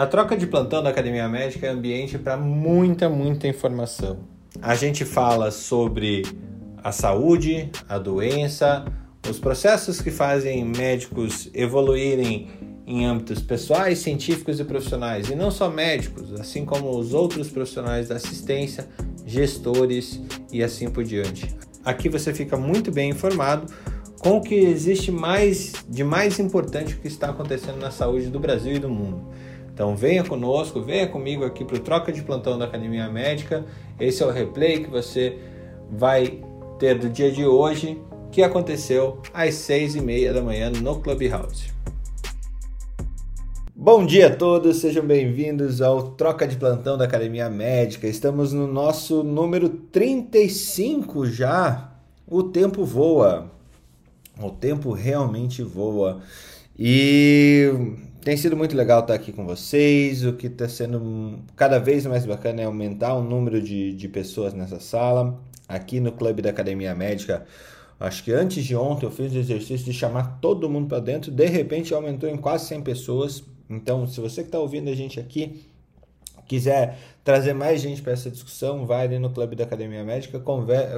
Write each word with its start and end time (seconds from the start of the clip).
A 0.00 0.06
troca 0.06 0.34
de 0.34 0.46
plantão 0.46 0.82
da 0.82 0.88
Academia 0.88 1.28
Médica 1.28 1.66
é 1.66 1.68
ambiente 1.68 2.16
para 2.16 2.34
muita, 2.34 3.06
muita 3.06 3.46
informação. 3.46 4.20
A 4.62 4.74
gente 4.74 5.04
fala 5.04 5.50
sobre 5.50 6.22
a 6.82 6.90
saúde, 6.90 7.70
a 7.86 7.98
doença, 7.98 8.86
os 9.28 9.38
processos 9.38 10.00
que 10.00 10.10
fazem 10.10 10.64
médicos 10.64 11.50
evoluírem 11.52 12.48
em 12.86 13.04
âmbitos 13.04 13.42
pessoais, 13.42 13.98
científicos 13.98 14.58
e 14.58 14.64
profissionais, 14.64 15.28
e 15.28 15.34
não 15.34 15.50
só 15.50 15.68
médicos, 15.68 16.32
assim 16.40 16.64
como 16.64 16.98
os 16.98 17.12
outros 17.12 17.50
profissionais 17.50 18.08
da 18.08 18.16
assistência, 18.16 18.88
gestores 19.26 20.18
e 20.50 20.62
assim 20.62 20.88
por 20.88 21.04
diante. 21.04 21.54
Aqui 21.84 22.08
você 22.08 22.32
fica 22.32 22.56
muito 22.56 22.90
bem 22.90 23.10
informado 23.10 23.70
com 24.18 24.38
o 24.38 24.40
que 24.40 24.54
existe 24.54 25.12
mais 25.12 25.74
de 25.86 26.02
mais 26.02 26.38
importante 26.38 26.96
que 26.96 27.06
está 27.06 27.28
acontecendo 27.28 27.78
na 27.78 27.90
saúde 27.90 28.28
do 28.28 28.40
Brasil 28.40 28.72
e 28.72 28.78
do 28.78 28.88
mundo. 28.88 29.28
Então 29.80 29.96
venha 29.96 30.22
conosco, 30.22 30.82
venha 30.82 31.06
comigo 31.06 31.42
aqui 31.42 31.64
para 31.64 31.76
o 31.76 31.80
Troca 31.80 32.12
de 32.12 32.20
Plantão 32.20 32.58
da 32.58 32.66
Academia 32.66 33.08
Médica. 33.08 33.64
Esse 33.98 34.22
é 34.22 34.26
o 34.26 34.30
replay 34.30 34.84
que 34.84 34.90
você 34.90 35.38
vai 35.90 36.38
ter 36.78 36.98
do 36.98 37.08
dia 37.08 37.32
de 37.32 37.46
hoje, 37.46 37.98
que 38.30 38.42
aconteceu 38.42 39.22
às 39.32 39.54
seis 39.54 39.94
e 39.94 40.02
meia 40.02 40.34
da 40.34 40.42
manhã 40.42 40.68
no 40.68 41.00
Clubhouse. 41.00 41.72
Bom 43.74 44.04
dia 44.04 44.26
a 44.26 44.36
todos, 44.36 44.76
sejam 44.76 45.02
bem-vindos 45.02 45.80
ao 45.80 46.10
Troca 46.10 46.46
de 46.46 46.56
Plantão 46.56 46.98
da 46.98 47.06
Academia 47.06 47.48
Médica. 47.48 48.06
Estamos 48.06 48.52
no 48.52 48.66
nosso 48.66 49.22
número 49.22 49.70
35 49.70 51.24
já. 51.24 51.90
O 52.28 52.42
tempo 52.42 52.84
voa. 52.84 53.50
O 54.38 54.50
tempo 54.50 54.92
realmente 54.92 55.62
voa. 55.62 56.20
E 56.78 57.72
tem 58.22 58.36
sido 58.36 58.56
muito 58.56 58.76
legal 58.76 59.00
estar 59.00 59.14
aqui 59.14 59.32
com 59.32 59.44
vocês. 59.44 60.24
O 60.24 60.34
que 60.34 60.46
está 60.46 60.68
sendo 60.68 61.38
cada 61.56 61.78
vez 61.78 62.04
mais 62.06 62.26
bacana 62.26 62.60
é 62.60 62.64
aumentar 62.64 63.14
o 63.14 63.22
número 63.22 63.60
de, 63.62 63.94
de 63.94 64.08
pessoas 64.08 64.52
nessa 64.52 64.78
sala. 64.78 65.40
Aqui 65.66 66.00
no 66.00 66.12
Clube 66.12 66.42
da 66.42 66.50
Academia 66.50 66.94
Médica, 66.94 67.46
acho 67.98 68.24
que 68.24 68.32
antes 68.32 68.64
de 68.64 68.74
ontem 68.74 69.06
eu 69.06 69.10
fiz 69.10 69.32
o 69.32 69.38
exercício 69.38 69.86
de 69.86 69.92
chamar 69.92 70.38
todo 70.40 70.68
mundo 70.68 70.88
para 70.88 71.00
dentro. 71.00 71.30
De 71.30 71.46
repente 71.46 71.94
aumentou 71.94 72.28
em 72.28 72.36
quase 72.36 72.66
100 72.66 72.82
pessoas. 72.82 73.44
Então, 73.68 74.06
se 74.06 74.20
você 74.20 74.42
que 74.42 74.48
está 74.48 74.58
ouvindo 74.58 74.90
a 74.90 74.94
gente 74.94 75.20
aqui 75.20 75.69
quiser 76.50 76.98
trazer 77.22 77.52
mais 77.52 77.80
gente 77.80 78.02
para 78.02 78.12
essa 78.12 78.28
discussão, 78.28 78.84
vai 78.84 79.06
ali 79.06 79.20
no 79.20 79.30
Clube 79.30 79.54
da 79.54 79.62
Academia 79.62 80.02
Médica, 80.02 80.40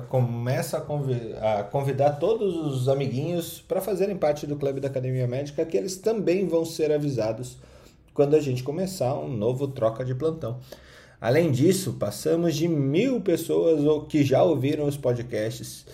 começa 0.08 0.78
a 0.78 1.58
a 1.58 1.62
convidar 1.64 2.12
todos 2.12 2.56
os 2.56 2.88
amiguinhos 2.88 3.60
para 3.60 3.82
fazerem 3.82 4.16
parte 4.16 4.46
do 4.46 4.56
Clube 4.56 4.80
da 4.80 4.88
Academia 4.88 5.26
Médica, 5.26 5.66
que 5.66 5.76
eles 5.76 5.98
também 5.98 6.48
vão 6.48 6.64
ser 6.64 6.90
avisados 6.90 7.58
quando 8.14 8.34
a 8.34 8.40
gente 8.40 8.62
começar 8.62 9.12
um 9.14 9.28
novo 9.28 9.68
troca 9.68 10.02
de 10.02 10.14
plantão. 10.14 10.58
Além 11.20 11.50
disso, 11.50 11.96
passamos 12.00 12.54
de 12.54 12.66
mil 12.66 13.20
pessoas 13.20 14.06
que 14.08 14.24
já 14.24 14.42
ouviram 14.42 14.86
os 14.86 14.96
podcasts 14.96 15.84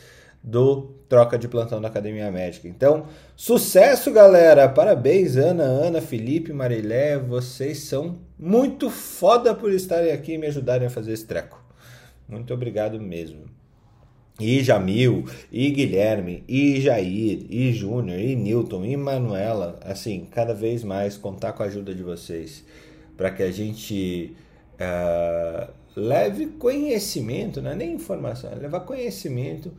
do 0.48 0.94
Troca 1.10 1.38
de 1.38 1.46
Plantão 1.46 1.78
da 1.78 1.88
Academia 1.88 2.30
Médica. 2.32 2.66
Então, 2.66 3.06
sucesso, 3.36 4.10
galera! 4.10 4.66
Parabéns, 4.66 5.36
Ana, 5.36 5.62
Ana, 5.62 6.00
Felipe, 6.00 6.54
Marilé. 6.54 7.18
Vocês 7.18 7.80
são 7.80 8.18
muito 8.38 8.88
foda 8.88 9.54
por 9.54 9.70
estarem 9.70 10.10
aqui 10.10 10.32
e 10.32 10.38
me 10.38 10.46
ajudarem 10.46 10.86
a 10.86 10.90
fazer 10.90 11.12
esse 11.12 11.26
treco. 11.26 11.62
Muito 12.26 12.52
obrigado 12.54 12.98
mesmo. 12.98 13.44
E 14.40 14.62
Jamil, 14.62 15.26
e 15.52 15.68
Guilherme, 15.70 16.44
e 16.48 16.80
Jair, 16.80 17.44
e 17.50 17.72
Júnior, 17.72 18.18
e 18.18 18.34
Newton, 18.34 18.84
e 18.86 18.96
Manuela. 18.96 19.78
Assim, 19.82 20.26
cada 20.30 20.54
vez 20.54 20.82
mais 20.82 21.18
contar 21.18 21.52
com 21.52 21.62
a 21.62 21.66
ajuda 21.66 21.94
de 21.94 22.02
vocês 22.02 22.64
para 23.18 23.30
que 23.30 23.42
a 23.42 23.50
gente 23.50 24.34
uh, 24.80 25.70
leve 25.94 26.46
conhecimento, 26.46 27.60
não 27.60 27.72
é 27.72 27.74
nem 27.74 27.92
informação, 27.92 28.50
é 28.50 28.54
levar 28.54 28.80
conhecimento 28.80 29.72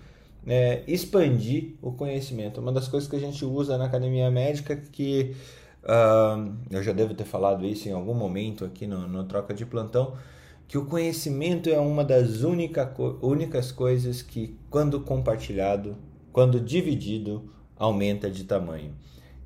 é, 0.45 0.83
expandir 0.87 1.75
o 1.81 1.91
conhecimento. 1.91 2.59
Uma 2.59 2.71
das 2.71 2.87
coisas 2.87 3.09
que 3.09 3.15
a 3.15 3.19
gente 3.19 3.43
usa 3.45 3.77
na 3.77 3.85
academia 3.85 4.29
médica 4.31 4.75
que 4.75 5.35
uh, 5.83 6.53
eu 6.69 6.81
já 6.83 6.93
devo 6.93 7.13
ter 7.13 7.25
falado 7.25 7.65
isso 7.65 7.87
em 7.87 7.91
algum 7.91 8.13
momento 8.13 8.65
aqui 8.65 8.87
no, 8.87 9.07
no 9.07 9.23
troca 9.25 9.53
de 9.53 9.65
plantão, 9.65 10.13
que 10.67 10.77
o 10.77 10.85
conhecimento 10.85 11.69
é 11.69 11.79
uma 11.79 12.03
das 12.03 12.43
única, 12.43 12.93
únicas 13.21 13.71
coisas 13.71 14.21
que, 14.21 14.55
quando 14.69 14.99
compartilhado, 14.99 15.97
quando 16.31 16.59
dividido, 16.59 17.51
aumenta 17.75 18.29
de 18.29 18.43
tamanho. 18.43 18.93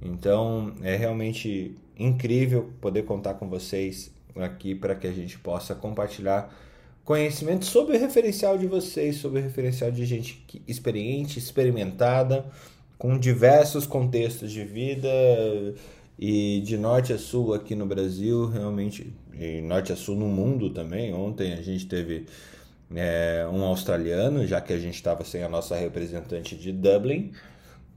Então 0.01 0.73
é 0.81 0.95
realmente 0.95 1.77
incrível 1.97 2.73
poder 2.81 3.03
contar 3.03 3.35
com 3.35 3.47
vocês 3.47 4.11
aqui 4.35 4.75
para 4.75 4.95
que 4.95 5.07
a 5.07 5.11
gente 5.11 5.39
possa 5.39 5.73
compartilhar 5.73 6.53
conhecimento 7.03 7.65
sobre 7.65 7.97
o 7.97 7.99
referencial 7.99 8.57
de 8.57 8.67
vocês, 8.67 9.17
sobre 9.17 9.39
o 9.39 9.43
referencial 9.43 9.91
de 9.91 10.05
gente 10.05 10.45
experiente, 10.67 11.37
experimentada, 11.37 12.45
com 12.97 13.17
diversos 13.17 13.85
contextos 13.85 14.51
de 14.51 14.63
vida 14.63 15.09
e 16.17 16.61
de 16.61 16.77
norte 16.77 17.11
a 17.11 17.17
sul 17.17 17.53
aqui 17.53 17.75
no 17.75 17.85
Brasil, 17.85 18.47
realmente, 18.47 19.13
e 19.33 19.61
norte 19.61 19.91
a 19.91 19.95
sul 19.95 20.15
no 20.15 20.27
mundo 20.27 20.69
também. 20.69 21.13
Ontem 21.13 21.53
a 21.53 21.61
gente 21.61 21.85
teve 21.85 22.25
é, 22.95 23.45
um 23.51 23.63
australiano, 23.63 24.47
já 24.47 24.61
que 24.61 24.71
a 24.71 24.79
gente 24.79 24.95
estava 24.95 25.25
sem 25.25 25.43
a 25.43 25.49
nossa 25.49 25.75
representante 25.75 26.55
de 26.55 26.71
Dublin, 26.71 27.33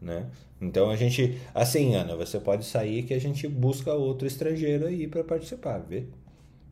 né? 0.02 0.26
Então 0.60 0.90
a 0.90 0.96
gente, 0.96 1.38
assim, 1.54 1.94
Ana, 1.94 2.16
você 2.16 2.40
pode 2.40 2.64
sair 2.64 3.02
que 3.02 3.14
a 3.14 3.20
gente 3.20 3.46
busca 3.46 3.92
outro 3.92 4.26
estrangeiro 4.26 4.86
aí 4.86 5.06
para 5.06 5.22
participar, 5.22 5.78
vê? 5.78 6.04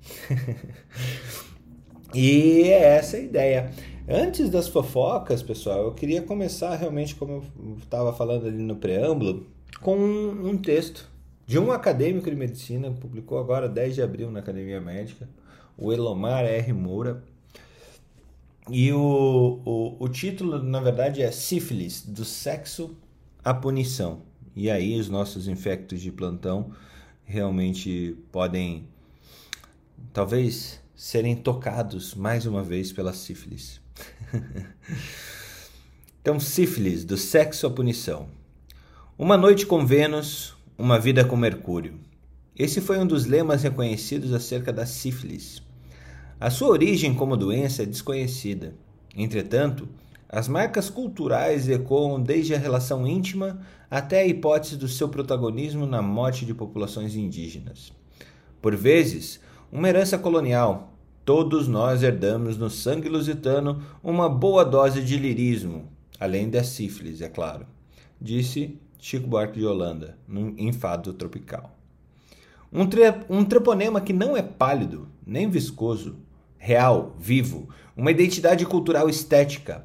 E 2.14 2.62
é 2.62 2.97
essa 2.97 3.16
a 3.16 3.20
ideia. 3.20 3.72
Antes 4.08 4.50
das 4.50 4.69
fofocas, 4.69 5.42
pessoal, 5.42 5.84
eu 5.84 5.92
queria 5.92 6.22
começar 6.22 6.76
realmente, 6.76 7.14
como 7.14 7.42
eu 7.58 7.76
estava 7.78 8.12
falando 8.12 8.47
ali 8.47 8.62
no 8.62 8.76
preâmbulo, 8.76 9.47
com 9.80 9.97
um 9.97 10.56
texto 10.56 11.10
de 11.47 11.58
um 11.58 11.72
acadêmico 11.72 12.30
de 12.30 12.36
medicina, 12.36 12.91
publicou 12.91 13.38
agora 13.38 13.69
10 13.69 13.94
de 13.94 14.03
abril 14.03 14.30
na 14.30 14.41
Academia 14.41 14.80
Médica, 14.80 15.28
o 15.76 15.92
Elomar 15.92 16.44
R. 16.44 16.72
Moura. 16.72 17.24
E 18.70 18.92
o, 18.92 19.60
o, 19.64 19.97
o 19.98 20.08
título, 20.08 20.62
na 20.62 20.80
verdade, 20.80 21.20
é 21.20 21.30
Sífilis, 21.30 22.03
do 22.03 22.24
sexo 22.24 22.97
à 23.42 23.53
punição. 23.53 24.22
E 24.54 24.70
aí 24.70 24.98
os 24.98 25.08
nossos 25.08 25.48
infectos 25.48 26.00
de 26.00 26.12
plantão 26.12 26.70
realmente 27.24 28.16
podem, 28.30 28.86
talvez 30.12 30.84
serem 30.94 31.34
tocados 31.34 32.15
mais 32.15 32.47
uma 32.47 32.62
vez 32.62 32.93
pela 32.93 33.12
sífilis. 33.12 33.81
então, 36.21 36.38
sífilis, 36.38 37.05
do 37.05 37.16
sexo 37.16 37.66
à 37.66 37.71
punição. 37.71 38.28
Uma 39.19 39.37
noite 39.37 39.66
com 39.66 39.84
Vênus, 39.84 40.56
uma 40.78 40.99
vida 40.99 41.25
com 41.25 41.37
Mercúrio. 41.37 41.99
Esse 42.56 42.81
foi 42.81 42.99
um 42.99 43.06
dos 43.06 43.27
lemas 43.27 43.62
reconhecidos 43.65 44.33
acerca 44.33 44.72
da 44.72 44.87
sífilis. 44.87 45.60
A 46.38 46.50
sua 46.50 46.69
origem 46.69 47.15
como 47.15 47.37
doença 47.37 47.83
é 47.83 47.87
desconhecida. 47.87 48.75
Entretanto, 49.16 49.88
as 50.28 50.49
marcas 50.49 50.91
culturais 50.91 51.69
ecoam 51.69 52.21
desde 52.21 52.54
a 52.54 52.59
relação 52.59 53.06
íntima 53.06 53.60
até 53.91 54.21
a 54.21 54.27
hipótese 54.27 54.77
do 54.77 54.88
seu 54.88 55.09
protagonismo 55.09 55.87
na 55.87 56.03
morte 56.03 56.44
de 56.44 56.54
populações 56.54 57.15
indígenas. 57.15 57.93
Por 58.60 58.75
vezes, 58.75 59.41
uma 59.74 59.88
herança 59.88 60.16
colonial. 60.16 60.94
Todos 61.24 61.66
nós 61.66 62.04
herdamos 62.04 62.56
no 62.56 62.70
sangue 62.70 63.08
lusitano 63.08 63.82
uma 64.04 64.28
boa 64.28 64.64
dose 64.64 65.02
de 65.02 65.16
lirismo, 65.16 65.88
além 66.20 66.48
da 66.48 66.62
sífilis, 66.62 67.20
é 67.20 67.28
claro, 67.28 67.66
disse 68.20 68.78
Chico 69.00 69.26
Buarque 69.26 69.58
de 69.58 69.66
Holanda, 69.66 70.16
num 70.28 70.54
enfado 70.56 71.12
tropical. 71.12 71.76
Um, 72.72 72.84
um 73.28 73.44
treponema 73.44 74.00
que 74.00 74.12
não 74.12 74.36
é 74.36 74.42
pálido, 74.42 75.09
nem 75.26 75.50
viscoso, 75.50 76.18
real, 76.56 77.16
vivo, 77.18 77.68
uma 77.97 78.12
identidade 78.12 78.65
cultural 78.65 79.09
estética, 79.09 79.84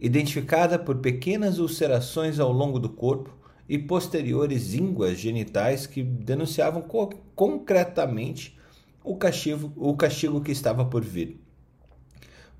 identificada 0.00 0.80
por 0.80 0.96
pequenas 0.96 1.60
ulcerações 1.60 2.40
ao 2.40 2.50
longo 2.50 2.80
do 2.80 2.88
corpo 2.88 3.30
e 3.68 3.78
posteriores 3.78 4.74
ínguas 4.74 5.16
genitais 5.16 5.86
que 5.86 6.02
denunciavam 6.02 6.82
co 6.82 7.10
concretamente 7.36 8.56
o 9.06 9.14
castigo, 9.16 9.72
o 9.76 9.96
castigo 9.96 10.40
que 10.40 10.50
estava 10.50 10.84
por 10.84 11.04
vir. 11.04 11.40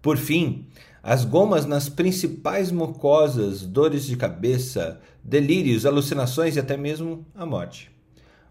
Por 0.01 0.17
fim, 0.17 0.69
as 1.03 1.25
gomas 1.25 1.67
nas 1.67 1.89
principais 1.89 2.71
mucosas, 2.71 3.67
dores 3.67 4.07
de 4.07 4.17
cabeça, 4.17 5.01
delírios, 5.23 5.85
alucinações 5.85 6.55
e 6.55 6.61
até 6.61 6.77
mesmo 6.77 7.27
a 7.35 7.45
morte. 7.45 7.91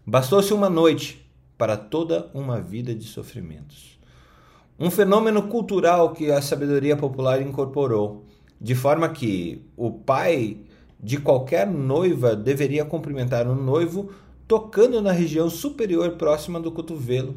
Bastou-se 0.06 0.52
uma 0.52 0.68
noite 0.68 1.26
para 1.56 1.74
toda 1.74 2.30
uma 2.34 2.60
vida 2.60 2.94
de 2.94 3.04
sofrimentos. 3.04 3.98
Um 4.78 4.90
fenômeno 4.90 5.44
cultural 5.44 6.12
que 6.12 6.30
a 6.30 6.42
sabedoria 6.42 6.98
popular 6.98 7.40
incorporou, 7.40 8.26
de 8.60 8.74
forma 8.74 9.08
que 9.08 9.64
o 9.74 9.90
pai 9.90 10.58
de 11.00 11.16
qualquer 11.16 11.66
noiva 11.66 12.36
deveria 12.36 12.84
cumprimentar 12.84 13.46
o 13.46 13.54
noivo 13.54 14.10
tocando 14.46 15.00
na 15.00 15.12
região 15.12 15.48
superior 15.48 16.12
próxima 16.12 16.60
do 16.60 16.70
cotovelo, 16.70 17.36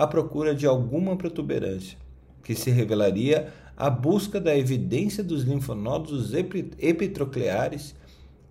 à 0.00 0.06
procura 0.06 0.54
de 0.54 0.66
alguma 0.66 1.14
protuberância, 1.14 1.98
que 2.42 2.54
se 2.54 2.70
revelaria 2.70 3.52
a 3.76 3.90
busca 3.90 4.40
da 4.40 4.56
evidência 4.56 5.22
dos 5.22 5.42
linfonodos 5.42 6.32
epitrocleares, 6.32 7.94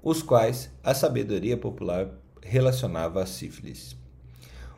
os 0.04 0.22
quais 0.22 0.72
a 0.84 0.94
sabedoria 0.94 1.58
popular 1.58 2.12
relacionava 2.44 3.24
à 3.24 3.26
sífilis. 3.26 3.98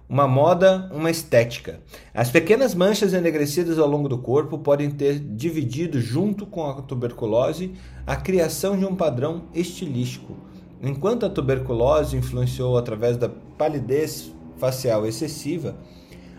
Uma 0.07 0.29
moda, 0.29 0.89
uma 0.93 1.11
estética. 1.11 1.81
As 2.13 2.31
pequenas 2.31 2.73
manchas 2.73 3.13
enegrecidas 3.13 3.77
ao 3.77 3.87
longo 3.89 4.07
do 4.07 4.19
corpo 4.19 4.57
podem 4.57 4.89
ter 4.89 5.19
dividido, 5.19 5.99
junto 5.99 6.45
com 6.45 6.65
a 6.69 6.81
tuberculose, 6.81 7.73
a 8.07 8.15
criação 8.15 8.79
de 8.79 8.85
um 8.85 8.95
padrão 8.95 9.43
estilístico. 9.53 10.37
Enquanto 10.81 11.25
a 11.25 11.29
tuberculose 11.29 12.15
influenciou 12.15 12.77
através 12.77 13.17
da 13.17 13.27
palidez 13.27 14.31
facial 14.57 15.05
excessiva, 15.05 15.75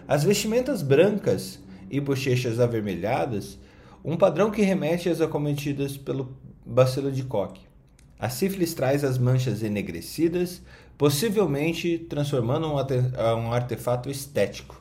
as 0.07 0.25
vestimentas 0.25 0.83
brancas 0.83 1.61
e 1.91 2.01
bochechas 2.01 2.59
avermelhadas, 2.59 3.59
um 4.05 4.17
padrão 4.17 4.51
que 4.51 4.63
remete 4.63 5.09
às 5.09 5.21
acometidas 5.21 5.97
pelo 5.97 6.37
bacilo 6.65 7.13
de 7.13 7.23
Koch. 7.23 7.61
A 8.19 8.29
sífilis 8.29 8.73
traz 8.75 9.05
as 9.05 9.19
manchas 9.19 9.63
enegrecidas, 9.63 10.63
possivelmente 10.97 11.99
transformando 11.99 12.69
um 12.69 13.53
artefato 13.53 14.09
estético, 14.09 14.81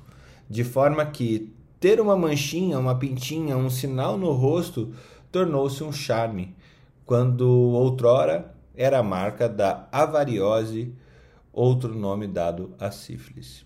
de 0.49 0.63
forma 0.63 1.05
que 1.05 1.51
ter 1.79 1.99
uma 1.99 2.15
manchinha, 2.15 2.77
uma 2.77 2.95
pintinha, 2.95 3.57
um 3.57 3.69
sinal 3.69 4.17
no 4.17 4.31
rosto 4.31 4.93
tornou-se 5.31 5.83
um 5.83 5.91
charme, 5.91 6.55
quando 7.05 7.49
outrora 7.49 8.53
era 8.75 8.99
a 8.99 9.03
marca 9.03 9.49
da 9.49 9.87
avariose, 9.91 10.93
outro 11.51 11.93
nome 11.95 12.27
dado 12.27 12.75
à 12.79 12.91
sífilis. 12.91 13.65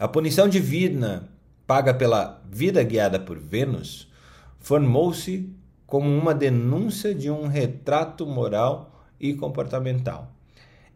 A 0.00 0.08
punição 0.08 0.48
divina, 0.48 1.28
paga 1.66 1.92
pela 1.92 2.42
vida 2.50 2.82
guiada 2.82 3.20
por 3.20 3.38
Vênus, 3.38 4.10
formou-se 4.58 5.54
como 5.86 6.08
uma 6.08 6.34
denúncia 6.34 7.14
de 7.14 7.30
um 7.30 7.46
retrato 7.46 8.26
moral 8.26 9.04
e 9.20 9.34
comportamental 9.34 10.32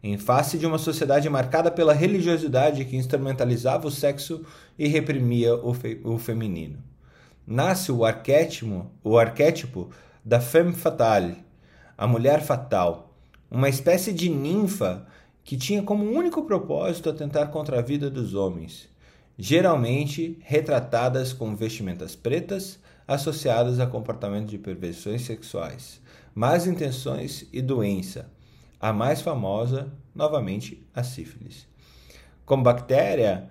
em 0.07 0.17
face 0.17 0.57
de 0.57 0.65
uma 0.65 0.79
sociedade 0.79 1.29
marcada 1.29 1.69
pela 1.69 1.93
religiosidade 1.93 2.83
que 2.85 2.95
instrumentalizava 2.95 3.87
o 3.87 3.91
sexo 3.91 4.43
e 4.77 4.87
reprimia 4.87 5.55
o, 5.55 5.71
fe 5.71 6.01
o 6.03 6.17
feminino. 6.17 6.77
Nasce 7.45 7.91
o 7.91 8.03
arquétipo, 8.03 8.87
o 9.03 9.19
arquétipo 9.19 9.91
da 10.23 10.39
femme 10.39 10.73
fatale, 10.73 11.37
a 11.95 12.07
mulher 12.07 12.41
fatal, 12.41 13.15
uma 13.51 13.69
espécie 13.69 14.11
de 14.11 14.29
ninfa 14.29 15.05
que 15.43 15.57
tinha 15.57 15.83
como 15.83 16.05
único 16.05 16.43
propósito 16.43 17.09
atentar 17.09 17.49
contra 17.49 17.77
a 17.77 17.81
vida 17.83 18.09
dos 18.09 18.33
homens, 18.33 18.89
geralmente 19.37 20.37
retratadas 20.41 21.33
com 21.33 21.55
vestimentas 21.55 22.15
pretas 22.15 22.79
associadas 23.07 23.79
a 23.79 23.85
comportamento 23.85 24.49
de 24.49 24.57
perversões 24.57 25.21
sexuais, 25.23 26.01
más 26.33 26.65
intenções 26.65 27.47
e 27.51 27.61
doença, 27.61 28.31
a 28.79 28.91
mais 28.91 29.21
famosa, 29.21 29.91
novamente, 30.13 30.85
a 30.93 31.03
sífilis. 31.03 31.67
Como 32.45 32.63
bactéria, 32.63 33.49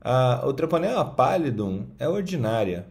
a, 0.00 0.42
o 0.46 0.52
Treponema 0.52 1.04
pallidum 1.04 1.86
é 1.98 2.08
ordinária. 2.08 2.86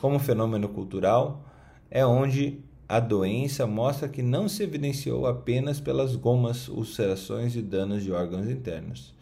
Como 0.00 0.18
fenômeno 0.18 0.68
cultural, 0.68 1.44
é 1.90 2.04
onde 2.04 2.60
a 2.88 3.00
doença 3.00 3.66
mostra 3.66 4.08
que 4.08 4.22
não 4.22 4.48
se 4.48 4.62
evidenciou 4.62 5.26
apenas 5.26 5.80
pelas 5.80 6.16
gomas, 6.16 6.68
ulcerações 6.68 7.56
e 7.56 7.62
danos 7.62 8.02
de 8.02 8.12
órgãos 8.12 8.48
internos. 8.48 9.14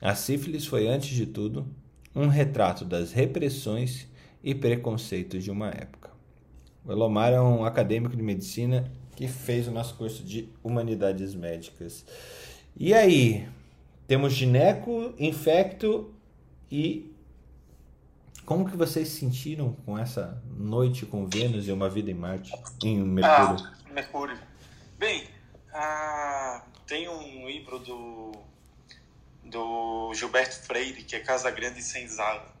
A 0.00 0.14
sífilis 0.14 0.66
foi, 0.66 0.86
antes 0.86 1.08
de 1.08 1.26
tudo, 1.26 1.66
um 2.14 2.28
retrato 2.28 2.84
das 2.84 3.12
repressões 3.12 4.06
e 4.42 4.54
preconceitos 4.54 5.42
de 5.42 5.50
uma 5.50 5.68
época. 5.68 6.10
O 6.84 6.92
Elomar 6.92 7.32
é 7.32 7.40
um 7.40 7.64
acadêmico 7.64 8.16
de 8.16 8.22
medicina 8.22 8.90
que 9.16 9.26
fez 9.26 9.66
o 9.66 9.70
nosso 9.70 9.94
curso 9.94 10.22
de 10.22 10.48
Humanidades 10.62 11.34
Médicas. 11.34 12.04
E 12.76 12.92
aí, 12.92 13.48
temos 14.06 14.32
gineco, 14.32 15.14
infecto 15.18 16.12
e 16.70 17.10
como 18.44 18.68
que 18.68 18.76
vocês 18.76 19.08
se 19.08 19.20
sentiram 19.20 19.72
com 19.86 19.98
essa 19.98 20.42
noite 20.58 21.06
com 21.06 21.26
Vênus 21.26 21.66
e 21.66 21.72
uma 21.72 21.88
vida 21.88 22.10
em 22.10 22.14
Marte, 22.14 22.52
em 22.84 22.98
Mercúrio? 22.98 23.66
Ah, 23.66 23.92
Mercúrio. 23.92 24.38
Bem, 24.98 25.24
ah, 25.72 26.62
tem 26.86 27.08
um 27.08 27.46
livro 27.46 27.78
do 27.78 28.32
do 29.44 30.12
Gilberto 30.14 30.62
Freire 30.66 31.02
que 31.02 31.16
é 31.16 31.20
Casa 31.20 31.50
Grande 31.50 31.82
sem 31.82 32.08
Senzala 32.08 32.54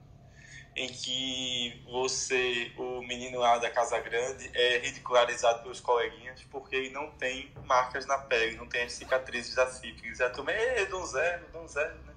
em 0.76 0.88
que 0.88 1.82
você, 1.84 2.72
o 2.76 3.00
menino 3.02 3.38
lá 3.38 3.58
da 3.58 3.70
Casa 3.70 3.98
Grande, 4.00 4.50
é 4.54 4.78
ridicularizado 4.78 5.62
pelos 5.62 5.80
coleguinhas 5.80 6.42
porque 6.50 6.74
ele 6.74 6.90
não 6.90 7.10
tem 7.12 7.52
marcas 7.64 8.06
na 8.06 8.18
pele, 8.18 8.56
não 8.56 8.66
tem 8.66 8.82
as 8.82 8.92
cicatrizes 8.92 9.54
da 9.54 9.70
sífilis. 9.70 10.20
A 10.20 10.30
turma, 10.30 10.50
é 10.50 10.84
donzelo, 10.86 11.46
donzelo, 11.52 11.94
né? 12.04 12.12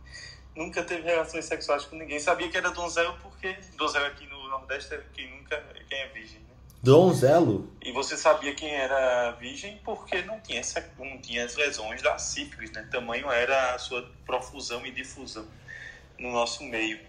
Nunca 0.55 0.83
teve 0.83 1.03
relações 1.03 1.45
sexuais 1.45 1.85
com 1.85 1.95
ninguém. 1.95 2.19
Sabia 2.19 2.49
que 2.49 2.57
era 2.57 2.71
donzelo 2.71 3.15
porque 3.21 3.53
donzelo 3.75 4.05
aqui 4.05 4.25
no 4.25 4.47
Nordeste 4.49 4.95
é 4.95 5.03
quem 5.13 5.29
nunca, 5.37 5.61
quem 5.87 5.99
é 5.99 6.07
virgem? 6.07 6.46
Donzelo? 6.81 7.73
E 7.81 7.91
você 7.91 8.15
sabia 8.15 8.53
quem 8.53 8.73
era 8.73 9.31
virgem 9.31 9.79
porque 9.83 10.21
não 10.21 10.39
tinha, 10.39 10.59
essa, 10.59 10.83
não 10.97 11.19
tinha 11.19 11.43
as 11.43 11.55
lesões 11.55 12.01
da 12.01 12.17
sífilis, 12.17 12.71
né? 12.71 12.87
Tamanho 12.91 13.29
era 13.31 13.73
a 13.73 13.79
sua 13.79 14.09
profusão 14.25 14.85
e 14.85 14.91
difusão 14.91 15.47
no 16.19 16.31
nosso 16.31 16.63
meio. 16.63 16.99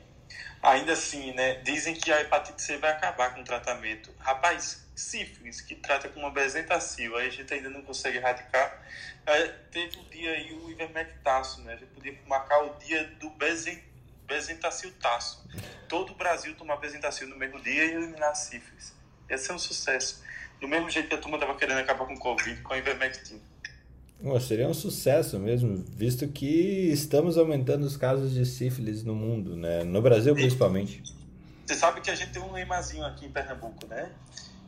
Ainda 0.63 0.93
assim, 0.93 1.33
né, 1.33 1.55
dizem 1.63 1.95
que 1.95 2.11
a 2.11 2.21
hepatite 2.21 2.61
C 2.61 2.79
vai 2.79 2.91
acabar 2.91 3.35
com 3.35 3.43
o 3.43 3.45
tratamento. 3.45 4.13
Rapaz, 4.19 4.85
sífilis, 4.97 5.61
que 5.61 5.77
trata 5.77 6.09
com 6.09 6.21
uma 6.21 6.31
bezetacil, 6.31 7.17
aí 7.17 7.29
a 7.29 7.31
gente 7.31 7.53
ainda 7.55 7.71
não 7.71 7.83
consegue 7.83 8.19
erradicar. 8.19 8.83
É, 9.25 9.49
teve 9.71 9.99
um 9.99 10.05
dia 10.05 10.33
aí 10.33 10.53
o 10.53 10.71
ivermectaço, 10.71 11.61
né? 11.63 11.75
A 11.75 11.77
gente 11.77 11.91
podia 11.91 12.19
marcar 12.27 12.65
o 12.65 12.75
dia 12.79 13.05
do 13.21 13.31
bezen, 13.31 13.83
bezentacil-taço. 14.27 15.47
Todo 15.89 16.13
o 16.13 16.17
Brasil 16.17 16.55
tomar 16.57 16.77
bezentacil 16.77 17.29
no 17.29 17.37
mesmo 17.37 17.61
dia 17.61 17.85
e 17.85 17.95
eliminar 17.95 18.35
sífilis. 18.35 18.98
Ia 19.31 19.39
ser 19.39 19.53
um 19.53 19.59
sucesso. 19.59 20.23
Do 20.61 20.67
mesmo 20.67 20.91
jeito 20.91 21.09
que 21.09 21.15
a 21.15 21.19
turma 21.19 21.37
estava 21.37 21.57
querendo 21.57 21.79
acabar 21.79 22.07
com 22.07 22.15
o 22.15 22.19
Covid, 22.19 22.61
com 22.63 22.75
a 22.75 22.79
ivermectina. 22.79 23.41
Oh, 24.25 24.41
seria 24.41 24.67
um 24.67 24.75
sucesso 24.75 25.39
mesmo, 25.39 25.85
visto 25.95 26.27
que 26.27 26.91
estamos 26.91 27.39
aumentando 27.39 27.87
os 27.87 27.97
casos 27.97 28.35
de 28.35 28.45
sífilis 28.45 29.05
no 29.05 29.15
mundo, 29.15 29.57
né? 29.57 29.85
No 29.85 30.03
Brasil, 30.03 30.35
principalmente. 30.35 31.01
Você 31.65 31.77
sabe 31.77 32.01
que 32.01 32.11
a 32.11 32.17
gente 32.17 32.33
tem 32.33 32.43
um 32.43 32.51
lemazinho 32.51 33.05
aqui 33.05 33.27
em 33.27 33.31
Pernambuco, 33.31 33.87
né? 33.87 34.11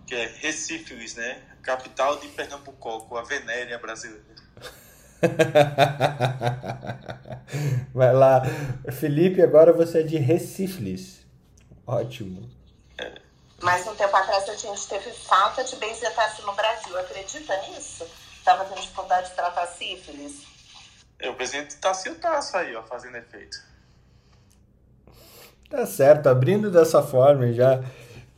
Que 0.07 0.15
é 0.15 0.33
Recífilis, 0.39 1.17
né? 1.17 1.43
Capital 1.63 2.21
de 2.21 2.29
Pernambuco, 2.29 3.17
a 3.17 3.25
venéria 3.25 3.77
brasileira. 3.79 4.23
Vai 7.93 8.13
lá. 8.13 8.43
Felipe, 8.93 9.43
agora 9.43 9.73
você 9.73 10.01
é 10.01 10.03
de 10.03 10.17
Recífilis. 10.17 11.27
Ótimo. 11.85 12.49
Mas 13.63 13.87
um 13.87 13.95
tempo 13.95 14.17
atrás 14.17 14.49
a 14.49 14.57
gente 14.57 14.87
teve 14.89 15.11
falta 15.11 15.63
de 15.65 15.77
benzetácio 15.77 16.45
no 16.47 16.55
Brasil. 16.55 16.99
Acredita 16.99 17.57
nisso? 17.69 18.07
estava 18.41 18.65
tendo 18.65 18.81
dificuldade 18.81 19.29
de 19.29 19.35
tratar 19.35 19.67
sífilis. 19.67 20.43
É, 21.19 21.29
o 21.29 21.35
presidente 21.35 21.77
tá 21.77 21.93
aí, 22.59 22.75
ó, 22.75 22.83
fazendo 22.83 23.17
efeito. 23.17 23.59
Tá 25.69 25.87
certo, 25.87 26.29
abrindo 26.29 26.71
dessa 26.71 27.03
forma 27.03 27.53
já 27.53 27.85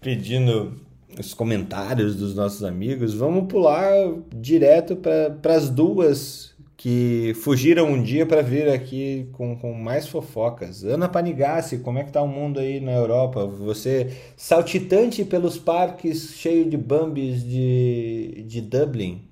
pedindo 0.00 0.79
os 1.19 1.33
comentários 1.33 2.17
dos 2.17 2.35
nossos 2.35 2.64
amigos, 2.64 3.14
vamos 3.14 3.50
pular 3.50 3.93
direto 4.29 4.97
para 4.97 5.55
as 5.55 5.71
duas 5.71 6.51
que 6.82 7.32
fugiram 7.44 7.84
um 7.84 8.02
dia 8.02 8.26
para 8.26 8.42
vir 8.42 8.68
aqui 8.68 9.30
com, 9.36 9.56
com 9.56 9.72
mais 9.72 10.08
fofocas. 10.08 10.82
Ana 10.82 11.08
Panigassi, 11.08 11.78
como 11.78 12.00
é 12.00 12.02
que 12.02 12.10
tá 12.10 12.20
o 12.20 12.26
mundo 12.26 12.58
aí 12.58 12.80
na 12.80 12.90
Europa? 12.90 13.46
Você 13.46 14.34
saltitante 14.36 15.24
pelos 15.24 15.56
parques 15.56 16.34
cheio 16.34 16.68
de 16.68 16.76
bambis 16.76 17.44
de, 17.44 18.42
de 18.48 18.60
Dublin. 18.60 19.30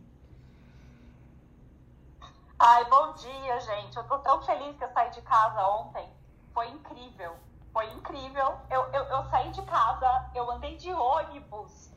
Ai, 2.56 2.84
bom 2.84 3.14
dia, 3.14 3.58
gente. 3.58 3.96
Eu 3.96 4.04
tô 4.04 4.18
tão 4.18 4.40
feliz 4.42 4.76
que 4.76 4.84
eu 4.84 4.92
saí 4.94 5.10
de 5.10 5.20
casa 5.22 5.66
ontem. 5.66 6.06
Foi 6.54 6.68
incrível. 6.68 7.32
Foi 7.72 7.86
incrível. 7.94 8.52
Eu, 8.70 8.82
eu, 8.92 9.02
eu 9.06 9.24
saí 9.24 9.50
de 9.50 9.62
casa, 9.62 10.30
eu 10.36 10.48
andei 10.52 10.76
de 10.76 10.92
ônibus. 10.92 11.90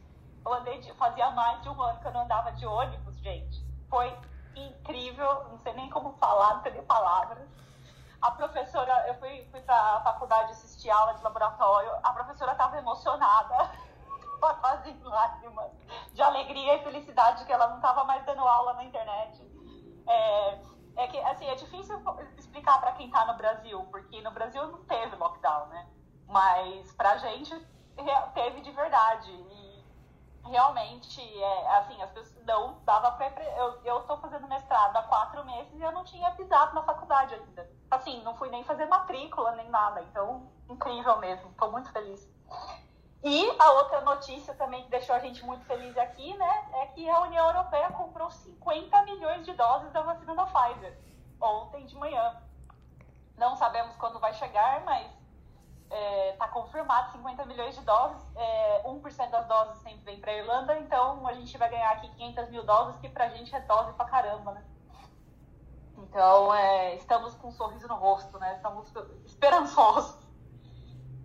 Eu 0.43 0.51
andei 0.51 0.79
de. 0.79 0.91
Fazia 0.93 1.29
mais 1.29 1.61
de 1.61 1.69
um 1.69 1.79
ano 1.79 1.99
que 1.99 2.07
eu 2.07 2.11
não 2.11 2.23
andava 2.23 2.51
de 2.53 2.65
ônibus, 2.65 3.15
gente. 3.19 3.63
Foi 3.87 4.11
incrível. 4.55 5.49
Não 5.49 5.57
sei 5.59 5.73
nem 5.73 5.89
como 5.89 6.13
falar, 6.13 6.55
não 6.55 6.61
tem 6.61 6.73
nem 6.73 6.83
palavras. 6.83 7.47
A 8.21 8.31
professora, 8.31 9.07
eu 9.07 9.15
fui, 9.15 9.47
fui 9.51 9.61
pra 9.61 10.01
faculdade 10.03 10.51
assistir 10.51 10.89
aula 10.89 11.13
de 11.13 11.23
laboratório. 11.23 11.91
A 12.03 12.11
professora 12.13 12.55
tava 12.55 12.77
emocionada. 12.77 13.71
quase 14.59 14.89
em 14.89 15.03
lágrimas 15.03 15.71
de 16.11 16.21
alegria 16.21 16.75
e 16.75 16.83
felicidade 16.83 17.45
que 17.45 17.51
ela 17.53 17.67
não 17.67 17.79
tava 17.79 18.03
mais 18.03 18.25
dando 18.25 18.41
aula 18.41 18.73
na 18.73 18.83
internet 18.83 19.41
é, 20.07 20.59
é 20.97 21.07
que, 21.07 21.17
assim, 21.19 21.47
é 21.47 21.55
difícil 21.55 22.01
explicar 22.37 22.79
para 22.79 22.91
quem 22.93 23.09
tá 23.09 23.25
no 23.25 23.35
Brasil, 23.35 23.81
porque 23.89 24.21
no 24.21 24.31
Brasil 24.31 24.67
não 24.67 24.83
teve 24.83 25.15
lockdown, 25.15 25.67
né? 25.67 25.87
Mas 26.27 26.91
pra 26.93 27.17
gente 27.17 27.55
teve 28.33 28.61
de 28.61 28.71
verdade. 28.71 29.31
E 29.31 29.62
realmente, 30.45 31.21
é, 31.21 31.77
assim, 31.77 32.01
as 32.01 32.11
pessoas 32.11 32.45
não 32.45 32.79
dava 32.83 33.11
pra. 33.11 33.27
Eu, 33.57 33.81
eu 33.83 33.99
tô 34.01 34.17
fazendo 34.17 34.47
mestrado 34.47 34.95
há 34.97 35.03
quatro 35.03 35.45
meses 35.45 35.73
e 35.73 35.81
eu 35.81 35.91
não 35.91 36.03
tinha 36.03 36.31
pisado 36.31 36.75
na 36.75 36.83
faculdade 36.83 37.33
ainda. 37.33 37.69
Assim, 37.89 38.21
não 38.23 38.35
fui 38.35 38.49
nem 38.49 38.63
fazer 38.63 38.85
matrícula 38.85 39.51
nem 39.53 39.69
nada. 39.69 40.01
Então, 40.01 40.51
incrível 40.69 41.17
mesmo. 41.19 41.53
Tô 41.53 41.71
muito 41.71 41.91
feliz. 41.91 42.29
E 43.23 43.55
a 43.57 43.71
outra 43.71 44.01
notícia 44.01 44.53
também 44.55 44.83
que 44.83 44.89
deixou 44.89 45.15
a 45.15 45.19
gente 45.19 45.45
muito 45.45 45.63
feliz 45.65 45.97
aqui, 45.97 46.35
né, 46.35 46.69
é 46.73 46.87
que 46.87 47.09
a 47.09 47.21
União 47.21 47.47
Europeia 47.47 47.89
comprou 47.91 48.29
50 48.29 49.03
milhões 49.03 49.45
de 49.45 49.53
doses 49.53 49.93
da 49.93 50.01
vacina 50.01 50.35
da 50.35 50.45
Pfizer 50.45 50.97
ontem 51.39 51.85
de 51.85 51.95
manhã. 51.95 52.35
Não 53.37 53.55
sabemos 53.55 53.95
quando 53.95 54.19
vai 54.19 54.33
chegar, 54.33 54.83
mas 54.83 55.09
está 55.93 55.97
é, 55.97 56.31
tá 56.33 56.47
confirmado 56.47 57.11
50 57.11 57.45
milhões 57.45 57.75
de 57.75 57.81
doses. 57.81 58.21
É, 58.35 58.83
1% 58.85 59.29
das 59.29 59.47
doses 59.47 59.77
sempre 59.79 60.01
vem 60.03 60.19
para 60.19 60.31
a 60.31 60.35
Irlanda, 60.35 60.77
então 60.79 61.27
a 61.27 61.33
gente 61.33 61.57
vai 61.57 61.69
ganhar 61.69 61.91
aqui 61.91 62.09
500 62.09 62.49
mil 62.49 62.63
doses, 62.63 62.99
que 62.99 63.09
para 63.09 63.25
a 63.25 63.29
gente 63.29 63.53
é 63.55 63.59
dose 63.61 63.93
para 63.93 64.05
caramba, 64.05 64.53
né? 64.53 64.63
Então, 65.97 66.53
é, 66.53 66.95
estamos 66.95 67.35
com 67.35 67.47
um 67.47 67.51
sorriso 67.51 67.87
no 67.87 67.95
rosto, 67.95 68.37
né? 68.39 68.55
Estamos 68.55 68.91
esperançosos 69.25 70.23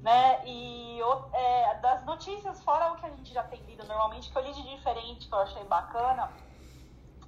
né? 0.03 0.43
E 0.47 1.01
é, 1.33 1.75
das 1.81 2.05
notícias, 2.05 2.63
fora 2.63 2.93
o 2.93 2.97
que 2.97 3.07
a 3.07 3.11
gente 3.11 3.33
já 3.33 3.43
tem 3.45 3.61
lido 3.63 3.85
normalmente, 3.85 4.31
que 4.31 4.39
eu 4.39 4.43
li 4.43 4.53
de 4.53 4.63
diferente, 4.77 5.29
que 5.29 5.35
eu 5.35 5.41
achei 5.41 5.65
bacana, 5.65 6.31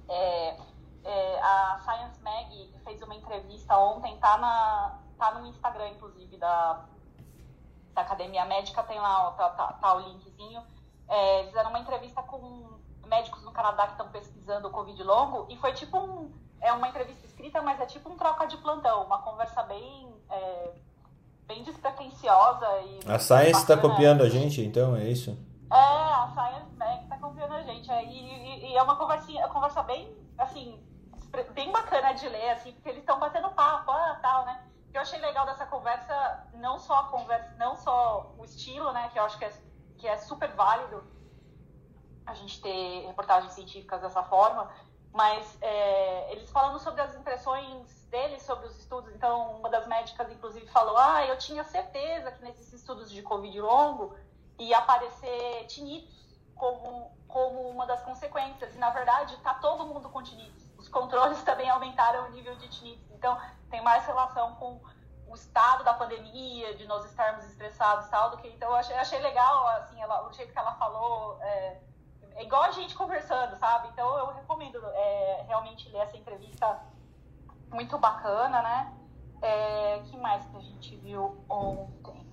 é, 0.07 0.57
é, 1.03 1.41
a 1.41 1.79
Science 1.83 2.21
Mag 2.21 2.73
fez 2.83 3.01
uma 3.01 3.15
entrevista 3.15 3.77
ontem, 3.77 4.17
tá, 4.17 4.37
na, 4.37 4.99
tá 5.17 5.33
no 5.33 5.45
Instagram, 5.47 5.89
inclusive, 5.89 6.37
da, 6.37 6.85
da 7.93 8.01
Academia 8.01 8.45
Médica, 8.45 8.83
tem 8.83 8.99
lá, 8.99 9.31
tá, 9.31 9.49
tá, 9.49 9.73
tá 9.73 9.95
o 9.95 9.99
linkzinho. 9.99 10.63
É, 11.07 11.43
fizeram 11.45 11.69
uma 11.69 11.79
entrevista 11.79 12.21
com 12.23 12.79
médicos 13.05 13.43
no 13.43 13.51
Canadá 13.51 13.87
que 13.87 13.93
estão 13.93 14.09
pesquisando 14.09 14.69
o 14.69 14.71
Covid 14.71 15.03
longo, 15.03 15.45
e 15.49 15.57
foi 15.57 15.73
tipo 15.73 15.97
um. 15.97 16.31
É 16.61 16.71
uma 16.73 16.87
entrevista 16.87 17.25
escrita, 17.25 17.61
mas 17.61 17.79
é 17.81 17.85
tipo 17.85 18.09
um 18.09 18.15
troca 18.15 18.45
de 18.45 18.55
plantão, 18.57 19.03
uma 19.03 19.21
conversa 19.21 19.63
bem. 19.63 20.15
É, 20.29 20.71
bem 21.47 21.63
despretensiosa 21.63 22.67
e. 22.81 22.99
A 23.05 23.19
Science 23.19 23.61
está 23.61 23.75
copiando 23.75 24.21
a 24.21 24.29
gente, 24.29 24.61
então, 24.61 24.95
é 24.95 25.03
isso? 25.03 25.37
É, 25.71 25.75
a 25.75 26.29
Science 26.33 26.75
Mag 26.77 27.03
está 27.03 27.17
copiando 27.17 27.53
a 27.53 27.61
gente. 27.63 27.91
É, 27.91 28.05
e, 28.05 28.09
e, 28.09 28.71
e, 28.71 28.77
é 28.77 28.81
uma 28.83 28.95
conversinha, 28.95 29.45
uma 29.45 29.53
conversa 29.53 29.83
bem, 29.83 30.15
assim, 30.37 30.79
bem 31.53 31.71
bacana 31.71 32.13
de 32.13 32.27
ler, 32.29 32.51
assim, 32.51 32.71
porque 32.73 32.89
eles 32.89 33.01
estão 33.01 33.19
batendo 33.19 33.49
papo, 33.49 33.91
ah, 33.91 34.19
tal, 34.21 34.45
né? 34.45 34.63
Que 34.91 34.97
eu 34.97 35.01
achei 35.01 35.19
legal 35.19 35.45
dessa 35.45 35.65
conversa, 35.65 36.47
não 36.53 36.77
só 36.77 36.99
a 36.99 37.03
conversa, 37.05 37.55
não 37.57 37.75
só 37.75 38.33
o 38.37 38.43
estilo, 38.43 38.91
né, 38.91 39.09
que 39.09 39.17
eu 39.17 39.23
acho 39.23 39.37
que 39.37 39.45
é, 39.45 39.53
que 39.97 40.07
é 40.07 40.17
super 40.17 40.51
válido 40.53 41.03
a 42.25 42.33
gente 42.33 42.61
ter 42.61 43.05
reportagens 43.07 43.53
científicas 43.53 44.01
dessa 44.01 44.23
forma, 44.23 44.69
mas 45.13 45.57
é, 45.61 46.31
eles 46.31 46.49
falando 46.51 46.79
sobre 46.79 47.01
as 47.01 47.15
impressões 47.15 48.01
dele 48.09 48.39
sobre 48.39 48.67
os 48.67 48.77
estudos. 48.77 49.13
Então, 49.13 49.57
uma 49.57 49.69
das 49.69 49.87
médicas, 49.87 50.29
inclusive, 50.31 50.67
falou: 50.67 50.97
Ah, 50.97 51.25
eu 51.25 51.37
tinha 51.37 51.63
certeza 51.63 52.31
que 52.31 52.43
nesses 52.43 52.71
estudos 52.73 53.11
de 53.11 53.21
Covid 53.21 53.59
longo 53.59 54.15
ia 54.59 54.77
aparecer 54.77 55.65
tinitos 55.67 56.39
como, 56.55 57.11
como 57.27 57.69
uma 57.69 57.85
das 57.85 58.01
consequências. 58.03 58.75
E, 58.75 58.77
na 58.77 58.89
verdade, 58.91 59.33
está 59.35 59.55
todo 59.55 59.85
mundo 59.85 60.09
com 60.09 60.21
tinitos. 60.21 60.70
Controles 60.91 61.41
também 61.43 61.69
aumentaram 61.69 62.27
o 62.27 62.31
nível 62.31 62.55
de 62.57 62.67
tinitos. 62.67 63.09
Então, 63.11 63.37
tem 63.69 63.81
mais 63.81 64.05
relação 64.05 64.55
com 64.55 64.79
o 65.27 65.35
estado 65.35 65.83
da 65.83 65.93
pandemia, 65.93 66.75
de 66.75 66.85
nós 66.85 67.05
estarmos 67.05 67.45
estressados 67.45 68.07
e 68.07 68.09
tal, 68.09 68.31
do 68.31 68.37
que. 68.37 68.47
Então, 68.49 68.69
eu 68.69 68.75
achei, 68.75 68.95
achei 68.95 69.19
legal, 69.19 69.67
assim, 69.69 70.01
ela, 70.01 70.27
o 70.27 70.33
jeito 70.33 70.51
que 70.51 70.59
ela 70.59 70.73
falou. 70.73 71.37
É, 71.41 71.77
é 72.35 72.43
igual 72.43 72.63
a 72.63 72.71
gente 72.71 72.95
conversando, 72.95 73.55
sabe? 73.57 73.89
Então, 73.89 74.17
eu 74.17 74.27
recomendo 74.33 74.79
é, 74.93 75.45
realmente 75.47 75.89
ler 75.89 75.99
essa 75.99 76.17
entrevista 76.17 76.79
muito 77.69 77.97
bacana, 77.97 78.61
né? 78.61 78.93
É, 79.41 80.01
que 80.05 80.17
mais 80.17 80.45
que 80.45 80.57
a 80.57 80.61
gente 80.61 80.95
viu 80.97 81.43
ontem? 81.49 82.27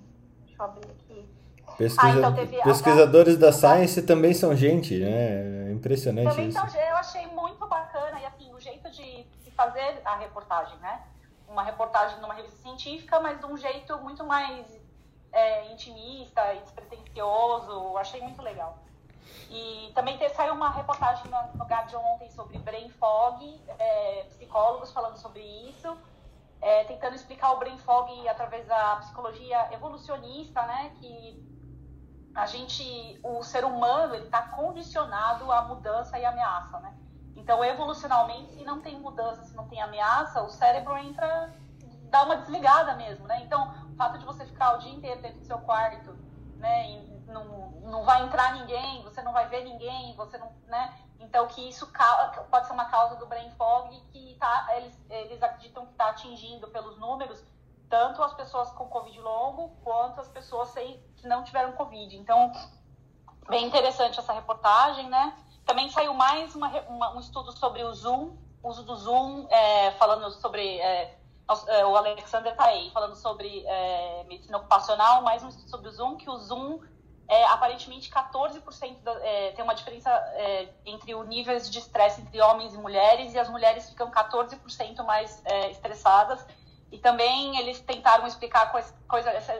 Deixa 0.45 0.62
eu 0.62 0.65
abrir 0.65 0.91
aqui. 0.91 1.38
Pesquisa... 1.77 2.07
Ah, 2.07 2.11
então 2.11 2.35
Pesquisadores 2.65 3.37
a... 3.37 3.38
da 3.38 3.53
Science 3.53 4.03
também 4.03 4.35
são 4.35 4.55
gente, 4.57 4.99
né? 4.99 5.69
É 5.69 5.73
impressionante 5.73 6.31
também 6.31 6.49
isso. 6.49 6.59
São, 6.59 6.81
eu 6.81 6.97
achei 6.97 7.27
muito 7.29 7.67
bacana 7.67 8.21
e 8.21 8.27
assim, 8.27 8.53
o 8.53 8.61
jeito 8.61 8.91
de 8.91 9.27
fazer 9.59 10.00
a 10.05 10.15
reportagem, 10.15 10.79
né? 10.79 11.05
Uma 11.49 11.65
reportagem 11.65 12.21
numa 12.21 12.33
revista 12.33 12.59
científica, 12.62 13.19
mas 13.19 13.41
de 13.41 13.47
um 13.47 13.57
jeito 13.57 13.99
muito 13.99 14.23
mais 14.23 14.65
é, 15.33 15.73
intimista 15.73 16.55
e 16.55 16.61
despretensioso. 16.61 17.99
Achei 17.99 18.21
muito 18.21 18.41
legal. 18.41 18.79
E 19.50 19.91
também 19.97 20.17
te, 20.17 20.29
saiu 20.29 20.55
uma 20.55 20.71
reportagem 20.71 21.29
no, 21.29 21.59
no 21.59 21.65
Guardian 21.65 21.99
ontem 21.99 22.31
sobre 22.31 22.57
brain 22.59 22.88
fog, 22.91 23.61
é, 23.81 24.27
psicólogos 24.29 24.93
falando 24.93 25.17
sobre 25.17 25.41
isso, 25.69 25.99
é, 26.61 26.85
tentando 26.85 27.17
explicar 27.17 27.50
o 27.53 27.59
brain 27.59 27.79
fog 27.79 28.29
através 28.29 28.65
da 28.69 28.97
psicologia 28.97 29.73
evolucionista, 29.73 30.62
né? 30.62 30.93
Que 31.00 31.45
a 32.33 32.47
gente, 32.47 33.19
o 33.25 33.43
ser 33.43 33.65
humano, 33.65 34.15
ele 34.15 34.27
está 34.27 34.43
condicionado 34.43 35.50
à 35.50 35.62
mudança 35.62 36.17
e 36.17 36.25
ameaça, 36.25 36.79
né? 36.79 36.95
Então, 37.38 37.64
evolucionalmente, 37.64 38.52
se 38.54 38.64
não 38.64 38.80
tem 38.80 38.99
mudança, 39.00 39.45
se 39.45 39.57
não 39.57 39.66
tem 39.68 39.80
ameaça, 39.80 40.42
o 40.42 40.50
cérebro 40.50 40.97
entra, 40.99 41.52
dá 42.11 42.25
uma 42.25 42.37
desligada 42.37 42.95
mesmo, 42.95 43.26
né? 43.26 43.40
Então, 43.42 43.73
o 43.92 43.97
fato 43.97 44.18
de 44.18 44.25
você 44.25 44.45
ficar 44.45 44.75
o 44.75 44.78
dia 44.78 44.92
inteiro 44.92 45.23
dentro 45.23 45.38
do 45.40 45.47
seu 45.47 45.59
quarto, 45.59 46.12
né? 46.59 47.09
não, 47.28 47.71
não 47.83 48.04
vai 48.04 48.23
entrar 48.25 48.54
ninguém, 48.54 49.02
você 49.02 49.23
não 49.23 49.33
vai 49.33 49.49
ver 49.49 49.64
ninguém, 49.64 50.14
você 50.16 50.38
não, 50.38 50.52
né? 50.66 50.95
Então 51.21 51.47
que 51.47 51.68
isso 51.68 51.90
pode 52.50 52.66
ser 52.66 52.73
uma 52.73 52.87
causa 52.87 53.16
do 53.16 53.26
brain 53.26 53.50
fog 53.52 53.88
que 54.12 54.37
tá, 54.38 54.68
eles, 54.76 54.95
eles 55.11 55.42
acreditam 55.42 55.85
que 55.87 55.92
está 55.92 56.11
atingindo 56.11 56.68
pelos 56.68 56.99
números 56.99 57.45
tanto 57.88 58.23
as 58.23 58.35
pessoas 58.35 58.71
com 58.73 58.87
covid 58.87 59.18
longo 59.21 59.71
quanto 59.83 60.21
as 60.21 60.28
pessoas 60.28 60.68
sem, 60.71 61.02
que 61.16 61.26
não 61.26 61.42
tiveram 61.42 61.73
covid. 61.73 62.16
Então 62.16 62.52
bem 63.49 63.66
interessante 63.66 64.18
essa 64.18 64.33
reportagem, 64.33 65.09
né? 65.09 65.37
Também 65.68 65.90
saiu 65.90 66.14
mais 66.14 66.54
uma, 66.54 66.68
uma, 66.88 67.14
um 67.14 67.20
estudo 67.20 67.52
sobre 67.52 67.84
o 67.84 67.92
Zoom, 67.92 68.38
uso 68.64 68.82
do 68.84 68.96
Zoom, 68.96 69.46
é, 69.50 69.90
falando 69.92 70.30
sobre 70.30 70.78
é, 70.78 71.14
é 71.66 71.84
o 71.84 71.94
Alexander 71.94 72.52
está 72.52 72.64
aí 72.64 72.90
falando 72.90 73.14
sobre 73.14 73.66
é, 73.66 74.25
medicina 74.25 74.56
ocupacional, 74.56 75.20
mais 75.20 75.42
um 75.42 75.48
estudo 75.50 75.68
sobre 75.68 75.88
o 75.88 75.92
Zoom, 75.92 76.16
que 76.16 76.30
o 76.30 76.38
Zoom 76.38 76.80
é, 77.28 77.44
aparentemente 77.48 78.10
14% 78.10 79.02
da, 79.02 79.12
é, 79.22 79.52
tem 79.52 79.62
uma 79.62 79.75
diferença 79.75 80.10
é, 80.37 80.70
entre 80.87 81.14
o 81.14 81.22
níveis 81.22 81.70
de 81.70 81.80
estresse 81.80 82.22
entre 82.22 82.40
homens 82.40 82.72
e 82.72 82.78
mulheres, 82.78 83.34
e 83.34 83.38
as 83.38 83.50
mulheres 83.50 83.90
ficam 83.90 84.10
14% 84.10 85.04
mais 85.04 85.44
é, 85.44 85.70
estressadas. 85.70 86.46
E 86.90 86.99
também 86.99 87.59
eles 87.59 87.80
tentaram 87.80 88.26
explicar 88.26 88.73
coisa. 88.73 88.95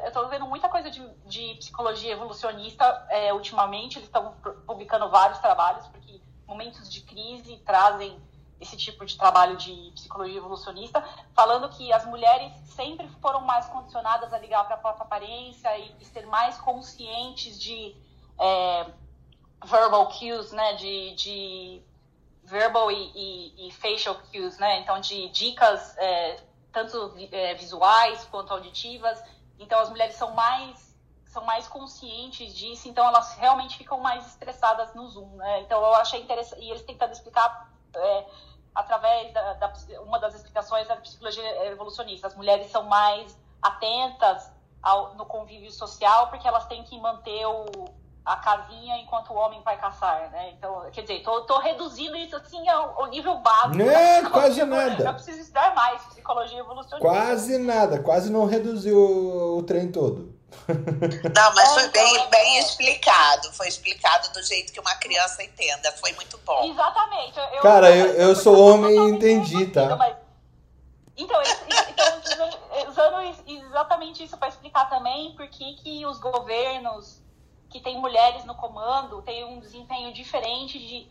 eu 0.03 0.09
estou 0.09 0.29
vendo 0.29 0.47
muita 0.47 0.69
coisa 0.69 0.91
de, 0.91 1.07
de 1.27 1.55
psicologia 1.57 2.13
evolucionista 2.13 3.07
é, 3.11 3.33
ultimamente, 3.35 3.99
eles 3.99 4.09
estão 4.09 4.35
publicando 4.67 5.11
vários 5.11 5.39
trabalhos, 5.39 5.87
porque 5.89 6.21
momentos 6.47 6.91
de 6.91 7.03
crise 7.03 7.59
trazem 7.59 8.19
esse 8.61 8.77
tipo 8.77 9.05
de 9.05 9.17
trabalho 9.17 9.57
de 9.57 9.93
psicologia 9.95 10.39
evolucionista, 10.39 11.05
falando 11.35 11.69
que 11.69 11.93
as 11.93 12.05
mulheres 12.05 12.53
sempre 12.75 13.09
foram 13.21 13.41
mais 13.43 13.67
condicionadas 13.67 14.33
a 14.33 14.39
ligar 14.39 14.65
para 14.65 14.75
a 14.75 14.79
própria 14.79 15.05
aparência 15.05 15.79
e, 15.79 15.95
e, 16.01 16.05
ser 16.05 16.27
mais 16.27 16.59
conscientes 16.59 17.59
de 17.61 17.95
é, 18.41 18.87
verbal 19.65 20.09
cues, 20.09 20.51
né, 20.53 20.73
de, 20.75 21.15
de 21.15 21.83
verbal 22.43 22.91
e, 22.91 23.13
e, 23.15 23.69
e, 23.69 23.73
facial 23.73 24.17
cues, 24.33 24.59
né, 24.59 24.81
então 24.81 25.01
de 25.01 25.29
dicas 25.29 25.97
é, 25.99 26.41
tanto 26.73 27.15
é, 27.33 27.55
visuais 27.55 28.25
quanto 28.27 28.53
auditivas. 28.53 29.23
Então 29.59 29.79
as 29.81 29.91
mulheres 29.91 30.15
são 30.15 30.33
mais 30.33 30.89
são 31.27 31.45
mais 31.45 31.69
conscientes 31.69 32.55
disso, 32.55 32.89
então 32.89 33.07
elas 33.07 33.35
realmente 33.35 33.77
ficam 33.77 34.01
mais 34.01 34.27
estressadas 34.27 34.95
no 34.95 35.07
Zoom, 35.09 35.37
né? 35.37 35.61
Então 35.61 35.79
eu 35.79 35.95
achei 35.97 36.23
interessante 36.23 36.63
e 36.63 36.71
eles 36.71 36.83
tentando 36.83 37.13
explicar 37.13 37.71
é, 37.95 38.27
através 38.75 39.33
da, 39.35 39.53
da, 39.55 39.73
uma 40.03 40.19
das 40.19 40.35
explicações 40.35 40.89
da 40.89 40.97
psicologia 40.97 41.67
evolucionista. 41.67 42.27
As 42.27 42.35
mulheres 42.35 42.71
são 42.71 42.85
mais 42.85 43.39
atentas 43.61 44.51
ao, 44.83 45.15
no 45.17 45.27
convívio 45.27 45.71
social 45.71 46.29
porque 46.29 46.49
elas 46.49 46.67
têm 46.67 46.83
que 46.83 46.99
manter 46.99 47.45
o, 47.47 47.67
a 48.25 48.37
casinha 48.37 48.99
enquanto 48.99 49.31
o 49.31 49.37
homem 49.37 49.61
vai 49.63 49.77
caçar, 49.79 50.31
né? 50.31 50.51
Então, 50.51 50.85
quer 50.93 51.03
dizer, 51.03 51.23
tô, 51.23 51.43
tô 51.43 51.59
reduzindo 51.59 52.17
isso 52.17 52.37
assim 52.37 52.69
ao, 52.69 53.03
ao 53.03 53.07
nível 53.07 53.37
básico. 53.39 53.83
É, 53.83 54.23
quase 54.31 54.65
nada. 54.65 55.05
Eu 55.05 55.15
preciso 55.15 55.41
estudar 55.41 55.75
mais 55.75 56.03
psicologia 56.03 56.59
evolucionista. 56.59 57.09
Quase 57.09 57.59
nada, 57.59 58.03
quase 58.03 58.31
não 58.31 58.45
reduziu 58.47 58.99
o, 58.99 59.59
o 59.59 59.63
trem 59.63 59.91
todo. 59.91 60.37
Não, 60.69 61.55
mas 61.55 61.75
foi 61.75 61.89
bem, 61.89 62.31
bem 62.31 62.59
explicado. 62.59 63.53
Foi 63.53 63.69
explicado 63.69 64.33
do 64.33 64.43
jeito 64.43 64.73
que 64.73 64.81
uma 64.81 64.95
criança 64.95 65.43
entenda. 65.43 65.93
Foi 65.93 66.11
muito 66.13 66.39
bom. 66.39 66.71
Exatamente. 66.71 67.39
Eu, 67.55 67.61
Cara, 67.61 67.95
eu, 67.95 68.07
eu 68.15 68.35
sou 68.35 68.59
homem 68.59 68.95
e 68.95 69.11
entendi, 69.11 69.67
tá? 69.67 69.95
Mas, 69.97 70.17
Então, 71.17 71.41
então 71.43 72.09
usando 72.89 73.37
exatamente 73.47 74.25
isso 74.25 74.37
para 74.37 74.49
explicar 74.49 74.89
também 74.89 75.35
por 75.37 75.47
que, 75.49 75.75
que 75.75 76.07
os 76.07 76.19
governos 76.19 77.23
que 77.71 77.81
têm 77.81 77.99
mulheres 77.99 78.45
no 78.45 78.55
comando 78.55 79.23
têm 79.23 79.45
um 79.45 79.61
desempenho 79.61 80.13
diferente 80.13 80.79
de. 80.79 81.11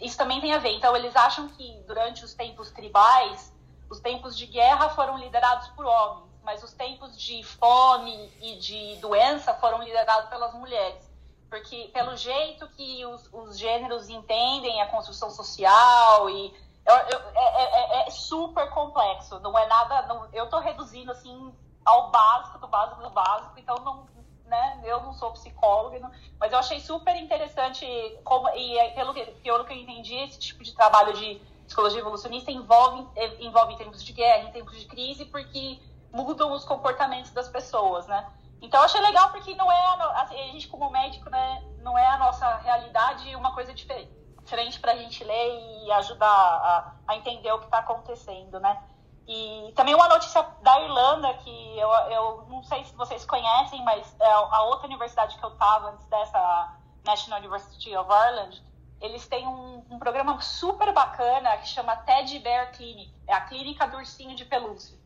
Isso 0.00 0.16
também 0.16 0.40
tem 0.40 0.52
a 0.52 0.58
ver. 0.58 0.72
Então, 0.72 0.96
eles 0.96 1.14
acham 1.14 1.48
que 1.48 1.82
durante 1.86 2.24
os 2.24 2.32
tempos 2.34 2.70
tribais, 2.70 3.52
os 3.90 4.00
tempos 4.00 4.36
de 4.36 4.46
guerra 4.46 4.88
foram 4.90 5.18
liderados 5.18 5.68
por 5.68 5.84
homens, 5.84 6.30
mas 6.42 6.62
os 6.62 6.72
tempos 6.72 7.18
de 7.18 7.42
fome 7.42 8.32
e 8.40 8.56
de 8.56 8.96
doença 8.96 9.52
foram 9.54 9.82
liderados 9.82 10.30
pelas 10.30 10.54
mulheres 10.54 11.08
porque 11.48 11.90
pelo 11.92 12.16
jeito 12.16 12.68
que 12.68 13.04
os, 13.06 13.28
os 13.32 13.58
gêneros 13.58 14.08
entendem 14.08 14.80
a 14.82 14.86
construção 14.88 15.30
social 15.30 16.28
e 16.28 16.54
eu, 16.86 16.94
eu, 16.94 17.20
é, 17.34 17.62
é, 17.62 18.06
é, 18.06 18.10
super 18.10 18.70
complexo, 18.70 19.38
não 19.40 19.58
é 19.58 19.66
nada, 19.66 20.02
não, 20.06 20.26
eu 20.32 20.44
estou 20.44 20.60
reduzindo 20.60 21.10
assim 21.10 21.54
ao 21.84 22.10
básico 22.10 22.58
do 22.58 22.66
básico 22.66 23.02
do 23.02 23.10
básico, 23.10 23.58
então 23.58 23.76
não, 23.76 24.06
né, 24.48 24.80
eu 24.84 25.02
não 25.02 25.12
sou 25.12 25.32
psicóloga, 25.32 26.10
mas 26.40 26.52
eu 26.52 26.58
achei 26.58 26.80
super 26.80 27.14
interessante 27.16 27.86
como 28.24 28.48
e 28.50 28.78
é, 28.78 28.90
pelo, 28.90 29.14
pelo 29.14 29.64
que 29.64 29.72
eu 29.72 29.76
entendi 29.76 30.14
esse 30.16 30.38
tipo 30.38 30.64
de 30.64 30.74
trabalho 30.74 31.12
de 31.12 31.40
psicologia 31.66 32.00
evolucionista 32.00 32.50
envolve 32.50 33.06
envolve 33.40 33.74
em 33.74 33.76
tempos 33.76 34.02
de 34.02 34.12
guerra, 34.12 34.48
em 34.48 34.52
tempos 34.52 34.78
de 34.78 34.86
crise, 34.86 35.26
porque 35.26 35.78
mudam 36.12 36.52
os 36.52 36.64
comportamentos 36.64 37.30
das 37.32 37.48
pessoas, 37.48 38.06
né? 38.06 38.26
Então 38.60 38.80
eu 38.80 38.84
achei 38.84 39.00
legal 39.00 39.30
porque 39.30 39.54
não 39.54 39.70
é 39.70 39.86
a, 39.86 40.22
assim, 40.22 40.34
a 40.34 40.46
gente 40.52 40.66
como 40.68 40.90
médico, 40.90 41.30
né, 41.30 41.62
não 41.78 41.96
é 41.96 42.06
a 42.06 42.18
nossa 42.18 42.56
realidade 42.56 43.36
uma 43.36 43.54
coisa 43.54 43.72
diferente, 43.72 44.10
diferente 44.42 44.80
para 44.80 44.92
a 44.92 44.96
gente 44.96 45.22
ler 45.22 45.84
e 45.84 45.92
ajudar 45.92 46.26
a, 46.26 46.94
a 47.06 47.16
entender 47.16 47.52
o 47.52 47.58
que 47.58 47.66
está 47.66 47.78
acontecendo, 47.78 48.58
né? 48.58 48.82
E 49.28 49.72
também 49.76 49.94
uma 49.94 50.08
notícia 50.08 50.42
da 50.62 50.80
Irlanda 50.80 51.34
que 51.34 51.78
eu, 51.78 51.88
eu 52.10 52.46
não 52.48 52.64
sei 52.64 52.82
se 52.86 52.94
vocês 52.94 53.26
conhecem, 53.26 53.84
mas 53.84 54.18
é 54.18 54.32
a 54.32 54.62
outra 54.62 54.86
universidade 54.86 55.36
que 55.36 55.44
eu 55.44 55.50
estava 55.50 55.90
antes 55.90 56.06
dessa 56.06 56.74
National 57.04 57.38
University 57.40 57.94
of 57.94 58.10
Ireland, 58.10 58.62
eles 59.02 59.28
têm 59.28 59.46
um, 59.46 59.84
um, 59.90 59.98
programa 59.98 60.40
super 60.40 60.94
bacana 60.94 61.58
que 61.58 61.68
chama 61.68 61.94
Teddy 61.94 62.38
Bear 62.38 62.72
Clinic, 62.72 63.12
é 63.26 63.34
a 63.34 63.42
clínica 63.42 63.86
do 63.86 63.98
ursinho 63.98 64.34
de 64.34 64.46
pelúcia. 64.46 64.98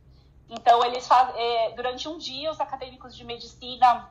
Então, 0.48 0.84
eles 0.84 1.06
fazem, 1.06 1.34
é, 1.36 1.72
durante 1.72 2.08
um 2.08 2.16
dia, 2.16 2.52
os 2.52 2.60
acadêmicos 2.60 3.16
de 3.16 3.24
medicina 3.24 4.08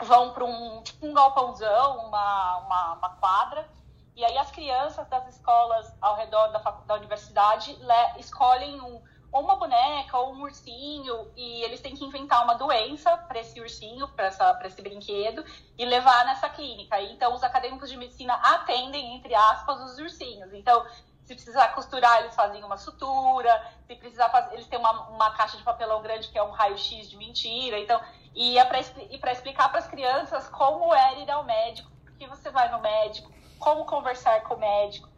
vão 0.00 0.32
para 0.32 0.44
um, 0.44 0.80
tipo 0.82 1.06
um 1.06 1.12
galpãozão, 1.12 2.06
uma, 2.06 2.56
uma, 2.58 2.92
uma, 2.94 3.08
quadra, 3.16 3.68
e 4.14 4.24
aí 4.24 4.38
as 4.38 4.50
crianças 4.52 5.08
das 5.08 5.26
escolas 5.26 5.92
ao 6.00 6.14
redor 6.14 6.48
da, 6.48 6.58
da 6.58 6.94
universidade 6.94 7.74
le, 7.74 8.20
escolhem 8.20 8.80
um, 8.80 9.02
ou 9.32 9.42
uma 9.42 9.56
boneca 9.56 10.18
ou 10.18 10.34
um 10.34 10.42
ursinho, 10.42 11.30
e 11.36 11.62
eles 11.62 11.80
têm 11.80 11.94
que 11.94 12.04
inventar 12.04 12.42
uma 12.44 12.54
doença 12.54 13.16
para 13.16 13.40
esse 13.40 13.60
ursinho, 13.60 14.08
para 14.08 14.28
esse 14.64 14.82
brinquedo, 14.82 15.44
e 15.78 15.84
levar 15.84 16.24
nessa 16.24 16.48
clínica. 16.48 17.00
Então, 17.00 17.34
os 17.34 17.42
acadêmicos 17.42 17.88
de 17.88 17.96
medicina 17.96 18.34
atendem, 18.34 19.14
entre 19.14 19.34
aspas, 19.34 19.80
os 19.80 19.98
ursinhos. 19.98 20.52
Então, 20.52 20.84
se 21.24 21.34
precisar 21.34 21.68
costurar, 21.68 22.20
eles 22.20 22.34
fazem 22.34 22.64
uma 22.64 22.76
sutura. 22.76 23.64
Se 23.86 23.94
precisar 23.94 24.30
fazer, 24.30 24.54
eles 24.54 24.66
têm 24.66 24.78
uma, 24.78 25.08
uma 25.10 25.30
caixa 25.30 25.56
de 25.56 25.62
papelão 25.62 26.02
grande 26.02 26.28
que 26.28 26.38
é 26.38 26.42
um 26.42 26.50
raio-x 26.50 27.08
de 27.08 27.16
mentira. 27.16 27.78
Então, 27.78 28.00
e 28.34 28.58
é 28.58 28.64
para 28.64 29.32
explicar 29.32 29.68
para 29.68 29.78
as 29.78 29.86
crianças 29.86 30.48
como 30.48 30.94
é 30.94 31.20
ir 31.20 31.30
ao 31.30 31.44
médico, 31.44 31.90
por 32.04 32.14
que 32.14 32.26
você 32.26 32.50
vai 32.50 32.68
no 32.70 32.80
médico, 32.80 33.30
como 33.58 33.84
conversar 33.84 34.42
com 34.42 34.54
o 34.54 34.58
médico. 34.58 35.09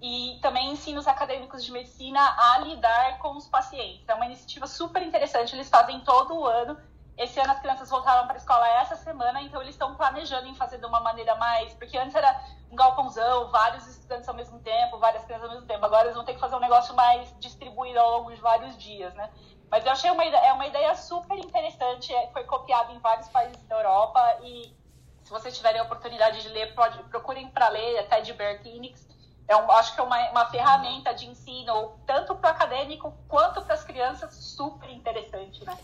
E 0.00 0.38
também 0.40 0.70
ensina 0.70 1.00
os 1.00 1.08
acadêmicos 1.08 1.64
de 1.64 1.72
medicina 1.72 2.20
a 2.20 2.58
lidar 2.58 3.18
com 3.18 3.36
os 3.36 3.48
pacientes. 3.48 4.08
É 4.08 4.14
uma 4.14 4.26
iniciativa 4.26 4.66
super 4.66 5.02
interessante, 5.02 5.54
eles 5.54 5.68
fazem 5.68 6.00
todo 6.00 6.36
o 6.36 6.46
ano 6.46 6.78
esse 7.18 7.40
ano 7.40 7.50
as 7.50 7.58
crianças 7.58 7.90
voltaram 7.90 8.28
para 8.28 8.36
a 8.36 8.38
escola 8.38 8.68
essa 8.68 8.94
semana, 8.94 9.42
então 9.42 9.60
eles 9.60 9.74
estão 9.74 9.96
planejando 9.96 10.46
em 10.46 10.54
fazer 10.54 10.78
de 10.78 10.86
uma 10.86 11.00
maneira 11.00 11.34
mais. 11.34 11.74
Porque 11.74 11.98
antes 11.98 12.14
era 12.14 12.40
um 12.70 12.76
galpãozão, 12.76 13.50
vários 13.50 13.84
estudantes 13.88 14.28
ao 14.28 14.36
mesmo 14.36 14.60
tempo, 14.60 14.98
várias 14.98 15.24
crianças 15.24 15.48
ao 15.48 15.54
mesmo 15.54 15.66
tempo. 15.66 15.84
Agora 15.84 16.04
eles 16.04 16.14
vão 16.14 16.24
ter 16.24 16.34
que 16.34 16.40
fazer 16.40 16.54
um 16.54 16.60
negócio 16.60 16.94
mais 16.94 17.34
distribuído 17.40 17.98
ao 17.98 18.18
longo 18.18 18.32
de 18.32 18.40
vários 18.40 18.78
dias, 18.78 19.12
né? 19.14 19.32
Mas 19.68 19.84
eu 19.84 19.90
achei 19.90 20.08
uma 20.12 20.24
é 20.24 20.52
uma 20.52 20.66
ideia 20.68 20.94
super 20.94 21.36
interessante, 21.36 22.14
é, 22.14 22.28
foi 22.28 22.44
copiada 22.44 22.92
em 22.92 23.00
vários 23.00 23.28
países 23.30 23.66
da 23.66 23.76
Europa 23.76 24.38
e 24.42 24.72
se 25.24 25.30
vocês 25.30 25.56
tiverem 25.56 25.80
a 25.80 25.84
oportunidade 25.84 26.40
de 26.40 26.48
ler, 26.50 26.72
pode, 26.74 27.02
procurem 27.04 27.48
para 27.48 27.68
ler 27.68 27.98
até 27.98 28.20
de 28.20 28.32
Bear 28.32 28.62
Clinics. 28.62 29.06
É 29.48 29.56
um, 29.56 29.70
acho 29.72 29.94
que 29.94 30.00
é 30.00 30.02
uma, 30.04 30.30
uma 30.30 30.44
ferramenta 30.50 31.14
de 31.14 31.26
ensino, 31.26 31.92
tanto 32.06 32.34
para 32.34 32.50
o 32.50 32.52
acadêmico 32.52 33.14
quanto 33.26 33.62
para 33.62 33.74
as 33.74 33.82
crianças, 33.82 34.34
super 34.34 34.90
interessante, 34.90 35.64
né? 35.64 35.76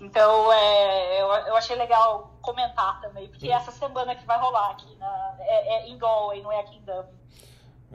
Então, 0.00 0.52
é, 0.52 1.20
eu, 1.20 1.26
eu 1.26 1.56
achei 1.56 1.74
legal 1.74 2.38
comentar 2.40 3.00
também, 3.00 3.26
porque 3.28 3.50
essa 3.50 3.72
semana 3.72 4.14
que 4.14 4.24
vai 4.24 4.38
rolar 4.38 4.70
aqui 4.70 4.94
na, 4.96 5.36
é, 5.40 5.74
é 5.74 5.88
em 5.88 5.98
Galway, 5.98 6.40
não 6.40 6.52
é 6.52 6.60
aqui 6.60 6.76
em 6.76 6.80
Dublin. 6.82 7.18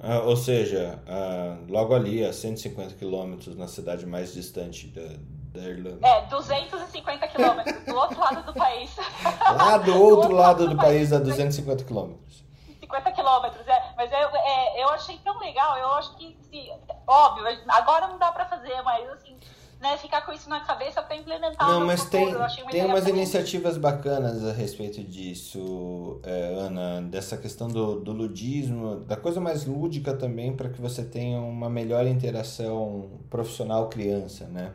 Ah, 0.02 0.20
ou 0.26 0.36
seja, 0.36 1.02
ah, 1.08 1.58
logo 1.70 1.94
ali, 1.94 2.26
a 2.26 2.34
150 2.34 2.96
quilômetros, 2.96 3.56
na 3.56 3.68
cidade 3.68 4.06
mais 4.06 4.34
distante 4.34 4.88
da, 4.88 5.18
da 5.54 5.70
Irlanda. 5.70 6.06
É, 6.06 6.26
250 6.26 7.28
quilômetros, 7.30 7.86
do 7.86 7.96
outro 7.96 8.20
lado 8.20 8.44
do 8.44 8.54
país. 8.54 8.90
Lá 9.40 9.78
do 9.78 9.94
outro, 9.94 10.00
do 10.02 10.06
outro 10.16 10.36
lado, 10.36 10.64
do, 10.68 10.70
do 10.72 10.76
país, 10.76 11.10
país, 11.10 11.14
a 11.14 11.20
250 11.20 11.84
quilômetros. 11.86 12.44
50 12.84 13.12
quilômetros, 13.12 13.68
é. 13.68 13.94
Mas 13.96 14.12
eu, 14.12 14.18
é, 14.18 14.84
eu 14.84 14.90
achei 14.90 15.18
tão 15.20 15.38
legal, 15.40 15.78
eu 15.78 15.94
acho 15.94 16.16
que, 16.18 16.38
assim, 16.42 16.70
óbvio, 17.08 17.46
agora 17.70 18.08
não 18.08 18.18
dá 18.18 18.32
pra 18.32 18.46
fazer, 18.46 18.82
mas 18.82 19.10
assim 19.10 19.38
né, 19.84 19.98
ficar 19.98 20.26
com 20.26 20.32
isso 20.32 20.50
na 20.50 20.62
cabeça 20.62 21.02
para 21.02 21.18
implementar 21.18 21.68
Não, 21.68 21.86
mas 21.86 22.06
tem, 22.06 22.34
tem 22.72 22.86
umas 22.86 23.06
iniciativas 23.06 23.78
bacanas 23.78 24.46
a 24.46 24.54
respeito 24.54 25.04
disso, 25.04 26.22
é, 26.24 26.56
Ana, 26.58 27.02
dessa 27.02 27.36
questão 27.36 27.68
do, 27.68 28.00
do 28.00 28.14
ludismo, 28.14 29.02
da 29.02 29.18
coisa 29.18 29.42
mais 29.42 29.66
lúdica 29.66 30.14
também 30.14 30.56
para 30.56 30.70
que 30.70 30.80
você 30.80 31.04
tenha 31.04 31.38
uma 31.42 31.70
melhor 31.70 32.08
interação 32.08 33.20
profissional-criança, 33.30 34.46
né? 34.46 34.72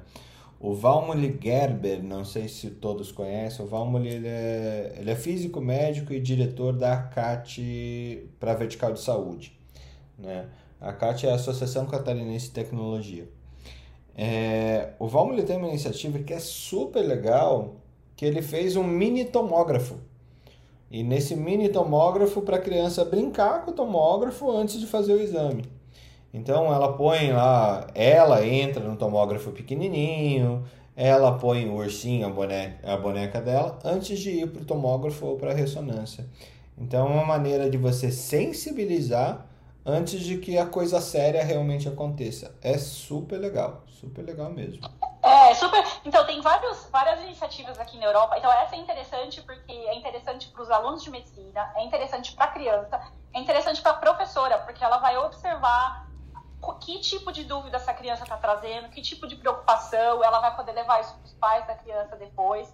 O 0.61 0.75
Valmoli 0.75 1.39
Gerber, 1.41 2.03
não 2.03 2.25
sei 2.25 2.49
se 2.49 2.71
todos 2.71 3.13
conhecem, 3.13 3.65
o 3.65 3.69
Valmoli 3.69 4.09
ele 4.09 4.27
é, 4.27 4.97
ele 4.99 5.11
é 5.11 5.15
físico, 5.15 5.61
médico 5.61 6.13
e 6.13 6.19
diretor 6.19 6.73
da 6.73 6.95
ACAT 6.95 8.29
para 8.41 8.55
Vertical 8.55 8.93
de 8.93 9.01
Saúde. 9.01 9.57
Né? 10.19 10.49
A 10.81 10.89
ACAT 10.89 11.27
é 11.27 11.31
a 11.31 11.37
Associação 11.37 11.87
Catarinense 11.87 12.47
de 12.47 12.53
Tecnologia. 12.53 13.29
É, 14.17 14.95
o 14.99 15.07
Valmir 15.07 15.45
tem 15.45 15.57
uma 15.57 15.69
iniciativa 15.69 16.19
que 16.19 16.35
é 16.35 16.41
super 16.41 17.03
legal, 17.03 17.77
que 18.17 18.25
ele 18.25 18.43
fez 18.43 18.75
um 18.75 18.83
mini 18.83 19.25
tomógrafo. 19.25 19.97
E 20.91 21.05
nesse 21.05 21.37
mini 21.37 21.69
tomógrafo 21.69 22.43
para 22.43 22.57
a 22.57 22.61
criança 22.61 23.05
brincar 23.05 23.65
com 23.65 23.71
o 23.71 23.75
tomógrafo 23.75 24.51
antes 24.51 24.81
de 24.81 24.87
fazer 24.87 25.13
o 25.13 25.21
exame. 25.21 25.63
Então 26.33 26.73
ela 26.73 26.93
põe 26.93 27.33
lá, 27.33 27.87
ela 27.95 28.45
entra 28.47 28.83
no 28.83 28.97
tomógrafo 28.97 29.51
pequenininho, 29.51 30.65
ela 30.95 31.39
põe 31.39 31.69
o 31.69 31.77
ursinho, 31.77 32.27
a 32.27 32.31
boneca, 32.31 32.93
a 32.93 32.97
boneca 32.97 33.41
dela, 33.41 33.79
antes 33.85 34.19
de 34.19 34.31
ir 34.31 34.51
para 34.51 34.63
o 34.63 34.65
tomógrafo 34.65 35.27
ou 35.27 35.37
para 35.37 35.53
a 35.53 35.55
ressonância. 35.55 36.27
Então 36.77 37.07
é 37.07 37.11
uma 37.11 37.25
maneira 37.25 37.71
de 37.71 37.79
você 37.79 38.11
sensibilizar 38.11 39.47
antes 39.85 40.21
de 40.21 40.37
que 40.39 40.59
a 40.59 40.67
coisa 40.67 41.01
séria 41.01 41.43
realmente 41.43 41.89
aconteça. 41.89 42.55
É 42.63 42.77
super 42.77 43.39
legal, 43.39 43.83
super 43.87 44.23
legal 44.23 44.51
mesmo. 44.51 44.81
É, 45.23 45.55
super. 45.55 45.85
Então, 46.05 46.25
tem 46.27 46.41
vários, 46.41 46.87
várias 46.91 47.21
iniciativas 47.23 47.79
aqui 47.79 47.99
na 47.99 48.07
Europa. 48.07 48.39
Então, 48.39 48.53
essa 48.53 48.77
é 48.77 48.79
interessante 48.79 49.43
porque 49.43 49.73
é 49.73 49.95
interessante 49.95 50.49
para 50.49 50.63
os 50.63 50.71
alunos 50.71 51.03
de 51.03 51.11
medicina, 51.11 51.73
é 51.77 51.85
interessante 51.85 52.33
para 52.33 52.47
a 52.47 52.49
criança, 52.49 53.01
é 53.35 53.41
interessante 53.41 53.83
para 53.83 53.93
a 53.93 53.97
professora, 53.97 54.59
porque 54.59 54.83
ela 54.83 54.99
vai 54.99 55.17
observar 55.19 56.08
que 56.81 56.99
tipo 57.01 57.33
de 57.33 57.45
dúvida 57.45 57.77
essa 57.77 57.95
criança 57.95 58.23
está 58.25 58.37
trazendo, 58.37 58.89
que 58.89 59.01
tipo 59.03 59.27
de 59.27 59.37
preocupação, 59.37 60.23
ela 60.25 60.41
vai 60.41 60.57
poder 60.57 60.73
levar 60.73 61.01
isso 61.01 61.15
para 61.15 61.25
os 61.25 61.35
pais 61.35 61.67
da 61.67 61.75
criança 61.75 62.17
depois. 62.17 62.73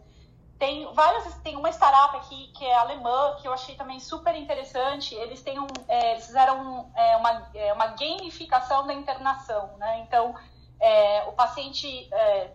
Tem 0.59 0.93
várias, 0.95 1.35
tem 1.43 1.57
uma 1.57 1.69
startup 1.71 2.17
aqui 2.17 2.53
que 2.57 2.65
é 2.65 2.75
alemã, 2.75 3.37
que 3.41 3.49
eu 3.49 3.53
achei 3.53 3.75
também 3.75 3.99
super 3.99 4.35
interessante. 4.37 5.15
Eles 5.15 5.43
têm 5.43 5.59
um, 5.59 5.67
é, 5.89 6.13
eles 6.13 6.27
fizeram 6.27 6.91
é, 6.95 7.17
uma, 7.17 7.51
é, 7.55 7.73
uma 7.73 7.87
gamificação 7.89 8.87
da 8.87 8.95
internação, 8.95 9.77
né? 9.79 10.01
Então, 10.01 10.35
é, 10.81 11.25
o 11.25 11.33
paciente, 11.33 12.09
é, 12.13 12.53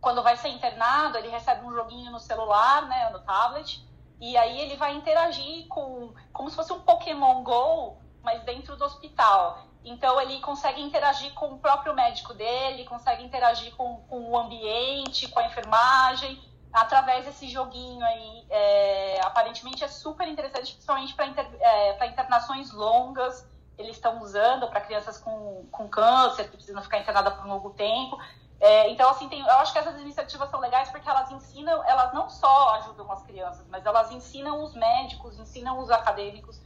quando 0.00 0.22
vai 0.22 0.36
ser 0.36 0.48
internado, 0.48 1.18
ele 1.18 1.28
recebe 1.28 1.64
um 1.66 1.72
joguinho 1.72 2.10
no 2.10 2.18
celular, 2.18 2.88
né, 2.88 3.10
no 3.10 3.20
tablet, 3.20 3.86
e 4.20 4.36
aí 4.36 4.60
ele 4.60 4.76
vai 4.76 4.94
interagir 4.94 5.68
com, 5.68 6.14
como 6.32 6.48
se 6.48 6.56
fosse 6.56 6.72
um 6.72 6.80
Pokémon 6.80 7.42
Go, 7.42 7.98
mas 8.22 8.42
dentro 8.44 8.76
do 8.76 8.84
hospital. 8.84 9.71
Então, 9.84 10.20
ele 10.20 10.40
consegue 10.40 10.80
interagir 10.80 11.32
com 11.34 11.54
o 11.54 11.58
próprio 11.58 11.94
médico 11.94 12.32
dele, 12.34 12.84
consegue 12.84 13.24
interagir 13.24 13.74
com, 13.74 13.96
com 14.08 14.30
o 14.30 14.38
ambiente, 14.38 15.28
com 15.28 15.40
a 15.40 15.46
enfermagem 15.46 16.40
através 16.72 17.26
desse 17.26 17.48
joguinho 17.48 18.04
aí. 18.04 18.46
É, 18.48 19.20
aparentemente 19.22 19.84
é 19.84 19.88
super 19.88 20.26
interessante, 20.26 20.72
principalmente 20.72 21.14
para 21.14 21.26
inter, 21.26 21.46
é, 21.60 22.06
internações 22.06 22.72
longas. 22.72 23.46
Eles 23.76 23.96
estão 23.96 24.22
usando 24.22 24.68
para 24.68 24.80
crianças 24.80 25.18
com, 25.18 25.66
com 25.70 25.88
câncer, 25.88 26.44
que 26.44 26.56
precisam 26.56 26.82
ficar 26.82 26.98
internada 26.98 27.30
por 27.30 27.44
um 27.44 27.48
longo 27.48 27.70
tempo. 27.70 28.18
É, 28.60 28.88
então, 28.90 29.10
assim, 29.10 29.28
tem, 29.28 29.40
eu 29.40 29.54
acho 29.54 29.72
que 29.72 29.78
essas 29.78 30.00
iniciativas 30.00 30.48
são 30.48 30.60
legais 30.60 30.88
porque 30.88 31.08
elas 31.08 31.30
ensinam, 31.32 31.82
elas 31.84 32.14
não 32.14 32.30
só 32.30 32.76
ajudam 32.76 33.10
as 33.10 33.20
crianças, 33.24 33.66
mas 33.68 33.84
elas 33.84 34.12
ensinam 34.12 34.62
os 34.62 34.72
médicos, 34.74 35.36
ensinam 35.36 35.80
os 35.80 35.90
acadêmicos. 35.90 36.60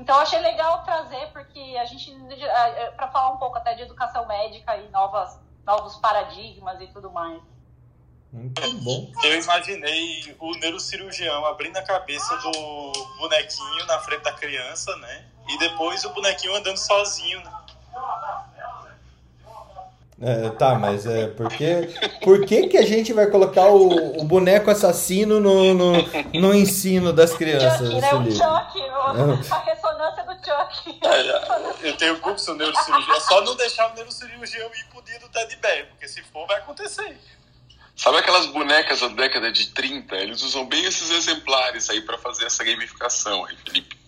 Então, 0.00 0.16
eu 0.16 0.22
achei 0.22 0.40
legal 0.40 0.82
trazer, 0.82 1.26
porque 1.26 1.76
a 1.78 1.84
gente, 1.84 2.10
é, 2.32 2.84
é, 2.84 2.90
para 2.92 3.08
falar 3.08 3.32
um 3.34 3.36
pouco 3.36 3.58
até 3.58 3.74
de 3.74 3.82
educação 3.82 4.26
médica 4.26 4.74
e 4.78 4.88
novas, 4.88 5.38
novos 5.66 5.96
paradigmas 5.96 6.80
e 6.80 6.86
tudo 6.86 7.10
mais. 7.10 7.38
Muito 8.32 8.62
bom. 8.82 9.12
Eu 9.22 9.42
imaginei 9.42 10.34
o 10.38 10.52
neurocirurgião 10.52 11.44
abrindo 11.44 11.76
a 11.76 11.82
cabeça 11.82 12.34
do 12.38 12.92
bonequinho 13.18 13.84
na 13.86 13.98
frente 13.98 14.22
da 14.22 14.32
criança, 14.32 14.96
né? 14.96 15.26
E 15.46 15.58
depois 15.58 16.02
o 16.04 16.14
bonequinho 16.14 16.54
andando 16.54 16.78
sozinho, 16.78 17.42
né? 17.44 17.59
É, 20.22 20.50
tá, 20.50 20.74
mas 20.74 21.06
é 21.06 21.28
porque 21.28 21.88
por 22.22 22.44
que, 22.44 22.68
que 22.68 22.76
a 22.76 22.84
gente 22.84 23.10
vai 23.10 23.26
colocar 23.28 23.68
o, 23.68 24.20
o 24.20 24.24
boneco 24.24 24.70
assassino 24.70 25.40
no, 25.40 25.72
no, 25.72 25.92
no, 26.34 26.54
ensino 26.54 27.10
das 27.10 27.32
crianças? 27.32 27.88
Chuck, 27.88 28.00
né? 28.00 28.12
O 28.12 28.30
Chuck, 28.30 29.52
a 29.52 29.58
ressonância 29.60 30.24
do 30.24 30.32
Chuck. 30.34 31.00
É, 31.02 31.88
eu 31.88 31.96
tenho 31.96 32.20
curso 32.20 32.54
neurocirurgia, 32.54 33.14
é 33.14 33.20
só 33.20 33.42
não 33.42 33.56
deixar 33.56 33.90
o 33.90 33.94
neurocirurgião 33.94 34.66
ir 34.66 34.84
pro 34.90 35.02
dia 35.02 35.18
do 35.20 35.28
Ted 35.30 35.56
Bear, 35.56 35.86
porque 35.86 36.06
se 36.06 36.22
for 36.24 36.46
vai 36.46 36.58
acontecer. 36.58 37.18
Sabe 37.96 38.18
aquelas 38.18 38.44
bonecas 38.46 39.00
da 39.00 39.08
década 39.08 39.50
de 39.50 39.68
30? 39.70 40.16
Eles 40.16 40.42
usam 40.42 40.66
bem 40.66 40.84
esses 40.84 41.10
exemplares 41.10 41.88
aí 41.88 42.02
para 42.02 42.18
fazer 42.18 42.44
essa 42.44 42.62
gamificação 42.62 43.46
aí, 43.46 43.56
Felipe. 43.56 43.99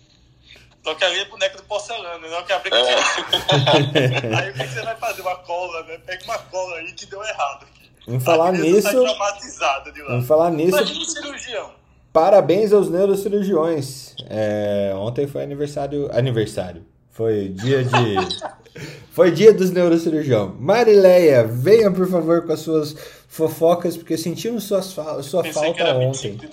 Só 0.83 0.93
que 0.95 1.05
ali 1.05 1.19
é 1.19 1.25
boneca 1.25 1.57
do 1.57 1.63
porcelana, 1.63 2.27
não 2.27 2.43
que 2.43 2.51
abrir 2.51 2.73
é. 2.73 2.95
Aí 4.37 4.49
o 4.49 4.53
que 4.53 4.67
você 4.67 4.81
vai 4.81 4.95
fazer? 4.97 5.21
Uma 5.21 5.35
cola, 5.37 5.83
né? 5.83 5.97
Pega 6.05 6.23
uma 6.25 6.37
cola 6.37 6.75
aí 6.77 6.91
que 6.91 7.05
deu 7.05 7.23
errado. 7.23 7.65
Vamos 8.05 8.23
falar 8.23 8.51
nisso. 8.51 8.91
Tá 8.91 9.79
de 9.79 10.01
lá. 10.01 10.09
Vamos 10.09 10.27
falar 10.27 10.51
nisso. 10.51 10.77
Imagina 10.77 11.05
cirurgião. 11.05 11.71
Parabéns 12.11 12.73
aos 12.73 12.89
neurocirurgiões. 12.89 14.13
É, 14.29 14.93
ontem 14.97 15.25
foi 15.25 15.41
aniversário. 15.43 16.09
Aniversário. 16.11 16.85
Foi 17.11 17.47
dia 17.47 17.83
de. 17.83 18.15
foi 19.13 19.31
dia 19.31 19.53
dos 19.53 19.71
neurocirurgião. 19.71 20.55
Marileia, 20.59 21.47
venha 21.47 21.89
por 21.89 22.09
favor 22.09 22.45
com 22.45 22.51
as 22.51 22.59
suas 22.59 22.93
fofocas, 23.29 23.95
porque 23.95 24.17
sentimos 24.17 24.65
sua, 24.65 24.81
sua 24.81 25.43
falta 25.45 25.95
ontem. 25.95 26.35
De 26.35 26.47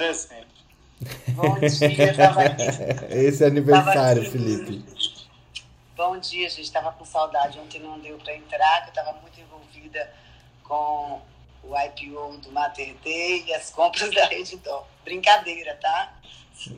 Bom 1.31 1.59
dia, 1.59 2.15
tava. 2.15 2.43
Esse 3.11 3.45
é 3.45 3.47
aniversário, 3.47 4.31
Felipe. 4.31 4.85
Bom 5.97 6.19
dia, 6.19 6.49
gente. 6.49 6.63
Estava 6.63 6.93
com 6.93 7.05
saudade. 7.05 7.59
Ontem 7.59 7.81
não 7.81 7.99
deu 7.99 8.19
para 8.19 8.35
entrar, 8.37 8.83
que 8.83 8.89
eu 8.89 9.03
estava 9.03 9.19
muito 9.21 9.41
envolvida 9.41 10.11
com 10.63 11.21
o 11.63 11.77
IPO 11.77 12.39
do 12.39 12.53
Mater 12.53 12.95
Day 13.03 13.45
e 13.47 13.55
as 13.55 13.71
compras 13.71 14.11
da 14.15 14.27
Rede 14.27 14.57
Dó. 14.59 14.87
Brincadeira, 15.05 15.75
tá? 15.81 16.15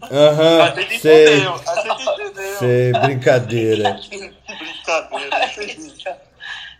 Aham, 0.03 0.59
uhum, 0.59 0.63
a 0.63 0.81
gente 0.81 1.01
sei. 1.01 1.27
entendeu, 1.27 1.55
a 1.55 1.75
gente 1.83 2.03
entendeu. 2.03 2.59
Sei, 2.59 2.93
brincadeira. 2.93 4.01
brincadeira, 4.47 6.21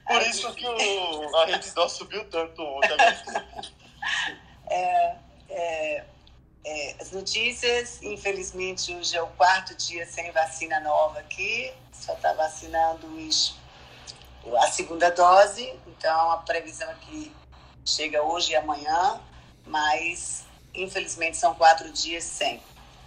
Por 0.07 0.23
isso 0.23 0.55
que 0.55 0.65
o, 0.65 1.37
a 1.37 1.47
Rede 1.47 1.75
Dó 1.75 1.89
subiu 1.89 2.25
tanto 2.27 2.63
ontem. 2.63 2.97
É, 4.75 5.17
é, 5.51 6.05
é, 6.65 6.97
as 7.01 7.11
notícias, 7.11 8.01
infelizmente, 8.03 8.95
hoje 8.95 9.17
é 9.17 9.23
o 9.23 9.27
quarto 9.29 9.75
dia 9.75 10.07
sem 10.07 10.31
vacina 10.31 10.79
nova 10.81 11.19
aqui, 11.19 11.73
só 11.93 12.15
está 12.15 12.33
vacinando 12.35 13.07
os, 13.17 13.57
a 14.59 14.67
segunda 14.69 15.11
dose, 15.11 15.75
então 15.87 16.31
a 16.31 16.39
previsão 16.39 16.89
é 16.89 16.95
que 16.95 17.35
chega 17.85 18.23
hoje 18.23 18.53
e 18.53 18.57
amanhã, 18.57 19.21
mas 19.67 20.45
infelizmente 20.75 21.37
são 21.37 21.55
quatro 21.55 21.91
dias 21.91 22.25
sem. 22.25 22.63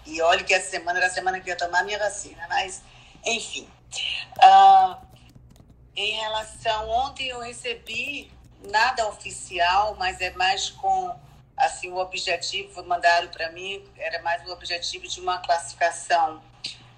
E 0.06 0.22
olha 0.22 0.44
que 0.44 0.54
essa 0.54 0.70
semana 0.70 1.00
era 1.00 1.08
a 1.08 1.12
semana 1.12 1.40
que 1.40 1.50
eu 1.50 1.54
ia 1.54 1.58
tomar 1.58 1.84
minha 1.84 1.98
vacina, 1.98 2.46
mas 2.50 2.82
enfim. 3.26 3.68
Uh, 4.38 4.98
em 5.96 6.12
relação, 6.12 6.90
ontem 6.90 7.30
eu 7.30 7.40
recebi 7.40 8.30
nada 8.70 9.08
oficial, 9.08 9.96
mas 9.98 10.20
é 10.20 10.32
mais 10.32 10.70
com 10.70 11.16
assim 11.58 11.92
o 11.92 11.98
objetivo 11.98 12.84
mandaram 12.84 13.30
para 13.30 13.52
mim 13.52 13.84
era 13.98 14.22
mais 14.22 14.46
o 14.48 14.52
objetivo 14.52 15.08
de 15.08 15.20
uma 15.20 15.38
classificação 15.40 16.42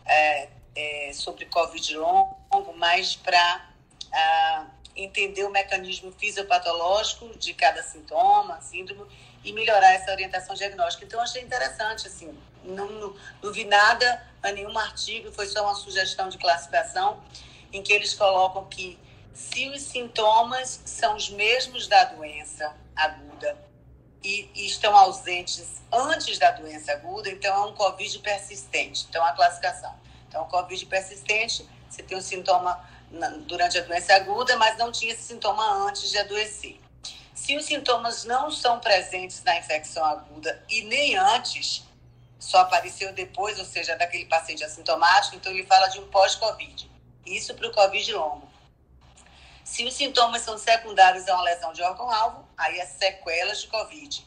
é, 0.06 0.50
é, 0.76 1.12
sobre 1.14 1.46
covid 1.46 1.96
longo 1.96 2.74
mais 2.76 3.16
para 3.16 3.70
ah, 4.12 4.66
entender 4.96 5.44
o 5.44 5.50
mecanismo 5.50 6.12
fisiopatológico 6.12 7.38
de 7.38 7.54
cada 7.54 7.84
sintoma 7.84 8.60
síndrome 8.62 9.06
e 9.44 9.54
melhorar 9.54 9.94
essa 9.94 10.12
orientação 10.12 10.56
diagnóstica. 10.56 11.06
Então 11.06 11.22
achei 11.22 11.42
interessante 11.42 12.08
assim 12.08 12.36
não, 12.64 12.88
não, 12.88 13.16
não 13.42 13.54
vi 13.54 13.64
nada 13.64 14.26
a 14.42 14.52
nenhum 14.52 14.78
artigo 14.78 15.32
foi 15.32 15.46
só 15.46 15.64
uma 15.64 15.76
sugestão 15.76 16.30
de 16.30 16.38
classificação 16.38 17.22
em 17.72 17.82
que 17.82 17.94
eles 17.94 18.14
colocam 18.14 18.66
que 18.66 19.00
se 19.34 19.70
os 19.70 19.84
sintomas 19.84 20.82
são 20.86 21.16
os 21.16 21.30
mesmos 21.30 21.88
da 21.88 22.06
doença 22.06 22.76
aguda 22.96 23.67
e, 24.28 24.52
e, 24.54 24.68
estão 24.68 24.94
ausentes 24.94 25.82
antes 25.90 26.38
da 26.38 26.52
doença 26.52 26.92
aguda, 26.92 27.30
então 27.30 27.56
é 27.56 27.66
um 27.68 27.74
COVID 27.74 28.20
persistente. 28.20 29.06
Então, 29.10 29.24
a 29.24 29.32
classificação. 29.32 29.96
Então, 30.28 30.44
o 30.44 30.46
COVID 30.48 30.86
persistente, 30.88 31.68
você 31.90 32.04
tem 32.04 32.18
um 32.18 32.22
sintoma 32.22 32.86
durante 33.46 33.78
a 33.78 33.82
doença 33.82 34.14
aguda, 34.14 34.58
mas 34.58 34.78
não 34.78 34.92
tinha 34.92 35.14
esse 35.14 35.24
sintoma 35.24 35.64
antes 35.88 36.10
de 36.10 36.18
adoecer. 36.18 36.78
Se 37.34 37.56
os 37.56 37.64
sintomas 37.64 38.26
não 38.26 38.52
são 38.52 38.82
presentes 38.82 39.42
na 39.44 39.58
infecção 39.58 40.04
aguda 40.04 40.62
e 40.70 40.82
nem 40.84 41.16
antes, 41.16 41.86
só 42.38 42.60
apareceu 42.60 43.14
depois, 43.14 43.58
ou 43.58 43.66
seja, 43.66 43.96
daquele 43.96 44.26
paciente 44.26 44.64
assintomático, 44.64 45.38
então 45.38 45.54
ele 45.54 45.66
fala 45.66 45.88
de 45.88 46.00
um 46.00 46.08
pós-Covid. 46.08 46.92
Isso 47.26 47.54
para 47.54 47.68
o 47.68 47.72
Covid 47.72 48.14
longo. 48.14 48.47
Se 49.68 49.84
os 49.84 49.94
sintomas 49.94 50.44
são 50.44 50.58
secundários 50.58 51.28
a 51.28 51.34
uma 51.36 51.44
lesão 51.44 51.74
de 51.74 51.84
órgão-alvo, 51.84 52.48
aí 52.58 52.80
é 52.80 52.86
sequelas 52.86 53.60
de 53.60 53.68
Covid. 53.68 54.26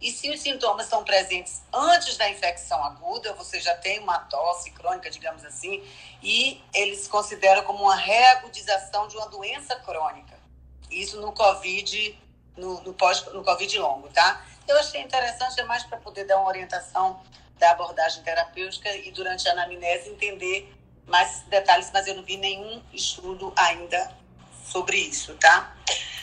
E 0.00 0.12
se 0.12 0.30
os 0.30 0.40
sintomas 0.40 0.86
são 0.86 1.02
presentes 1.02 1.60
antes 1.72 2.16
da 2.16 2.30
infecção 2.30 2.82
aguda, 2.84 3.32
você 3.32 3.58
já 3.60 3.74
tem 3.74 3.98
uma 3.98 4.20
tosse 4.20 4.70
crônica, 4.70 5.10
digamos 5.10 5.44
assim, 5.44 5.82
e 6.22 6.62
eles 6.72 7.08
consideram 7.08 7.64
como 7.64 7.82
uma 7.82 7.96
reagudização 7.96 9.08
de 9.08 9.16
uma 9.16 9.28
doença 9.28 9.74
crônica. 9.74 10.38
Isso 10.88 11.20
no 11.20 11.32
COVID, 11.32 12.16
no, 12.56 12.80
no, 12.82 12.94
pós, 12.94 13.24
no 13.32 13.42
COVID 13.42 13.78
longo, 13.80 14.08
tá? 14.10 14.46
Eu 14.68 14.78
achei 14.78 15.00
interessante, 15.00 15.60
é 15.60 15.64
mais 15.64 15.82
para 15.82 15.98
poder 15.98 16.26
dar 16.26 16.38
uma 16.38 16.48
orientação 16.48 17.20
da 17.58 17.72
abordagem 17.72 18.22
terapêutica 18.22 18.94
e 18.94 19.10
durante 19.10 19.48
a 19.48 19.52
anamnese 19.52 20.10
entender 20.10 20.72
mais 21.08 21.40
detalhes, 21.48 21.90
mas 21.92 22.06
eu 22.06 22.14
não 22.14 22.22
vi 22.22 22.36
nenhum 22.36 22.80
estudo 22.92 23.52
ainda 23.56 24.25
sobre 24.66 24.96
isso, 24.96 25.34
tá? 25.34 25.74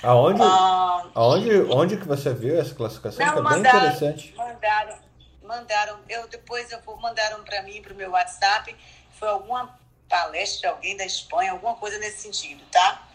Aonde, 0.02 0.42
ah, 0.42 1.06
aonde, 1.16 1.62
onde 1.72 1.98
que 1.98 2.08
você 2.08 2.34
viu 2.34 2.60
essa 2.60 2.76
classificação? 2.76 3.26
Não, 3.26 3.34
que 3.34 3.40
é 3.40 3.42
mandaram, 3.42 3.80
bem 3.80 3.90
interessante. 3.90 4.34
Mandaram, 4.36 4.98
mandaram, 5.42 6.00
eu 6.10 6.28
depois 6.28 6.72
eu 6.72 6.82
vou, 6.82 6.98
mandaram 6.98 7.44
para 7.44 7.62
mim, 7.64 7.82
para 7.82 7.94
o 7.94 7.96
meu 7.96 8.12
WhatsApp, 8.12 8.76
foi 9.18 9.30
alguma 9.30 9.80
palestra, 10.10 10.72
alguém 10.72 10.98
da 10.98 11.06
Espanha, 11.06 11.52
alguma 11.52 11.76
coisa 11.76 11.98
nesse 12.00 12.22
sentido, 12.22 12.64
tá? 12.70 13.08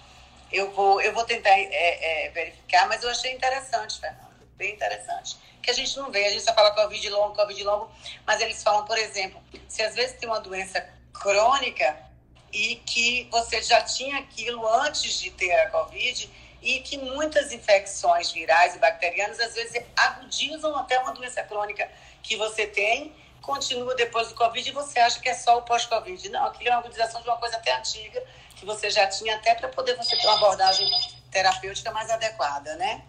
Eu 0.51 0.73
vou, 0.73 1.01
eu 1.03 1.13
vou 1.13 1.25
tentar 1.25 1.51
é, 1.51 2.27
é, 2.27 2.31
verificar, 2.31 2.89
mas 2.89 3.03
eu 3.03 3.11
achei 3.11 3.35
interessante, 3.35 4.01
Fernando, 4.01 4.49
bem 4.57 4.75
interessante. 4.75 5.37
Que 5.63 5.71
a 5.71 5.75
gente 5.75 5.95
não 5.99 6.11
vê, 6.11 6.25
a 6.25 6.31
gente 6.31 6.43
só 6.43 6.55
fala 6.55 6.71
Covid 6.71 7.11
longo, 7.11 7.35
Covid 7.35 7.63
longo, 7.65 7.91
mas 8.27 8.41
eles 8.41 8.63
falam, 8.63 8.87
por 8.87 8.97
exemplo, 8.97 9.39
se 9.69 9.83
às 9.83 9.95
vezes 9.95 10.17
tem 10.17 10.27
uma 10.27 10.41
doença 10.41 10.89
crônica, 11.13 12.08
e 12.53 12.77
que 12.77 13.29
você 13.31 13.63
já 13.63 13.83
tinha 13.83 14.19
aquilo 14.19 14.67
antes 14.67 15.19
de 15.19 15.31
ter 15.31 15.53
a 15.53 15.71
Covid 15.71 16.31
e 16.61 16.81
que 16.81 16.99
muitas 16.99 17.53
infecções 17.53 18.33
virais 18.33 18.75
e 18.75 18.79
bacterianas 18.79 19.39
às 19.39 19.55
vezes 19.55 19.83
agudizam 19.97 20.77
até 20.77 20.99
uma 20.99 21.13
doença 21.13 21.43
crônica 21.43 21.89
que 22.23 22.37
você 22.37 22.67
tem, 22.67 23.15
continua 23.41 23.95
depois 23.95 24.29
do 24.29 24.35
Covid 24.35 24.69
e 24.69 24.73
você 24.73 24.99
acha 24.99 25.21
que 25.21 25.29
é 25.29 25.35
só 25.35 25.59
o 25.59 25.63
pós-Covid. 25.63 26.29
Não, 26.31 26.47
aquilo 26.47 26.71
é 26.71 26.73
uma 26.73 26.81
agudização 26.81 27.23
de 27.23 27.29
uma 27.29 27.37
coisa 27.37 27.57
até 27.57 27.77
antiga 27.77 28.23
que 28.57 28.67
você 28.67 28.91
já 28.91 29.07
tinha 29.07 29.37
até 29.37 29.55
para 29.55 29.69
poder 29.69 29.97
você 29.97 30.17
ter 30.17 30.27
uma 30.27 30.37
abordagem 30.37 30.91
terapêutica 31.31 31.93
mais 31.93 32.11
adequada, 32.11 32.75
né? 32.77 33.03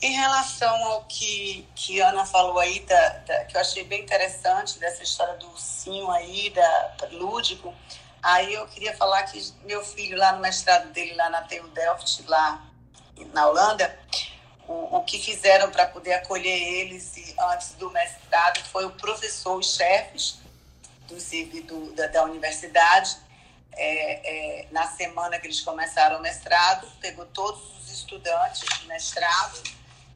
Em 0.00 0.12
relação 0.12 0.76
ao 0.84 1.04
que, 1.04 1.66
que 1.74 2.00
Ana 2.00 2.24
falou 2.24 2.58
aí, 2.58 2.80
da, 2.80 3.08
da, 3.26 3.44
que 3.44 3.56
eu 3.56 3.60
achei 3.60 3.82
bem 3.84 4.02
interessante, 4.02 4.78
dessa 4.78 5.02
história 5.02 5.34
do 5.34 5.48
ursinho 5.48 6.08
aí, 6.10 6.50
da, 6.50 6.96
lúdico, 7.10 7.74
Aí 8.22 8.54
eu 8.54 8.66
queria 8.66 8.96
falar 8.96 9.22
que 9.24 9.52
meu 9.64 9.84
filho, 9.84 10.18
lá 10.18 10.32
no 10.32 10.40
mestrado 10.40 10.92
dele, 10.92 11.14
lá 11.14 11.30
na 11.30 11.42
TU 11.42 11.68
Delft, 11.68 12.24
lá 12.26 12.64
na 13.32 13.46
Holanda, 13.48 13.98
o, 14.66 14.96
o 14.96 15.04
que 15.04 15.18
fizeram 15.18 15.70
para 15.70 15.86
poder 15.86 16.14
acolher 16.14 16.60
eles 16.80 17.34
antes 17.52 17.72
do 17.74 17.90
mestrado 17.90 18.62
foi 18.68 18.84
o 18.84 18.90
professor, 18.90 19.58
os 19.58 19.74
chefes 19.74 20.38
do, 21.08 21.62
do, 21.62 21.92
da, 21.94 22.06
da 22.08 22.24
universidade, 22.24 23.16
é, 23.72 24.62
é, 24.62 24.66
na 24.70 24.86
semana 24.88 25.38
que 25.38 25.46
eles 25.46 25.60
começaram 25.60 26.18
o 26.18 26.22
mestrado, 26.22 26.86
pegou 27.00 27.24
todos 27.26 27.62
os 27.78 27.90
estudantes 27.90 28.60
do 28.80 28.86
mestrado 28.86 29.62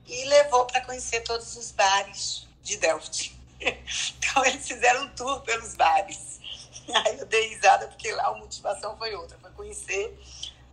e 0.06 0.24
levou 0.24 0.66
para 0.66 0.80
conhecer 0.80 1.20
todos 1.20 1.56
os 1.56 1.70
bares 1.70 2.46
de 2.62 2.76
Delft. 2.76 3.32
Então 4.18 4.46
eles 4.46 4.66
fizeram 4.66 5.04
um 5.04 5.08
tour 5.10 5.42
pelos 5.42 5.76
bares. 5.76 6.40
Aí 7.06 7.18
eu 7.18 7.26
dei 7.26 7.48
risada 7.48 7.86
porque 7.88 8.12
lá 8.12 8.26
a 8.26 8.34
motivação 8.34 8.96
foi 8.96 9.14
outra, 9.14 9.38
foi 9.40 9.50
conhecer 9.52 10.18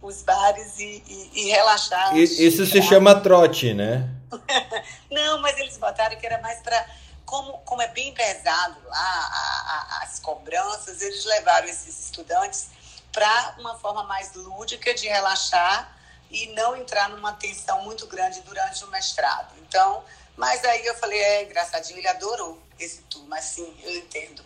os 0.01 0.21
bares 0.21 0.79
e, 0.79 1.03
e, 1.07 1.31
e 1.33 1.49
relaxar. 1.49 2.15
Isso 2.17 2.65
se 2.65 2.81
chama 2.81 3.19
trote, 3.19 3.73
né? 3.73 4.09
Não, 5.11 5.41
mas 5.41 5.57
eles 5.57 5.77
botaram 5.77 6.15
que 6.17 6.25
era 6.25 6.41
mais 6.41 6.59
para 6.59 6.85
como, 7.25 7.59
como 7.59 7.81
é 7.81 7.87
bem 7.89 8.11
pesado 8.13 8.77
lá 8.85 8.97
a, 8.97 9.99
a, 9.99 10.03
as 10.03 10.19
cobranças, 10.19 10.99
eles 11.01 11.23
levaram 11.25 11.67
esses 11.67 12.05
estudantes 12.05 12.69
para 13.11 13.55
uma 13.59 13.77
forma 13.77 14.03
mais 14.03 14.33
lúdica 14.33 14.93
de 14.93 15.07
relaxar 15.07 15.95
e 16.31 16.47
não 16.53 16.75
entrar 16.75 17.09
numa 17.09 17.33
tensão 17.33 17.83
muito 17.83 18.07
grande 18.07 18.41
durante 18.41 18.83
o 18.83 18.87
mestrado. 18.87 19.53
Então, 19.61 20.03
mas 20.35 20.63
aí 20.63 20.85
eu 20.85 20.95
falei, 20.95 21.19
é 21.19 21.43
engraçadinho, 21.43 21.99
ele 21.99 22.07
adorou 22.07 22.59
esse 22.79 23.01
tour, 23.03 23.23
mas 23.27 23.45
sim, 23.45 23.75
eu 23.83 23.95
entendo. 23.97 24.43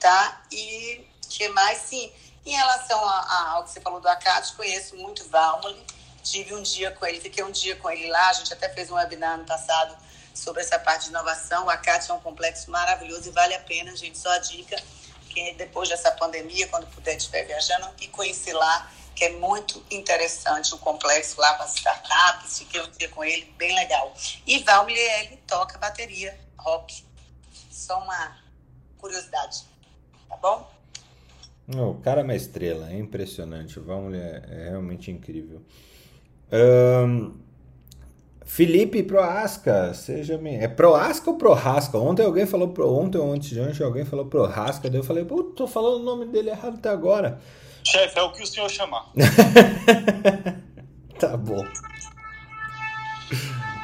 Tá? 0.00 0.42
E 0.50 1.06
que 1.28 1.48
mais? 1.50 1.78
Sim, 1.82 2.10
em 2.44 2.52
relação 2.52 2.98
a, 3.04 3.18
a, 3.20 3.50
ao 3.50 3.64
que 3.64 3.70
você 3.70 3.80
falou 3.80 4.00
do 4.00 4.08
Acate, 4.08 4.54
conheço 4.54 4.96
muito 4.96 5.28
Valmoli, 5.28 5.84
tive 6.22 6.54
um 6.54 6.62
dia 6.62 6.90
com 6.90 7.06
ele, 7.06 7.20
fiquei 7.20 7.44
um 7.44 7.50
dia 7.50 7.76
com 7.76 7.90
ele 7.90 8.08
lá, 8.08 8.30
a 8.30 8.32
gente 8.32 8.52
até 8.52 8.68
fez 8.68 8.90
um 8.90 8.94
webinar 8.94 9.38
no 9.38 9.44
passado 9.44 9.96
sobre 10.34 10.62
essa 10.62 10.78
parte 10.78 11.04
de 11.04 11.10
inovação. 11.10 11.66
O 11.66 11.70
Acate 11.70 12.10
é 12.10 12.14
um 12.14 12.20
complexo 12.20 12.70
maravilhoso 12.70 13.28
e 13.28 13.32
vale 13.32 13.54
a 13.54 13.60
pena, 13.60 13.94
gente, 13.94 14.18
só 14.18 14.30
a 14.30 14.38
dica, 14.38 14.76
que 15.28 15.52
depois 15.54 15.88
dessa 15.88 16.10
pandemia, 16.12 16.66
quando 16.68 16.86
puder 16.88 17.16
estiver 17.16 17.44
viajando, 17.44 17.88
e 18.00 18.08
conhecer 18.08 18.52
lá, 18.52 18.90
que 19.14 19.24
é 19.26 19.32
muito 19.32 19.84
interessante 19.90 20.74
o 20.74 20.78
complexo 20.78 21.38
lá 21.40 21.54
para 21.54 21.66
startups, 21.66 22.58
fiquei 22.58 22.80
um 22.80 22.90
dia 22.90 23.08
com 23.10 23.22
ele, 23.22 23.52
bem 23.58 23.74
legal. 23.74 24.14
E 24.46 24.62
Valmoli, 24.62 24.98
ele 24.98 25.36
toca 25.46 25.78
bateria, 25.78 26.38
rock. 26.58 27.04
Só 27.70 27.98
uma 27.98 28.38
curiosidade, 28.98 29.64
tá 30.30 30.36
bom? 30.36 30.70
o 31.72 31.94
cara 32.02 32.22
é 32.22 32.24
uma 32.24 32.34
estrela, 32.34 32.90
é 32.90 32.98
impressionante. 32.98 33.78
O 33.78 33.84
Valmoli 33.84 34.18
é, 34.18 34.42
é 34.48 34.68
realmente 34.70 35.10
incrível. 35.10 35.62
Um, 36.52 37.32
Felipe 38.44 39.04
Proasca, 39.04 39.94
seja 39.94 40.36
me... 40.36 40.56
É 40.56 40.66
Proasca 40.66 41.30
ou 41.30 41.36
Prohasca? 41.36 41.96
Ontem 41.96 42.24
alguém 42.24 42.46
falou 42.46 42.68
pro... 42.68 42.92
ontem 42.92 43.18
ou 43.18 43.32
antes 43.32 43.50
de 43.50 43.60
ontem 43.60 43.84
alguém 43.84 44.04
falou 44.04 44.26
Prohasca, 44.26 44.90
daí 44.90 44.98
eu 44.98 45.04
falei, 45.04 45.24
pô, 45.24 45.44
tô 45.44 45.68
falando 45.68 46.00
o 46.00 46.04
nome 46.04 46.26
dele 46.26 46.50
errado 46.50 46.74
até 46.74 46.88
agora. 46.88 47.38
Chefe, 47.84 48.18
é 48.18 48.22
o 48.22 48.32
que 48.32 48.42
o 48.42 48.46
senhor 48.46 48.68
chamar. 48.68 49.12
tá 51.18 51.36
bom. 51.36 51.64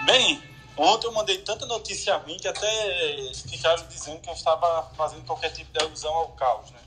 Bem, 0.06 0.40
ontem 0.76 1.06
eu 1.06 1.12
mandei 1.12 1.38
tanta 1.38 1.66
notícia 1.66 2.14
a 2.14 2.18
mim 2.20 2.36
que 2.38 2.48
até 2.48 3.32
ficaram 3.48 3.86
dizendo 3.86 4.20
que 4.20 4.28
eu 4.28 4.34
estava 4.34 4.90
fazendo 4.96 5.24
qualquer 5.24 5.50
tipo 5.50 5.72
de 5.72 5.84
alusão 5.84 6.12
ao 6.14 6.28
caos, 6.28 6.70
né? 6.70 6.80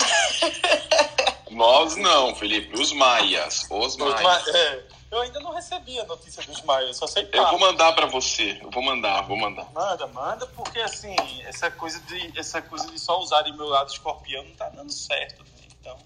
Nós 1.50 1.96
não, 1.96 2.34
Felipe, 2.34 2.74
os 2.80 2.92
maias. 2.92 3.66
Os 3.70 3.96
maias. 3.96 4.48
É, 4.48 4.84
eu 5.14 5.20
ainda 5.20 5.38
não 5.38 5.52
recebi 5.52 5.98
a 6.00 6.04
notícia 6.04 6.42
dos 6.42 6.60
maias, 6.62 6.96
só 6.96 7.06
sei 7.06 7.28
Eu 7.32 7.48
vou 7.50 7.60
mandar 7.60 7.92
para 7.92 8.06
você. 8.06 8.58
Eu 8.60 8.70
vou 8.70 8.82
mandar, 8.82 9.22
vou 9.22 9.36
mandar. 9.36 9.70
Manda, 9.72 10.06
manda, 10.08 10.46
porque 10.48 10.80
assim, 10.80 11.14
essa 11.44 11.70
coisa 11.70 12.00
de, 12.00 12.36
essa 12.36 12.60
coisa 12.60 12.90
de 12.90 12.98
só 12.98 13.20
usar 13.20 13.44
meu 13.44 13.66
lado 13.66 13.92
escorpião 13.92 14.42
não 14.42 14.56
tá 14.56 14.68
dando 14.70 14.90
certo. 14.90 15.44
Né? 15.44 15.68
Então, 15.80 15.96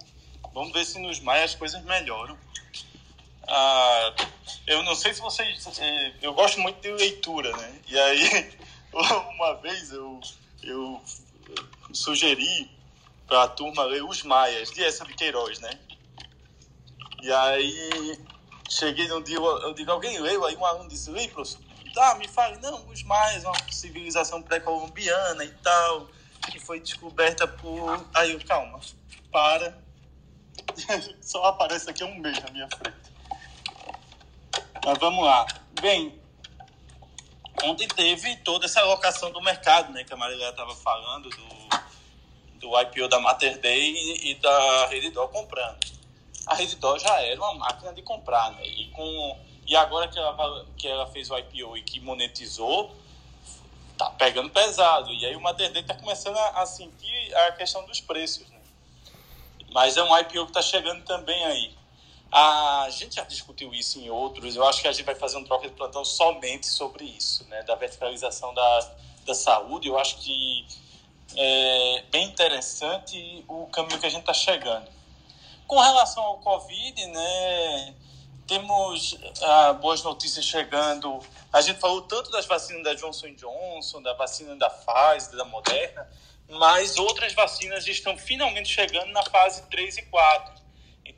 vamos 0.53 0.73
ver 0.73 0.85
se 0.85 0.99
nos 0.99 1.21
maias 1.21 1.53
as 1.53 1.57
coisas 1.57 1.83
melhoram. 1.85 2.37
Ah, 3.47 4.15
eu 4.67 4.83
não 4.83 4.95
sei 4.95 5.15
se 5.15 5.21
vocês. 5.21 5.67
É, 5.79 6.13
eu 6.23 6.35
gosto 6.35 6.61
muito 6.61 6.81
de 6.81 6.91
leitura, 6.93 7.57
né? 7.57 7.81
E 7.89 7.99
aí, 7.99 8.59
uma 9.35 9.55
vez 9.55 9.93
eu, 9.93 10.21
eu 10.63 11.03
sugeri 11.93 12.71
para 13.27 13.45
a 13.45 13.49
turma 13.49 13.85
ler 13.85 14.03
Os 14.03 14.23
Maias, 14.23 14.71
de 14.71 14.83
essa 14.83 15.05
de 15.05 15.15
Queiroz, 15.15 15.61
né? 15.61 15.71
E 17.23 17.33
aí 17.33 18.19
cheguei 18.69 19.09
num 19.09 19.23
dia, 19.23 19.37
eu 19.37 19.75
digo, 19.75 19.91
alguém 19.91 20.19
leu? 20.19 20.45
Aí 20.45 20.57
um 20.57 20.65
aluno 20.65 20.89
disse, 20.89 21.11
li, 21.11 21.29
professor? 21.29 21.61
Tá, 21.95 22.15
me 22.15 22.29
fale, 22.29 22.59
não, 22.61 22.87
os 22.89 23.03
Maias, 23.03 23.45
uma 23.45 23.55
civilização 23.71 24.43
pré-colombiana 24.43 25.45
e 25.45 25.51
tal, 25.63 26.09
que 26.51 26.61
foi 26.61 26.81
descoberta 26.81 27.47
por. 27.47 28.07
Aí 28.15 28.33
eu, 28.33 28.45
calma, 28.45 28.79
para. 29.33 29.77
Só 31.21 31.45
aparece 31.45 31.89
aqui 31.91 32.05
um 32.05 32.19
mês 32.19 32.39
na 32.43 32.51
minha 32.51 32.69
frente. 32.69 33.18
Mas 34.89 34.97
vamos 35.01 35.23
lá. 35.23 35.47
Bem, 35.83 36.19
ontem 37.63 37.87
teve 37.89 38.37
toda 38.37 38.65
essa 38.65 38.81
alocação 38.81 39.31
do 39.31 39.39
mercado, 39.43 39.93
né, 39.93 40.03
que 40.03 40.15
a 40.15 40.17
Maria 40.17 40.49
estava 40.49 40.75
falando, 40.75 41.29
do 41.29 41.59
do 42.59 42.81
IPO 42.81 43.07
da 43.07 43.21
Mater 43.21 43.61
Day 43.61 44.31
e, 44.31 44.35
da 44.37 44.87
Redditor 44.87 45.29
comprando. 45.29 45.79
A 46.47 46.55
Redditor 46.55 46.99
já 46.99 47.21
era 47.21 47.39
uma 47.39 47.53
máquina 47.53 47.93
de 47.93 48.01
comprar, 48.01 48.51
né? 48.53 48.67
E, 48.67 48.89
com, 48.89 49.39
e 49.67 49.77
agora 49.77 50.09
que 50.09 50.19
ela, 50.19 50.67
que 50.79 50.89
ela 50.89 51.07
fez 51.09 51.31
o 51.31 51.37
IPO 51.37 51.77
e 51.77 51.83
que 51.83 52.01
monetizou, 52.01 52.97
tá 53.99 54.09
pegando 54.13 54.49
pesado. 54.49 55.13
E 55.13 55.27
aí 55.27 55.37
o 55.37 55.41
Mater 55.43 55.71
Day 55.71 55.83
está 55.83 55.95
começando 55.95 56.39
a, 56.39 56.63
a, 56.63 56.67
sentir 56.67 57.37
a 57.37 57.53
questão 57.53 57.85
dos 57.85 58.01
preços, 58.01 58.49
né? 58.49 58.61
Mas 59.71 59.99
é 59.99 60.03
um 60.03 60.19
IPO 60.19 60.47
que 60.47 60.51
está 60.51 60.63
chegando 60.63 61.05
também 61.05 61.45
aí. 61.45 61.78
A 62.31 62.89
gente 62.91 63.17
já 63.17 63.25
discutiu 63.25 63.73
isso 63.73 63.99
em 63.99 64.11
outros. 64.11 64.55
Eu 64.55 64.67
acho 64.67 64.83
que 64.83 64.89
a 64.89 64.93
gente 64.93 65.05
vai 65.05 65.15
fazer 65.15 65.39
um 65.39 65.45
troca 65.45 65.67
de 65.69 65.75
plantão 65.75 66.05
somente 66.05 66.67
sobre 66.67 67.05
isso, 67.05 67.45
né? 67.49 67.63
Da 67.63 67.75
verticalização 67.75 68.53
da, 68.53 68.93
da 69.25 69.35
saúde. 69.35 69.89
Eu 69.89 69.99
acho 69.99 70.19
que 70.19 70.67
é 71.37 72.05
bem 72.11 72.27
interessante 72.27 73.45
o 73.49 73.67
caminho 73.67 73.99
que 73.99 74.07
a 74.07 74.11
gente 74.11 74.21
está 74.21 74.35
chegando. 74.35 74.89
Com 75.67 75.79
relação 75.79 76.23
ao 76.23 76.39
Covid, 76.39 77.07
né, 77.07 77.95
temos 78.47 79.19
ah, 79.43 79.75
boas 79.75 80.03
notícias 80.03 80.45
chegando. 80.45 81.21
A 81.53 81.61
gente 81.61 81.79
falou 81.79 82.03
tanto 82.03 82.31
das 82.31 82.47
vacinas 82.47 82.83
da 82.83 82.95
Johnson 82.95 83.35
Johnson, 83.35 84.01
da 84.01 84.15
vacina 84.15 84.57
da 84.57 84.71
Pfizer, 84.71 85.37
da 85.37 85.45
Moderna, 85.45 86.09
mas 86.49 86.97
outras 86.97 87.35
vacinas 87.35 87.87
estão 87.87 88.17
finalmente 88.17 88.69
chegando 88.69 89.13
na 89.13 89.23
fase 89.25 89.63
3 89.69 89.99
e 89.99 90.03
4. 90.03 90.55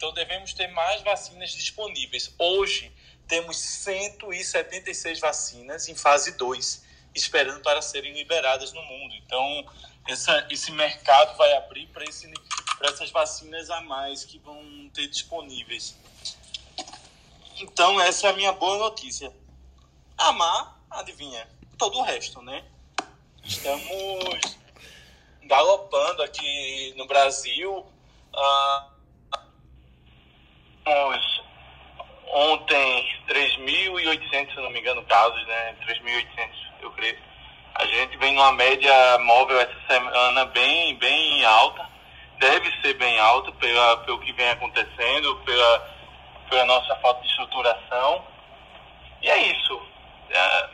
Então 0.00 0.14
devemos 0.14 0.54
ter 0.54 0.66
mais 0.68 1.02
vacinas 1.02 1.50
disponíveis. 1.50 2.34
Hoje 2.38 2.90
temos 3.28 3.58
176 3.58 5.20
vacinas 5.20 5.90
em 5.90 5.94
fase 5.94 6.38
2, 6.38 6.82
esperando 7.14 7.60
para 7.60 7.82
serem 7.82 8.14
liberadas 8.14 8.72
no 8.72 8.82
mundo. 8.82 9.14
Então 9.16 9.70
essa, 10.08 10.46
esse 10.48 10.72
mercado 10.72 11.36
vai 11.36 11.52
abrir 11.52 11.86
para 11.88 12.02
essas 12.88 13.10
vacinas 13.10 13.68
a 13.68 13.82
mais 13.82 14.24
que 14.24 14.38
vão 14.38 14.90
ter 14.94 15.06
disponíveis. 15.06 15.94
Então, 17.58 18.00
essa 18.00 18.28
é 18.28 18.30
a 18.30 18.32
minha 18.32 18.52
boa 18.52 18.78
notícia. 18.78 19.30
A 20.16 20.32
má, 20.32 20.78
adivinha, 20.92 21.46
todo 21.76 21.98
o 21.98 22.02
resto, 22.02 22.40
né? 22.40 22.64
Estamos 23.44 24.56
galopando 25.42 26.22
aqui 26.22 26.94
no 26.96 27.06
Brasil. 27.06 27.84
Ah, 28.34 28.90
ontem 32.33 33.09
3.800, 33.29 34.55
se 34.55 34.61
não 34.61 34.70
me 34.70 34.81
engano, 34.81 35.03
casos, 35.05 35.46
né? 35.46 35.74
3.800, 35.87 36.50
eu 36.83 36.90
creio 36.92 37.31
a 37.81 37.87
gente 37.87 38.16
vem 38.18 38.35
numa 38.35 38.53
média 38.53 39.18
móvel 39.20 39.59
essa 39.59 39.76
semana 39.88 40.44
bem, 40.46 40.96
bem 40.96 41.44
alta. 41.46 41.88
Deve 42.38 42.70
ser 42.83 42.94
bem 42.94 43.18
alta 43.18 43.50
pela, 43.53 43.96
pelo 43.98 44.18
que 44.20 44.33
vem 44.33 44.50
acontecendo, 44.50 45.37
pela, 45.46 45.90
pela 46.48 46.64
nossa 46.66 46.94
falta 46.96 47.22
de 47.22 47.29
estruturação. 47.29 48.22
E 49.22 49.31
é 49.31 49.50
isso. 49.50 49.81
É, 50.31 50.68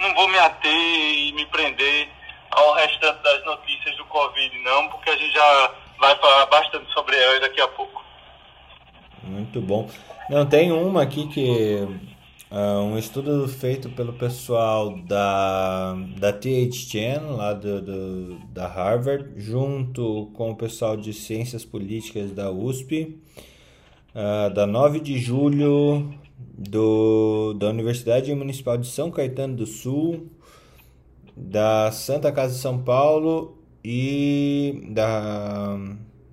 não 0.00 0.14
vou 0.14 0.28
me 0.28 0.38
ater 0.38 0.70
e 0.70 1.32
me 1.32 1.46
prender 1.46 2.10
ao 2.50 2.74
restante 2.74 3.22
das 3.22 3.44
notícias 3.46 3.96
do 3.96 4.04
Covid, 4.06 4.58
não, 4.58 4.88
porque 4.90 5.08
a 5.08 5.16
gente 5.16 5.32
já 5.32 5.70
vai 5.98 6.14
falar 6.16 6.46
bastante 6.46 6.92
sobre 6.92 7.16
elas 7.16 7.40
daqui 7.40 7.60
a 7.62 7.68
pouco. 7.68 8.01
Muito 9.24 9.60
bom. 9.60 9.88
Não, 10.28 10.46
tem 10.46 10.72
uma 10.72 11.02
aqui 11.02 11.26
que 11.28 11.86
Uh, 12.52 12.82
um 12.82 12.98
estudo 12.98 13.48
feito 13.48 13.88
pelo 13.88 14.12
pessoal 14.12 15.00
da, 15.06 15.94
da 16.18 16.34
THCN, 16.34 17.34
lá 17.34 17.54
do, 17.54 17.80
do, 17.80 18.38
da 18.52 18.66
Harvard, 18.66 19.40
junto 19.40 20.30
com 20.34 20.50
o 20.50 20.54
pessoal 20.54 20.94
de 20.94 21.14
Ciências 21.14 21.64
Políticas 21.64 22.30
da 22.30 22.50
USP, 22.50 23.18
uh, 24.14 24.52
da 24.52 24.66
9 24.66 25.00
de 25.00 25.18
julho 25.18 26.12
do, 26.36 27.54
da 27.54 27.68
Universidade 27.68 28.34
Municipal 28.34 28.76
de 28.76 28.86
São 28.86 29.10
Caetano 29.10 29.56
do 29.56 29.64
Sul, 29.64 30.26
da 31.34 31.90
Santa 31.90 32.30
Casa 32.30 32.52
de 32.52 32.60
São 32.60 32.82
Paulo 32.82 33.56
e 33.82 34.88
da 34.90 35.78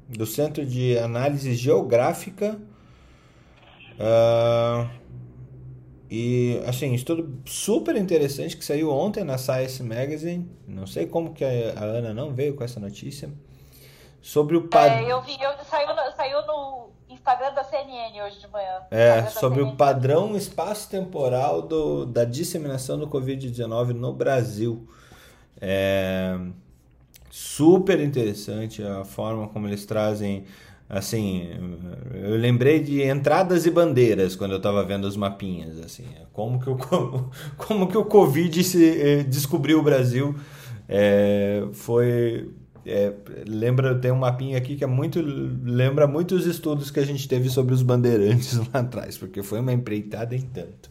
do 0.09 0.25
Centro 0.25 0.65
de 0.65 0.97
Análise 0.97 1.53
Geográfica. 1.55 2.59
Uh, 3.99 4.89
e 6.09 6.61
assim, 6.65 6.93
estudo 6.93 7.41
super 7.45 7.95
interessante 7.95 8.55
que 8.57 8.63
saiu 8.63 8.89
ontem 8.89 9.23
na 9.23 9.37
Science 9.37 9.83
Magazine. 9.83 10.49
Não 10.67 10.87
sei 10.87 11.05
como 11.05 11.33
que 11.33 11.43
a 11.43 11.83
Ana 11.83 12.13
não 12.13 12.33
veio 12.33 12.55
com 12.55 12.63
essa 12.63 12.79
notícia. 12.79 13.29
Sobre 14.21 14.57
o 14.57 14.67
padrão. 14.67 14.97
É, 14.97 15.11
eu 15.11 15.21
vi, 15.21 15.37
eu, 15.41 15.51
saiu, 15.69 15.95
no, 15.95 16.15
saiu 16.15 16.45
no 16.45 16.89
Instagram 17.09 17.53
da 17.53 17.63
CNN 17.63 18.21
hoje 18.23 18.39
de 18.39 18.47
manhã. 18.47 18.81
É, 18.91 19.25
sobre 19.27 19.61
o 19.61 19.75
padrão 19.75 20.35
espaço-temporal 20.35 21.61
do, 21.61 22.05
da 22.05 22.25
disseminação 22.25 22.97
do 22.97 23.07
Covid-19 23.07 23.93
no 23.93 24.11
Brasil. 24.11 24.87
É 25.61 26.37
super 27.29 27.99
interessante 27.99 28.83
a 28.83 29.05
forma 29.05 29.47
como 29.49 29.67
eles 29.67 29.85
trazem 29.85 30.45
assim, 30.89 31.47
eu 32.15 32.35
lembrei 32.35 32.79
de 32.79 33.03
entradas 33.03 33.67
e 33.67 33.69
bandeiras 33.71 34.35
quando 34.35 34.51
eu 34.51 34.57
estava 34.57 34.83
vendo 34.83 35.05
os 35.05 35.15
mapinhas, 35.15 35.79
assim, 35.79 36.05
como 36.33 36.59
que 36.59 36.69
o, 36.69 36.75
como, 36.77 37.31
como 37.55 37.87
que 37.87 37.97
o 37.97 38.03
Covid 38.03 38.63
se, 38.63 38.99
eh, 38.99 39.23
descobriu 39.23 39.79
o 39.79 39.83
Brasil, 39.83 40.35
é, 40.87 41.63
foi, 41.73 42.49
é, 42.83 43.13
lembra, 43.47 43.93
tem 43.93 44.11
um 44.11 44.17
mapinha 44.17 44.57
aqui 44.57 44.75
que 44.75 44.83
é 44.83 44.87
muito, 44.87 45.21
lembra 45.21 46.07
muito 46.07 46.33
os 46.33 46.47
estudos 46.47 46.89
que 46.89 46.99
a 46.99 47.05
gente 47.05 47.27
teve 47.27 47.49
sobre 47.49 47.75
os 47.75 47.83
bandeirantes 47.83 48.57
lá 48.73 48.79
atrás, 48.79 49.15
porque 49.15 49.43
foi 49.43 49.59
uma 49.59 49.71
empreitada 49.71 50.35
em 50.35 50.41
tanto. 50.41 50.89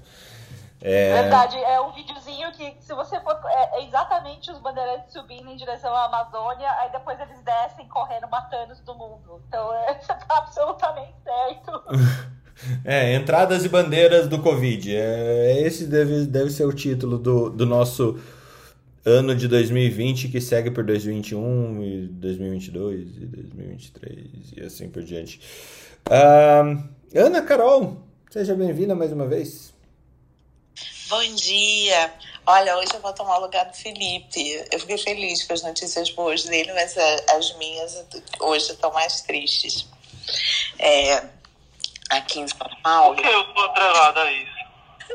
É... 0.81 1.23
Verdade, 1.23 1.57
é 1.57 1.81
um 1.81 1.93
videozinho 1.93 2.28
que 2.53 2.77
se 2.81 2.95
você 2.95 3.21
for. 3.21 3.39
É, 3.47 3.79
é, 3.79 3.87
exatamente 3.87 4.51
os 4.51 4.59
bandeirantes 4.59 5.13
subindo 5.13 5.49
em 5.51 5.57
direção 5.57 5.95
à 5.95 6.05
Amazônia, 6.05 6.71
aí 6.81 6.91
depois 6.91 7.19
eles 7.21 7.41
descem 7.43 7.87
correndo, 7.89 8.29
matando 8.29 8.75
todo 8.85 8.99
mundo. 8.99 9.43
Então 9.49 9.73
é, 9.85 9.95
você 9.95 10.15
tá 10.15 10.27
absolutamente 10.31 11.15
certo. 11.23 11.83
é, 12.85 13.15
entradas 13.15 13.65
e 13.65 13.69
bandeiras 13.69 14.29
do 14.29 14.41
Covid. 14.41 14.97
É, 14.97 15.63
esse 15.63 15.87
deve, 15.87 16.27
deve 16.27 16.51
ser 16.51 16.65
o 16.65 16.73
título 16.73 17.19
do, 17.19 17.51
do 17.51 17.67
nosso 17.67 18.19
ano 19.05 19.35
de 19.35 19.49
2020 19.49 20.29
que 20.29 20.41
segue 20.41 20.71
por 20.71 20.85
2021 20.85 21.83
e 21.83 22.07
2022 22.09 23.17
e 23.17 23.27
2023 23.27 24.27
e 24.57 24.61
assim 24.63 24.89
por 24.89 25.03
diante. 25.03 25.41
Uh, 26.07 26.85
Ana 27.15 27.43
Carol, 27.43 27.97
seja 28.31 28.55
bem-vinda 28.55 28.95
mais 28.95 29.13
uma 29.13 29.27
vez. 29.27 29.68
Bom 31.09 31.23
dia. 31.35 32.13
Olha, 32.47 32.77
hoje 32.77 32.91
eu 32.93 33.01
vou 33.01 33.13
tomar 33.15 33.39
o 33.39 33.41
lugar 33.41 33.65
do 33.65 33.75
Felipe. 33.75 34.63
Eu 34.71 34.79
fiquei 34.79 34.99
feliz 34.99 35.43
com 35.45 35.55
as 35.55 35.63
notícias 35.63 36.11
boas 36.11 36.45
dele, 36.45 36.71
mas 36.75 36.95
as 37.35 37.57
minhas 37.57 38.05
hoje 38.41 38.73
estão 38.73 38.93
mais 38.93 39.23
tristes. 39.23 39.87
É, 40.79 41.23
aqui 42.11 42.41
em 42.41 42.49
São 42.49 42.69
Paulo. 42.83 43.17
Por 43.17 43.25
que 43.25 43.29
eu 43.29 43.55
tô 43.55 43.61
atrelada 43.63 44.21
a 44.21 44.33
isso? 44.33 44.59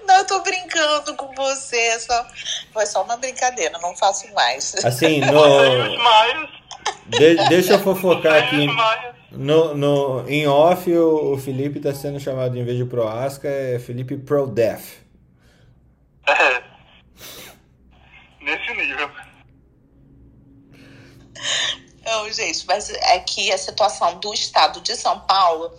Não, 0.08 0.18
eu 0.18 0.26
tô 0.26 0.40
brincando 0.42 1.16
com 1.16 1.32
você. 1.36 1.78
É 1.78 2.00
só... 2.00 2.26
Foi 2.74 2.86
só 2.88 3.04
uma 3.04 3.18
brincadeira, 3.18 3.78
não 3.78 3.96
faço 3.96 4.32
mais. 4.34 4.74
Assim, 4.84 5.22
no. 5.30 6.14
De, 7.06 7.36
deixa 7.50 7.74
eu 7.74 7.80
fofocar 7.80 8.44
aqui. 8.44 8.68
No, 9.32 9.76
no, 9.76 10.28
em 10.28 10.48
off, 10.48 10.92
o, 10.92 11.34
o 11.34 11.38
Felipe 11.38 11.78
está 11.78 11.94
sendo 11.94 12.20
chamado, 12.20 12.58
em 12.58 12.64
vez 12.64 12.78
de 12.78 12.86
Proasca, 12.86 13.48
é 13.48 13.78
Felipe 13.78 14.18
Pro-Def. 14.18 15.03
É. 16.28 16.64
Nesse 18.40 18.74
nível. 18.74 19.10
Não, 22.06 22.32
gente, 22.32 22.66
mas 22.66 22.90
é 22.90 23.20
que 23.20 23.52
a 23.52 23.58
situação 23.58 24.20
do 24.20 24.34
estado 24.34 24.82
de 24.82 24.96
São 24.96 25.20
Paulo 25.22 25.72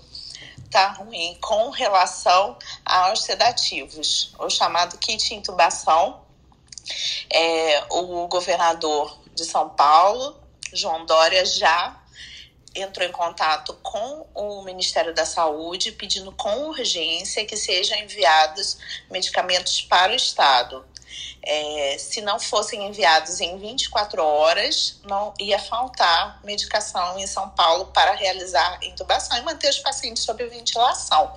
tá 0.71 0.89
ruim 0.89 1.39
com 1.41 1.71
relação 1.71 2.59
aos 2.85 3.23
sedativos. 3.23 4.35
O 4.39 4.49
chamado 4.51 4.99
kit 4.99 5.35
intubação. 5.35 6.23
É, 7.31 7.85
o 7.91 8.29
governador 8.29 9.19
de 9.35 9.45
São 9.45 9.71
Paulo, 9.71 10.39
João 10.73 11.07
Dória, 11.07 11.45
já 11.47 12.04
entrou 12.75 13.07
em 13.07 13.13
contato 13.13 13.75
com 13.83 14.27
o 14.35 14.63
Ministério 14.63 15.15
da 15.15 15.25
Saúde 15.25 15.93
pedindo 15.93 16.33
com 16.33 16.69
urgência 16.69 17.45
que 17.45 17.57
sejam 17.57 17.97
enviados 17.99 18.79
medicamentos 19.11 19.83
para 19.83 20.13
o 20.13 20.17
Estado. 20.17 20.85
É, 21.47 21.97
se 21.99 22.23
não 22.23 22.41
fossem 22.41 22.87
enviados 22.87 23.41
em 23.41 23.59
24 23.59 24.25
horas, 24.25 24.99
não 25.05 25.35
ia 25.39 25.59
faltar 25.59 26.41
medicação 26.43 27.19
em 27.19 27.27
São 27.27 27.51
Paulo 27.51 27.87
para 27.87 28.13
realizar 28.13 28.79
intubação 28.83 29.37
e 29.37 29.43
manter 29.43 29.69
os 29.69 29.79
pacientes 29.79 30.23
sob 30.23 30.45
ventilação. 30.47 31.37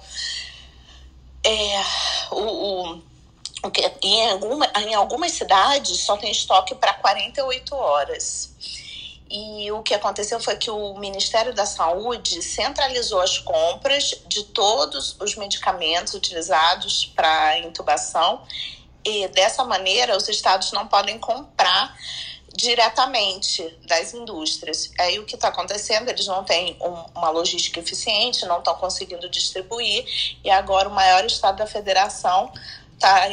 É, 1.45 1.83
o, 2.31 2.93
o, 2.95 3.03
em, 4.01 4.29
alguma, 4.31 4.71
em 4.77 4.95
algumas 4.95 5.33
cidades 5.33 5.99
só 6.01 6.15
tem 6.15 6.31
estoque 6.31 6.73
para 6.75 6.93
48 6.93 7.75
horas. 7.75 8.51
E 9.29 9.69
o 9.71 9.83
que 9.83 9.93
aconteceu 9.93 10.39
foi 10.39 10.55
que 10.55 10.71
o 10.71 10.97
Ministério 10.97 11.53
da 11.53 11.65
Saúde 11.65 12.41
centralizou 12.41 13.19
as 13.19 13.37
compras 13.37 14.15
de 14.27 14.43
todos 14.45 15.17
os 15.19 15.35
medicamentos 15.35 16.13
utilizados 16.13 17.05
para 17.15 17.59
intubação 17.59 18.41
e 19.03 19.27
dessa 19.29 19.63
maneira 19.63 20.15
os 20.15 20.27
estados 20.27 20.71
não 20.71 20.87
podem 20.87 21.19
comprar 21.19 21.95
diretamente 22.55 23.63
das 23.85 24.13
indústrias. 24.13 24.91
Aí 24.99 25.19
o 25.19 25.25
que 25.25 25.35
está 25.35 25.49
acontecendo? 25.49 26.09
Eles 26.09 26.25
não 26.25 26.43
têm 26.43 26.75
um, 26.81 27.19
uma 27.19 27.29
logística 27.29 27.79
eficiente, 27.79 28.45
não 28.45 28.59
estão 28.59 28.75
conseguindo 28.75 29.29
distribuir 29.29 30.05
e 30.43 30.49
agora 30.49 30.89
o 30.89 30.91
maior 30.91 31.23
estado 31.25 31.57
da 31.57 31.67
federação 31.67 32.51
está 32.93 33.29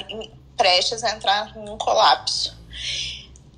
prestes 0.57 1.03
a 1.03 1.11
entrar 1.13 1.57
em 1.57 1.69
um 1.69 1.79
colapso. 1.79 2.57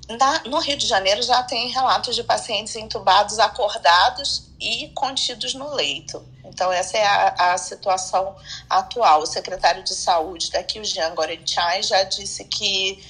Na, 0.09 0.43
no 0.45 0.59
Rio 0.59 0.77
de 0.77 0.87
Janeiro 0.87 1.21
já 1.21 1.43
tem 1.43 1.69
relatos 1.69 2.15
de 2.15 2.23
pacientes 2.23 2.75
entubados 2.75 3.39
acordados 3.39 4.49
e 4.59 4.87
contidos 4.89 5.53
no 5.53 5.73
leito. 5.73 6.25
Então, 6.45 6.71
essa 6.71 6.97
é 6.97 7.05
a, 7.05 7.53
a 7.53 7.57
situação 7.57 8.35
atual. 8.69 9.21
O 9.21 9.25
secretário 9.25 9.83
de 9.83 9.93
Saúde 9.93 10.49
daqui, 10.51 10.79
o 10.79 10.85
Jean 10.85 11.13
Goretchai, 11.13 11.83
já 11.83 12.03
disse 12.03 12.45
que 12.45 13.03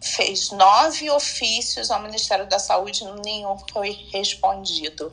fez 0.00 0.52
nove 0.52 1.10
ofícios 1.10 1.90
ao 1.90 2.00
Ministério 2.00 2.48
da 2.48 2.60
Saúde 2.60 3.02
e 3.02 3.20
nenhum 3.22 3.58
foi 3.72 3.90
respondido. 4.12 5.12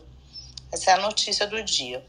Essa 0.72 0.91
é 0.91 0.93
a 0.93 1.02
notícia 1.02 1.48
do 1.48 1.63
dia. 1.63 2.06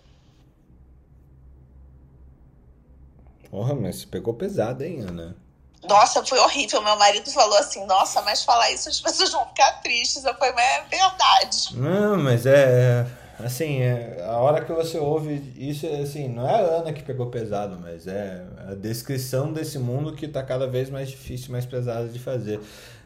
Porra, 3.51 3.75
mas 3.75 4.05
pegou 4.05 4.35
pesado, 4.35 4.85
hein, 4.85 5.01
Ana? 5.01 5.44
Nossa, 5.89 6.25
foi 6.25 6.39
horrível. 6.39 6.83
Meu 6.83 6.97
marido 6.97 7.31
falou 7.31 7.59
assim: 7.59 7.85
Nossa, 7.87 8.23
mas 8.23 8.43
falar 8.43 8.71
isso 8.71 8.89
as 8.89 9.01
pessoas 9.01 9.33
vão 9.33 9.47
ficar 9.47 9.81
tristes. 9.83 10.25
Eu 10.25 10.35
falei, 10.35 10.55
mas 10.55 10.65
é 10.65 10.85
verdade. 10.89 11.77
Não, 11.77 12.17
mas 12.17 12.47
é. 12.47 13.07
Assim, 13.39 13.81
é, 13.81 14.25
a 14.25 14.37
hora 14.37 14.65
que 14.65 14.73
você 14.73 14.97
ouve 14.97 15.53
isso, 15.57 15.87
assim, 15.87 16.29
não 16.29 16.49
é 16.49 16.55
a 16.55 16.77
Ana 16.77 16.93
que 16.93 17.03
pegou 17.03 17.27
pesado, 17.27 17.77
mas 17.81 18.07
é 18.07 18.45
a 18.69 18.75
descrição 18.75 19.53
desse 19.53 19.77
mundo 19.77 20.15
que 20.15 20.27
está 20.27 20.41
cada 20.41 20.69
vez 20.69 20.89
mais 20.89 21.11
difícil, 21.11 21.51
mais 21.51 21.67
pesado 21.67 22.09
de 22.09 22.19
fazer. 22.21 22.61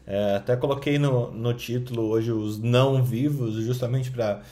É, 0.06 0.36
até 0.36 0.54
coloquei 0.54 0.98
no, 0.98 1.30
no 1.30 1.54
título 1.54 2.08
hoje 2.08 2.30
os 2.30 2.58
não 2.58 3.02
vivos, 3.02 3.54
justamente 3.54 4.10
para 4.10 4.42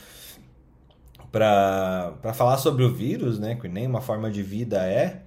para 1.31 2.33
falar 2.33 2.57
sobre 2.57 2.83
o 2.83 2.95
vírus, 2.95 3.39
né, 3.39 3.57
que 3.57 3.69
nem 3.69 3.87
uma 3.87 4.01
forma 4.01 4.31
de 4.31 4.43
vida 4.43 4.87
é, 4.87 5.21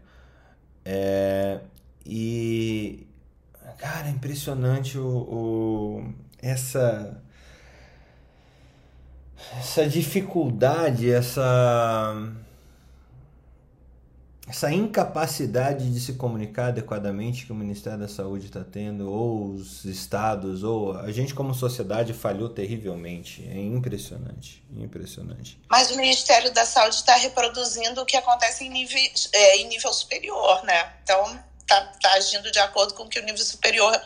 é 0.84 1.60
e, 2.06 3.08
cara, 3.78 4.08
é 4.08 4.12
impressionante 4.12 4.98
o, 4.98 5.08
o, 5.08 6.14
essa, 6.42 7.22
essa 9.58 9.88
dificuldade, 9.88 11.12
essa, 11.12 12.16
essa 14.48 14.72
incapacidade 14.72 15.94
de 15.94 16.00
se 16.00 16.14
comunicar 16.14 16.70
adequadamente 16.70 17.46
que 17.46 17.52
o 17.52 17.56
Ministério 17.56 18.00
da 18.00 18.08
Saúde 18.08 18.48
está 18.48 18.64
tendo, 18.64 19.12
ou 19.12 19.54
os 19.54 19.86
estados, 19.86 20.64
ou 20.64 20.98
a 20.98 21.12
gente 21.12 21.34
como 21.34 21.54
sociedade 21.54 22.14
falhou 22.14 22.50
terrivelmente. 22.50 23.48
É 23.48 23.60
impressionante, 23.60 24.64
impressionante. 24.76 25.60
Mas 25.70 25.92
o 25.92 25.98
Ministério 25.98 26.52
da 26.54 26.66
Saúde 26.66 26.96
está 26.96 27.16
reproduzindo 27.16 28.02
o 28.02 28.06
que 28.06 28.18
acontece 28.18 28.66
em 28.66 28.70
nível, 28.70 29.00
é, 29.34 29.58
em 29.58 29.68
nível 29.68 29.94
superior, 29.94 30.64
né? 30.64 30.94
Então 31.04 31.49
tá, 31.70 31.82
tá 32.02 32.12
agindo 32.14 32.52
de 32.52 32.60
acordo 32.60 32.96
com 32.96 33.04
o 33.04 33.10
que 33.10 33.20
o 33.20 33.24
nível 33.24 33.46
superior 33.46 34.02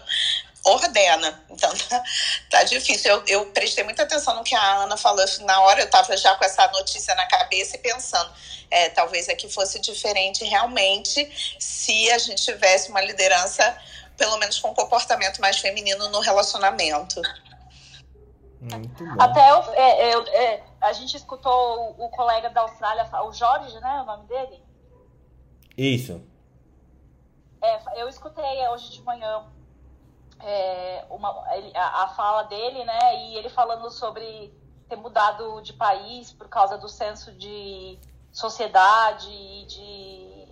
ordena. 0.65 1.43
Então 1.49 1.71
tá, 1.89 2.03
tá 2.49 2.63
difícil. 2.63 3.11
Eu, 3.11 3.23
eu 3.27 3.45
prestei 3.47 3.83
muita 3.83 4.03
atenção 4.03 4.35
no 4.35 4.43
que 4.43 4.53
a 4.53 4.83
Ana 4.83 4.97
falou. 4.97 5.25
Na 5.41 5.61
hora 5.61 5.81
eu 5.81 5.85
estava 5.85 6.15
já 6.17 6.35
com 6.35 6.43
essa 6.45 6.67
notícia 6.67 7.15
na 7.15 7.25
cabeça 7.25 7.77
e 7.77 7.79
pensando, 7.79 8.31
é, 8.69 8.89
talvez 8.89 9.29
aqui 9.29 9.49
fosse 9.49 9.79
diferente 9.79 10.43
realmente 10.43 11.57
se 11.59 12.11
a 12.11 12.17
gente 12.17 12.43
tivesse 12.43 12.89
uma 12.89 13.01
liderança, 13.01 13.77
pelo 14.17 14.37
menos 14.37 14.59
com 14.59 14.69
um 14.69 14.73
comportamento 14.73 15.39
mais 15.39 15.57
feminino 15.57 16.09
no 16.09 16.19
relacionamento. 16.19 17.21
Até 19.19 19.51
eu, 19.51 19.73
é, 19.73 20.13
eu, 20.13 20.27
é, 20.27 20.63
a 20.79 20.93
gente 20.93 21.17
escutou 21.17 21.95
o, 21.97 22.05
o 22.05 22.09
colega 22.09 22.49
da 22.49 22.61
Austrália, 22.61 23.09
o 23.25 23.33
Jorge, 23.33 23.77
né? 23.81 24.01
O 24.01 24.05
nome 24.05 24.25
dele? 24.25 24.63
Isso. 25.77 26.32
É, 27.63 28.01
eu 28.01 28.09
escutei 28.09 28.67
hoje 28.67 28.91
de 28.91 29.01
manhã 29.03 29.45
é, 30.41 31.05
uma, 31.09 31.29
a, 31.73 32.03
a, 32.03 32.07
fala 32.09 32.43
dele, 32.43 32.83
né? 32.83 33.15
E 33.23 33.37
ele 33.37 33.47
falando 33.47 33.89
sobre 33.89 34.53
ter 34.89 34.97
mudado 34.97 35.61
de 35.61 35.71
país 35.71 36.33
por 36.33 36.49
causa 36.49 36.77
do 36.77 36.89
senso 36.89 37.31
de 37.31 37.97
sociedade 38.33 39.29
e 39.29 39.65
de, 39.65 40.47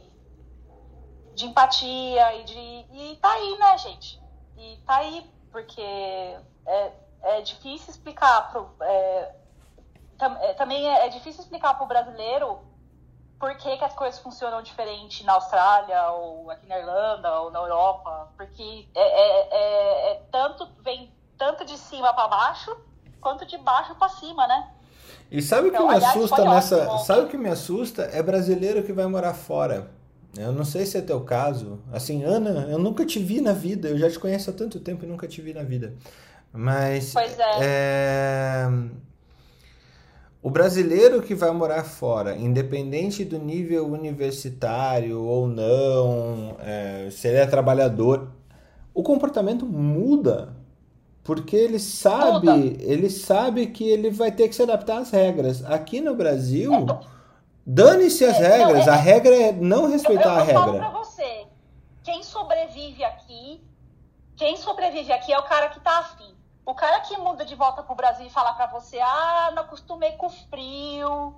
de 1.36 1.46
empatia 1.48 2.34
e 2.36 2.44
de. 2.46 2.58
E 2.58 3.20
tá 3.22 3.30
aí, 3.34 3.58
né, 3.58 3.78
gente? 3.78 4.22
E 4.56 4.78
tá 4.86 4.96
aí, 4.96 5.30
porque 5.52 5.82
é, 5.82 6.94
é 7.24 7.42
difícil 7.42 7.90
explicar 7.90 8.50
pro, 8.54 8.74
é, 8.80 9.36
tam, 10.18 10.38
é, 10.38 10.54
também 10.54 10.88
é, 10.88 11.08
é 11.08 11.10
difícil 11.10 11.42
explicar 11.42 11.74
para 11.74 11.84
o 11.84 11.88
brasileiro 11.88 12.71
por 13.42 13.56
que, 13.56 13.76
que, 13.76 13.84
as 13.84 13.96
coisas 13.96 14.20
funcionam 14.20 14.62
diferente 14.62 15.26
na 15.26 15.34
Austrália, 15.34 16.12
ou 16.12 16.52
aqui 16.52 16.68
na 16.68 16.78
Irlanda, 16.78 17.40
ou 17.40 17.50
na 17.50 17.58
Europa. 17.58 18.30
Porque 18.38 18.88
é, 18.94 19.02
é, 19.02 19.48
é, 19.52 20.12
é 20.12 20.22
tanto, 20.32 20.70
vem 20.84 21.12
tanto 21.40 21.66
de 21.66 21.76
cima 21.76 22.14
para 22.14 22.28
baixo, 22.28 22.78
quanto 23.20 23.44
de 23.44 23.58
baixo 23.58 23.96
para 23.96 24.10
cima, 24.10 24.48
né? 24.48 24.70
E 25.32 25.42
sabe 25.42 25.70
o 25.70 25.72
que 25.72 25.78
então, 25.78 25.88
me 25.88 25.96
aliás, 25.96 26.16
assusta 26.16 26.46
nessa. 26.46 26.84
Ótimo. 26.84 27.00
Sabe 27.00 27.22
o 27.22 27.28
que 27.30 27.38
me 27.38 27.50
assusta? 27.50 28.04
É 28.14 28.22
brasileiro 28.22 28.84
que 28.84 28.94
vai 28.94 29.08
morar 29.08 29.34
fora. 29.34 29.90
Eu 30.38 30.52
não 30.52 30.64
sei 30.64 30.86
se 30.86 31.00
é 31.00 31.02
teu 31.02 31.22
caso. 31.22 31.80
Assim, 31.92 32.24
Ana, 32.24 32.68
eu 32.70 32.78
nunca 32.78 33.04
te 33.06 33.18
vi 33.18 33.42
na 33.42 33.54
vida. 33.54 33.90
Eu 33.90 33.98
já 33.98 34.10
te 34.10 34.20
conheço 34.20 34.52
há 34.52 34.54
tanto 34.54 34.80
tempo 34.80 35.04
e 35.04 35.08
nunca 35.08 35.28
te 35.28 35.42
vi 35.42 35.52
na 35.52 35.64
vida. 35.64 35.96
Mas. 36.54 37.12
Pois 37.12 37.40
é. 37.40 37.58
é 37.60 38.68
o 40.44 40.50
brasileiro 40.50 41.22
que 41.22 41.36
vai 41.36 41.52
morar 41.52 41.84
fora, 41.84 42.36
independente 42.36 43.24
do 43.24 43.38
nível 43.38 43.88
universitário 43.88 45.24
ou 45.24 45.48
não, 45.48 46.56
é, 46.60 47.10
se 47.12 47.28
ele 47.28 47.38
é 47.38 47.46
trabalhador, 47.46 48.32
o 48.94 49.04
comportamento 49.04 49.66
muda. 49.66 50.56
Porque 51.24 51.56
ele 51.56 51.78
sabe, 51.78 52.78
ele 52.80 53.08
sabe 53.08 53.68
que 53.68 53.88
ele 53.88 54.10
vai 54.10 54.32
ter 54.32 54.48
que 54.48 54.56
se 54.56 54.64
adaptar 54.64 54.98
às 54.98 55.12
regras. 55.12 55.64
Aqui 55.66 56.02
no 56.02 56.16
Brasil, 56.16 56.74
é, 56.74 57.00
dane-se 57.64 58.26
as 58.26 58.42
é, 58.42 58.58
regras. 58.58 58.88
Não, 58.88 58.94
é, 58.94 58.98
a 58.98 59.00
regra 59.00 59.36
é 59.36 59.52
não 59.52 59.88
respeitar 59.88 60.24
eu, 60.24 60.34
eu, 60.34 60.40
a 60.40 60.44
regra. 60.44 60.62
Eu 60.62 60.66
falo 60.66 60.80
pra 60.80 60.90
você, 60.90 61.46
quem 62.04 62.24
sobrevive 62.24 63.04
aqui, 63.04 63.62
quem 64.36 64.58
sobrevive 64.58 65.14
aqui 65.14 65.32
é 65.32 65.38
o 65.38 65.44
cara 65.44 65.70
que 65.70 65.80
tá 65.82 66.00
afim. 66.00 66.34
O 66.66 66.76
cara 66.76 67.00
que 67.02 67.18
muda 67.18 67.44
de 67.44 67.56
volta 67.56 67.82
pro 67.82 67.96
Brasil 67.96 68.26
e 68.26 68.30
fala 68.30 68.54
para 68.54 68.68
você, 68.68 69.00
ah, 69.00 69.52
não 69.54 69.64
acostumei 69.64 70.12
com 70.14 70.30
frio, 70.30 71.36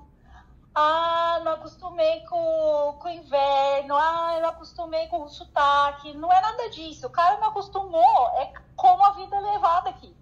ah, 0.76 1.39
não 1.43 1.53
acostumei 1.53 2.21
com, 2.21 2.97
com 2.99 3.09
inverno, 3.09 3.95
ah, 3.95 4.39
não 4.41 4.49
acostumei 4.49 5.07
com 5.07 5.28
sotaque. 5.28 6.13
Não 6.13 6.32
é 6.32 6.41
nada 6.41 6.69
disso. 6.69 7.07
O 7.07 7.11
cara 7.11 7.38
não 7.39 7.49
acostumou, 7.49 8.30
é 8.36 8.51
como 8.76 9.05
a 9.05 9.11
vida 9.11 9.36
é 9.36 9.39
levada 9.39 9.89
aqui. 9.89 10.15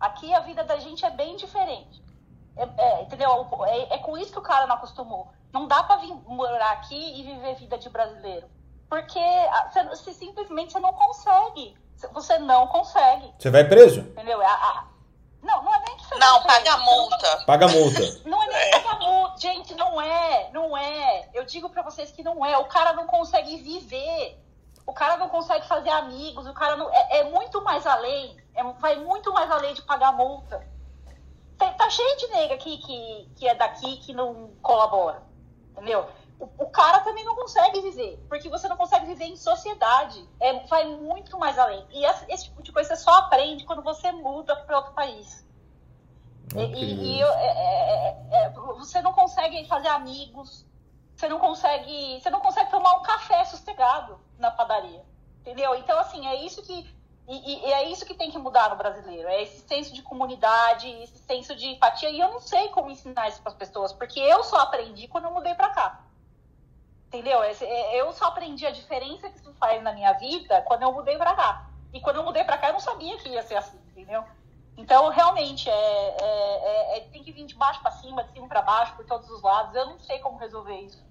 Aqui 0.00 0.34
a 0.34 0.40
vida 0.40 0.64
da 0.64 0.78
gente 0.78 1.04
é 1.04 1.10
bem 1.10 1.36
diferente. 1.36 2.02
É, 2.56 2.64
é, 2.76 3.02
entendeu? 3.02 3.48
É, 3.66 3.94
é, 3.94 3.98
com 3.98 4.18
isso 4.18 4.32
que 4.32 4.38
o 4.38 4.42
cara 4.42 4.66
não 4.66 4.74
acostumou. 4.74 5.32
Não 5.52 5.66
dá 5.66 5.82
para 5.82 6.00
vir 6.00 6.12
morar 6.26 6.72
aqui 6.72 7.20
e 7.20 7.22
viver 7.22 7.54
vida 7.54 7.78
de 7.78 7.88
brasileiro. 7.88 8.48
Porque 8.88 9.20
você, 9.70 9.84
você, 9.84 10.12
simplesmente 10.12 10.72
você 10.72 10.80
não 10.80 10.92
consegue. 10.92 11.76
Você 12.12 12.38
não 12.38 12.66
consegue. 12.66 13.32
Você 13.38 13.50
vai 13.50 13.64
preso? 13.64 14.00
Entendeu? 14.00 14.40
A, 14.40 14.52
a... 14.52 14.84
Não, 15.42 15.62
não 15.62 15.74
é 15.74 15.82
nem 15.86 15.96
que 15.96 16.06
você 16.06 16.18
Não, 16.18 16.42
paga 16.42 16.76
multa. 16.78 17.44
Paga 17.46 17.68
multa. 17.68 18.00
Não 18.24 18.42
é 18.42 18.46
nem 18.46 18.56
é. 18.56 18.80
paga 18.80 18.98
multa. 19.04 19.38
Gente, 19.38 19.74
não 19.74 20.00
é. 20.00 20.50
Não 20.52 20.76
é. 20.76 21.28
Eu 21.34 21.44
digo 21.44 21.68
pra 21.68 21.82
vocês 21.82 22.12
que 22.12 22.22
não 22.22 22.44
é. 22.44 22.56
O 22.58 22.66
cara 22.66 22.92
não 22.92 23.06
consegue 23.06 23.56
viver. 23.56 24.38
O 24.86 24.92
cara 24.92 25.16
não 25.16 25.28
consegue 25.28 25.66
fazer 25.66 25.90
amigos. 25.90 26.46
O 26.46 26.54
cara 26.54 26.76
não. 26.76 26.88
É, 26.92 27.20
é 27.20 27.24
muito 27.24 27.62
mais 27.62 27.86
além. 27.86 28.36
É, 28.54 28.62
vai 28.64 28.96
muito 28.96 29.32
mais 29.32 29.50
além 29.50 29.74
de 29.74 29.82
pagar 29.82 30.12
multa. 30.12 30.64
Tá, 31.58 31.72
tá 31.72 31.90
cheio 31.90 32.16
de 32.18 32.26
nega 32.28 32.54
aqui 32.54 32.78
que, 32.78 33.30
que 33.36 33.48
é 33.48 33.54
daqui 33.54 33.96
que 33.96 34.12
não 34.12 34.50
colabora. 34.62 35.22
Entendeu? 35.72 36.08
O, 36.58 36.66
cara 36.70 37.00
também 37.00 37.24
não 37.24 37.36
consegue 37.36 37.80
viver, 37.80 38.18
porque 38.28 38.48
você 38.48 38.68
não 38.68 38.76
consegue 38.76 39.06
viver 39.06 39.26
em 39.26 39.36
sociedade. 39.36 40.28
É, 40.40 40.66
vai 40.66 40.84
muito 40.86 41.38
mais 41.38 41.58
além. 41.58 41.86
E 41.90 42.04
esse, 42.04 42.24
esse 42.28 42.44
tipo 42.44 42.62
de 42.62 42.72
coisa 42.72 42.96
você 42.96 43.02
só 43.02 43.12
aprende 43.12 43.64
quando 43.64 43.82
você 43.82 44.10
muda 44.10 44.56
para 44.56 44.78
outro 44.78 44.92
país. 44.92 45.46
Okay. 46.52 46.72
E, 46.74 47.18
e 47.18 47.22
é, 47.22 47.26
é, 47.26 48.08
é, 48.32 48.44
é, 48.44 48.50
você 48.50 49.00
não 49.00 49.12
consegue 49.12 49.64
fazer 49.68 49.88
amigos, 49.88 50.66
você 51.14 51.28
não 51.28 51.38
consegue, 51.38 52.20
você 52.20 52.28
não 52.28 52.40
consegue 52.40 52.70
tomar 52.70 52.96
um 52.96 53.02
café 53.02 53.44
sossegado 53.44 54.18
na 54.38 54.50
padaria, 54.50 55.04
entendeu? 55.40 55.74
Então 55.76 55.98
assim 55.98 56.26
é 56.26 56.44
isso 56.44 56.60
que 56.62 56.90
e, 57.28 57.66
e, 57.68 57.72
é 57.72 57.88
isso 57.88 58.04
que 58.04 58.14
tem 58.14 58.30
que 58.30 58.38
mudar 58.38 58.68
no 58.70 58.76
brasileiro, 58.76 59.28
é 59.28 59.42
esse 59.42 59.60
senso 59.60 59.94
de 59.94 60.02
comunidade, 60.02 60.88
esse 61.02 61.18
senso 61.18 61.54
de 61.54 61.68
empatia. 61.68 62.10
E 62.10 62.18
eu 62.18 62.28
não 62.28 62.40
sei 62.40 62.68
como 62.70 62.90
ensinar 62.90 63.28
isso 63.28 63.40
para 63.40 63.52
as 63.52 63.56
pessoas, 63.56 63.92
porque 63.92 64.18
eu 64.18 64.42
só 64.42 64.56
aprendi 64.56 65.06
quando 65.06 65.26
eu 65.26 65.30
mudei 65.30 65.54
para 65.54 65.70
cá. 65.70 66.04
Entendeu? 67.12 67.42
É, 67.42 68.00
eu 68.00 68.10
só 68.14 68.26
aprendi 68.26 68.64
a 68.64 68.70
diferença 68.70 69.28
que 69.28 69.36
isso 69.36 69.52
faz 69.60 69.82
na 69.82 69.92
minha 69.92 70.14
vida 70.14 70.62
quando 70.62 70.82
eu 70.82 70.92
mudei 70.92 71.18
pra 71.18 71.34
cá. 71.34 71.68
E 71.92 72.00
quando 72.00 72.16
eu 72.16 72.24
mudei 72.24 72.42
pra 72.42 72.56
cá, 72.56 72.68
eu 72.68 72.72
não 72.72 72.80
sabia 72.80 73.18
que 73.18 73.28
ia 73.28 73.42
ser 73.42 73.56
assim, 73.56 73.76
entendeu? 73.90 74.24
Então, 74.78 75.10
realmente, 75.10 75.68
é, 75.68 75.72
é, 75.72 76.94
é, 76.94 76.96
é 76.96 77.00
tem 77.12 77.22
que 77.22 77.30
vir 77.30 77.44
de 77.44 77.54
baixo 77.54 77.82
para 77.82 77.90
cima, 77.90 78.24
de 78.24 78.32
cima 78.32 78.48
para 78.48 78.62
baixo, 78.62 78.96
por 78.96 79.04
todos 79.04 79.28
os 79.28 79.42
lados. 79.42 79.74
Eu 79.74 79.84
não 79.84 79.98
sei 79.98 80.20
como 80.20 80.38
resolver 80.38 80.74
isso. 80.80 81.04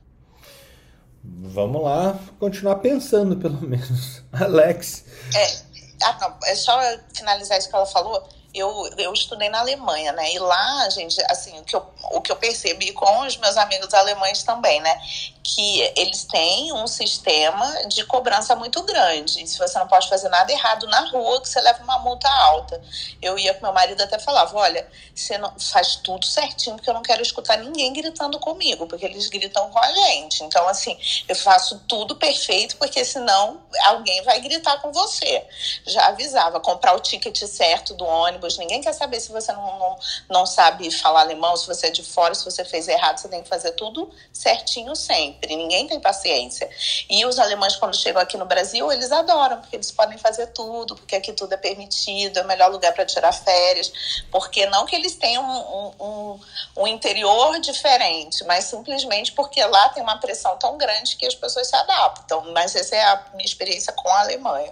Vamos 1.24 1.84
lá, 1.84 2.18
continuar 2.40 2.78
pensando, 2.78 3.38
pelo 3.38 3.62
menos. 3.62 4.24
Alex. 4.34 5.06
É, 5.36 6.04
ah, 6.04 6.18
não, 6.20 6.40
é 6.46 6.56
só 6.56 6.80
finalizar 7.14 7.60
isso 7.60 7.70
que 7.70 7.76
ela 7.76 7.86
falou 7.86 8.28
eu, 8.54 8.90
eu 8.98 9.14
estudei 9.14 9.50
na 9.50 9.60
Alemanha, 9.60 10.12
né? 10.12 10.34
E 10.34 10.40
lá, 10.40 10.90
gente, 10.90 11.22
assim, 11.30 11.58
o 11.60 11.64
que, 11.64 11.76
eu, 11.76 11.86
o 12.12 12.22
que 12.22 12.32
eu 12.32 12.36
percebi 12.36 12.92
com 12.92 13.26
os 13.26 13.38
meus 13.38 13.56
amigos 13.56 13.94
alemães 13.94 14.44
também, 14.44 14.82
né? 14.82 15.02
Que 15.42 15.82
eles 15.96 16.26
têm 16.26 16.74
um 16.74 16.86
sistema 16.86 17.88
de 17.88 18.06
cobrança 18.06 18.56
muito 18.56 18.84
grande. 18.84 19.48
Se 19.48 19.58
você 19.58 19.80
não 19.80 19.88
pode 19.88 20.10
fazer 20.10 20.28
nada 20.28 20.52
errado 20.52 20.86
na 20.88 21.10
rua, 21.10 21.42
que 21.42 21.48
você 21.48 21.62
leva 21.62 21.82
uma 21.84 22.00
multa 22.00 22.30
alta. 22.30 22.82
Eu 23.22 23.40
ia 23.40 23.54
com 23.54 23.62
meu 23.62 23.74
marido 23.74 24.02
até 24.02 24.20
falava, 24.20 24.58
olha, 24.58 24.86
você 25.16 25.38
não 25.38 25.58
faz 25.58 25.96
tudo 25.98 26.26
certinho, 26.26 26.76
porque 26.76 26.90
eu 26.90 26.94
não 26.94 27.02
quero 27.02 27.22
escutar 27.22 27.58
ninguém 27.58 27.94
gritando 27.94 28.38
comigo, 28.40 28.86
porque 28.86 29.06
eles 29.06 29.28
gritam 29.28 29.70
com 29.70 29.80
a 29.80 29.92
gente. 29.94 30.44
Então, 30.44 30.68
assim, 30.68 30.98
eu 31.28 31.36
faço 31.36 31.80
tudo 31.88 32.18
perfeito, 32.18 32.76
porque 32.76 33.04
senão 33.06 33.62
alguém 33.86 34.22
vai 34.24 34.42
gritar 34.42 34.82
com 34.82 34.92
você. 34.92 35.46
Já 35.86 36.08
avisava, 36.08 36.60
comprar 36.60 36.96
o 36.96 37.00
ticket 37.00 37.38
certo 37.46 37.94
do 37.94 38.06
ônibus 38.06 38.41
ônibus, 38.42 38.58
ninguém 38.58 38.82
quer 38.82 38.94
saber 38.94 39.20
se 39.20 39.32
você 39.32 39.52
não, 39.54 39.80
não, 39.80 40.00
não 40.30 40.46
sabe 40.46 40.90
falar 40.92 41.22
alemão, 41.22 41.56
se 41.56 41.68
você 41.68 41.88
é 41.88 41.92
de 41.92 42.04
fora, 42.04 42.34
se 42.34 42.44
você 42.44 42.66
fez 42.66 42.88
errado, 42.88 43.20
você 43.20 43.30
tem 43.30 43.44
que 43.44 43.48
fazer 43.48 43.72
tudo 43.74 44.10
certinho 44.34 44.96
sempre. 44.96 45.56
Ninguém 45.56 45.88
tem 45.88 46.00
paciência. 46.00 46.70
E 47.10 47.26
os 47.26 47.38
alemães, 47.38 47.76
quando 47.76 47.96
chegam 47.96 48.22
aqui 48.22 48.38
no 48.38 48.46
Brasil, 48.46 48.92
eles 48.92 49.12
adoram, 49.12 49.60
porque 49.62 49.76
eles 49.76 49.92
podem 49.92 50.18
fazer 50.18 50.48
tudo, 50.48 50.96
porque 50.96 51.16
aqui 51.16 51.32
tudo 51.34 51.54
é 51.54 51.58
permitido, 51.58 52.40
é 52.40 52.42
o 52.42 52.48
melhor 52.48 52.72
lugar 52.72 52.94
para 52.94 53.06
tirar 53.06 53.32
férias. 53.32 53.92
Porque 54.32 54.66
não 54.66 54.86
que 54.86 54.96
eles 54.96 55.16
tenham 55.16 55.44
um, 55.44 55.94
um, 56.04 56.40
um 56.78 56.88
interior 56.88 57.60
diferente, 57.60 58.44
mas 58.46 58.66
simplesmente 58.66 59.32
porque 59.34 59.64
lá 59.64 59.90
tem 59.90 60.02
uma 60.02 60.18
pressão 60.18 60.58
tão 60.58 60.78
grande 60.78 61.16
que 61.16 61.26
as 61.26 61.36
pessoas 61.36 61.68
se 61.68 61.76
adaptam. 61.76 62.52
Mas 62.52 62.76
essa 62.76 62.96
é 62.96 63.04
a 63.04 63.26
minha 63.34 63.46
experiência 63.46 63.94
com 63.94 64.10
a 64.10 64.22
Alemanha. 64.22 64.72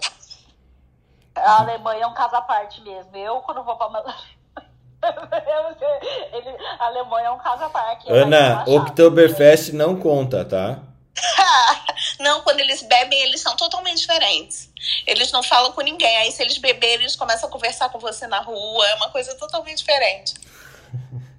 A 1.34 1.60
Alemanha 1.60 2.04
é 2.04 2.06
um 2.06 2.14
caso 2.14 2.36
à 2.36 2.42
parte 2.42 2.80
mesmo. 2.82 3.16
Eu, 3.16 3.40
quando 3.40 3.62
vou 3.62 3.76
para 3.76 4.14
ele, 6.32 6.56
a 6.78 6.86
Alemanha 6.86 7.28
é 7.28 7.30
um 7.30 7.38
caso 7.38 7.64
à 7.64 7.70
parte. 7.70 8.10
Ana, 8.10 8.64
Oktoberfest 8.66 9.72
não 9.72 9.96
conta, 9.96 10.44
tá? 10.44 10.78
não, 12.20 12.42
quando 12.42 12.60
eles 12.60 12.82
bebem, 12.82 13.22
eles 13.22 13.40
são 13.40 13.56
totalmente 13.56 14.00
diferentes. 14.00 14.70
Eles 15.06 15.32
não 15.32 15.42
falam 15.42 15.72
com 15.72 15.80
ninguém. 15.80 16.16
Aí, 16.18 16.32
se 16.32 16.42
eles 16.42 16.58
beberem, 16.58 17.00
eles 17.00 17.16
começam 17.16 17.48
a 17.48 17.52
conversar 17.52 17.88
com 17.88 17.98
você 17.98 18.26
na 18.26 18.40
rua. 18.40 18.86
É 18.88 18.94
uma 18.96 19.10
coisa 19.10 19.34
totalmente 19.36 19.78
diferente. 19.78 20.34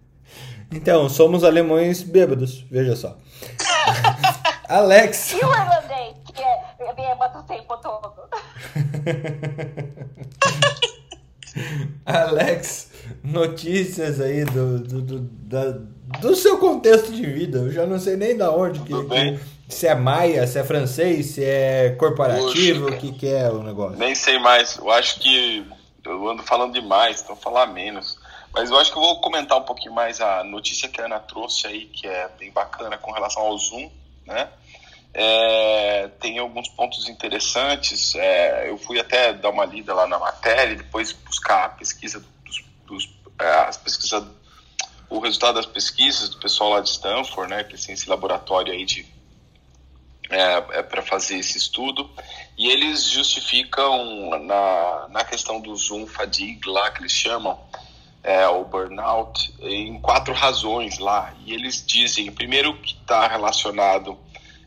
Então, 0.73 1.09
somos 1.09 1.43
alemães 1.43 2.01
bêbados, 2.01 2.63
veja 2.71 2.95
só. 2.95 3.17
Alex. 4.69 5.33
E 5.33 5.35
o 5.35 5.53
irlandês, 5.53 6.15
que 6.33 6.41
é 6.41 6.93
bêbado 6.93 7.39
o 7.39 7.43
tempo 7.43 7.77
todo? 7.77 8.13
Alex, 12.05 12.91
notícias 13.23 14.19
aí 14.21 14.45
do, 14.45 14.79
do, 14.79 15.01
do, 15.01 15.19
da, 15.19 15.71
do 16.19 16.35
seu 16.35 16.57
contexto 16.57 17.11
de 17.11 17.25
vida. 17.25 17.59
Eu 17.59 17.71
já 17.71 17.85
não 17.85 17.99
sei 17.99 18.15
nem 18.15 18.37
da 18.37 18.51
onde 18.51 18.79
que, 18.81 18.93
que 19.03 19.39
se 19.67 19.87
é 19.87 19.95
maia, 19.95 20.45
se 20.47 20.59
é 20.59 20.63
francês, 20.63 21.27
se 21.27 21.43
é 21.43 21.95
corporativo, 21.97 22.89
o 22.89 22.97
que, 22.97 23.11
que 23.11 23.27
é 23.27 23.49
o 23.49 23.63
negócio. 23.63 23.97
Nem 23.97 24.15
sei 24.15 24.39
mais. 24.39 24.77
Eu 24.77 24.89
acho 24.91 25.19
que 25.19 25.65
eu 26.05 26.29
ando 26.29 26.43
falando 26.43 26.73
demais, 26.73 27.21
então 27.21 27.35
falar 27.35 27.67
menos. 27.67 28.19
Mas 28.53 28.69
eu 28.69 28.77
acho 28.77 28.91
que 28.91 28.97
eu 28.97 29.01
vou 29.01 29.21
comentar 29.21 29.57
um 29.57 29.63
pouquinho 29.63 29.93
mais 29.93 30.19
a 30.19 30.43
notícia 30.43 30.89
que 30.89 30.99
a 30.99 31.05
Ana 31.05 31.19
trouxe 31.19 31.67
aí, 31.67 31.85
que 31.85 32.05
é 32.05 32.29
bem 32.37 32.51
bacana 32.51 32.97
com 32.97 33.11
relação 33.11 33.43
ao 33.43 33.57
Zoom, 33.57 33.89
né? 34.25 34.49
É, 35.13 36.07
tem 36.19 36.39
alguns 36.39 36.69
pontos 36.69 37.09
interessantes. 37.09 38.15
É, 38.15 38.69
eu 38.69 38.77
fui 38.77 38.99
até 38.99 39.33
dar 39.33 39.49
uma 39.49 39.65
lida 39.65 39.93
lá 39.93 40.07
na 40.07 40.17
matéria, 40.17 40.75
depois 40.75 41.11
buscar 41.11 41.65
a 41.65 41.69
pesquisa 41.69 42.23
dos, 42.45 42.63
dos 42.85 43.09
é, 43.39 43.49
as 43.67 43.77
pesquisas, 43.77 44.23
o 45.09 45.19
resultado 45.19 45.55
das 45.55 45.65
pesquisas 45.65 46.29
do 46.29 46.39
pessoal 46.39 46.71
lá 46.71 46.81
de 46.81 46.89
Stanford, 46.89 47.49
né? 47.49 47.63
Que 47.63 47.77
tem 47.77 47.93
esse 47.93 48.09
laboratório 48.09 48.71
aí 48.71 48.85
de 48.85 49.05
é, 50.31 50.79
é 50.79 50.83
para 50.83 51.01
fazer 51.01 51.37
esse 51.37 51.57
estudo 51.57 52.09
e 52.57 52.71
eles 52.71 53.03
justificam 53.03 54.29
na, 54.39 55.07
na 55.09 55.25
questão 55.25 55.59
do 55.59 55.75
Zoom 55.75 56.07
fatigue 56.07 56.69
lá 56.69 56.89
que 56.89 57.01
eles 57.01 57.11
chamam 57.11 57.59
é, 58.23 58.47
o 58.47 58.63
burnout 58.63 59.53
em 59.59 59.99
quatro 59.99 60.33
razões 60.33 60.99
lá 60.99 61.33
e 61.45 61.53
eles 61.53 61.85
dizem 61.85 62.31
primeiro 62.31 62.77
que 62.77 62.93
está 62.93 63.27
relacionado 63.27 64.17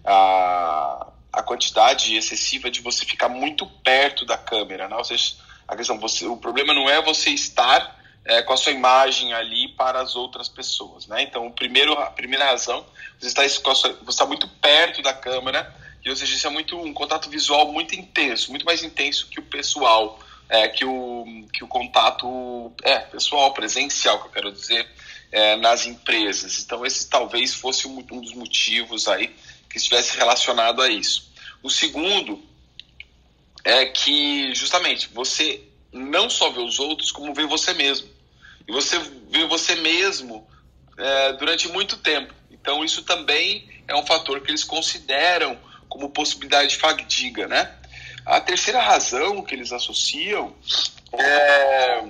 a, 0.04 1.06
a 1.32 1.42
quantidade 1.42 2.14
excessiva 2.14 2.70
de 2.70 2.80
você 2.80 3.04
ficar 3.04 3.28
muito 3.28 3.66
perto 3.66 4.24
da 4.24 4.36
câmera, 4.36 4.88
né? 4.88 4.96
Ou 4.96 5.04
seja, 5.04 5.34
a 5.66 5.74
questão, 5.74 5.98
você, 5.98 6.26
o 6.26 6.36
problema 6.36 6.74
não 6.74 6.88
é 6.88 7.02
você 7.02 7.30
estar 7.30 7.98
é, 8.24 8.42
com 8.42 8.52
a 8.52 8.56
sua 8.56 8.72
imagem 8.72 9.32
ali 9.32 9.68
para 9.68 10.00
as 10.00 10.14
outras 10.14 10.48
pessoas, 10.48 11.06
né? 11.06 11.22
Então, 11.22 11.46
o 11.46 11.52
primeiro, 11.52 11.92
a 11.94 12.10
primeira 12.10 12.46
razão, 12.46 12.84
você 13.18 13.28
está, 13.28 13.42
você 13.42 13.96
está 14.08 14.26
muito 14.26 14.48
perto 14.60 15.02
da 15.02 15.12
câmera, 15.12 15.74
e 16.04 16.10
ou 16.10 16.16
seja, 16.16 16.34
isso 16.34 16.46
é 16.46 16.50
muito 16.50 16.78
um 16.78 16.92
contato 16.92 17.30
visual 17.30 17.72
muito 17.72 17.94
intenso, 17.94 18.50
muito 18.50 18.66
mais 18.66 18.82
intenso 18.82 19.28
que 19.28 19.40
o 19.40 19.42
pessoal, 19.42 20.18
é, 20.48 20.68
que, 20.68 20.84
o, 20.84 21.46
que 21.52 21.64
o 21.64 21.68
contato 21.68 22.72
é, 22.82 22.98
pessoal, 22.98 23.52
presencial, 23.54 24.20
que 24.20 24.26
eu 24.26 24.32
quero 24.32 24.52
dizer, 24.52 24.86
é, 25.32 25.56
nas 25.56 25.86
empresas. 25.86 26.62
Então, 26.62 26.84
esse 26.84 27.08
talvez 27.08 27.54
fosse 27.54 27.88
um, 27.88 28.04
um 28.12 28.20
dos 28.20 28.34
motivos 28.34 29.08
aí 29.08 29.34
que 29.74 29.78
estivesse 29.78 30.16
relacionado 30.16 30.80
a 30.80 30.88
isso. 30.88 31.32
O 31.60 31.68
segundo 31.68 32.40
é 33.64 33.86
que, 33.86 34.54
justamente, 34.54 35.08
você 35.12 35.64
não 35.92 36.30
só 36.30 36.48
vê 36.50 36.60
os 36.60 36.78
outros, 36.78 37.10
como 37.10 37.34
vê 37.34 37.44
você 37.44 37.74
mesmo. 37.74 38.08
E 38.68 38.72
você 38.72 39.00
vê 39.28 39.44
você 39.46 39.74
mesmo 39.74 40.48
é, 40.96 41.32
durante 41.32 41.66
muito 41.66 41.96
tempo. 41.96 42.32
Então, 42.52 42.84
isso 42.84 43.02
também 43.02 43.68
é 43.88 43.96
um 43.96 44.06
fator 44.06 44.40
que 44.42 44.52
eles 44.52 44.62
consideram 44.62 45.58
como 45.88 46.08
possibilidade 46.08 46.68
de 46.68 46.76
fadiga, 46.76 47.48
né? 47.48 47.74
A 48.24 48.40
terceira 48.40 48.80
razão 48.80 49.42
que 49.42 49.56
eles 49.56 49.72
associam 49.72 50.54
é 51.12 52.04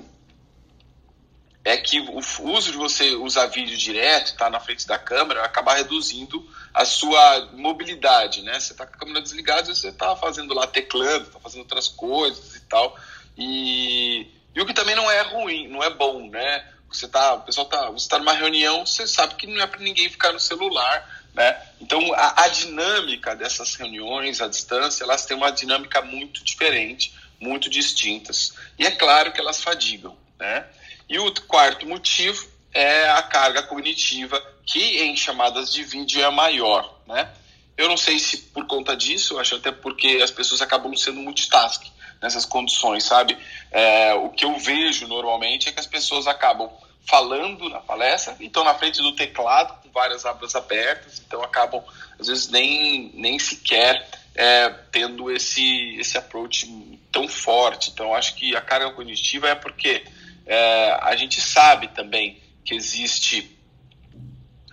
é 1.65 1.79
que 1.79 1.99
o 1.99 2.21
uso 2.51 2.71
de 2.71 2.77
você 2.77 3.15
usar 3.15 3.47
vídeo 3.47 3.77
direto, 3.77 4.27
estar 4.27 4.45
tá 4.45 4.51
na 4.51 4.61
frente 4.61 4.87
da 4.87 4.99
câmera, 4.99 5.43
acaba 5.43 5.75
reduzindo 5.75 6.47
a 6.75 6.85
sua 6.85 7.49
mobilidade, 7.55 8.43
né? 8.43 8.61
Você 8.61 8.73
está 8.73 8.87
com 8.87 8.95
a 8.95 8.99
câmera 8.99 9.23
desligada, 9.23 9.75
você 9.75 9.89
está 9.89 10.15
fazendo 10.15 10.53
lá 10.53 10.67
teclando, 10.67 11.27
está 11.27 11.41
fazendo 11.41 11.61
outras 11.61 11.89
coisas 11.89 12.57
e 12.57 12.61
tal. 12.61 12.95
E, 13.39 14.27
e 14.55 14.61
o 14.61 14.67
que 14.67 14.75
também 14.75 14.95
não 14.95 15.11
é 15.11 15.23
ruim, 15.23 15.67
não 15.69 15.83
é 15.83 15.89
bom, 15.89 16.29
né? 16.29 16.69
Você 16.93 17.09
tá, 17.09 17.35
o 17.35 17.41
pessoal 17.41 17.67
tá, 17.67 17.91
você 17.91 18.05
está 18.05 18.19
numa 18.19 18.35
reunião, 18.35 18.85
você 18.85 19.07
sabe 19.07 19.35
que 19.35 19.47
não 19.47 19.63
é 19.63 19.67
para 19.67 19.81
ninguém 19.81 20.11
ficar 20.11 20.33
no 20.33 20.41
celular, 20.41 21.25
né? 21.33 21.61
Então 21.81 22.13
a, 22.13 22.45
a 22.45 22.49
dinâmica 22.49 23.35
dessas 23.35 23.75
reuniões 23.75 24.43
à 24.43 24.49
distância, 24.49 25.03
elas 25.03 25.25
têm 25.25 25.37
uma 25.37 25.51
dinâmica 25.51 26.03
muito 26.03 26.45
diferente, 26.45 27.15
muito 27.41 27.71
distintas. 27.71 28.55
E 28.79 28.85
é 28.85 28.91
claro 28.91 29.33
que 29.33 29.41
elas 29.41 29.63
fadigam, 29.63 30.15
né? 30.39 30.67
E 31.09 31.19
o 31.19 31.33
quarto 31.47 31.87
motivo 31.87 32.47
é 32.73 33.09
a 33.11 33.23
carga 33.23 33.63
cognitiva, 33.63 34.43
que 34.67 35.03
em 35.03 35.17
chamadas 35.17 35.73
de 35.73 35.85
vídeo 35.85 36.23
é 36.23 36.31
maior, 36.31 36.99
né? 37.07 37.31
Eu 37.77 37.89
não 37.89 37.97
sei 37.97 38.19
se 38.19 38.39
por 38.39 38.67
conta 38.67 38.97
disso, 38.97 39.35
eu 39.35 39.41
acho 39.41 39.57
até 39.57 39.73
porque 39.73 40.21
as 40.23 40.31
pessoas 40.31 40.63
acabam 40.63 40.95
sendo 40.97 41.21
multitasking 41.21 41.91
nessas 42.23 42.45
condições, 42.45 43.05
sabe? 43.05 43.37
É, 43.71 44.15
o 44.15 44.31
que 44.31 44.45
eu 44.45 44.57
vejo 44.59 45.07
normalmente 45.09 45.69
é 45.69 45.73
que 45.73 45.81
as 45.81 45.87
pessoas 45.87 46.27
acabam 46.27 46.71
falando 47.07 47.69
na 47.69 47.81
palestra 47.81 48.37
e 48.41 48.47
estão 48.47 48.65
na 48.65 48.75
frente 48.75 49.03
do 49.03 49.15
teclado 49.15 49.83
com 49.83 49.91
várias 49.91 50.25
abas 50.25 50.55
abertas, 50.55 51.23
então 51.25 51.43
acabam, 51.43 51.83
às 52.19 52.29
vezes, 52.29 52.49
nem, 52.49 53.11
nem 53.15 53.39
sequer 53.39 54.09
é, 54.35 54.69
tendo 54.91 55.31
esse, 55.31 55.97
esse 55.97 56.17
approach 56.17 56.67
tão 57.13 57.29
forte. 57.29 57.91
Então, 57.91 58.15
acho 58.15 58.35
que 58.35 58.57
a 58.57 58.61
carga 58.61 58.91
cognitiva 58.91 59.49
é 59.49 59.55
porque 59.55 60.05
é, 60.47 60.99
a 61.01 61.17
gente 61.17 61.41
sabe 61.41 61.89
também 61.89 62.43
que 62.65 62.75
existe 62.75 63.55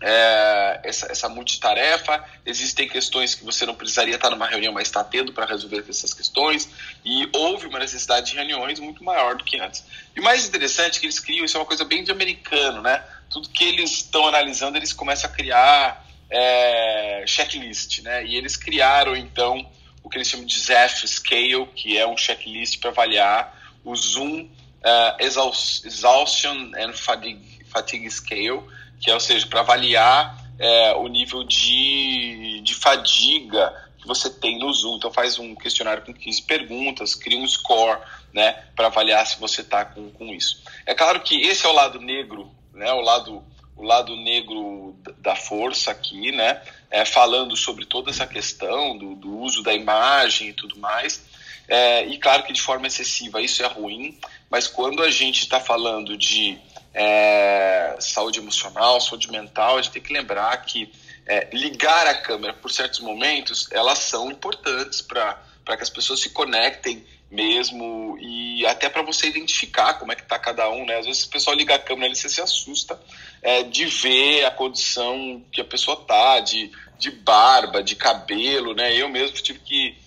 é, 0.02 0.80
essa, 0.84 1.12
essa 1.12 1.30
multitarefa, 1.30 2.26
existem 2.46 2.90
questões 2.90 3.36
que 3.36 3.46
você 3.46 3.66
não 3.66 3.76
precisaria 3.76 4.16
estar 4.16 4.32
numa 4.32 4.48
reunião, 4.48 4.74
mas 4.74 4.88
está 4.88 5.04
tendo 5.04 5.32
para 5.32 5.46
resolver 5.46 5.86
essas 5.88 6.14
questões, 6.14 6.70
e 7.06 7.30
houve 7.34 7.68
uma 7.68 7.80
necessidade 7.80 8.32
de 8.32 8.36
reuniões 8.36 8.80
muito 8.80 9.04
maior 9.04 9.36
do 9.36 9.44
que 9.44 9.60
antes. 9.60 9.84
E 10.16 10.20
o 10.20 10.24
mais 10.24 10.48
interessante 10.48 10.98
é 10.98 11.00
que 11.00 11.06
eles 11.06 11.20
criam, 11.20 11.46
isso 11.46 11.56
é 11.56 11.60
uma 11.60 11.66
coisa 11.66 11.86
bem 11.86 12.04
de 12.04 12.12
americano, 12.12 12.82
né? 12.82 13.04
Tudo 13.30 13.50
que 13.50 13.64
eles 13.64 13.92
estão 13.92 14.28
analisando, 14.28 14.78
eles 14.78 14.92
começam 14.92 15.30
a 15.30 15.34
criar 15.34 16.06
é, 16.30 17.24
checklist, 17.28 18.02
né? 18.02 18.26
E 18.26 18.36
eles 18.36 18.58
criaram, 18.58 19.16
então, 19.16 19.70
o 20.04 20.10
que 20.10 20.18
eles 20.18 20.28
chamam 20.28 20.46
de 20.46 20.60
ZEF 20.60 21.08
Scale, 21.08 21.68
que 21.76 21.98
é 21.98 22.08
um 22.08 22.18
checklist 22.18 22.80
para 22.80 22.90
avaliar 22.90 23.56
o 23.84 23.96
Zoom 23.96 24.50
uh, 24.84 25.16
exhaustion 25.20 26.72
and 26.76 26.94
fatigue, 26.94 27.66
fatigue 27.66 28.10
scale, 28.10 28.64
que 29.00 29.10
é, 29.10 29.14
ou 29.14 29.20
seja, 29.20 29.48
para 29.48 29.62
avaliar 29.62 30.38
é, 30.60 30.94
o 30.94 31.08
nível 31.08 31.44
de, 31.44 32.62
de 32.64 32.76
fadiga 32.76 33.74
que 33.98 34.08
você 34.08 34.30
tem 34.30 34.60
no 34.60 34.72
Zoom. 34.74 34.98
Então 34.98 35.12
faz 35.12 35.40
um 35.40 35.56
questionário 35.56 36.04
com 36.04 36.14
15 36.14 36.44
perguntas, 36.44 37.16
cria 37.16 37.38
um 37.38 37.48
score, 37.48 38.00
né, 38.34 38.54
para 38.76 38.88
avaliar 38.88 39.26
se 39.26 39.40
você 39.40 39.62
está 39.62 39.86
com, 39.86 40.10
com 40.12 40.28
isso. 40.28 40.64
É 40.86 40.94
claro 40.94 41.22
que 41.22 41.42
esse 41.42 41.66
é 41.66 41.70
o 41.70 41.74
lado 41.74 42.00
negro, 42.00 42.52
né, 42.74 42.92
o 42.94 43.02
lado 43.02 43.44
o 43.76 43.84
lado 43.84 44.16
negro 44.16 44.96
da 45.18 45.36
força 45.36 45.90
aqui, 45.90 46.32
né, 46.32 46.62
é, 46.92 47.04
falando 47.04 47.58
sobre 47.58 47.84
toda 47.84 48.12
essa 48.12 48.28
questão 48.28 48.96
do, 48.96 49.16
do 49.16 49.40
uso 49.40 49.64
da 49.64 49.74
imagem 49.74 50.50
e 50.50 50.54
tudo 50.54 50.78
mais. 50.78 51.26
É, 51.72 52.06
e 52.06 52.18
claro 52.18 52.44
que 52.44 52.52
de 52.52 52.62
forma 52.62 52.86
excessiva 52.86 53.42
isso 53.42 53.64
é 53.64 53.66
ruim, 53.66 54.20
mas 54.50 54.68
quando 54.68 55.02
a 55.02 55.10
gente 55.10 55.44
está 55.44 55.58
falando 55.58 56.18
de 56.18 56.60
é, 56.94 57.96
saúde 57.98 58.40
emocional, 58.40 59.00
saúde 59.00 59.32
mental, 59.32 59.78
a 59.78 59.82
gente 59.82 59.94
tem 59.94 60.02
que 60.02 60.12
lembrar 60.12 60.58
que 60.66 60.92
é, 61.26 61.48
ligar 61.54 62.08
a 62.08 62.16
câmera 62.16 62.54
por 62.54 62.70
certos 62.70 63.00
momentos, 63.00 63.70
elas 63.72 64.00
são 64.00 64.30
importantes 64.30 65.02
para 65.02 65.38
que 65.66 65.82
as 65.82 65.90
pessoas 65.90 66.20
se 66.20 66.32
conectem 66.32 67.06
mesmo 67.32 68.18
e 68.20 68.66
até 68.66 68.90
para 68.90 69.02
você 69.02 69.28
identificar 69.28 69.94
como 69.94 70.12
é 70.12 70.16
que 70.18 70.24
está 70.24 70.38
cada 70.38 70.70
um, 70.70 70.86
né? 70.86 70.98
Às 70.98 71.06
vezes 71.06 71.24
o 71.24 71.30
pessoal 71.30 71.56
liga 71.56 71.76
a 71.76 71.80
câmera 71.80 72.12
e 72.12 72.16
você 72.18 72.28
se 72.28 72.42
assusta 72.42 73.02
é, 73.42 73.64
de 73.64 73.86
ver 73.86 74.44
a 74.44 74.52
condição 74.52 75.42
que 75.50 75.62
a 75.62 75.66
pessoa 75.66 75.96
tá, 75.96 76.42
de, 76.42 76.70
de 77.00 77.12
barba, 77.12 77.82
de 77.82 77.96
cabelo, 77.96 78.74
né? 78.74 78.94
Eu 78.94 79.08
mesmo 79.08 79.38
tive 79.38 79.60
que 79.60 80.01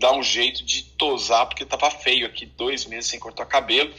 dar 0.00 0.12
um 0.12 0.22
jeito 0.22 0.64
de 0.64 0.82
tosar 0.82 1.46
porque 1.46 1.64
tava 1.64 1.90
feio 1.90 2.26
aqui, 2.26 2.46
dois 2.46 2.86
meses 2.86 3.10
sem 3.10 3.20
cortar 3.20 3.44
cabelo. 3.44 3.92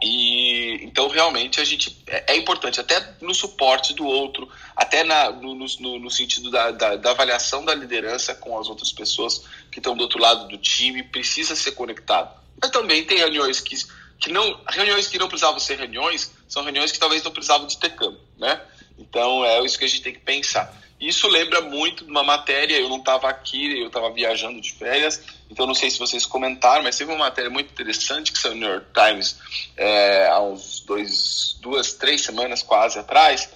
E 0.00 0.78
então 0.84 1.08
realmente 1.08 1.60
a 1.60 1.64
gente 1.64 2.02
é, 2.06 2.32
é 2.32 2.36
importante 2.36 2.80
até 2.80 3.14
no 3.20 3.34
suporte 3.34 3.92
do 3.92 4.06
outro, 4.06 4.48
até 4.74 5.04
na, 5.04 5.30
no, 5.30 5.54
no, 5.54 5.98
no 5.98 6.10
sentido 6.10 6.50
da, 6.50 6.70
da, 6.70 6.96
da, 6.96 7.10
avaliação 7.10 7.64
da 7.64 7.74
liderança 7.74 8.34
com 8.34 8.58
as 8.58 8.68
outras 8.68 8.92
pessoas 8.92 9.44
que 9.70 9.78
estão 9.78 9.96
do 9.96 10.02
outro 10.02 10.20
lado 10.20 10.48
do 10.48 10.56
time, 10.56 11.02
precisa 11.02 11.54
ser 11.54 11.72
conectado. 11.72 12.32
Mas 12.60 12.70
também 12.70 13.04
tem 13.04 13.18
reuniões 13.18 13.60
que, 13.60 13.74
que 14.18 14.32
não 14.32 14.60
reuniões 14.68 15.08
que 15.08 15.18
não 15.18 15.28
precisavam 15.28 15.58
ser 15.58 15.78
reuniões, 15.78 16.32
são 16.48 16.62
reuniões 16.62 16.92
que 16.92 16.98
talvez 16.98 17.22
não 17.22 17.32
precisavam 17.32 17.66
de 17.66 17.76
ter 17.76 17.90
câmbio, 17.90 18.20
né? 18.38 18.60
Então 18.96 19.44
é 19.44 19.64
isso 19.64 19.78
que 19.78 19.84
a 19.84 19.88
gente 19.88 20.02
tem 20.02 20.12
que 20.12 20.20
pensar. 20.20 20.72
Isso 21.00 21.28
lembra 21.28 21.60
muito 21.60 22.04
de 22.04 22.10
uma 22.10 22.24
matéria, 22.24 22.76
eu 22.76 22.88
não 22.88 22.98
estava 22.98 23.28
aqui, 23.28 23.80
eu 23.80 23.86
estava 23.86 24.10
viajando 24.10 24.60
de 24.60 24.72
férias, 24.72 25.22
então 25.48 25.64
não 25.64 25.74
sei 25.74 25.90
se 25.90 25.98
vocês 25.98 26.26
comentaram, 26.26 26.82
mas 26.82 26.96
teve 26.96 27.12
uma 27.12 27.24
matéria 27.26 27.50
muito 27.50 27.70
interessante 27.70 28.32
que 28.32 28.38
saiu 28.38 28.54
no 28.54 28.60
New 28.60 28.70
York 28.70 28.86
Times 28.92 29.38
é, 29.76 30.26
há 30.26 30.40
uns 30.40 30.80
dois, 30.80 31.56
duas, 31.60 31.94
três 31.94 32.22
semanas 32.22 32.64
quase 32.64 32.98
atrás, 32.98 33.48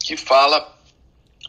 que 0.00 0.16
fala 0.16 0.76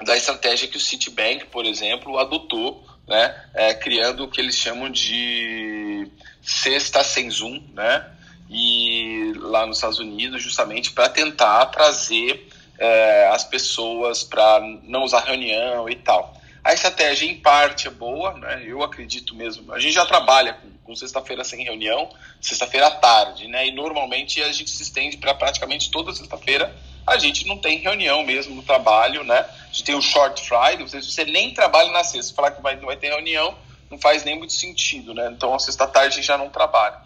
da 0.06 0.16
estratégia 0.16 0.68
que 0.68 0.78
o 0.78 0.80
Citibank, 0.80 1.46
por 1.48 1.66
exemplo, 1.66 2.20
adotou, 2.20 2.86
né, 3.08 3.50
é, 3.56 3.74
criando 3.74 4.24
o 4.24 4.28
que 4.30 4.40
eles 4.40 4.56
chamam 4.56 4.92
de 4.92 6.08
cesta 6.44 7.04
sem 7.04 7.30
zoom, 7.32 7.62
né, 7.74 8.12
e 8.48 9.34
lá 9.38 9.66
nos 9.66 9.78
Estados 9.78 9.98
Unidos, 9.98 10.44
justamente 10.44 10.92
para 10.92 11.10
tentar 11.10 11.66
trazer 11.68 12.48
é, 12.82 13.28
as 13.28 13.44
pessoas 13.44 14.24
para 14.24 14.60
não 14.84 15.04
usar 15.04 15.20
reunião 15.20 15.88
e 15.88 15.96
tal. 15.96 16.36
A 16.64 16.74
estratégia, 16.74 17.30
em 17.30 17.38
parte, 17.38 17.88
é 17.88 17.92
boa, 17.92 18.34
né? 18.34 18.64
eu 18.66 18.82
acredito 18.82 19.36
mesmo. 19.36 19.72
A 19.72 19.80
gente 19.80 19.94
já 19.94 20.06
trabalha 20.06 20.54
com, 20.56 20.70
com 20.84 20.96
sexta-feira 20.96 21.44
sem 21.44 21.64
reunião, 21.64 22.10
sexta-feira 22.42 22.88
à 22.88 22.92
tarde, 22.92 23.48
né? 23.48 23.68
E 23.68 23.72
normalmente 23.72 24.42
a 24.42 24.52
gente 24.52 24.70
se 24.72 24.82
estende 24.82 25.18
para 25.18 25.34
praticamente 25.36 25.92
toda 25.92 26.14
sexta-feira. 26.14 26.76
A 27.06 27.18
gente 27.18 27.48
não 27.48 27.58
tem 27.58 27.78
reunião 27.78 28.24
mesmo 28.24 28.56
no 28.56 28.64
trabalho, 28.64 29.24
né? 29.24 29.40
A 29.40 29.68
gente 29.68 29.84
tem 29.84 29.96
o 29.96 30.02
short 30.02 30.42
Friday, 30.42 30.88
se 30.88 31.02
você 31.04 31.24
nem 31.26 31.54
trabalha 31.54 31.92
na 31.92 32.04
sexta, 32.04 32.34
falar 32.34 32.52
que 32.52 32.62
vai, 32.62 32.76
não 32.76 32.86
vai 32.86 32.98
ter 32.98 33.10
reunião, 33.10 33.56
não 33.90 34.00
faz 34.00 34.24
nem 34.24 34.38
muito 34.38 34.54
sentido, 34.54 35.14
né? 35.14 35.32
Então 35.32 35.54
a 35.54 35.60
sexta-tarde 35.60 36.22
já 36.22 36.38
não 36.38 36.50
trabalha. 36.50 36.98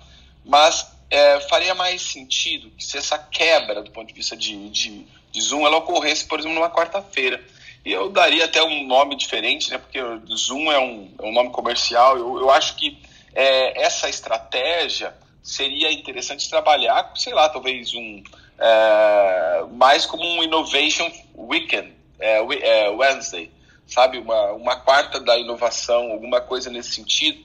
Mas 0.43 0.85
é, 1.09 1.39
faria 1.41 1.73
mais 1.75 2.01
sentido 2.01 2.71
que 2.71 2.83
se 2.83 2.97
essa 2.97 3.17
quebra 3.17 3.81
do 3.81 3.91
ponto 3.91 4.07
de 4.07 4.13
vista 4.13 4.35
de, 4.35 4.69
de, 4.69 5.05
de 5.35 5.41
Zoom 5.41 5.65
ela 5.65 5.77
ocorresse, 5.77 6.25
por 6.25 6.39
exemplo, 6.39 6.55
numa 6.55 6.69
quarta-feira. 6.69 7.43
E 7.83 7.91
eu 7.91 8.09
daria 8.09 8.45
até 8.45 8.63
um 8.63 8.87
nome 8.87 9.15
diferente, 9.15 9.69
né? 9.69 9.77
Porque 9.77 9.99
Zoom 10.35 10.71
é 10.71 10.79
um, 10.79 11.11
é 11.19 11.25
um 11.25 11.31
nome 11.31 11.51
comercial. 11.51 12.17
Eu, 12.17 12.39
eu 12.39 12.49
acho 12.49 12.75
que 12.77 12.97
é, 13.33 13.83
essa 13.83 14.09
estratégia 14.09 15.13
seria 15.43 15.91
interessante 15.91 16.49
trabalhar, 16.49 17.11
sei 17.15 17.33
lá, 17.33 17.47
talvez 17.47 17.93
um 17.93 18.23
é, 18.57 19.65
mais 19.73 20.05
como 20.05 20.23
um 20.23 20.43
Innovation 20.43 21.11
Weekend, 21.35 21.93
é, 22.19 22.37
é, 22.37 22.89
Wednesday, 22.89 23.51
sabe? 23.85 24.17
Uma, 24.17 24.53
uma 24.53 24.75
quarta 24.77 25.19
da 25.19 25.37
inovação, 25.37 26.11
alguma 26.11 26.41
coisa 26.41 26.69
nesse 26.71 26.93
sentido, 26.93 27.43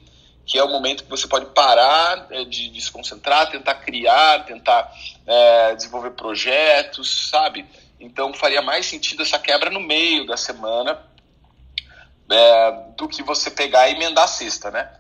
que 0.50 0.58
é 0.58 0.64
o 0.64 0.68
momento 0.68 1.04
que 1.04 1.10
você 1.10 1.28
pode 1.28 1.46
parar 1.46 2.26
é, 2.28 2.42
de, 2.44 2.70
de 2.70 2.80
se 2.80 2.90
concentrar, 2.90 3.48
tentar 3.48 3.76
criar, 3.76 4.44
tentar 4.46 4.92
é, 5.24 5.76
desenvolver 5.76 6.10
projetos, 6.10 7.28
sabe? 7.30 7.64
Então 8.00 8.34
faria 8.34 8.60
mais 8.60 8.84
sentido 8.84 9.22
essa 9.22 9.38
quebra 9.38 9.70
no 9.70 9.78
meio 9.78 10.26
da 10.26 10.36
semana 10.36 11.00
é, 12.28 12.72
do 12.96 13.06
que 13.06 13.22
você 13.22 13.48
pegar 13.48 13.88
e 13.88 13.92
emendar 13.92 14.24
a 14.24 14.26
sexta, 14.26 14.72
né? 14.72 14.90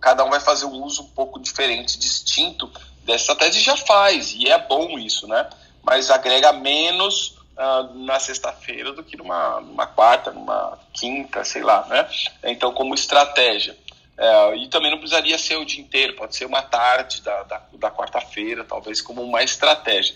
Cada 0.00 0.24
um 0.24 0.30
vai 0.30 0.38
fazer 0.38 0.66
um 0.66 0.84
uso 0.84 1.02
um 1.02 1.08
pouco 1.08 1.40
diferente, 1.40 1.98
distinto 1.98 2.70
dessa 3.02 3.32
estratégia 3.32 3.60
já 3.60 3.76
faz, 3.76 4.32
e 4.34 4.48
é 4.48 4.58
bom 4.58 4.96
isso, 4.96 5.26
né? 5.26 5.50
Mas 5.82 6.08
agrega 6.08 6.52
menos 6.52 7.36
uh, 7.56 7.92
na 7.94 8.20
sexta-feira 8.20 8.92
do 8.92 9.02
que 9.02 9.16
numa, 9.16 9.60
numa 9.60 9.88
quarta, 9.88 10.30
numa 10.30 10.78
quinta, 10.92 11.42
sei 11.42 11.64
lá, 11.64 11.84
né? 11.88 12.08
Então, 12.44 12.72
como 12.72 12.94
estratégia. 12.94 13.76
É, 14.20 14.56
e 14.58 14.68
também 14.68 14.90
não 14.90 14.98
precisaria 14.98 15.38
ser 15.38 15.56
o 15.56 15.64
dia 15.64 15.80
inteiro, 15.80 16.14
pode 16.14 16.36
ser 16.36 16.44
uma 16.44 16.60
tarde 16.60 17.22
da, 17.22 17.42
da, 17.42 17.62
da 17.72 17.90
quarta-feira, 17.90 18.62
talvez 18.62 19.00
como 19.00 19.22
uma 19.22 19.42
estratégia. 19.42 20.14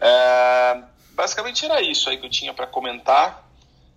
É, 0.00 0.82
basicamente 1.12 1.64
era 1.64 1.80
isso 1.80 2.10
aí 2.10 2.16
que 2.18 2.26
eu 2.26 2.30
tinha 2.30 2.52
para 2.52 2.66
comentar. 2.66 3.46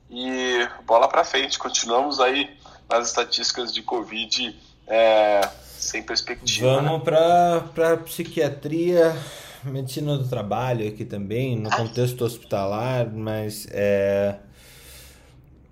E 0.08 0.68
bola 0.86 1.08
para 1.08 1.24
frente, 1.24 1.58
continuamos 1.58 2.20
aí 2.20 2.48
nas 2.88 3.08
estatísticas 3.08 3.74
de 3.74 3.82
Covid 3.82 4.56
é, 4.88 5.42
sem 5.64 6.04
perspectiva. 6.04 6.76
Vamos 6.76 7.04
né? 7.04 7.70
para 7.74 7.98
psiquiatria, 7.98 9.16
medicina 9.64 10.16
do 10.16 10.28
trabalho 10.28 10.88
aqui 10.88 11.06
também, 11.06 11.58
no 11.58 11.72
contexto 11.72 12.24
hospitalar, 12.24 13.12
mas 13.12 13.68
é. 13.72 14.36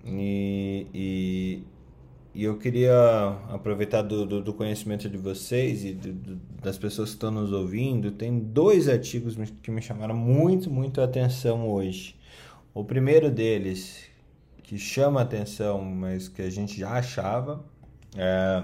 E, 0.04 0.86
e, 0.92 1.62
e 2.38 2.44
eu 2.44 2.56
queria 2.56 3.36
aproveitar 3.48 4.00
do, 4.00 4.24
do, 4.24 4.40
do 4.40 4.54
conhecimento 4.54 5.10
de 5.10 5.18
vocês 5.18 5.84
e 5.84 5.92
do, 5.92 6.36
das 6.62 6.78
pessoas 6.78 7.08
que 7.08 7.16
estão 7.16 7.32
nos 7.32 7.50
ouvindo. 7.50 8.12
Tem 8.12 8.38
dois 8.38 8.88
artigos 8.88 9.36
que 9.60 9.72
me 9.72 9.82
chamaram 9.82 10.14
muito, 10.14 10.70
muito 10.70 11.00
a 11.00 11.04
atenção 11.04 11.68
hoje. 11.68 12.14
O 12.72 12.84
primeiro 12.84 13.28
deles, 13.28 14.04
que 14.62 14.78
chama 14.78 15.20
atenção, 15.20 15.84
mas 15.84 16.28
que 16.28 16.40
a 16.40 16.48
gente 16.48 16.78
já 16.78 16.90
achava, 16.90 17.64
é 18.16 18.62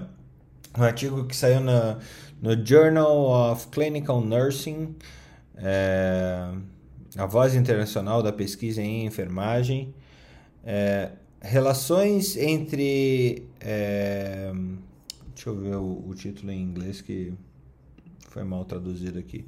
um 0.79 0.81
artigo 0.81 1.25
que 1.25 1.35
saiu 1.35 1.59
na, 1.59 1.99
no 2.41 2.65
Journal 2.65 3.51
of 3.51 3.67
Clinical 3.67 4.21
Nursing, 4.21 4.95
é, 5.57 6.49
a 7.17 7.25
voz 7.25 7.53
internacional 7.53 8.23
da 8.23 8.31
pesquisa 8.31 8.81
em 8.81 9.05
enfermagem, 9.05 9.93
é, 10.63 11.11
relações 11.45 12.35
entre. 12.35 13.47
É, 13.59 14.51
deixa 15.33 15.49
eu 15.49 15.55
ver 15.55 15.75
o, 15.75 16.03
o, 16.07 16.15
título 16.15 16.51
em 16.51 16.61
inglês 16.61 17.01
que 17.01 17.33
foi 18.29 18.43
mal 18.43 18.65
traduzido 18.65 19.19
aqui. 19.19 19.45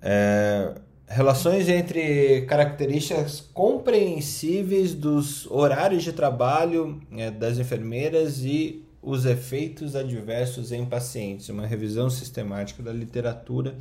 É, 0.00 0.74
relações 1.06 1.68
entre 1.68 2.42
características 2.42 3.40
compreensíveis 3.52 4.94
dos 4.94 5.50
horários 5.50 6.04
de 6.04 6.12
trabalho 6.12 7.00
é, 7.12 7.30
das 7.30 7.58
enfermeiras 7.58 8.44
e 8.44 8.84
os 9.02 9.24
efeitos 9.26 9.96
adversos 9.96 10.70
em 10.70 10.84
pacientes, 10.84 11.48
uma 11.48 11.66
revisão 11.66 12.08
sistemática 12.10 12.82
da 12.82 12.92
literatura 12.92 13.76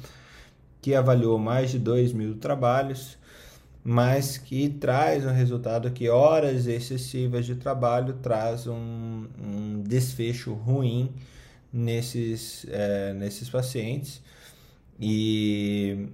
que 0.81 0.95
avaliou 0.95 1.37
mais 1.37 1.71
de 1.71 1.79
2 1.79 2.13
mil 2.13 2.37
trabalhos, 2.37 3.17
mas 3.89 4.37
que 4.37 4.67
traz 4.67 5.25
um 5.25 5.31
resultado 5.31 5.89
que 5.91 6.09
horas 6.09 6.67
excessivas 6.67 7.45
de 7.45 7.55
trabalho 7.55 8.15
traz 8.15 8.67
um, 8.67 9.25
um 9.41 9.81
desfecho 9.81 10.53
ruim 10.53 11.15
nesses, 11.71 12.65
é, 12.69 13.13
nesses 13.13 13.49
pacientes 13.49 14.21
e 14.99 16.09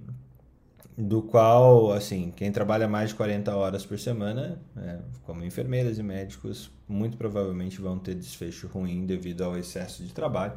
do 0.96 1.20
qual, 1.20 1.90
assim, 1.90 2.32
quem 2.36 2.52
trabalha 2.52 2.86
mais 2.86 3.08
de 3.08 3.16
40 3.16 3.56
horas 3.56 3.84
por 3.84 3.98
semana, 3.98 4.56
é, 4.76 4.98
como 5.24 5.44
enfermeiras 5.44 5.98
e 5.98 6.02
médicos, 6.04 6.70
muito 6.88 7.16
provavelmente 7.16 7.80
vão 7.80 7.98
ter 7.98 8.14
desfecho 8.14 8.68
ruim 8.68 9.04
devido 9.04 9.42
ao 9.42 9.58
excesso 9.58 10.04
de 10.04 10.14
trabalho. 10.14 10.56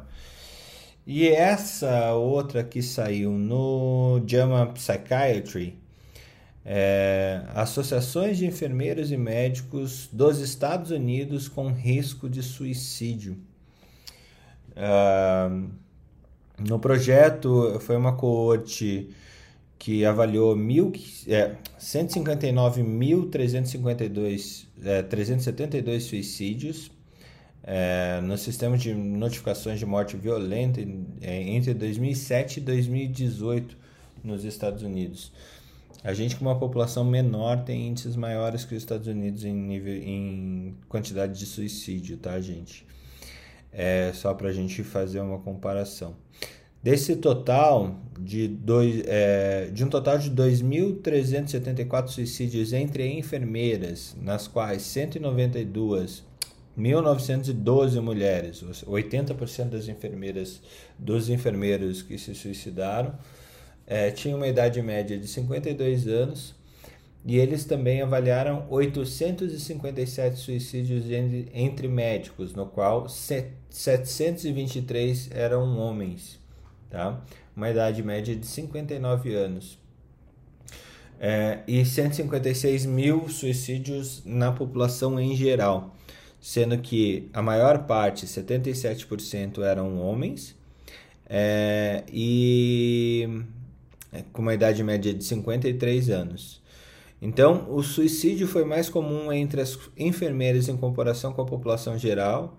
E 1.04 1.26
essa 1.26 2.12
outra 2.14 2.62
que 2.62 2.80
saiu 2.80 3.32
no 3.32 4.22
JAMA 4.24 4.68
Psychiatry, 4.68 5.87
é, 6.70 7.40
associações 7.54 8.36
de 8.36 8.44
enfermeiros 8.44 9.10
e 9.10 9.16
médicos 9.16 10.06
dos 10.12 10.38
Estados 10.38 10.90
Unidos 10.90 11.48
com 11.48 11.72
risco 11.72 12.28
de 12.28 12.42
suicídio. 12.42 13.38
Uh, 14.76 15.70
no 16.58 16.78
projeto 16.78 17.80
foi 17.80 17.96
uma 17.96 18.14
coorte 18.14 19.08
que 19.78 20.04
avaliou 20.04 20.54
mil, 20.54 20.92
é, 21.26 21.54
159.352 21.80 24.66
é, 24.84 25.02
372 25.02 26.04
suicídios 26.04 26.90
é, 27.64 28.20
no 28.22 28.36
sistema 28.36 28.76
de 28.76 28.92
notificações 28.92 29.78
de 29.78 29.86
morte 29.86 30.18
violenta 30.18 30.82
é, 31.22 31.42
entre 31.44 31.72
2007 31.72 32.58
e 32.58 32.60
2018 32.60 33.74
nos 34.22 34.44
Estados 34.44 34.82
Unidos. 34.82 35.32
A 36.04 36.14
gente 36.14 36.36
com 36.36 36.44
uma 36.44 36.58
população 36.58 37.04
menor 37.04 37.64
tem 37.64 37.88
índices 37.88 38.14
maiores 38.14 38.64
que 38.64 38.74
os 38.74 38.82
Estados 38.82 39.06
Unidos 39.06 39.44
em 39.44 39.54
nível 39.54 39.94
em 39.94 40.76
quantidade 40.88 41.38
de 41.38 41.44
suicídio, 41.44 42.16
tá, 42.16 42.40
gente? 42.40 42.86
É 43.72 44.12
só 44.14 44.32
para 44.32 44.48
a 44.48 44.52
gente 44.52 44.82
fazer 44.82 45.20
uma 45.20 45.38
comparação. 45.38 46.16
Desse 46.80 47.16
total 47.16 47.96
de, 48.18 48.46
dois, 48.46 49.02
é, 49.06 49.68
de 49.72 49.84
um 49.84 49.88
total 49.88 50.16
de 50.18 50.30
2.374 50.30 52.08
suicídios 52.08 52.72
entre 52.72 53.06
enfermeiras, 53.18 54.16
nas 54.20 54.46
quais 54.46 54.82
192 54.82 56.28
1.912 56.78 58.00
mulheres, 58.00 58.62
80% 58.86 59.70
das 59.70 59.88
enfermeiras, 59.88 60.62
dos 60.96 61.28
enfermeiros 61.28 62.02
que 62.02 62.16
se 62.16 62.34
suicidaram, 62.36 63.18
é, 63.88 64.10
tinham 64.10 64.36
uma 64.36 64.46
idade 64.46 64.82
média 64.82 65.18
de 65.18 65.26
52 65.26 66.06
anos 66.06 66.54
e 67.24 67.38
eles 67.38 67.64
também 67.64 68.02
avaliaram 68.02 68.66
857 68.70 70.38
suicídios 70.38 71.10
entre, 71.10 71.48
entre 71.52 71.88
médicos, 71.88 72.54
no 72.54 72.66
qual 72.66 73.08
723 73.08 75.30
eram 75.32 75.76
homens 75.78 76.38
tá? 76.90 77.20
uma 77.56 77.70
idade 77.70 78.02
média 78.02 78.34
de 78.34 78.46
59 78.46 79.34
anos. 79.34 79.78
É, 81.20 81.60
e 81.66 81.84
156 81.84 82.86
mil 82.86 83.28
suicídios 83.28 84.22
na 84.24 84.52
população 84.52 85.18
em 85.18 85.34
geral, 85.34 85.96
sendo 86.40 86.78
que 86.78 87.28
a 87.32 87.42
maior 87.42 87.86
parte, 87.86 88.24
77%, 88.24 89.60
eram 89.62 89.98
homens 89.98 90.54
é, 91.28 92.04
e 92.12 93.28
é, 94.12 94.22
com 94.32 94.42
uma 94.42 94.54
idade 94.54 94.82
média 94.82 95.12
de 95.12 95.24
53 95.24 96.10
anos. 96.10 96.62
Então, 97.20 97.66
o 97.70 97.82
suicídio 97.82 98.46
foi 98.46 98.64
mais 98.64 98.88
comum 98.88 99.32
entre 99.32 99.60
as 99.60 99.78
enfermeiras 99.96 100.68
em 100.68 100.76
comparação 100.76 101.32
com 101.32 101.42
a 101.42 101.44
população 101.44 101.98
geral, 101.98 102.58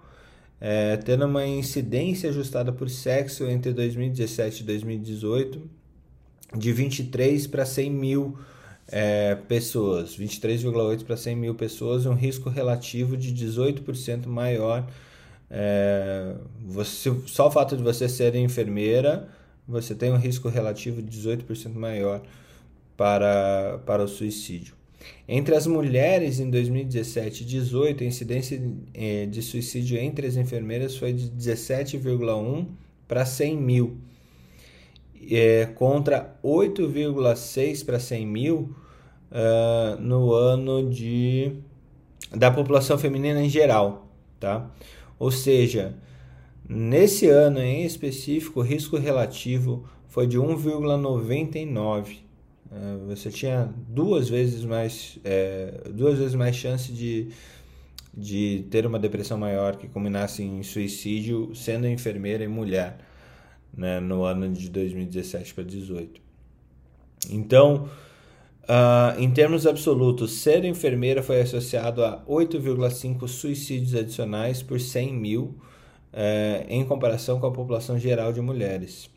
é, 0.60 0.98
tendo 0.98 1.26
uma 1.26 1.48
incidência 1.48 2.30
ajustada 2.30 2.72
por 2.72 2.90
sexo 2.90 3.46
entre 3.46 3.72
2017 3.72 4.62
e 4.62 4.66
2018 4.66 5.62
de 6.58 6.74
23 6.74 7.48
para 7.48 7.66
100 7.66 7.92
mil 7.92 8.38
é, 8.88 9.36
pessoas, 9.36 10.18
23,8 10.18 11.06
para 11.06 11.16
100 11.16 11.36
mil 11.36 11.56
pessoas, 11.56 12.06
um 12.06 12.14
risco 12.14 12.50
relativo 12.50 13.16
de 13.16 13.34
18% 13.34 14.26
maior 14.26 14.86
é, 15.50 16.36
você, 16.64 17.12
só 17.26 17.48
o 17.48 17.52
fato 17.52 17.76
de 17.76 17.82
você 17.82 18.08
ser 18.08 18.36
enfermeira, 18.36 19.28
você 19.70 19.94
tem 19.94 20.12
um 20.12 20.18
risco 20.18 20.50
relativo 20.50 21.02
de 21.02 21.18
18% 21.18 21.74
maior 21.74 22.22
para, 22.98 23.80
para 23.86 24.04
o 24.04 24.08
suicídio. 24.08 24.74
Entre 25.28 25.56
as 25.56 25.66
mulheres 25.66 26.40
em 26.40 26.50
2017 26.50 27.44
e 27.44 27.46
2018, 27.46 28.04
a 28.04 28.08
incidência 28.08 28.62
é, 28.94 29.26
de 29.26 29.42
suicídio 29.42 29.98
entre 29.98 30.28
as 30.28 30.36
enfermeiras 30.36 30.98
foi 30.98 31.14
de 31.14 31.30
17,1 31.30 32.66
para 33.08 33.26
100 33.26 33.58
mil, 33.58 33.98
é, 35.32 35.68
contra 35.76 36.38
8,6 36.44 37.86
para 37.86 38.00
100 38.00 38.26
mil 38.26 38.76
uh, 39.32 40.02
no 40.02 40.34
ano 40.34 40.90
de 40.90 41.54
da 42.36 42.52
população 42.52 42.98
feminina 42.98 43.42
em 43.42 43.50
geral, 43.50 44.08
tá? 44.40 44.70
Ou 45.18 45.32
seja, 45.32 45.96
nesse 46.70 47.28
ano 47.28 47.60
em 47.60 47.84
específico, 47.84 48.60
o 48.60 48.64
risco 48.64 48.98
relativo 48.98 49.84
foi 50.08 50.28
de 50.28 50.38
1,99. 50.38 52.18
É, 52.72 52.98
você 53.08 53.32
tinha 53.32 53.74
duas 53.88 54.30
vezes 54.30 54.64
mais, 54.64 55.18
é, 55.24 55.82
duas 55.92 56.20
vezes 56.20 56.36
mais 56.36 56.56
chance 56.56 56.92
de, 56.92 57.30
de 58.16 58.66
ter 58.70 58.86
uma 58.86 59.00
depressão 59.00 59.38
maior 59.38 59.76
que 59.76 59.88
culminasse 59.88 60.44
em 60.44 60.62
suicídio 60.62 61.54
sendo 61.56 61.88
enfermeira 61.88 62.44
e 62.44 62.48
mulher 62.48 63.00
né, 63.76 64.00
no 64.00 64.24
ano 64.24 64.48
de 64.50 64.70
2017 64.70 65.54
para 65.54 65.64
2018. 65.64 66.22
Então, 67.32 67.90
Uh, 68.70 69.20
em 69.20 69.32
termos 69.32 69.66
absolutos, 69.66 70.42
ser 70.42 70.64
enfermeira 70.64 71.24
foi 71.24 71.42
associado 71.42 72.06
a 72.06 72.24
8,5 72.28 73.28
suicídios 73.28 73.96
adicionais 73.96 74.62
por 74.62 74.80
100 74.80 75.12
mil, 75.12 75.56
uh, 76.14 76.66
em 76.68 76.84
comparação 76.86 77.40
com 77.40 77.48
a 77.48 77.52
população 77.52 77.98
geral 78.00 78.32
de 78.34 78.42
mulheres. 78.42 79.10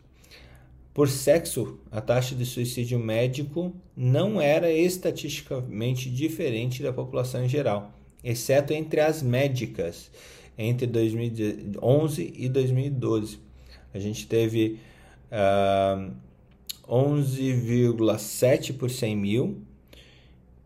Por 0.95 1.09
sexo, 1.09 1.79
a 1.91 2.01
taxa 2.01 2.35
de 2.35 2.45
suicídio 2.45 2.99
médico 2.99 3.75
não 3.97 4.41
era 4.41 4.71
estatisticamente 4.71 6.11
diferente 6.11 6.83
da 6.83 6.93
população 6.93 7.45
em 7.45 7.49
geral, 7.49 7.93
exceto 8.23 8.73
entre 8.73 9.01
as 9.01 9.23
médicas, 9.23 10.11
entre 10.57 10.87
2011 10.87 12.35
e 12.37 12.49
2012. 12.49 13.39
A 13.95 13.99
gente 13.99 14.27
teve. 14.27 14.79
Uh, 15.31 16.13
11,7 16.89 18.77
por 18.77 18.91
100 18.91 19.17
mil 19.17 19.63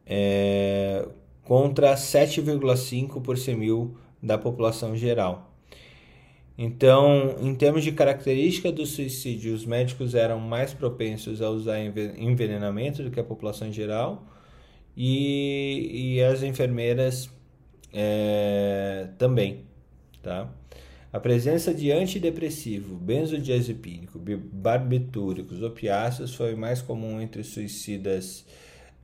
é, 0.06 1.06
contra 1.42 1.94
7,5 1.94 3.20
por 3.20 3.36
100 3.36 3.56
mil 3.56 3.96
da 4.22 4.38
população 4.38 4.96
geral. 4.96 5.52
Então, 6.58 7.36
em 7.38 7.54
termos 7.54 7.84
de 7.84 7.92
característica 7.92 8.72
do 8.72 8.86
suicídio, 8.86 9.54
os 9.54 9.66
médicos 9.66 10.14
eram 10.14 10.40
mais 10.40 10.72
propensos 10.72 11.42
a 11.42 11.50
usar 11.50 11.78
envenenamento 11.80 13.02
do 13.02 13.10
que 13.10 13.20
a 13.20 13.24
população 13.24 13.68
em 13.68 13.72
geral 13.72 14.26
e, 14.96 16.14
e 16.14 16.22
as 16.22 16.42
enfermeiras 16.42 17.28
é, 17.92 19.08
também, 19.18 19.64
tá? 20.22 20.50
A 21.12 21.20
presença 21.20 21.72
de 21.72 21.92
antidepressivo, 21.92 22.96
benzodiazepínico, 22.96 24.18
barbitúricos, 24.18 25.62
opiáceos 25.62 26.34
foi 26.34 26.54
mais 26.54 26.82
comum 26.82 27.20
entre 27.20 27.42
suicidas, 27.44 28.44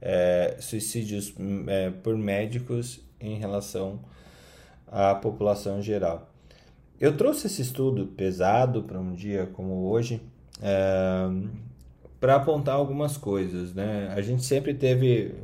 é, 0.00 0.56
suicídios 0.58 1.32
é, 1.68 1.90
por 1.90 2.16
médicos 2.16 3.00
em 3.20 3.38
relação 3.38 4.00
à 4.86 5.14
população 5.14 5.80
geral. 5.80 6.31
Eu 7.02 7.16
trouxe 7.16 7.48
esse 7.48 7.60
estudo 7.60 8.06
pesado 8.06 8.84
para 8.84 8.96
um 8.96 9.12
dia 9.12 9.50
como 9.54 9.90
hoje 9.90 10.22
é, 10.62 11.28
para 12.20 12.36
apontar 12.36 12.76
algumas 12.76 13.16
coisas. 13.16 13.74
Né? 13.74 14.06
A 14.14 14.22
gente 14.22 14.44
sempre 14.44 14.72
teve, 14.72 15.34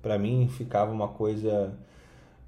para 0.00 0.16
mim, 0.16 0.46
ficava 0.46 0.92
uma 0.92 1.08
coisa 1.08 1.76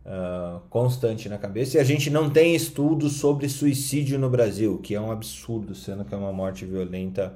uh, 0.07 0.61
constante 0.71 1.29
na 1.29 1.37
cabeça. 1.37 1.79
E 1.79 1.81
a 1.81 1.85
gente 1.85 2.11
não 2.11 2.31
tem 2.31 2.55
estudos 2.55 3.15
sobre 3.15 3.49
suicídio 3.49 4.21
no 4.21 4.31
Brasil, 4.31 4.79
que 4.79 4.95
é 4.95 5.01
um 5.01 5.11
absurdo, 5.11 5.75
sendo 5.75 6.05
que 6.05 6.15
é 6.15 6.17
uma 6.17 6.33
morte 6.33 6.65
violenta 6.65 7.35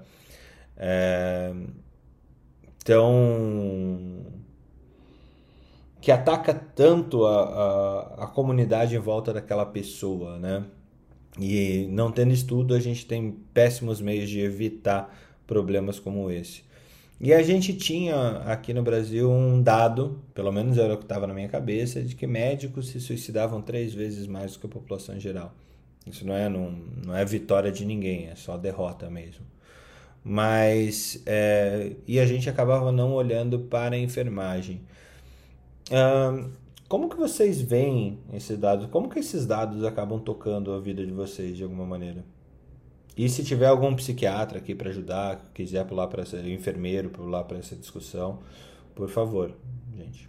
é, 0.76 1.52
tão. 2.84 4.24
que 6.00 6.12
ataca 6.12 6.54
tanto 6.54 7.26
a, 7.26 7.42
a, 7.42 8.24
a 8.24 8.26
comunidade 8.28 8.94
em 8.94 9.00
volta 9.00 9.32
daquela 9.32 9.66
pessoa, 9.66 10.38
né? 10.38 10.64
E 11.38 11.86
não 11.90 12.10
tendo 12.10 12.32
estudo, 12.32 12.74
a 12.74 12.80
gente 12.80 13.06
tem 13.06 13.32
péssimos 13.52 14.00
meios 14.00 14.28
de 14.28 14.40
evitar 14.40 15.14
problemas 15.46 15.98
como 15.98 16.30
esse. 16.30 16.64
E 17.18 17.32
a 17.32 17.42
gente 17.42 17.74
tinha 17.74 18.42
aqui 18.44 18.74
no 18.74 18.82
Brasil 18.82 19.30
um 19.30 19.62
dado, 19.62 20.22
pelo 20.34 20.52
menos 20.52 20.76
era 20.76 20.92
o 20.92 20.98
que 20.98 21.04
estava 21.04 21.26
na 21.26 21.32
minha 21.32 21.48
cabeça, 21.48 22.02
de 22.02 22.14
que 22.14 22.26
médicos 22.26 22.88
se 22.88 23.00
suicidavam 23.00 23.62
três 23.62 23.94
vezes 23.94 24.26
mais 24.26 24.52
do 24.52 24.58
que 24.58 24.66
a 24.66 24.68
população 24.68 25.16
em 25.16 25.20
geral. 25.20 25.54
Isso 26.06 26.26
não 26.26 26.34
é, 26.34 26.48
não, 26.48 26.70
não 27.04 27.16
é 27.16 27.24
vitória 27.24 27.72
de 27.72 27.84
ninguém, 27.84 28.28
é 28.28 28.34
só 28.34 28.56
derrota 28.56 29.08
mesmo. 29.10 29.44
Mas, 30.22 31.22
é, 31.24 31.92
e 32.06 32.20
a 32.20 32.26
gente 32.26 32.50
acabava 32.50 32.92
não 32.92 33.12
olhando 33.14 33.60
para 33.60 33.96
a 33.96 33.98
enfermagem. 33.98 34.80
Como 36.88 37.08
que 37.08 37.16
vocês 37.16 37.60
veem 37.60 38.20
esses 38.32 38.58
dados? 38.58 38.86
Como 38.90 39.08
que 39.08 39.18
esses 39.18 39.46
dados 39.46 39.84
acabam 39.84 40.20
tocando 40.20 40.72
a 40.72 40.80
vida 40.80 41.04
de 41.04 41.12
vocês 41.12 41.56
de 41.56 41.62
alguma 41.62 41.84
maneira? 41.84 42.24
E 43.16 43.28
se 43.28 43.44
tiver 43.44 43.66
algum 43.66 43.94
psiquiatra 43.96 44.58
aqui 44.58 44.74
para 44.74 44.90
ajudar, 44.90 45.40
quiser 45.54 45.84
pular 45.86 46.06
para 46.06 46.24
ser 46.24 46.46
enfermeiro, 46.46 47.08
pular 47.08 47.44
para 47.44 47.58
essa 47.58 47.74
discussão, 47.74 48.42
por 48.94 49.08
favor, 49.08 49.56
gente. 49.96 50.28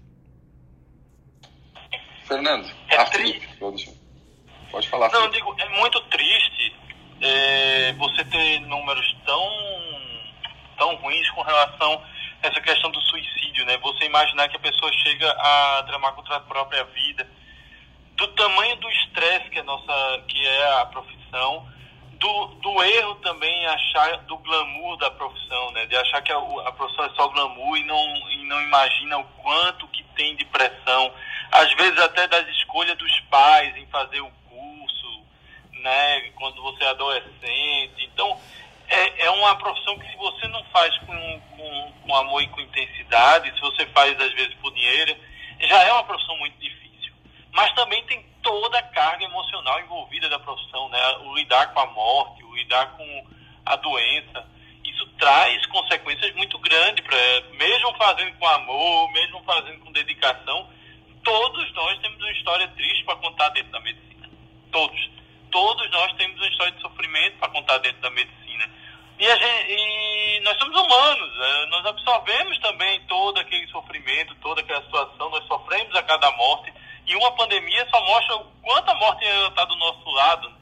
Fernando, 2.25 2.67
é 2.89 3.05
triste. 3.05 3.47
Pode 4.71 4.89
falar. 4.89 5.11
Não, 5.11 5.25
eu 5.25 5.31
digo, 5.31 5.55
é 5.59 5.79
muito 5.79 5.99
triste 6.09 6.75
é, 7.21 7.93
você 7.93 8.23
ter 8.25 8.59
números 8.61 9.15
tão, 9.25 9.49
tão 10.77 10.95
ruins 10.95 11.29
com 11.31 11.41
relação 11.41 11.93
a 11.93 12.16
essa 12.41 12.61
questão 12.61 12.91
do 12.91 13.01
suicídio, 13.01 13.65
né? 13.65 13.77
Você 13.77 14.05
imaginar 14.05 14.47
que 14.49 14.57
a 14.57 14.59
pessoa 14.59 14.91
chega 14.93 15.29
a 15.31 15.83
tramar 15.87 16.13
contra 16.13 16.37
a 16.37 16.39
própria 16.39 16.83
vida, 16.85 17.27
do 18.15 18.27
tamanho 18.29 18.75
do 18.77 18.89
estresse 18.89 19.49
que, 19.49 19.59
a 19.59 19.63
nossa, 19.63 20.23
que 20.27 20.45
é 20.45 20.81
a 20.81 20.85
profissão, 20.85 21.67
do, 22.19 22.45
do 22.55 22.83
erro 22.83 23.15
também 23.15 23.65
achar 23.67 24.17
do 24.23 24.37
glamour 24.37 24.97
da 24.97 25.11
profissão, 25.11 25.71
né? 25.71 25.85
De 25.85 25.95
achar 25.95 26.21
que 26.21 26.31
a, 26.31 26.37
a 26.37 26.71
profissão 26.71 27.05
é 27.05 27.09
só 27.11 27.27
glamour 27.27 27.77
e 27.77 27.83
não, 27.83 28.31
e 28.31 28.43
não 28.45 28.61
imagina 28.61 29.19
o 29.19 29.23
quanto 29.23 29.87
que 29.89 30.03
tem 30.15 30.35
de 30.35 30.45
pressão. 30.45 31.13
Às 31.51 31.71
vezes 31.73 31.99
até 31.99 32.27
das 32.27 32.47
escolhas 32.49 32.97
dos 32.97 33.19
pais 33.29 33.75
em 33.77 33.85
fazer 33.87 34.21
o 34.21 34.31
curso, 34.49 35.21
né? 35.73 36.31
Quando 36.31 36.61
você 36.61 36.83
é 36.83 36.89
adolescente. 36.89 38.09
Então, 38.11 38.39
é, 38.87 39.25
é 39.25 39.31
uma 39.31 39.55
profissão 39.55 39.97
que 39.99 40.09
se 40.09 40.17
você 40.17 40.47
não 40.47 40.63
faz 40.65 40.97
com, 40.99 41.41
com, 41.55 41.93
com 42.01 42.15
amor 42.15 42.41
e 42.41 42.47
com 42.47 42.61
intensidade, 42.61 43.53
se 43.53 43.61
você 43.61 43.85
faz 43.87 44.19
às 44.19 44.33
vezes 44.33 44.53
por 44.55 44.73
dinheiro, 44.73 45.15
já 45.59 45.83
é 45.83 45.91
uma 45.91 46.03
profissão 46.03 46.37
muito 46.37 46.57
difícil. 46.59 47.13
Mas 47.51 47.73
também 47.73 48.03
tem 48.05 48.25
toda 48.41 48.77
a 48.79 48.83
carga 48.83 49.25
emocional 49.25 49.79
envolvida 49.81 50.29
da 50.29 50.39
profissão, 50.39 50.87
né? 50.89 50.99
O 51.23 51.35
lidar 51.35 51.73
com 51.73 51.79
a 51.79 51.85
morte, 51.87 52.43
o 52.43 52.55
lidar 52.55 52.95
com 52.95 53.27
a 53.65 53.75
doença, 53.75 54.45
isso 54.83 55.05
traz 55.19 55.65
consequências 55.65 56.33
muito 56.35 56.57
grandes 56.59 57.03
para, 57.03 57.17
mesmo 57.57 57.93
fazendo 57.97 58.33
com 58.37 58.47
amor, 58.47 59.11
mesmo 59.11 59.43
fazendo 59.43 59.79
com 59.79 59.91
dedicação, 59.91 60.69
todos 61.23 61.73
nós 61.73 61.99
temos 61.99 62.17
uma 62.19 62.31
história 62.31 62.67
triste 62.69 63.03
para 63.03 63.17
contar 63.17 63.49
dentro 63.49 63.71
da 63.71 63.81
medicina. 63.81 64.29
Todos, 64.71 65.09
todos 65.51 65.91
nós 65.91 66.13
temos 66.13 66.37
uma 66.37 66.47
história 66.47 66.71
de 66.71 66.81
sofrimento 66.81 67.37
para 67.37 67.49
contar 67.49 67.77
dentro 67.79 68.01
da 68.01 68.09
medicina. 68.11 68.46
E, 69.19 69.25
gente, 69.25 69.71
e, 69.71 70.39
nós 70.41 70.57
somos 70.57 70.79
humanos, 70.79 71.37
né? 71.37 71.65
nós 71.69 71.85
absorvemos 71.85 72.59
também 72.59 73.01
todo 73.07 73.39
aquele 73.39 73.67
sofrimento, 73.67 74.35
toda 74.35 74.61
aquela 74.61 74.83
situação, 74.83 75.29
nós 75.29 75.45
sofremos 75.47 75.95
a 75.95 76.03
cada 76.03 76.31
morte 76.33 76.71
e 77.07 77.15
uma 77.15 77.31
pandemia 77.31 77.87
só 77.89 78.03
mostra 78.05 78.35
o 78.35 78.45
quanto 78.61 78.89
a 78.91 78.95
morte 78.95 79.25
está 79.25 79.65
do 79.65 79.75
nosso 79.77 80.09
lado 80.11 80.53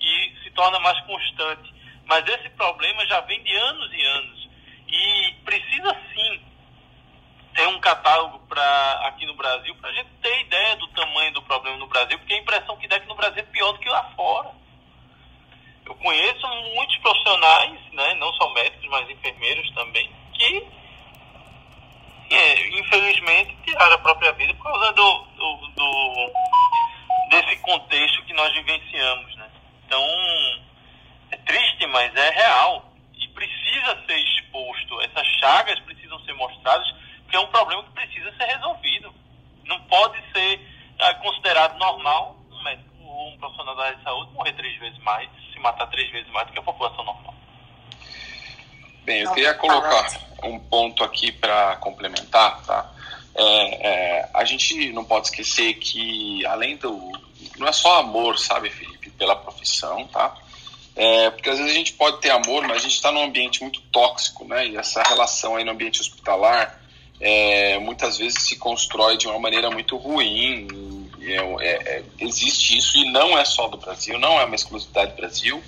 e 0.00 0.36
se 0.44 0.50
torna 0.50 0.78
mais 0.78 1.00
constante. 1.06 1.74
Mas 2.04 2.26
esse 2.28 2.48
problema 2.50 3.04
já 3.06 3.20
vem 3.22 3.42
de 3.42 3.56
anos 3.56 3.92
e 3.92 4.02
anos. 4.04 4.48
E 4.88 5.34
precisa 5.44 5.96
sim 6.14 6.40
ter 7.54 7.66
um 7.68 7.80
catálogo 7.80 8.38
para 8.46 9.08
aqui 9.08 9.26
no 9.26 9.34
Brasil 9.34 9.74
para 9.76 9.90
a 9.90 9.92
gente 9.94 10.10
ter 10.22 10.40
ideia 10.42 10.76
do 10.76 10.86
tamanho 10.88 11.32
do 11.32 11.42
problema 11.42 11.76
no 11.78 11.88
Brasil, 11.88 12.18
porque 12.18 12.34
a 12.34 12.38
impressão 12.38 12.76
que 12.76 12.86
dá 12.86 12.96
é 12.96 13.00
que 13.00 13.08
no 13.08 13.14
Brasil 13.14 13.38
é 13.38 13.46
pior 13.46 13.72
do 13.72 13.78
que 13.78 13.88
lá 13.88 14.04
fora. 14.14 14.50
Eu 15.86 15.94
conheço 15.94 16.46
muitos 16.74 16.96
profissionais, 16.98 17.80
né, 17.92 18.14
não 18.14 18.32
só 18.34 18.52
médicos, 18.52 18.88
mas 18.88 19.08
enfermeiros 19.08 19.70
também, 19.72 20.10
que 20.34 20.66
é, 22.30 22.68
infelizmente 22.80 23.56
tiraram 23.64 23.94
a 23.94 23.98
própria 23.98 24.32
vida 24.32 24.52
por 24.54 24.64
causa 24.64 24.92
do, 24.92 25.18
do, 25.36 25.68
do, 25.68 26.32
desse 27.30 27.56
contexto 27.58 28.24
que 28.24 28.32
nós 28.32 28.52
vivenciamos, 28.52 29.36
né? 29.36 29.48
Então, 29.86 30.02
é 31.30 31.36
triste, 31.36 31.86
mas 31.86 32.12
é 32.16 32.30
real 32.30 32.92
e 33.14 33.28
precisa 33.28 34.04
ser 34.06 34.18
exposto. 34.18 35.00
Essas 35.02 35.26
chagas 35.38 35.78
precisam 35.80 36.18
ser 36.24 36.32
mostradas, 36.32 36.92
porque 37.22 37.36
é 37.36 37.40
um 37.40 37.46
problema 37.46 37.84
que 37.84 37.90
precisa 37.90 38.36
ser 38.36 38.44
resolvido. 38.46 39.14
Não 39.64 39.80
pode 39.82 40.20
ser 40.32 40.60
é, 40.98 41.14
considerado 41.14 41.78
normal 41.78 42.35
um 43.36 43.38
profissional 43.38 43.76
da 43.76 43.84
área 43.84 43.96
de 43.96 44.02
saúde 44.02 44.32
morrer 44.32 44.52
três 44.54 44.78
vezes 44.78 44.98
mais, 45.02 45.28
se 45.52 45.60
matar 45.60 45.86
três 45.88 46.10
vezes 46.10 46.30
mais 46.32 46.46
do 46.46 46.52
que 46.52 46.58
a 46.58 46.62
população 46.62 47.04
normal. 47.04 47.34
Bem, 49.04 49.20
eu 49.20 49.32
queria 49.32 49.54
colocar 49.54 50.08
um 50.42 50.58
ponto 50.58 51.04
aqui 51.04 51.30
para 51.30 51.76
complementar, 51.76 52.60
tá? 52.64 52.92
É, 53.34 53.88
é, 53.88 54.30
a 54.34 54.44
gente 54.44 54.92
não 54.92 55.04
pode 55.04 55.26
esquecer 55.26 55.74
que 55.74 56.44
além 56.46 56.76
do 56.76 57.12
não 57.58 57.68
é 57.68 57.72
só 57.72 58.00
amor, 58.00 58.38
sabe, 58.38 58.70
Felipe, 58.70 59.10
pela 59.10 59.36
profissão, 59.36 60.06
tá? 60.08 60.34
É, 60.94 61.30
porque 61.30 61.50
às 61.50 61.58
vezes 61.58 61.72
a 61.72 61.76
gente 61.76 61.92
pode 61.92 62.20
ter 62.20 62.30
amor, 62.30 62.66
mas 62.66 62.78
a 62.78 62.80
gente 62.80 62.94
está 62.94 63.12
num 63.12 63.22
ambiente 63.22 63.62
muito 63.62 63.80
tóxico, 63.92 64.44
né? 64.46 64.66
E 64.66 64.76
essa 64.76 65.02
relação 65.02 65.56
aí 65.56 65.64
no 65.64 65.72
ambiente 65.72 66.00
hospitalar 66.00 66.80
é, 67.20 67.78
muitas 67.78 68.18
vezes 68.18 68.42
se 68.42 68.56
constrói 68.56 69.16
de 69.16 69.26
uma 69.26 69.38
maneira 69.38 69.70
muito 69.70 69.96
ruim. 69.96 70.66
É, 71.34 71.38
é, 71.66 72.02
existe 72.20 72.76
isso 72.76 72.96
e 72.98 73.10
não 73.10 73.36
é 73.36 73.44
só 73.44 73.68
do 73.68 73.76
Brasil, 73.76 74.18
não 74.18 74.40
é 74.40 74.44
uma 74.44 74.54
exclusividade 74.54 75.12
do 75.12 75.16
Brasil. 75.16 75.62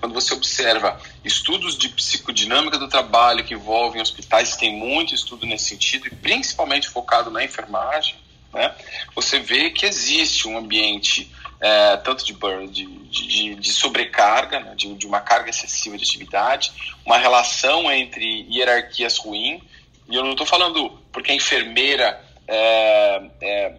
Quando 0.00 0.12
você 0.12 0.34
observa 0.34 1.00
estudos 1.24 1.78
de 1.78 1.88
psicodinâmica 1.88 2.78
do 2.78 2.88
trabalho 2.88 3.44
que 3.44 3.54
envolvem 3.54 4.02
hospitais, 4.02 4.56
tem 4.56 4.76
muito 4.76 5.14
estudo 5.14 5.46
nesse 5.46 5.66
sentido, 5.66 6.06
e 6.06 6.10
principalmente 6.10 6.88
focado 6.88 7.30
na 7.30 7.44
enfermagem, 7.44 8.16
né, 8.52 8.74
você 9.14 9.38
vê 9.38 9.70
que 9.70 9.86
existe 9.86 10.46
um 10.46 10.58
ambiente 10.58 11.30
é, 11.60 11.96
tanto 11.96 12.24
de, 12.24 12.34
de, 12.68 12.86
de, 13.08 13.54
de 13.54 13.72
sobrecarga, 13.72 14.60
né, 14.60 14.74
de, 14.74 14.92
de, 14.94 15.06
uma 15.06 15.20
carga 15.20 15.50
excessiva 15.50 15.96
de 15.96 16.04
atividade, 16.04 16.72
uma 17.06 17.16
relação 17.16 17.90
entre 17.90 18.46
hierarquias 18.50 19.16
ruim, 19.16 19.62
e 20.08 20.14
eu 20.14 20.22
não 20.22 20.32
estou 20.32 20.46
falando 20.46 20.90
porque 21.10 21.32
a 21.32 21.34
enfermeira 21.34 22.22
é, 22.46 23.22
é, 23.40 23.74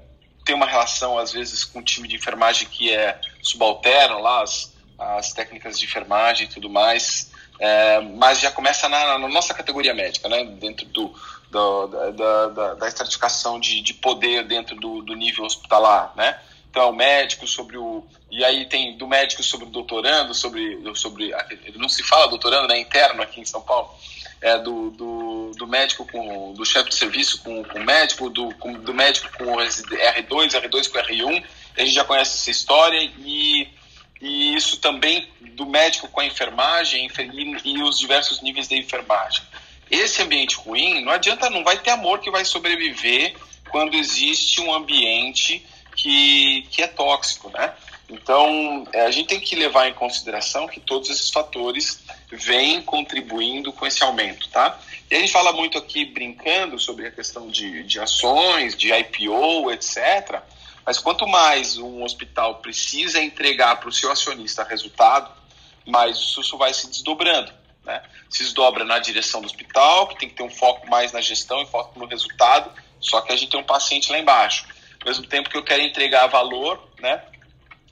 tem 0.46 0.56
uma 0.56 0.68
relação, 0.68 1.18
às 1.18 1.34
vezes, 1.34 1.64
com 1.64 1.80
o 1.80 1.84
time 1.84 2.08
de 2.08 2.16
enfermagem 2.16 2.68
que 2.68 2.94
é 2.94 3.20
subalterno, 3.42 4.22
lá, 4.22 4.44
as, 4.44 4.72
as 4.98 5.34
técnicas 5.34 5.78
de 5.80 5.86
enfermagem 5.86 6.46
e 6.46 6.50
tudo 6.50 6.70
mais, 6.70 7.32
é, 7.60 8.00
mas 8.00 8.40
já 8.40 8.52
começa 8.52 8.88
na, 8.88 9.18
na, 9.18 9.28
nossa 9.28 9.54
categoria 9.54 9.94
médica, 9.94 10.30
né, 10.30 10.44
dentro 10.44 10.86
do, 10.88 11.14
do 11.50 11.88
da, 11.88 12.48
da, 12.48 12.74
da, 12.76 12.88
estratificação 12.88 13.60
de, 13.60 13.82
de 13.82 13.94
poder 13.96 14.46
dentro 14.46 14.76
do, 14.76 15.02
do 15.02 15.16
nível 15.16 15.46
hospitalar, 15.46 16.14
né? 16.16 16.40
Então, 16.70 16.90
o 16.90 16.94
médico 16.94 17.48
sobre 17.48 17.78
o. 17.78 18.06
E 18.30 18.44
aí 18.44 18.66
tem 18.66 18.98
do 18.98 19.08
médico 19.08 19.42
sobre 19.42 19.66
o 19.66 19.70
doutorando, 19.70 20.34
sobre. 20.34 20.78
sobre 20.94 21.34
não 21.76 21.88
se 21.88 22.04
fala 22.04 22.28
doutorando, 22.28 22.68
né? 22.68 22.78
Interno 22.78 23.22
aqui 23.22 23.40
em 23.40 23.46
São 23.46 23.62
Paulo. 23.62 23.90
É 24.46 24.60
do, 24.60 24.92
do, 24.92 25.52
do 25.58 25.68
médico 25.68 26.06
com. 26.06 26.54
do 26.54 26.64
chefe 26.64 26.90
de 26.90 26.96
serviço 26.96 27.42
com, 27.42 27.64
com 27.64 27.80
o 27.80 27.84
médico, 27.84 28.30
do, 28.30 28.54
com, 28.56 28.74
do 28.74 28.94
médico 28.94 29.28
com 29.38 29.46
R2, 29.56 30.52
R2 30.52 30.90
com 30.92 31.00
R1. 31.00 31.44
A 31.76 31.80
gente 31.82 31.94
já 31.94 32.04
conhece 32.04 32.38
essa 32.38 32.52
história 32.52 33.00
e 33.20 33.68
e 34.22 34.56
isso 34.56 34.78
também 34.78 35.28
do 35.40 35.66
médico 35.66 36.08
com 36.08 36.20
a 36.20 36.26
enfermagem 36.26 37.08
e, 37.34 37.70
e 37.70 37.84
os 37.84 38.00
diversos 38.00 38.42
níveis 38.42 38.68
de 38.68 38.76
enfermagem. 38.76 39.44
Esse 39.90 40.22
ambiente 40.22 40.56
ruim, 40.56 41.04
não 41.04 41.12
adianta, 41.12 41.50
não 41.50 41.64
vai 41.64 41.78
ter 41.78 41.92
amor 41.92 42.20
que 42.20 42.32
vai 42.32 42.44
sobreviver 42.44 43.36
quando 43.70 43.96
existe 43.96 44.62
um 44.62 44.74
ambiente 44.74 45.64
que, 45.96 46.66
que 46.72 46.82
é 46.82 46.88
tóxico, 46.88 47.50
né? 47.50 47.74
Então, 48.08 48.86
é, 48.94 49.02
a 49.02 49.12
gente 49.12 49.28
tem 49.28 49.40
que 49.40 49.56
levar 49.56 49.88
em 49.88 49.94
consideração 49.94 50.68
que 50.68 50.80
todos 50.80 51.10
esses 51.10 51.30
fatores 51.30 52.04
vêm 52.32 52.82
contribuindo 52.82 53.74
com 53.74 53.86
esse 53.86 54.04
aumento, 54.04 54.48
tá? 54.50 54.80
E 55.10 55.16
a 55.16 55.20
gente 55.20 55.32
fala 55.32 55.52
muito 55.52 55.78
aqui, 55.78 56.06
brincando, 56.06 56.80
sobre 56.80 57.08
a 57.08 57.12
questão 57.12 57.48
de, 57.48 57.84
de 57.84 58.00
ações, 58.00 58.76
de 58.76 58.92
IPO, 58.94 59.72
etc., 59.72 60.42
mas 60.86 61.00
quanto 61.00 61.26
mais 61.26 61.80
um 61.80 62.04
hospital 62.04 62.56
precisa 62.56 63.20
entregar 63.20 63.80
para 63.80 63.90
o 63.90 63.92
seu 63.92 64.12
acionista 64.12 64.64
resultado, 64.64 65.32
mais 65.84 66.16
isso 66.18 66.58
vai 66.60 66.72
se 66.76 66.88
desdobrando. 66.88 67.52
Né? 67.84 68.04
Se 68.30 68.44
desdobra 68.44 68.84
na 68.84 69.00
direção 69.00 69.42
do 69.42 69.48
hospital, 69.48 70.08
que 70.08 70.20
tem 70.20 70.30
que 70.30 70.36
ter 70.36 70.44
um 70.44 70.50
foco 70.50 70.88
mais 70.88 71.12
na 71.12 71.22
gestão 71.22 71.60
e 71.64 71.66
foco 71.66 71.98
no 71.98 72.06
resultado, 72.06 72.72
só 73.00 73.20
que 73.22 73.34
a 73.34 73.36
gente 73.36 73.50
tem 73.50 73.60
um 73.60 73.64
paciente 73.64 74.12
lá 74.12 74.20
embaixo. 74.20 74.68
Ao 75.02 75.08
mesmo 75.08 75.26
tempo 75.26 75.50
que 75.50 75.58
eu 75.58 75.64
quero 75.64 75.82
entregar 75.82 76.28
valor, 76.28 76.80
né? 77.00 77.20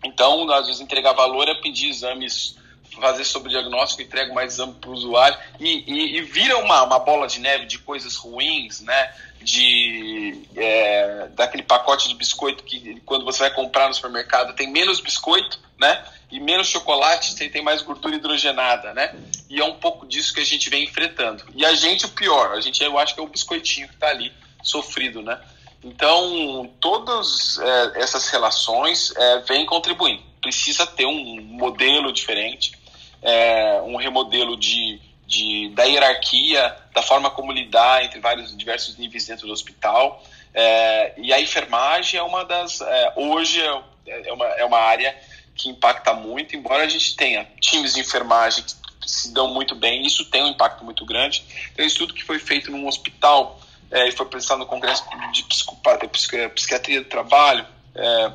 Então, 0.04 0.51
às 0.51 0.68
vezes, 0.68 0.82
entregar 0.82 1.14
valor 1.14 1.47
é 1.47 1.56
pedir 1.56 1.89
exames, 1.89 2.56
fazer 2.99 3.24
sobre 3.24 3.49
diagnóstico, 3.49 4.01
entrego 4.01 4.34
mais 4.34 4.54
exame 4.54 4.74
para 4.74 4.89
o 4.89 4.93
usuário, 4.93 5.38
e, 5.60 5.84
e, 5.88 6.18
e, 6.18 6.22
vira 6.22 6.58
uma, 6.58 6.84
uma 6.84 6.99
bola 6.99 7.28
de 7.28 7.39
neve 7.39 7.66
de 7.66 7.80
coisas 7.80 8.16
ruins, 8.16 8.82
né? 8.82 9.14
de 9.43 10.41
é, 10.56 11.28
daquele 11.36 11.64
pacote 11.64 12.08
de 12.08 12.16
biscoito 12.16 12.64
que 12.64 13.01
quando 13.06 13.26
você 13.26 13.39
vai 13.39 13.54
comprar 13.54 13.88
no 13.88 13.93
supermercado 13.93 14.56
tem 14.56 14.72
menos 14.72 14.99
biscoito, 14.99 15.60
né? 15.78 16.04
E 16.32 16.39
menos 16.39 16.68
chocolate, 16.68 17.34
você 17.34 17.49
tem 17.49 17.62
mais 17.62 17.82
gordura 17.82 18.16
hidrogenada, 18.16 18.93
né? 18.93 19.14
E 19.49 19.60
é 19.60 19.66
um 19.66 19.76
pouco 19.76 20.08
disso 20.08 20.34
que 20.34 20.39
a 20.39 20.45
gente 20.45 20.70
vem 20.70 20.86
enfrentando. 20.86 21.43
E 21.54 21.64
a 21.66 21.76
gente 21.76 22.06
o 22.06 22.10
pior, 22.10 22.54
a 22.54 22.62
gente 22.62 22.82
eu 22.82 22.97
acho 22.97 23.14
que 23.14 23.20
é 23.20 23.24
o 23.24 23.28
biscoitinho 23.28 23.88
que 23.88 23.93
está 23.93 24.08
ali 24.08 24.34
sofrido, 24.64 25.22
né? 25.22 25.39
Então 25.84 26.70
todas 26.80 27.60
é, 27.60 28.02
essas 28.02 28.30
relações 28.30 29.14
é, 29.16 29.40
vêm 29.40 29.66
contribuindo. 29.66 30.24
Precisa 30.42 30.86
ter 30.86 31.06
um 31.06 31.42
modelo 31.42 32.12
diferente, 32.12 32.74
é, 33.22 33.82
um 33.82 33.96
remodelo 33.96 34.58
de 34.58 35.02
de, 35.34 35.70
da 35.70 35.84
hierarquia, 35.84 36.76
da 36.94 37.02
forma 37.02 37.32
como 37.32 37.52
lidar 37.52 38.04
entre 38.04 38.20
vários 38.20 38.56
diversos 38.56 38.98
níveis 38.98 39.26
dentro 39.26 39.48
do 39.48 39.54
hospital. 39.54 40.24
É, 40.54 41.14
e 41.18 41.34
a 41.34 41.42
enfermagem 41.42 42.20
é 42.20 42.24
uma 42.24 42.46
das. 42.46 42.82
É, 42.82 43.14
hoje 43.16 43.60
é, 43.60 44.30
é, 44.30 44.34
uma, 44.34 44.46
é 44.46 44.66
uma 44.66 44.78
área 44.78 45.18
que 45.56 45.70
impacta 45.70 46.14
muito, 46.14 46.56
embora 46.56 46.84
a 46.84 46.88
gente 46.88 47.16
tenha 47.16 47.48
times 47.60 47.94
de 47.94 48.02
enfermagem 48.02 48.64
que 48.64 49.10
se 49.10 49.34
dão 49.34 49.54
muito 49.54 49.76
bem, 49.76 50.06
isso 50.06 50.26
tem 50.26 50.44
um 50.44 50.48
impacto 50.48 50.84
muito 50.84 51.06
grande. 51.06 51.44
Tem 51.76 51.84
um 51.84 51.88
estudo 51.88 52.14
que 52.14 52.24
foi 52.24 52.40
feito 52.40 52.72
num 52.72 52.88
hospital 52.88 53.60
é, 53.94 54.10
e 54.10 54.12
foi 54.12 54.26
apresentado 54.26 54.60
no 54.60 54.66
Congresso 54.66 55.06
de 55.32 55.44
Psiquiatria 55.44 57.02
do 57.02 57.08
Trabalho. 57.08 57.66
É, 57.96 58.32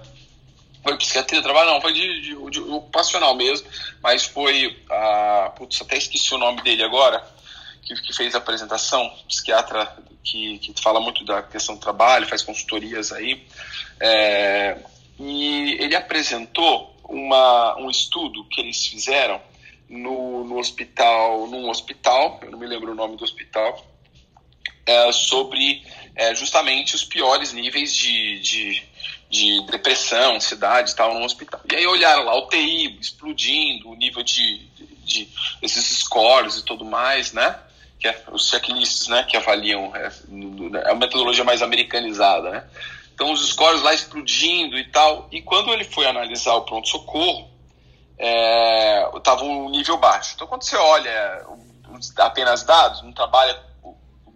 foi 0.85 0.97
psiquiatria 0.97 1.41
do 1.41 1.45
trabalho, 1.45 1.71
não, 1.73 1.81
foi 1.81 1.93
de, 1.93 2.21
de, 2.21 2.51
de, 2.51 2.61
ocupacional 2.61 3.35
mesmo, 3.35 3.67
mas 4.01 4.25
foi. 4.25 4.81
Putz, 5.57 5.83
até 5.83 5.97
esqueci 5.97 6.33
o 6.33 6.39
nome 6.39 6.63
dele 6.63 6.85
agora, 6.85 7.27
que, 7.83 7.95
que 8.03 8.13
fez 8.15 8.35
a 8.37 8.39
apresentação, 8.39 9.13
psiquiatra 9.27 9.93
que, 10.23 10.59
que 10.59 10.81
fala 10.81 11.01
muito 11.01 11.25
da 11.25 11.43
questão 11.43 11.75
do 11.75 11.81
trabalho, 11.81 12.29
faz 12.29 12.43
consultorias 12.43 13.11
aí. 13.11 13.45
É, 14.01 14.79
e 15.19 15.73
ele 15.81 15.97
apresentou 15.97 16.95
uma, 17.09 17.77
um 17.79 17.91
estudo 17.91 18.45
que 18.45 18.61
eles 18.61 18.87
fizeram 18.87 19.41
no, 19.89 20.45
no 20.45 20.59
hospital, 20.59 21.49
num 21.49 21.69
hospital, 21.69 22.39
eu 22.43 22.53
não 22.53 22.59
me 22.59 22.67
lembro 22.67 22.93
o 22.93 22.95
nome 22.95 23.17
do 23.17 23.25
hospital, 23.25 23.85
é, 24.89 25.13
sobre 25.13 25.85
é, 26.17 26.35
justamente 26.35 26.95
os 26.95 27.05
piores 27.05 27.53
níveis 27.53 27.95
de, 27.95 28.41
de 28.41 28.89
de 29.31 29.61
depressão, 29.67 30.37
ansiedade 30.37 30.93
e 30.93 30.95
tal 30.95 31.15
no 31.15 31.25
hospital. 31.25 31.61
E 31.71 31.77
aí 31.77 31.87
olharam 31.87 32.25
lá 32.25 32.35
o 32.35 32.49
TI 32.49 32.99
explodindo, 32.99 33.91
o 33.91 33.95
nível 33.95 34.23
de, 34.23 34.59
de, 35.05 35.29
esses 35.61 35.85
scores 35.99 36.57
e 36.57 36.65
tudo 36.65 36.85
mais, 36.85 37.33
né? 37.33 37.59
Que 38.01 38.09
é 38.09 38.25
os 38.33 38.49
checklists, 38.49 39.09
né? 39.09 39.25
Que 39.25 39.37
avaliam 39.37 39.95
é, 39.95 40.11
é 40.87 40.91
a 40.91 40.95
metodologia 40.95 41.45
mais 41.45 41.61
americanizada, 41.61 42.51
né? 42.51 42.65
Então 43.13 43.31
os 43.31 43.47
scores 43.51 43.83
lá 43.83 43.93
explodindo 43.93 44.79
e 44.79 44.85
tal. 44.85 45.29
E 45.31 45.43
quando 45.43 45.73
ele 45.75 45.85
foi 45.85 46.07
analisar 46.07 46.55
o 46.55 46.63
pronto 46.63 46.89
socorro, 46.89 47.51
é, 48.19 49.11
estava 49.15 49.45
um 49.45 49.69
nível 49.69 49.99
baixo. 49.99 50.33
Então 50.35 50.47
quando 50.47 50.63
você 50.63 50.77
olha 50.77 51.47
apenas 52.17 52.63
dados, 52.63 53.03
não 53.03 53.13
trabalha 53.13 53.68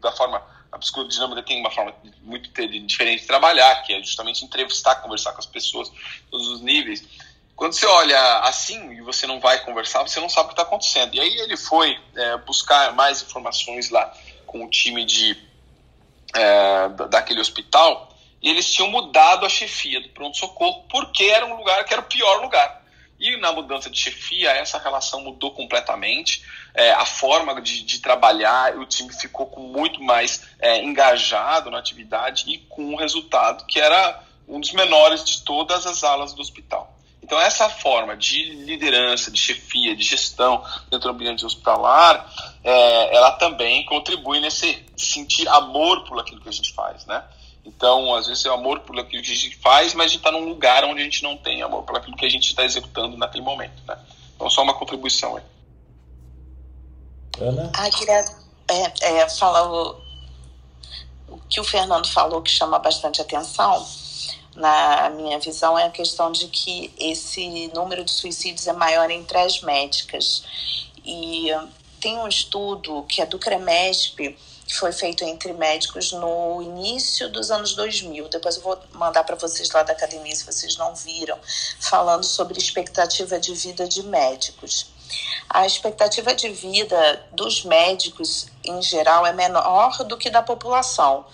da 0.02 0.12
forma 0.12 0.42
a 0.70 0.78
psicodinâmica 0.78 1.42
tem 1.42 1.60
uma 1.60 1.70
forma 1.70 1.94
muito 2.22 2.50
diferente 2.86 3.20
de 3.20 3.26
trabalhar, 3.26 3.82
que 3.82 3.92
é 3.92 4.02
justamente 4.02 4.42
entrevistar, 4.42 4.96
conversar 4.96 5.32
com 5.32 5.38
as 5.38 5.46
pessoas, 5.46 5.92
todos 6.30 6.48
os 6.48 6.62
níveis. 6.62 7.04
Quando 7.54 7.74
você 7.74 7.86
olha 7.86 8.38
assim 8.40 8.92
e 8.92 9.02
você 9.02 9.26
não 9.26 9.38
vai 9.38 9.62
conversar, 9.64 10.02
você 10.02 10.18
não 10.18 10.30
sabe 10.30 10.46
o 10.46 10.48
que 10.48 10.52
está 10.54 10.62
acontecendo. 10.62 11.14
E 11.14 11.20
aí 11.20 11.38
ele 11.40 11.58
foi 11.58 12.00
é, 12.16 12.36
buscar 12.38 12.94
mais 12.94 13.22
informações 13.22 13.90
lá 13.90 14.12
com 14.46 14.64
o 14.64 14.70
time 14.70 15.04
de 15.04 15.36
é, 16.34 16.88
daquele 17.08 17.40
hospital 17.40 18.08
e 18.40 18.48
eles 18.48 18.72
tinham 18.72 18.90
mudado 18.90 19.44
a 19.44 19.48
chefia 19.48 20.00
do 20.00 20.08
pronto-socorro 20.08 20.84
porque 20.90 21.24
era 21.24 21.44
um 21.46 21.56
lugar 21.56 21.84
que 21.84 21.92
era 21.92 22.00
o 22.00 22.06
pior 22.06 22.42
lugar. 22.42 22.81
E 23.22 23.36
na 23.36 23.52
mudança 23.52 23.88
de 23.88 23.96
chefia, 23.96 24.50
essa 24.50 24.78
relação 24.78 25.20
mudou 25.20 25.52
completamente. 25.52 26.44
É, 26.74 26.90
a 26.90 27.06
forma 27.06 27.62
de, 27.62 27.84
de, 27.84 28.00
trabalhar, 28.00 28.76
o 28.76 28.84
time 28.84 29.12
ficou 29.12 29.46
com 29.46 29.60
muito 29.60 30.02
mais 30.02 30.42
é, 30.58 30.82
engajado 30.82 31.70
na 31.70 31.78
atividade 31.78 32.42
e 32.48 32.58
com 32.58 32.82
um 32.82 32.96
resultado 32.96 33.64
que 33.66 33.78
era 33.78 34.20
um 34.48 34.58
dos 34.58 34.72
menores 34.72 35.24
de 35.24 35.42
todas 35.42 35.86
as 35.86 36.02
alas 36.02 36.34
do 36.34 36.42
hospital. 36.42 36.98
Então, 37.22 37.40
essa 37.40 37.70
forma 37.70 38.16
de 38.16 38.42
liderança, 38.64 39.30
de 39.30 39.38
chefia, 39.38 39.94
de 39.94 40.02
gestão 40.02 40.60
dentro 40.90 41.08
do 41.08 41.14
ambiente 41.14 41.46
hospitalar, 41.46 42.28
é, 42.64 43.16
ela 43.16 43.30
também 43.30 43.84
contribui 43.84 44.40
nesse 44.40 44.84
sentir 44.96 45.46
amor 45.46 46.02
por 46.08 46.18
aquilo 46.18 46.40
que 46.40 46.48
a 46.48 46.52
gente 46.52 46.72
faz, 46.72 47.06
né? 47.06 47.22
Então, 47.64 48.14
às 48.14 48.26
vezes 48.26 48.44
é 48.44 48.48
amor 48.48 48.80
por 48.80 48.98
aquilo 48.98 49.22
que 49.22 49.30
a 49.30 49.34
gente 49.34 49.56
faz, 49.56 49.94
mas 49.94 50.06
a 50.06 50.08
gente 50.08 50.18
está 50.18 50.32
num 50.32 50.48
lugar 50.48 50.84
onde 50.84 51.00
a 51.00 51.04
gente 51.04 51.22
não 51.22 51.36
tem 51.36 51.62
amor 51.62 51.84
por 51.84 51.96
aquilo 51.96 52.16
que 52.16 52.26
a 52.26 52.28
gente 52.28 52.48
está 52.48 52.64
executando 52.64 53.16
naquele 53.16 53.44
momento, 53.44 53.82
né? 53.86 53.98
Então, 54.34 54.50
só 54.50 54.62
uma 54.62 54.74
contribuição 54.74 55.36
aí. 55.36 55.42
Ana? 57.40 57.70
Ah, 57.74 57.90
queria 57.90 58.24
é, 58.68 59.20
é, 59.20 59.28
falar 59.28 59.70
o, 59.70 60.00
o 61.28 61.38
que 61.48 61.60
o 61.60 61.64
Fernando 61.64 62.08
falou 62.08 62.42
que 62.42 62.50
chama 62.50 62.78
bastante 62.78 63.20
atenção 63.20 63.86
na 64.54 65.10
minha 65.10 65.38
visão, 65.38 65.78
é 65.78 65.84
a 65.84 65.90
questão 65.90 66.30
de 66.30 66.48
que 66.48 66.92
esse 66.98 67.68
número 67.74 68.04
de 68.04 68.10
suicídios 68.10 68.66
é 68.66 68.72
maior 68.72 69.10
entre 69.10 69.38
as 69.38 69.60
médicas. 69.62 70.44
E 71.04 71.48
tem 72.00 72.18
um 72.18 72.28
estudo 72.28 73.02
que 73.08 73.22
é 73.22 73.26
do 73.26 73.38
CREMESP, 73.38 74.36
que 74.72 74.78
foi 74.78 74.90
feito 74.90 75.22
entre 75.22 75.52
médicos 75.52 76.12
no 76.12 76.62
início 76.62 77.28
dos 77.28 77.50
anos 77.50 77.74
2000. 77.74 78.30
Depois 78.30 78.56
eu 78.56 78.62
vou 78.62 78.78
mandar 78.94 79.22
para 79.22 79.36
vocês 79.36 79.70
lá 79.70 79.82
da 79.82 79.92
academia, 79.92 80.34
se 80.34 80.46
vocês 80.46 80.78
não 80.78 80.94
viram, 80.94 81.38
falando 81.78 82.24
sobre 82.24 82.58
expectativa 82.58 83.38
de 83.38 83.54
vida 83.54 83.86
de 83.86 84.02
médicos. 84.02 84.86
A 85.48 85.66
expectativa 85.66 86.34
de 86.34 86.48
vida 86.48 87.26
dos 87.32 87.64
médicos, 87.64 88.46
em 88.64 88.80
geral, 88.80 89.26
é 89.26 89.32
menor 89.32 90.02
do 90.04 90.16
que 90.16 90.30
da 90.30 90.42
população, 90.42 91.26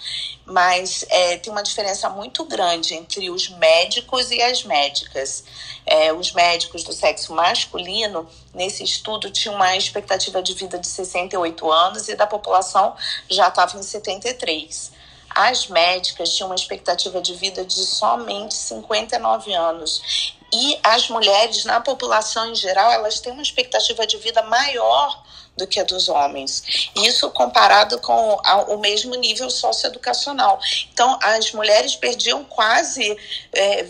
mas 0.45 1.05
é, 1.09 1.37
tem 1.37 1.53
uma 1.53 1.63
diferença 1.63 2.09
muito 2.09 2.45
grande 2.45 2.95
entre 2.95 3.31
os 3.31 3.49
médicos 3.51 4.31
e 4.31 4.43
as 4.43 4.65
médicas. 4.65 5.45
É, 5.87 6.13
os 6.13 6.33
médicos 6.33 6.83
do 6.83 6.93
sexo 6.93 7.33
masculino, 7.35 8.29
nesse 8.53 8.83
estudo, 8.83 9.31
tinham 9.31 9.55
uma 9.55 9.77
expectativa 9.77 10.43
de 10.43 10.55
vida 10.55 10.79
de 10.79 10.87
68 10.87 11.71
anos 11.71 12.09
e 12.09 12.15
da 12.15 12.27
população 12.27 12.97
já 13.29 13.49
estava 13.49 13.79
em 13.79 13.83
73. 13.83 14.93
As 15.31 15.69
médicas 15.69 16.35
tinham 16.35 16.49
uma 16.49 16.57
expectativa 16.57 17.21
de 17.21 17.35
vida 17.35 17.65
de 17.65 17.85
somente 17.85 18.55
59 18.55 19.53
anos. 19.53 20.35
E 20.53 20.79
as 20.83 21.09
mulheres, 21.09 21.65
na 21.65 21.81
população 21.81 22.51
em 22.51 22.55
geral, 22.55 22.91
elas 22.91 23.21
têm 23.21 23.33
uma 23.33 23.43
expectativa 23.43 24.07
de 24.07 24.17
vida 24.17 24.43
maior 24.43 25.23
do 25.59 25.67
que 25.67 25.79
a 25.81 25.85
dos 25.85 26.09
homens. 26.09 26.91
Isso 26.97 27.29
comparado 27.31 27.99
com 27.99 28.35
o 28.69 28.79
mesmo 28.79 29.15
nível 29.17 29.51
socioeducacional. 29.51 30.59
Então, 30.93 31.19
as 31.21 31.53
mulheres 31.53 31.97
perdiam 31.97 32.45
quase 32.45 33.17
é, 33.53 33.87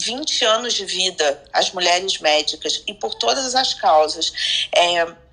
20 0.00 0.44
anos 0.46 0.74
de 0.74 0.84
vida, 0.84 1.42
as 1.52 1.70
mulheres 1.70 2.18
médicas, 2.18 2.82
e 2.86 2.94
por 2.94 3.14
todas 3.14 3.54
as 3.54 3.74
causas. 3.74 4.68
É, 4.72 5.29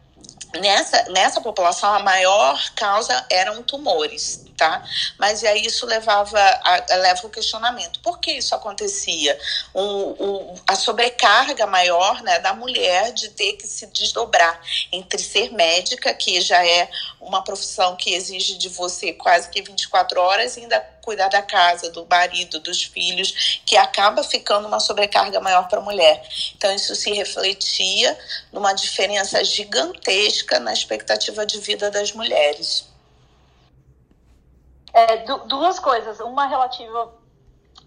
nessa, 0.60 1.04
nessa 1.10 1.42
população, 1.42 1.94
a 1.94 2.00
maior 2.00 2.62
causa 2.76 3.26
eram 3.30 3.64
tumores 3.64 4.48
tá? 4.58 4.84
Mas 5.18 5.44
aí 5.44 5.66
isso 5.66 5.86
levava 5.86 6.40
a, 6.40 6.96
leva 6.96 7.28
o 7.28 7.30
questionamento. 7.30 8.00
Por 8.00 8.20
que 8.20 8.32
isso 8.32 8.56
acontecia? 8.56 9.40
O, 9.74 9.82
o, 9.82 10.56
a 10.68 10.76
sobrecarga 10.76 11.68
maior 11.68 12.22
né, 12.24 12.40
da 12.40 12.54
mulher 12.54 13.14
de 13.14 13.30
ter 13.30 13.54
que 13.54 13.68
se 13.68 13.86
desdobrar 13.88 14.60
entre 14.92 15.20
ser 15.22 15.54
médica, 15.54 16.14
que 16.14 16.42
já 16.42 16.66
é 16.66 16.90
uma 17.22 17.44
profissão 17.44 17.96
que 17.96 18.14
exige 18.14 18.58
de 18.58 18.68
você 18.68 19.14
quase 19.14 19.50
que 19.50 19.62
24 19.62 20.20
horas, 20.20 20.58
e 20.58 20.62
ainda 20.62 20.97
cuidar 21.08 21.30
da 21.30 21.42
casa, 21.42 21.90
do 21.90 22.06
marido, 22.06 22.60
dos 22.60 22.84
filhos, 22.84 23.62
que 23.66 23.78
acaba 23.78 24.22
ficando 24.26 24.68
uma 24.68 24.82
sobrecarga 24.82 25.40
maior 25.40 25.70
para 25.70 25.80
a 25.80 25.82
mulher. 25.82 26.22
Então, 26.58 26.70
isso 26.76 26.94
se 26.96 27.14
refletia 27.14 28.20
numa 28.52 28.74
diferença 28.74 29.42
gigantesca 29.42 30.60
na 30.60 30.74
expectativa 30.74 31.46
de 31.46 31.60
vida 31.60 31.90
das 31.90 32.12
mulheres. 32.12 32.92
É, 34.94 35.24
duas 35.46 35.80
coisas. 35.80 36.20
Uma 36.20 36.46
relativa 36.46 37.14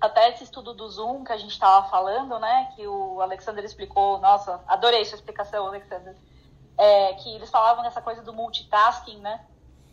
até 0.01 0.31
esse 0.31 0.45
estudo 0.45 0.73
do 0.73 0.89
Zoom 0.89 1.23
que 1.23 1.33
a 1.33 1.37
gente 1.37 1.53
estava 1.53 1.91
falando, 1.91 2.39
né? 2.39 2.73
Que 2.75 2.87
o 2.87 3.21
Alexander 3.21 3.63
explicou. 3.63 4.19
Nossa, 4.19 4.63
adorei 4.67 5.05
sua 5.05 5.17
explicação, 5.17 5.67
Alexander. 5.67 6.17
É, 6.79 7.13
que 7.15 7.35
eles 7.35 7.51
falavam 7.51 7.85
nessa 7.85 8.01
coisa 8.01 8.23
do 8.23 8.33
multitasking, 8.33 9.19
né? 9.19 9.45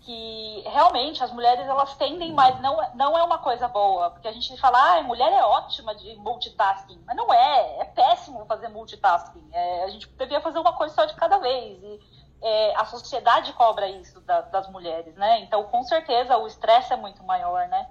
Que 0.08 0.64
realmente 0.66 1.22
as 1.22 1.34
mulheres 1.34 1.68
elas 1.68 1.94
tendem 1.98 2.32
mais, 2.32 2.58
não, 2.62 2.80
não 2.96 3.18
é 3.18 3.22
uma 3.24 3.40
coisa 3.40 3.68
boa, 3.68 4.10
porque 4.10 4.30
a 4.30 4.32
gente 4.32 4.56
fala, 4.56 5.00
ah, 5.00 5.04
mulher 5.04 5.34
é 5.34 5.44
ótima 5.44 5.94
de 5.94 6.16
multitasking, 6.16 7.04
mas 7.06 7.14
não 7.14 7.34
é, 7.34 7.80
é 7.82 7.84
péssimo 7.84 8.46
fazer 8.46 8.70
multitasking. 8.70 9.50
É, 9.52 9.84
a 9.84 9.90
gente 9.90 10.08
devia 10.08 10.40
fazer 10.40 10.60
uma 10.60 10.72
coisa 10.72 10.96
só 10.96 11.04
de 11.04 11.14
cada 11.16 11.40
vez. 11.40 11.84
E, 11.84 12.00
é, 12.42 12.74
a 12.78 12.86
sociedade 12.86 13.52
cobra 13.52 13.90
isso 13.90 14.22
da, 14.22 14.40
das 14.40 14.70
mulheres, 14.70 15.14
né? 15.16 15.42
Então, 15.42 15.66
com 15.66 15.84
certeza, 15.84 16.38
o 16.38 16.48
estresse 16.48 16.94
é 16.94 16.96
muito 16.96 17.22
maior, 17.26 17.68
né? 17.68 17.90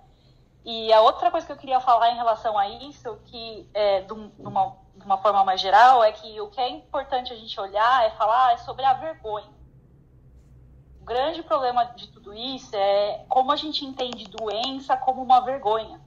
E 0.64 0.90
a 0.94 1.02
outra 1.02 1.30
coisa 1.30 1.46
que 1.46 1.52
eu 1.52 1.56
queria 1.58 1.80
falar 1.80 2.12
em 2.12 2.16
relação 2.16 2.58
a 2.58 2.66
isso, 2.66 3.20
que 3.26 3.68
é, 3.74 4.00
de, 4.00 4.12
uma, 4.12 4.76
de 4.96 5.04
uma 5.04 5.18
forma 5.18 5.44
mais 5.44 5.60
geral, 5.60 6.02
é 6.02 6.12
que 6.12 6.40
o 6.40 6.48
que 6.48 6.60
é 6.60 6.68
importante 6.70 7.30
a 7.30 7.36
gente 7.36 7.60
olhar 7.60 8.06
é 8.06 8.10
falar 8.12 8.54
é 8.54 8.56
sobre 8.56 8.84
a 8.84 8.94
vergonha. 8.94 9.55
Grande 11.07 11.40
problema 11.44 11.84
de 11.84 12.09
tudo 12.09 12.34
isso 12.34 12.74
é 12.74 13.24
como 13.28 13.52
a 13.52 13.57
gente 13.57 13.84
entende 13.84 14.28
doença 14.28 14.96
como 14.96 15.22
uma 15.22 15.38
vergonha, 15.38 16.00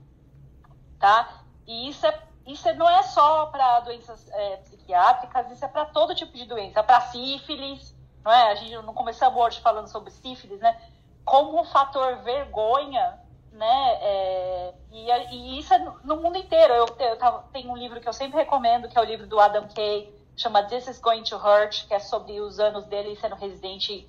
tá? 0.98 1.42
E 1.66 1.88
isso 1.88 2.06
é 2.06 2.22
isso 2.46 2.70
não 2.74 2.88
é 2.88 3.02
só 3.02 3.46
para 3.46 3.80
doenças 3.80 4.28
é, 4.30 4.56
psiquiátricas, 4.58 5.50
isso 5.52 5.64
é 5.64 5.68
para 5.68 5.86
todo 5.86 6.14
tipo 6.14 6.32
de 6.32 6.44
doença, 6.44 6.82
para 6.82 7.00
sífilis, 7.00 7.96
não 8.22 8.30
é? 8.30 8.50
A 8.50 8.54
gente 8.54 8.74
não 8.74 8.92
começamos 8.92 9.40
hoje 9.40 9.60
falando 9.60 9.86
sobre 9.86 10.10
sífilis, 10.10 10.60
né? 10.60 10.78
Como 11.24 11.58
um 11.58 11.64
fator 11.64 12.16
vergonha, 12.16 13.18
né? 13.52 13.98
É, 14.02 14.74
e, 14.92 15.10
e, 15.32 15.58
isso 15.60 15.72
é 15.72 15.78
no 16.04 16.16
mundo 16.16 16.36
inteiro. 16.36 16.74
Eu, 16.74 16.86
eu 16.98 17.16
tava, 17.16 17.44
tenho 17.54 17.70
um 17.70 17.76
livro 17.76 18.02
que 18.02 18.08
eu 18.08 18.12
sempre 18.12 18.38
recomendo, 18.38 18.86
que 18.86 18.98
é 18.98 19.00
o 19.00 19.04
livro 19.04 19.26
do 19.26 19.40
Adam 19.40 19.66
Kay, 19.74 20.14
chama 20.36 20.62
This 20.64 20.88
is 20.88 20.98
Going 21.00 21.22
to 21.22 21.36
Hurt, 21.36 21.86
que 21.86 21.94
é 21.94 21.98
sobre 21.98 22.38
os 22.38 22.60
anos 22.60 22.84
dele 22.84 23.16
sendo 23.16 23.36
residente 23.36 24.06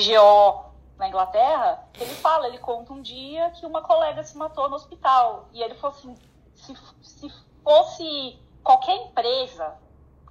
de 0.00 0.14
GO 0.14 0.64
na 0.98 1.08
Inglaterra. 1.08 1.86
Ele 1.94 2.14
fala, 2.14 2.48
ele 2.48 2.58
conta 2.58 2.92
um 2.92 3.00
dia 3.00 3.50
que 3.50 3.64
uma 3.64 3.82
colega 3.82 4.22
se 4.24 4.36
matou 4.36 4.68
no 4.68 4.76
hospital. 4.76 5.48
E 5.52 5.62
ele 5.62 5.74
falou 5.74 5.96
assim: 5.96 6.16
se, 6.54 6.74
se 7.02 7.32
fosse 7.62 8.38
qualquer 8.62 8.96
empresa, 8.96 9.74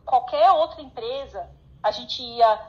qualquer 0.06 0.52
outra 0.52 0.82
empresa, 0.82 1.50
a 1.82 1.92
gente 1.92 2.22
ia 2.22 2.60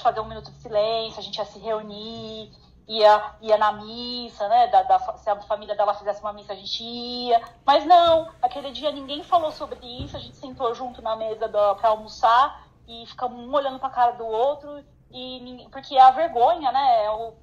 fazer 0.00 0.20
um 0.20 0.26
minuto 0.26 0.50
de 0.50 0.58
silêncio, 0.58 1.18
a 1.18 1.22
gente 1.22 1.36
ia 1.36 1.44
se 1.44 1.58
reunir, 1.58 2.52
ia, 2.86 3.34
ia 3.40 3.56
na 3.56 3.72
missa, 3.72 4.48
né? 4.48 4.68
Da, 4.68 4.82
da, 4.82 4.98
se 5.16 5.28
a 5.28 5.40
família 5.42 5.74
dela 5.74 5.94
fizesse 5.94 6.20
uma 6.20 6.32
missa, 6.32 6.52
a 6.52 6.56
gente 6.56 6.82
ia. 6.82 7.40
Mas 7.64 7.84
não, 7.84 8.30
aquele 8.42 8.70
dia 8.70 8.92
ninguém 8.92 9.22
falou 9.22 9.50
sobre 9.50 9.84
isso, 9.86 10.16
a 10.16 10.20
gente 10.20 10.36
sentou 10.36 10.74
junto 10.74 11.02
na 11.02 11.16
mesa 11.16 11.48
para 11.48 11.88
almoçar 11.88 12.64
e 12.86 13.06
ficamos 13.06 13.38
um 13.38 13.52
olhando 13.52 13.78
para 13.78 13.88
a 13.88 13.92
cara 13.92 14.12
do 14.12 14.26
outro, 14.26 14.84
e 15.14 15.68
porque 15.70 15.96
a 15.96 16.10
vergonha, 16.10 16.72
né? 16.72 17.04
É 17.04 17.10
o, 17.10 17.34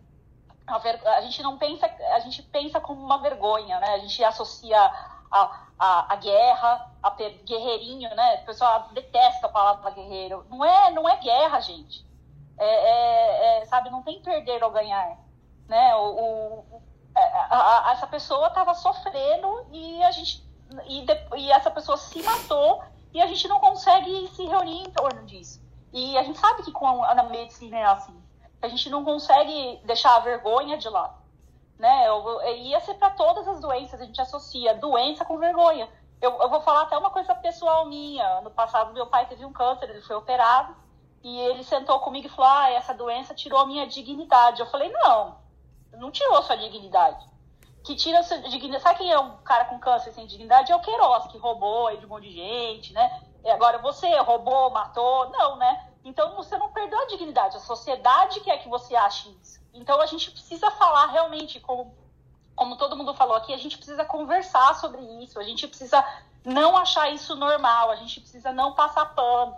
a, 0.67 0.77
ver, 0.77 1.01
a, 1.07 1.21
gente 1.21 1.41
não 1.41 1.57
pensa, 1.57 1.89
a 2.13 2.19
gente 2.19 2.43
pensa 2.43 2.79
como 2.79 3.03
uma 3.03 3.17
vergonha, 3.17 3.79
né? 3.79 3.95
A 3.95 3.99
gente 3.99 4.23
associa 4.23 4.79
a, 5.31 5.67
a, 5.79 6.13
a 6.13 6.15
guerra, 6.17 6.91
a 7.01 7.09
guerreirinho, 7.45 8.13
né? 8.15 8.41
O 8.41 8.45
pessoal 8.45 8.89
detesta 8.91 9.47
a 9.47 9.51
palavra 9.51 9.91
guerreiro. 9.91 10.45
Não 10.49 10.63
é, 10.63 10.91
não 10.91 11.09
é 11.09 11.17
guerra, 11.17 11.59
gente 11.59 12.05
é, 12.61 12.65
é, 12.65 13.61
é, 13.61 13.65
sabe, 13.65 13.89
não 13.89 14.03
tem 14.03 14.21
perder 14.21 14.63
ou 14.63 14.69
ganhar, 14.69 15.17
né? 15.67 15.95
O, 15.95 16.65
o 16.69 16.81
é, 17.15 17.21
a, 17.49 17.89
a, 17.89 17.91
essa 17.93 18.05
pessoa 18.05 18.47
estava 18.47 18.75
sofrendo 18.75 19.65
e 19.71 20.01
a 20.03 20.11
gente 20.11 20.45
e, 20.87 21.01
de, 21.01 21.13
e 21.37 21.51
essa 21.51 21.71
pessoa 21.71 21.97
se 21.97 22.21
matou 22.21 22.83
e 23.13 23.21
a 23.21 23.25
gente 23.25 23.47
não 23.47 23.59
consegue 23.59 24.27
se 24.35 24.45
reunir 24.45 24.83
em 24.83 24.91
torno 24.91 25.25
disso. 25.25 25.59
E 25.93 26.17
a 26.17 26.23
gente 26.23 26.39
sabe 26.39 26.63
que 26.63 26.71
com 26.71 27.03
a, 27.03 27.23
medicina 27.23 27.77
é 27.77 27.85
assim. 27.85 28.15
A 28.61 28.67
gente 28.67 28.89
não 28.89 29.03
consegue 29.03 29.81
deixar 29.83 30.15
a 30.15 30.19
vergonha 30.19 30.77
de 30.77 30.87
lado. 30.87 31.19
Né? 31.77 32.07
Eu, 32.07 32.41
ia 32.57 32.79
ser 32.79 32.93
para 32.93 33.09
todas 33.09 33.47
as 33.47 33.59
doenças, 33.59 33.99
a 33.99 34.05
gente 34.05 34.21
associa 34.21 34.75
doença 34.75 35.25
com 35.25 35.37
vergonha. 35.37 35.89
Eu, 36.21 36.39
eu, 36.39 36.49
vou 36.49 36.61
falar 36.61 36.83
até 36.83 36.97
uma 36.97 37.09
coisa 37.09 37.33
pessoal 37.35 37.87
minha. 37.87 38.41
No 38.41 38.51
passado, 38.51 38.93
meu 38.93 39.07
pai 39.07 39.25
teve 39.25 39.43
um 39.43 39.51
câncer, 39.51 39.89
ele 39.89 40.01
foi 40.01 40.15
operado. 40.15 40.75
E 41.23 41.39
ele 41.39 41.63
sentou 41.63 41.99
comigo 41.99 42.27
e 42.27 42.29
falou: 42.29 42.51
Ah, 42.51 42.69
essa 42.71 42.93
doença 42.93 43.33
tirou 43.33 43.59
a 43.59 43.65
minha 43.65 43.87
dignidade. 43.87 44.61
Eu 44.61 44.67
falei: 44.67 44.91
Não, 44.91 45.37
não 45.93 46.11
tirou 46.11 46.41
sua 46.43 46.55
dignidade. 46.55 47.25
Que 47.83 47.95
tira 47.95 48.21
sua 48.21 48.37
dignidade. 48.37 48.83
Sabe 48.83 48.99
quem 48.99 49.11
é 49.11 49.19
um 49.19 49.37
cara 49.37 49.65
com 49.65 49.79
câncer 49.79 50.11
sem 50.11 50.27
dignidade? 50.27 50.71
É 50.71 50.75
o 50.75 50.79
Queiroz, 50.81 51.25
que 51.27 51.37
roubou 51.39 51.87
aí 51.87 51.97
de 51.97 52.05
um 52.05 52.09
monte 52.09 52.29
de 52.29 52.35
gente, 52.35 52.93
né? 52.93 53.23
E 53.43 53.49
agora 53.49 53.79
você 53.79 54.07
roubou, 54.19 54.69
matou. 54.69 55.29
Não, 55.29 55.55
né? 55.57 55.87
Então 56.03 56.35
você 56.35 56.57
não 56.57 56.71
perdeu 56.71 56.99
a 56.99 57.07
dignidade. 57.07 57.57
A 57.57 57.59
sociedade 57.59 58.39
quer 58.41 58.57
que 58.57 58.69
você 58.69 58.95
ache 58.95 59.29
isso. 59.41 59.59
Então 59.73 60.01
a 60.01 60.05
gente 60.05 60.31
precisa 60.31 60.69
falar 60.71 61.07
realmente 61.07 61.59
como, 61.59 61.95
como 62.55 62.75
todo 62.75 62.95
mundo 62.95 63.13
falou 63.13 63.35
aqui, 63.35 63.53
a 63.53 63.57
gente 63.57 63.77
precisa 63.77 64.03
conversar 64.03 64.75
sobre 64.75 65.01
isso, 65.23 65.39
a 65.39 65.43
gente 65.43 65.67
precisa 65.67 66.05
não 66.43 66.75
achar 66.75 67.09
isso 67.11 67.35
normal, 67.35 67.91
a 67.91 67.95
gente 67.95 68.19
precisa 68.19 68.51
não 68.51 68.73
passar 68.73 69.05
pano, 69.13 69.55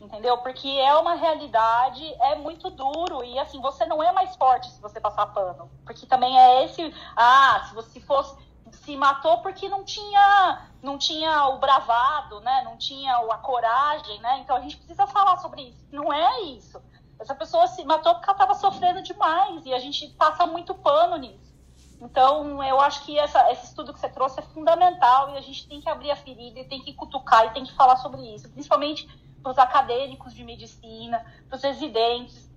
entendeu? 0.00 0.38
Porque 0.38 0.68
é 0.68 0.94
uma 0.96 1.14
realidade, 1.14 2.04
é 2.22 2.34
muito 2.34 2.70
duro 2.70 3.22
e 3.22 3.38
assim, 3.38 3.60
você 3.60 3.86
não 3.86 4.02
é 4.02 4.10
mais 4.10 4.34
forte 4.34 4.70
se 4.70 4.80
você 4.80 5.00
passar 5.00 5.26
pano, 5.26 5.70
porque 5.84 6.06
também 6.06 6.36
é 6.38 6.64
esse, 6.64 6.92
ah, 7.16 7.64
se 7.68 7.74
você 7.74 8.00
fosse 8.00 8.36
se 8.84 8.96
matou 8.96 9.38
porque 9.38 9.68
não 9.68 9.84
tinha 9.84 10.68
não 10.82 10.98
tinha 10.98 11.46
o 11.48 11.58
bravado, 11.58 12.40
né? 12.40 12.62
Não 12.62 12.76
tinha 12.76 13.16
a 13.16 13.38
coragem, 13.38 14.20
né? 14.20 14.40
Então 14.40 14.54
a 14.54 14.60
gente 14.60 14.76
precisa 14.76 15.06
falar 15.06 15.38
sobre 15.38 15.62
isso. 15.62 15.86
Não 15.90 16.12
é 16.12 16.42
isso. 16.42 16.80
Essa 17.18 17.34
pessoa 17.34 17.66
se 17.66 17.82
matou 17.84 18.14
porque 18.14 18.28
ela 18.28 18.34
estava 18.34 18.54
sofrendo 18.54 19.02
demais 19.02 19.64
e 19.64 19.72
a 19.72 19.78
gente 19.78 20.08
passa 20.08 20.46
muito 20.46 20.74
pano 20.74 21.16
nisso. 21.16 21.54
Então, 22.00 22.62
eu 22.62 22.80
acho 22.80 23.04
que 23.04 23.18
essa, 23.18 23.50
esse 23.50 23.66
estudo 23.66 23.94
que 23.94 24.00
você 24.00 24.08
trouxe 24.10 24.38
é 24.38 24.42
fundamental 24.42 25.30
e 25.30 25.38
a 25.38 25.40
gente 25.40 25.66
tem 25.66 25.80
que 25.80 25.88
abrir 25.88 26.10
a 26.10 26.16
ferida 26.16 26.60
e 26.60 26.68
tem 26.68 26.82
que 26.82 26.92
cutucar 26.92 27.46
e 27.46 27.50
tem 27.50 27.64
que 27.64 27.72
falar 27.72 27.96
sobre 27.96 28.20
isso, 28.34 28.50
principalmente 28.50 29.08
para 29.42 29.52
os 29.52 29.58
acadêmicos 29.58 30.34
de 30.34 30.44
medicina, 30.44 31.24
para 31.48 31.56
os 31.56 31.62
residentes. 31.62 32.50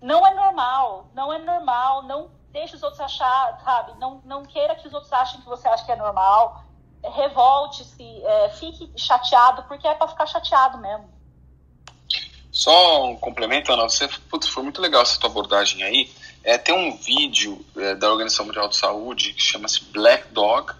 Não 0.00 0.26
é 0.26 0.34
normal, 0.34 1.06
não 1.14 1.32
é 1.32 1.38
normal, 1.38 2.02
não 2.02 2.30
deixe 2.52 2.76
os 2.76 2.82
outros 2.82 3.00
achar, 3.00 3.60
sabe? 3.64 3.98
Não, 3.98 4.20
não 4.24 4.44
queira 4.44 4.74
que 4.76 4.86
os 4.86 4.94
outros 4.94 5.12
achem 5.12 5.40
que 5.40 5.46
você 5.46 5.66
acha 5.66 5.84
que 5.84 5.92
é 5.92 5.96
normal. 5.96 6.64
Revolte-se, 7.02 8.22
é, 8.24 8.48
fique 8.50 8.92
chateado, 8.96 9.64
porque 9.64 9.88
é 9.88 9.94
para 9.94 10.08
ficar 10.08 10.26
chateado 10.26 10.78
mesmo. 10.78 11.10
Só 12.52 13.06
um 13.06 13.16
complemento, 13.16 13.72
Ana, 13.72 13.84
você, 13.84 14.06
putz, 14.28 14.46
foi 14.46 14.62
muito 14.62 14.80
legal 14.80 15.02
essa 15.02 15.18
tua 15.18 15.30
abordagem 15.30 15.82
aí. 15.82 16.10
É, 16.44 16.58
tem 16.58 16.74
um 16.74 16.94
vídeo 16.94 17.64
é, 17.76 17.94
da 17.94 18.10
Organização 18.10 18.44
Mundial 18.44 18.68
de 18.68 18.76
Saúde 18.76 19.32
que 19.32 19.42
chama-se 19.42 19.84
Black 19.84 20.28
Dog. 20.28 20.74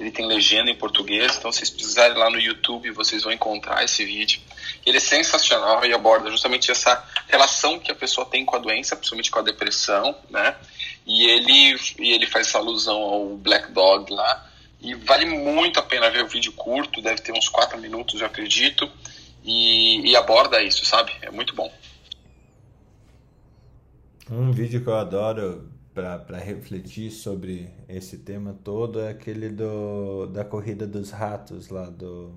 Ele 0.00 0.10
tem 0.10 0.26
legenda 0.26 0.68
em 0.68 0.74
português, 0.74 1.36
então 1.36 1.52
se 1.52 1.58
vocês 1.58 1.70
precisarem 1.70 2.16
lá 2.16 2.28
no 2.28 2.40
YouTube, 2.40 2.90
vocês 2.90 3.22
vão 3.22 3.32
encontrar 3.32 3.84
esse 3.84 4.04
vídeo. 4.04 4.40
Ele 4.84 4.96
é 4.96 5.00
sensacional 5.00 5.84
e 5.84 5.92
aborda 5.92 6.28
justamente 6.28 6.72
essa 6.72 7.04
relação 7.28 7.78
que 7.78 7.92
a 7.92 7.94
pessoa 7.94 8.26
tem 8.26 8.44
com 8.44 8.56
a 8.56 8.58
doença, 8.58 8.96
principalmente 8.96 9.30
com 9.30 9.38
a 9.38 9.42
depressão, 9.42 10.16
né? 10.28 10.56
E 11.06 11.24
ele, 11.26 11.76
e 11.98 12.12
ele 12.12 12.26
faz 12.26 12.48
essa 12.48 12.58
alusão 12.58 12.96
ao 12.96 13.36
Black 13.36 13.72
Dog 13.72 14.12
lá. 14.12 14.50
E 14.80 14.94
vale 14.94 15.24
muito 15.24 15.78
a 15.78 15.82
pena 15.82 16.10
ver 16.10 16.24
o 16.24 16.28
vídeo 16.28 16.52
curto, 16.52 17.00
deve 17.00 17.20
ter 17.20 17.32
uns 17.32 17.48
4 17.48 17.78
minutos, 17.78 18.20
eu 18.20 18.26
acredito. 18.26 18.90
E, 19.44 20.10
e 20.10 20.16
aborda 20.16 20.62
isso, 20.62 20.84
sabe? 20.84 21.12
É 21.20 21.30
muito 21.30 21.54
bom. 21.54 21.72
Um 24.30 24.52
vídeo 24.52 24.82
que 24.82 24.88
eu 24.88 24.96
adoro 24.96 25.68
para 25.94 26.38
refletir 26.38 27.10
sobre 27.10 27.68
esse 27.88 28.18
tema 28.18 28.56
todo 28.64 29.00
é 29.00 29.10
aquele 29.10 29.50
do, 29.50 30.26
da 30.26 30.44
corrida 30.44 30.86
dos 30.86 31.10
ratos 31.10 31.68
lá 31.68 31.90
do. 31.90 32.32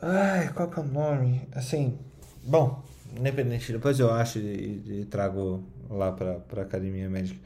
Ai, 0.00 0.52
qual 0.52 0.70
que 0.70 0.78
é 0.78 0.82
o 0.82 0.86
nome? 0.86 1.48
Assim, 1.52 1.98
bom, 2.44 2.82
independente, 3.16 3.72
depois 3.72 3.98
eu 3.98 4.12
acho 4.12 4.38
e, 4.38 5.00
e 5.00 5.06
trago 5.06 5.64
lá 5.96 6.12
para 6.12 6.40
a 6.56 6.62
Academia 6.62 7.08
Médica. 7.08 7.40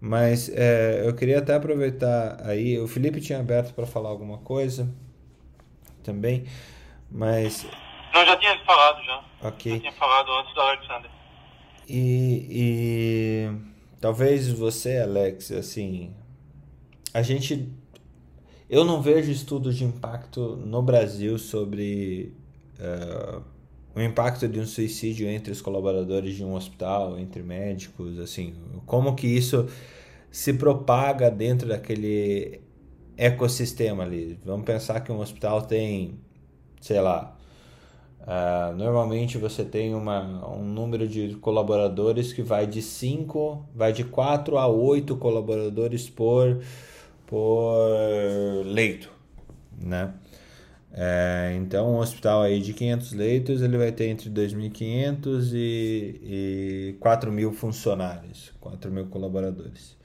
Mas 0.00 0.48
é, 0.48 1.02
eu 1.04 1.14
queria 1.14 1.38
até 1.38 1.54
aproveitar 1.54 2.40
aí, 2.44 2.78
o 2.78 2.88
Felipe 2.88 3.20
tinha 3.20 3.38
aberto 3.38 3.74
para 3.74 3.86
falar 3.86 4.08
alguma 4.08 4.38
coisa 4.38 4.88
também, 6.02 6.46
mas. 7.10 7.66
Não, 8.14 8.24
já 8.24 8.36
tinha 8.36 8.58
falado 8.64 9.04
já. 9.04 9.24
Ok. 9.42 9.72
Já 9.72 9.80
tinha 9.80 9.92
falado 9.92 10.30
antes 10.32 10.54
do 10.54 10.60
Alexander. 10.60 11.10
E, 11.86 12.46
e 12.50 13.50
talvez 14.00 14.48
você, 14.50 14.98
Alex, 14.98 15.52
assim, 15.52 16.14
a 17.12 17.20
gente. 17.20 17.70
Eu 18.68 18.84
não 18.84 19.02
vejo 19.02 19.30
estudos 19.32 19.76
de 19.76 19.84
impacto 19.84 20.56
no 20.56 20.80
Brasil 20.80 21.36
sobre 21.38 22.32
uh, 22.78 23.42
o 23.94 24.00
impacto 24.00 24.48
de 24.48 24.60
um 24.60 24.66
suicídio 24.66 25.28
entre 25.28 25.52
os 25.52 25.60
colaboradores 25.60 26.36
de 26.36 26.44
um 26.44 26.54
hospital, 26.54 27.18
entre 27.18 27.42
médicos, 27.42 28.18
assim, 28.18 28.54
como 28.86 29.14
que 29.14 29.26
isso 29.26 29.66
se 30.30 30.52
propaga 30.54 31.30
dentro 31.30 31.68
daquele 31.68 32.60
ecossistema 33.16 34.04
ali. 34.04 34.38
Vamos 34.44 34.64
pensar 34.64 35.00
que 35.00 35.10
um 35.10 35.20
hospital 35.20 35.62
tem, 35.62 36.18
sei 36.80 37.00
lá, 37.00 37.36
Uh, 38.20 38.76
normalmente 38.76 39.38
você 39.38 39.64
tem 39.64 39.94
uma, 39.94 40.46
um 40.54 40.62
número 40.62 41.08
de 41.08 41.34
colaboradores 41.36 42.32
que 42.32 42.42
vai 42.42 42.66
de 42.66 42.82
5, 42.82 43.66
vai 43.74 43.92
de 43.94 44.04
4 44.04 44.58
a 44.58 44.66
8 44.66 45.16
colaboradores 45.16 46.10
por, 46.10 46.60
por 47.26 48.62
leito, 48.66 49.10
né? 49.80 50.12
É, 50.92 51.54
então, 51.56 51.94
um 51.94 51.98
hospital 51.98 52.42
aí 52.42 52.60
de 52.60 52.72
500 52.72 53.12
leitos, 53.12 53.62
ele 53.62 53.78
vai 53.78 53.92
ter 53.92 54.08
entre 54.08 54.28
2.500 54.28 55.52
e, 55.54 56.20
e 56.22 56.96
4.000 57.00 57.52
funcionários, 57.52 58.52
4.000 58.60 59.08
colaboradores. 59.08 59.96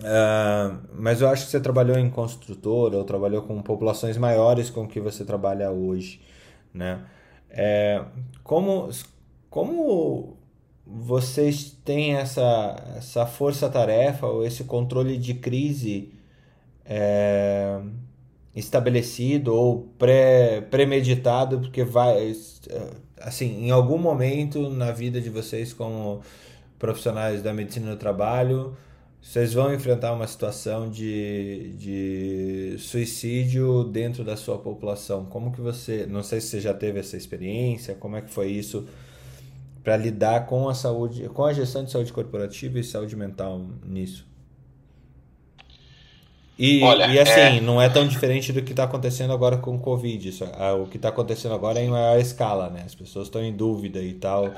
Uh, 0.00 0.78
mas 0.98 1.20
eu 1.20 1.28
acho 1.28 1.46
que 1.46 1.50
você 1.50 1.60
trabalhou 1.60 1.96
em 1.96 2.10
construtora 2.10 2.98
ou 2.98 3.04
trabalhou 3.04 3.42
com 3.42 3.62
populações 3.62 4.18
maiores 4.18 4.68
com 4.68 4.86
que 4.86 5.00
você 5.00 5.24
trabalha 5.24 5.70
hoje 5.70 6.20
né? 6.74 7.06
É, 7.48 8.04
como, 8.42 8.90
como 9.48 10.36
vocês 10.84 11.70
têm 11.84 12.16
essa, 12.16 12.76
essa 12.96 13.26
força-tarefa 13.26 14.26
ou 14.26 14.44
esse 14.44 14.64
controle 14.64 15.16
de 15.16 15.34
crise 15.34 16.12
é, 16.84 17.80
estabelecido 18.54 19.54
ou 19.54 19.88
pré, 19.98 20.60
premeditado, 20.60 21.58
porque 21.60 21.82
vai, 21.82 22.32
assim, 23.20 23.66
em 23.66 23.70
algum 23.70 23.98
momento 23.98 24.70
na 24.70 24.92
vida 24.92 25.20
de 25.20 25.28
vocês 25.28 25.72
como 25.72 26.20
profissionais 26.78 27.42
da 27.42 27.52
medicina 27.52 27.90
do 27.90 27.96
trabalho, 27.96 28.76
vocês 29.20 29.54
vão 29.54 29.72
enfrentar 29.72 30.12
uma 30.12 30.26
situação 30.26 30.90
de, 30.90 31.72
de 31.78 32.76
suicídio 32.78 33.84
dentro 33.84 34.22
da 34.22 34.36
sua 34.36 34.58
população. 34.58 35.24
Como 35.24 35.50
que 35.50 35.62
você, 35.62 36.06
não 36.06 36.22
sei 36.22 36.40
se 36.40 36.48
você 36.48 36.60
já 36.60 36.74
teve 36.74 37.00
essa 37.00 37.16
experiência, 37.16 37.94
como 37.94 38.16
é 38.16 38.20
que 38.20 38.30
foi 38.30 38.48
isso 38.48 38.86
para 39.82 39.96
lidar 39.96 40.46
com 40.46 40.68
a 40.68 40.74
saúde, 40.74 41.28
com 41.30 41.44
a 41.44 41.52
gestão 41.52 41.82
de 41.82 41.90
saúde 41.90 42.12
corporativa 42.12 42.78
e 42.78 42.84
saúde 42.84 43.16
mental 43.16 43.66
nisso? 43.84 44.33
E, 46.58 46.82
Olha, 46.82 47.06
e 47.06 47.18
assim, 47.18 47.58
é... 47.58 47.60
não 47.60 47.82
é 47.82 47.88
tão 47.88 48.06
diferente 48.06 48.52
do 48.52 48.62
que 48.62 48.70
está 48.70 48.84
acontecendo 48.84 49.32
agora 49.32 49.56
com 49.56 49.74
o 49.74 49.78
Covid. 49.78 50.28
Isso, 50.28 50.44
o 50.80 50.86
que 50.86 50.96
está 50.96 51.08
acontecendo 51.08 51.54
agora 51.54 51.80
é 51.80 51.84
em 51.84 51.88
maior 51.88 52.18
escala, 52.18 52.70
né? 52.70 52.82
As 52.86 52.94
pessoas 52.94 53.26
estão 53.26 53.42
em 53.42 53.52
dúvida 53.52 54.00
e 54.00 54.14
tal, 54.14 54.54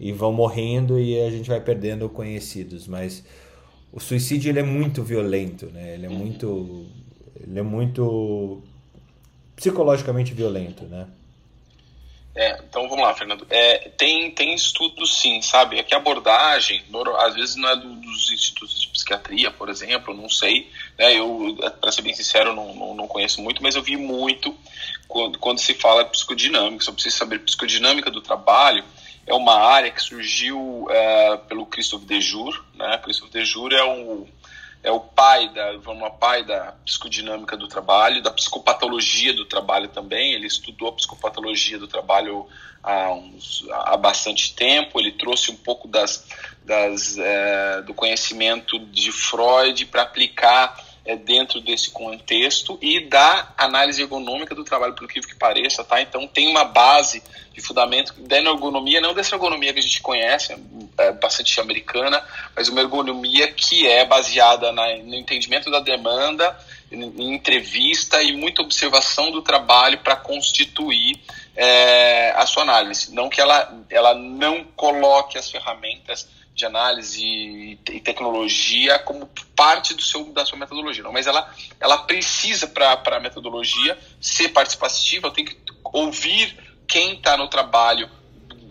e 0.00 0.10
vão 0.12 0.32
morrendo 0.32 0.98
e 0.98 1.20
a 1.20 1.30
gente 1.30 1.48
vai 1.48 1.60
perdendo 1.60 2.08
conhecidos. 2.08 2.88
Mas 2.88 3.24
o 3.92 4.00
suicídio 4.00 4.50
ele 4.50 4.60
é 4.60 4.64
muito 4.64 5.02
violento, 5.02 5.66
né? 5.66 5.94
Ele 5.94 6.06
é 6.06 6.08
muito 6.08 6.86
ele 7.46 7.58
é 7.58 7.62
muito 7.62 8.62
psicologicamente 9.54 10.32
violento, 10.32 10.84
né? 10.84 11.06
É, 12.34 12.58
então 12.68 12.88
vamos 12.88 13.04
lá, 13.04 13.14
Fernando. 13.14 13.46
É, 13.48 13.90
tem, 13.90 14.30
tem 14.32 14.54
estudos 14.54 15.20
sim, 15.20 15.40
sabe? 15.40 15.78
É 15.78 15.84
que 15.84 15.94
a 15.94 15.98
abordagem, 15.98 16.82
às 17.18 17.34
vezes 17.34 17.54
não 17.54 17.68
é 17.68 17.76
do, 17.76 17.94
dos 18.14 18.32
institutos 18.32 18.80
de 18.80 18.88
psiquiatria, 18.88 19.50
por 19.50 19.68
exemplo, 19.68 20.14
não 20.14 20.28
sei. 20.28 20.70
Né? 20.98 21.18
Eu, 21.18 21.56
para 21.80 21.92
ser 21.92 22.02
bem 22.02 22.14
sincero, 22.14 22.54
não, 22.54 22.74
não, 22.74 22.94
não, 22.94 23.06
conheço 23.06 23.42
muito, 23.42 23.62
mas 23.62 23.74
eu 23.74 23.82
vi 23.82 23.96
muito 23.96 24.56
quando, 25.06 25.38
quando 25.38 25.58
se 25.58 25.74
fala 25.74 26.04
psicodinâmica, 26.04 26.84
só 26.84 26.92
preciso 26.92 27.18
saber 27.18 27.40
psicodinâmica 27.40 28.10
do 28.10 28.20
trabalho 28.20 28.84
é 29.26 29.34
uma 29.34 29.54
área 29.54 29.90
que 29.90 30.02
surgiu 30.02 30.86
é, 30.90 31.36
pelo 31.48 31.66
Christophe 31.66 32.04
Dejour, 32.04 32.62
né? 32.74 32.98
Christophe 32.98 33.32
Dejour 33.32 33.72
é 33.72 33.82
o 33.82 34.26
é 34.82 34.92
o 34.92 35.00
pai 35.00 35.48
da 35.48 35.78
vamos 35.78 36.12
pai 36.20 36.44
da 36.44 36.72
psicodinâmica 36.84 37.56
do 37.56 37.66
trabalho, 37.66 38.22
da 38.22 38.30
psicopatologia 38.30 39.32
do 39.32 39.46
trabalho 39.46 39.88
também. 39.88 40.34
Ele 40.34 40.46
estudou 40.46 40.88
a 40.88 40.92
psicopatologia 40.92 41.78
do 41.78 41.88
trabalho 41.88 42.46
há, 42.82 43.10
uns, 43.14 43.66
há 43.70 43.96
bastante 43.96 44.54
tempo. 44.54 45.00
Ele 45.00 45.12
trouxe 45.12 45.50
um 45.50 45.56
pouco 45.56 45.88
das, 45.88 46.26
das 46.64 47.18
é, 47.18 47.82
do 47.82 47.92
conhecimento 47.92 48.78
de 48.78 49.12
Freud 49.12 49.86
para 49.86 50.02
aplicar 50.02 50.82
é, 51.04 51.14
dentro 51.16 51.60
desse 51.60 51.90
contexto 51.90 52.78
e 52.80 53.00
da 53.00 53.52
análise 53.58 54.00
ergonômica 54.00 54.54
do 54.54 54.64
trabalho, 54.64 54.94
pelo 54.94 55.06
que 55.06 55.34
pareça, 55.36 55.84
tá? 55.84 56.00
Então 56.00 56.26
tem 56.26 56.48
uma 56.48 56.64
base 56.64 57.22
de 57.52 57.60
fundamento 57.60 58.14
da 58.22 58.38
ergonomia, 58.38 59.00
não 59.00 59.14
dessa 59.14 59.36
ergonomia 59.36 59.72
que 59.72 59.78
a 59.78 59.82
gente 59.82 60.00
conhece, 60.00 60.56
é 60.98 61.12
bastante 61.12 61.60
americana, 61.60 62.24
mas 62.56 62.68
uma 62.68 62.80
ergonomia 62.80 63.52
que 63.52 63.86
é 63.86 64.04
baseada 64.04 64.72
na, 64.72 64.96
no 64.96 65.14
entendimento 65.14 65.70
da 65.70 65.80
demanda, 65.80 66.58
em, 66.90 67.02
em 67.02 67.34
entrevista 67.34 68.22
e 68.22 68.32
muita 68.32 68.62
observação 68.62 69.30
do 69.30 69.42
trabalho 69.42 69.98
para 69.98 70.16
constituir 70.16 71.20
é, 71.54 72.32
a 72.32 72.46
sua 72.46 72.62
análise. 72.62 73.14
Não 73.14 73.28
que 73.28 73.40
ela, 73.40 73.72
ela 73.90 74.14
não 74.14 74.64
coloque 74.74 75.38
as 75.38 75.50
ferramentas 75.50 76.28
de 76.54 76.64
análise 76.64 77.20
e 77.20 78.00
tecnologia 78.00 78.98
como 79.00 79.28
parte 79.56 79.92
do 79.92 80.02
seu, 80.02 80.32
da 80.32 80.46
sua 80.46 80.58
metodologia. 80.58 81.02
Não, 81.02 81.12
mas 81.12 81.26
ela, 81.26 81.52
ela 81.80 81.98
precisa, 81.98 82.68
para 82.68 83.00
a 83.04 83.20
metodologia, 83.20 83.98
ser 84.20 84.50
participativa, 84.50 85.26
eu 85.26 85.32
tenho 85.32 85.48
que 85.48 85.56
ouvir 85.82 86.56
quem 86.86 87.14
está 87.14 87.36
no 87.36 87.48
trabalho 87.48 88.08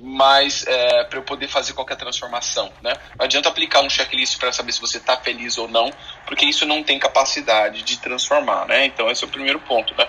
mais 0.02 0.68
é, 0.68 1.04
para 1.06 1.20
eu 1.20 1.24
poder 1.24 1.48
fazer 1.48 1.74
qualquer 1.74 1.96
transformação. 1.96 2.72
Né? 2.82 2.94
Não 3.18 3.26
adianta 3.26 3.50
aplicar 3.50 3.82
um 3.82 3.90
checklist 3.90 4.38
para 4.38 4.52
saber 4.52 4.72
se 4.72 4.82
você 4.82 4.98
está 4.98 5.18
feliz 5.18 5.58
ou 5.58 5.68
não, 5.68 5.92
porque 6.26 6.46
isso 6.46 6.66
não 6.66 6.84
tem 6.84 7.00
capacidade 7.00 7.84
de 7.84 7.98
transformar. 7.98 8.66
Né? 8.66 8.86
Então, 8.86 9.10
esse 9.10 9.24
é 9.24 9.28
o 9.28 9.30
primeiro 9.30 9.60
ponto. 9.60 9.94
Né? 9.98 10.08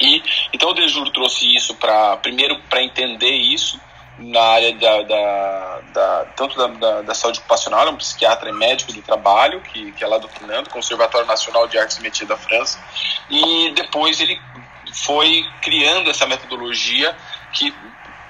E, 0.00 0.22
então, 0.52 0.70
o 0.70 0.74
Dejuro 0.74 1.10
trouxe 1.10 1.54
isso 1.54 1.74
para, 1.74 2.16
primeiro, 2.18 2.60
para 2.62 2.82
entender 2.82 3.34
isso, 3.34 3.80
na 4.20 4.42
área 4.42 4.74
da, 4.74 5.02
da, 5.02 5.80
da 5.92 6.24
tanto 6.36 6.56
da, 6.56 6.66
da, 6.66 7.02
da, 7.02 7.14
saúde 7.14 7.38
ocupacional, 7.38 7.86
é 7.86 7.90
um 7.90 7.96
psiquiatra 7.96 8.50
e 8.50 8.52
médico 8.52 8.92
do 8.92 9.02
trabalho, 9.02 9.60
que, 9.62 9.92
que 9.92 10.04
é 10.04 10.06
lá 10.06 10.18
do 10.18 10.28
CNAM, 10.28 10.64
Conservatório 10.64 11.26
Nacional 11.26 11.66
de 11.66 11.78
Artes 11.78 11.98
e 12.20 12.24
da 12.26 12.36
França, 12.36 12.78
e 13.30 13.72
depois 13.74 14.20
ele 14.20 14.38
foi 14.92 15.44
criando 15.62 16.10
essa 16.10 16.26
metodologia 16.26 17.16
que 17.52 17.74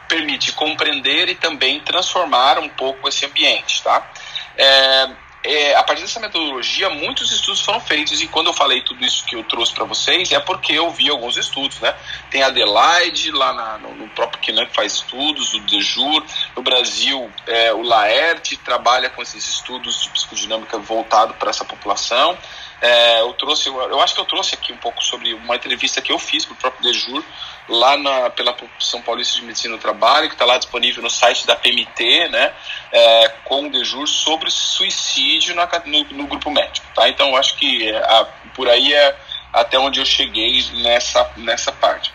permite 0.09 0.53
compreender 0.53 1.29
e 1.29 1.35
também 1.35 1.81
transformar 1.81 2.59
um 2.59 2.69
pouco 2.69 3.09
esse 3.09 3.25
ambiente, 3.25 3.83
tá? 3.83 4.11
É, 4.57 5.09
é, 5.43 5.75
a 5.75 5.83
partir 5.83 6.03
dessa 6.03 6.21
metodologia, 6.21 6.91
muitos 6.91 7.33
estudos 7.33 7.61
foram 7.61 7.81
feitos, 7.81 8.21
e 8.21 8.29
quando 8.29 8.49
eu 8.49 8.53
falei 8.53 8.83
tudo 8.83 9.03
isso 9.03 9.25
que 9.25 9.35
eu 9.35 9.43
trouxe 9.45 9.73
para 9.73 9.85
vocês, 9.85 10.31
é 10.33 10.39
porque 10.39 10.75
eu 10.75 10.91
vi 10.91 11.09
alguns 11.09 11.37
estudos, 11.39 11.81
né? 11.81 11.95
Tem 12.31 12.43
a 12.43 12.49
Adelaide, 12.49 13.31
lá 13.31 13.53
na, 13.53 13.79
no, 13.79 13.95
no, 13.95 14.09
próprio 14.11 14.41
Kinan, 14.41 14.67
que 14.67 14.75
faz 14.75 14.95
estudos, 14.95 15.55
o 15.55 15.61
Dejur, 15.61 16.23
no 16.55 16.63
Brasil, 16.63 17.31
é, 17.47 17.73
o 17.73 17.83
Laerte 17.83 18.57
trabalha 18.59 19.09
com 19.09 19.23
esses 19.23 19.49
estudos 19.49 20.03
de 20.03 20.11
psicodinâmica 20.11 20.79
voltado 20.79 21.33
para 21.35 21.49
essa 21.49 21.65
população. 21.65 22.37
É, 22.81 23.21
eu 23.21 23.33
trouxe, 23.35 23.69
eu 23.69 24.01
acho 24.01 24.15
que 24.15 24.21
eu 24.21 24.25
trouxe 24.25 24.55
aqui 24.55 24.73
um 24.73 24.77
pouco 24.79 25.05
sobre 25.05 25.35
uma 25.35 25.57
entrevista 25.57 26.01
que 26.01 26.11
eu 26.11 26.19
fiz 26.19 26.47
para 26.47 26.55
o 26.55 26.57
próprio 26.57 26.83
Dejur, 26.83 27.23
lá 27.69 27.97
na, 27.97 28.31
pela 28.31 28.57
São 28.79 29.03
Paulista 29.03 29.37
de 29.37 29.45
Medicina 29.45 29.77
do 29.77 29.81
Trabalho, 29.81 30.29
que 30.29 30.35
está 30.35 30.47
lá 30.47 30.57
disponível 30.57 31.03
no 31.03 31.11
site 31.11 31.47
da 31.47 31.55
PMT, 31.55 32.29
né, 32.29 32.55
é, 32.91 33.29
com 33.45 33.67
o 33.67 33.71
Dejur, 33.71 34.07
sobre 34.09 34.51
suicídio 34.51 35.55
na, 35.55 35.69
no, 35.85 36.05
no, 36.05 36.27
grupo 36.27 36.51
médico. 36.51 36.87
Tá? 36.95 37.09
Então, 37.09 37.29
eu 37.29 37.37
acho 37.37 37.55
que 37.57 37.89
é, 37.89 37.97
a, 37.97 38.25
por 38.55 38.69
aí 38.69 38.95
é 38.95 39.17
até 39.53 39.79
onde 39.79 40.01
eu 40.01 40.07
cheguei 40.07 40.65
nessa, 40.83 41.31
nessa 41.37 41.73
parte. 41.73 42.13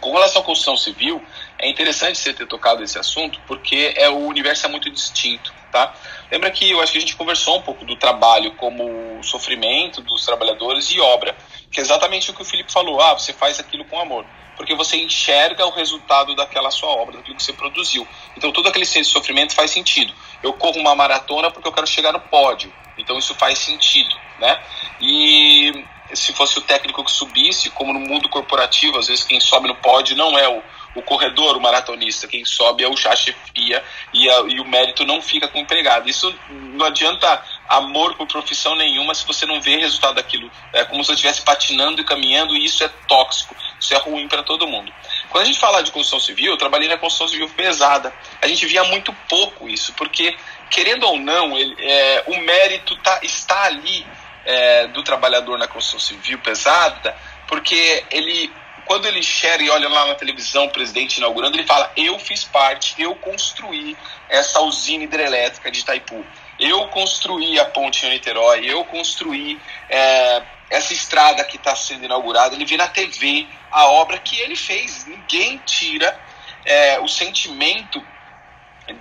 Com 0.00 0.12
relação 0.12 0.42
à 0.42 0.44
construção 0.44 0.76
civil, 0.76 1.24
é 1.58 1.68
interessante 1.68 2.18
você 2.18 2.32
ter 2.32 2.46
tocado 2.46 2.82
esse 2.82 2.98
assunto, 2.98 3.40
porque 3.46 3.94
é, 3.96 4.08
o 4.08 4.26
universo 4.26 4.66
é 4.66 4.68
muito 4.68 4.90
distinto. 4.90 5.54
Tá? 5.72 5.94
Lembra 6.30 6.50
que 6.50 6.70
eu 6.70 6.80
acho 6.80 6.92
que 6.92 6.98
a 6.98 7.00
gente 7.00 7.16
conversou 7.16 7.58
um 7.58 7.62
pouco 7.62 7.84
do 7.84 7.96
trabalho 7.96 8.52
como 8.52 9.22
sofrimento 9.22 10.00
dos 10.00 10.24
trabalhadores 10.24 10.90
e 10.90 11.00
obra, 11.00 11.36
que 11.70 11.80
é 11.80 11.82
exatamente 11.82 12.30
o 12.30 12.34
que 12.34 12.42
o 12.42 12.44
Felipe 12.44 12.72
falou, 12.72 13.00
ah, 13.00 13.12
você 13.12 13.32
faz 13.32 13.60
aquilo 13.60 13.84
com 13.84 14.00
amor 14.00 14.24
porque 14.56 14.74
você 14.74 14.96
enxerga 14.96 15.66
o 15.66 15.70
resultado 15.70 16.34
daquela 16.34 16.70
sua 16.70 16.88
obra, 16.88 17.18
daquilo 17.18 17.36
que 17.36 17.42
você 17.42 17.52
produziu. 17.52 18.08
Então 18.36 18.50
todo 18.50 18.68
aquele 18.68 18.86
sofrimento 18.86 19.54
faz 19.54 19.70
sentido. 19.70 20.12
Eu 20.42 20.54
corro 20.54 20.80
uma 20.80 20.94
maratona 20.94 21.50
porque 21.50 21.68
eu 21.68 21.72
quero 21.72 21.86
chegar 21.86 22.12
no 22.12 22.20
pódio, 22.20 22.72
então 22.96 23.18
isso 23.18 23.34
faz 23.34 23.58
sentido, 23.58 24.16
né? 24.40 24.60
E 25.00 25.84
se 26.14 26.32
fosse 26.32 26.58
o 26.58 26.62
técnico 26.62 27.04
que 27.04 27.12
subisse, 27.12 27.70
como 27.70 27.92
no 27.92 28.00
mundo 28.00 28.28
corporativo, 28.28 28.98
às 28.98 29.08
vezes 29.08 29.24
quem 29.24 29.38
sobe 29.40 29.68
no 29.68 29.74
pódio 29.74 30.16
não 30.16 30.38
é 30.38 30.48
o, 30.48 30.62
o 30.96 31.02
corredor, 31.02 31.56
o 31.56 31.60
maratonista, 31.60 32.26
quem 32.26 32.44
sobe 32.44 32.82
é 32.82 32.88
o 32.88 32.96
chá 32.96 33.14
chefia 33.14 33.84
e, 34.14 34.28
a, 34.30 34.40
e 34.48 34.58
o 34.58 34.64
mérito 34.64 35.04
não 35.04 35.20
fica 35.20 35.46
com 35.46 35.58
o 35.58 35.62
empregado. 35.62 36.08
Isso 36.08 36.34
não 36.50 36.86
adianta 36.86 37.44
amor 37.68 38.14
por 38.16 38.26
profissão 38.26 38.74
nenhuma 38.74 39.14
se 39.14 39.26
você 39.26 39.44
não 39.44 39.60
vê 39.60 39.76
resultado 39.76 40.14
daquilo. 40.14 40.50
É 40.72 40.84
como 40.84 41.04
se 41.04 41.10
eu 41.10 41.14
estivesse 41.14 41.42
patinando 41.42 42.00
e 42.00 42.04
caminhando 42.04 42.56
e 42.56 42.64
isso 42.64 42.82
é 42.82 42.88
tóxico, 43.06 43.54
isso 43.78 43.92
é 43.92 43.98
ruim 43.98 44.26
para 44.26 44.42
todo 44.42 44.66
mundo. 44.66 44.90
Quando 45.28 45.44
a 45.44 45.46
gente 45.46 45.58
fala 45.58 45.82
de 45.82 45.90
construção 45.90 46.18
civil, 46.18 46.52
eu 46.52 46.56
trabalhei 46.56 46.88
na 46.88 46.96
construção 46.96 47.28
civil 47.28 47.48
pesada. 47.50 48.12
A 48.40 48.48
gente 48.48 48.64
via 48.64 48.82
muito 48.84 49.12
pouco 49.28 49.68
isso, 49.68 49.92
porque, 49.92 50.34
querendo 50.70 51.06
ou 51.06 51.18
não, 51.18 51.58
ele, 51.58 51.76
é, 51.78 52.24
o 52.26 52.38
mérito 52.38 52.96
tá, 53.02 53.20
está 53.22 53.64
ali 53.64 54.06
é, 54.46 54.86
do 54.88 55.02
trabalhador 55.02 55.58
na 55.58 55.68
construção 55.68 56.00
civil 56.00 56.38
pesada, 56.38 57.14
porque 57.46 58.02
ele 58.10 58.50
quando 58.86 59.06
ele 59.06 59.18
enxerga 59.18 59.64
e 59.64 59.68
olha 59.68 59.88
lá 59.88 60.06
na 60.06 60.14
televisão 60.14 60.64
o 60.64 60.70
presidente 60.70 61.18
inaugurando, 61.18 61.56
ele 61.56 61.66
fala: 61.66 61.92
Eu 61.96 62.18
fiz 62.18 62.44
parte, 62.44 62.94
eu 63.02 63.14
construí 63.16 63.96
essa 64.28 64.60
usina 64.60 65.04
hidrelétrica 65.04 65.70
de 65.70 65.80
Itaipu, 65.80 66.24
eu 66.58 66.88
construí 66.88 67.58
a 67.60 67.64
ponte 67.66 68.06
em 68.06 68.10
Niterói, 68.10 68.64
eu 68.64 68.84
construí 68.84 69.60
é, 69.90 70.42
essa 70.70 70.92
estrada 70.92 71.44
que 71.44 71.56
está 71.56 71.74
sendo 71.74 72.04
inaugurada. 72.04 72.54
Ele 72.54 72.64
vê 72.64 72.76
na 72.76 72.88
TV 72.88 73.46
a 73.70 73.86
obra 73.86 74.18
que 74.18 74.40
ele 74.40 74.56
fez. 74.56 75.04
Ninguém 75.04 75.60
tira 75.66 76.18
é, 76.64 76.98
o 77.00 77.08
sentimento 77.08 78.02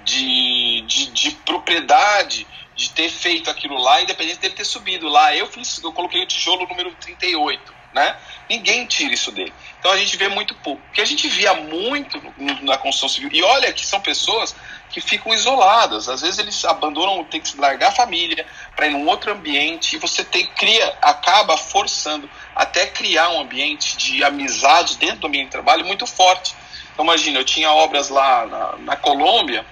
de, 0.04 0.82
de, 0.82 1.12
de 1.12 1.32
propriedade 1.32 2.46
de 2.76 2.90
ter 2.90 3.10
feito 3.10 3.50
aquilo 3.50 3.78
lá, 3.78 4.02
independente 4.02 4.40
dele 4.40 4.56
ter 4.56 4.66
subido 4.66 5.08
lá. 5.08 5.34
Eu 5.34 5.48
fiz, 5.48 5.82
eu 5.82 5.94
coloquei 5.94 6.22
o 6.24 6.28
tijolo 6.28 6.68
número 6.68 6.94
38 6.96 7.76
né? 7.96 8.18
Ninguém 8.50 8.86
tira 8.86 9.14
isso 9.14 9.32
dele. 9.32 9.54
Então 9.80 9.92
a 9.92 9.98
gente 9.98 10.16
vê 10.18 10.28
muito 10.28 10.54
pouco. 10.56 10.82
O 10.88 10.92
que 10.94 11.02
a 11.02 11.06
gente 11.06 11.28
via 11.28 11.54
muito 11.56 12.22
na 12.62 12.78
construção 12.78 13.10
civil, 13.10 13.30
e 13.32 13.44
olha 13.44 13.74
que 13.74 13.86
são 13.86 14.00
pessoas 14.00 14.56
que 14.90 15.02
ficam 15.02 15.34
isoladas, 15.34 16.08
às 16.08 16.22
vezes 16.22 16.38
eles 16.38 16.64
abandonam, 16.64 17.24
tem 17.24 17.42
que 17.42 17.58
largar 17.58 17.90
a 17.90 17.92
família 17.92 18.46
para 18.76 18.88
ir 18.88 18.92
num 18.92 19.08
outro 19.08 19.32
ambiente, 19.32 19.96
e 19.96 20.00
você 20.00 20.24
tem, 20.24 20.46
cria, 20.46 20.96
acaba 21.02 21.58
forçando 21.58 22.30
até 22.56 22.86
criar 22.86 23.30
um 23.30 23.42
ambiente 23.42 23.98
de 23.98 24.24
amizade 24.24 24.98
dentro 24.98 25.22
do 25.22 25.28
ambiente 25.28 25.46
de 25.46 25.52
trabalho 25.52 25.86
muito 25.86 26.06
forte. 26.06 26.56
Então 26.94 27.04
imagina, 27.04 27.40
eu 27.40 27.44
tinha 27.44 27.72
obras 27.72 28.10
lá 28.10 28.46
na, 28.46 28.78
na 28.78 28.96
Colômbia, 28.96 29.66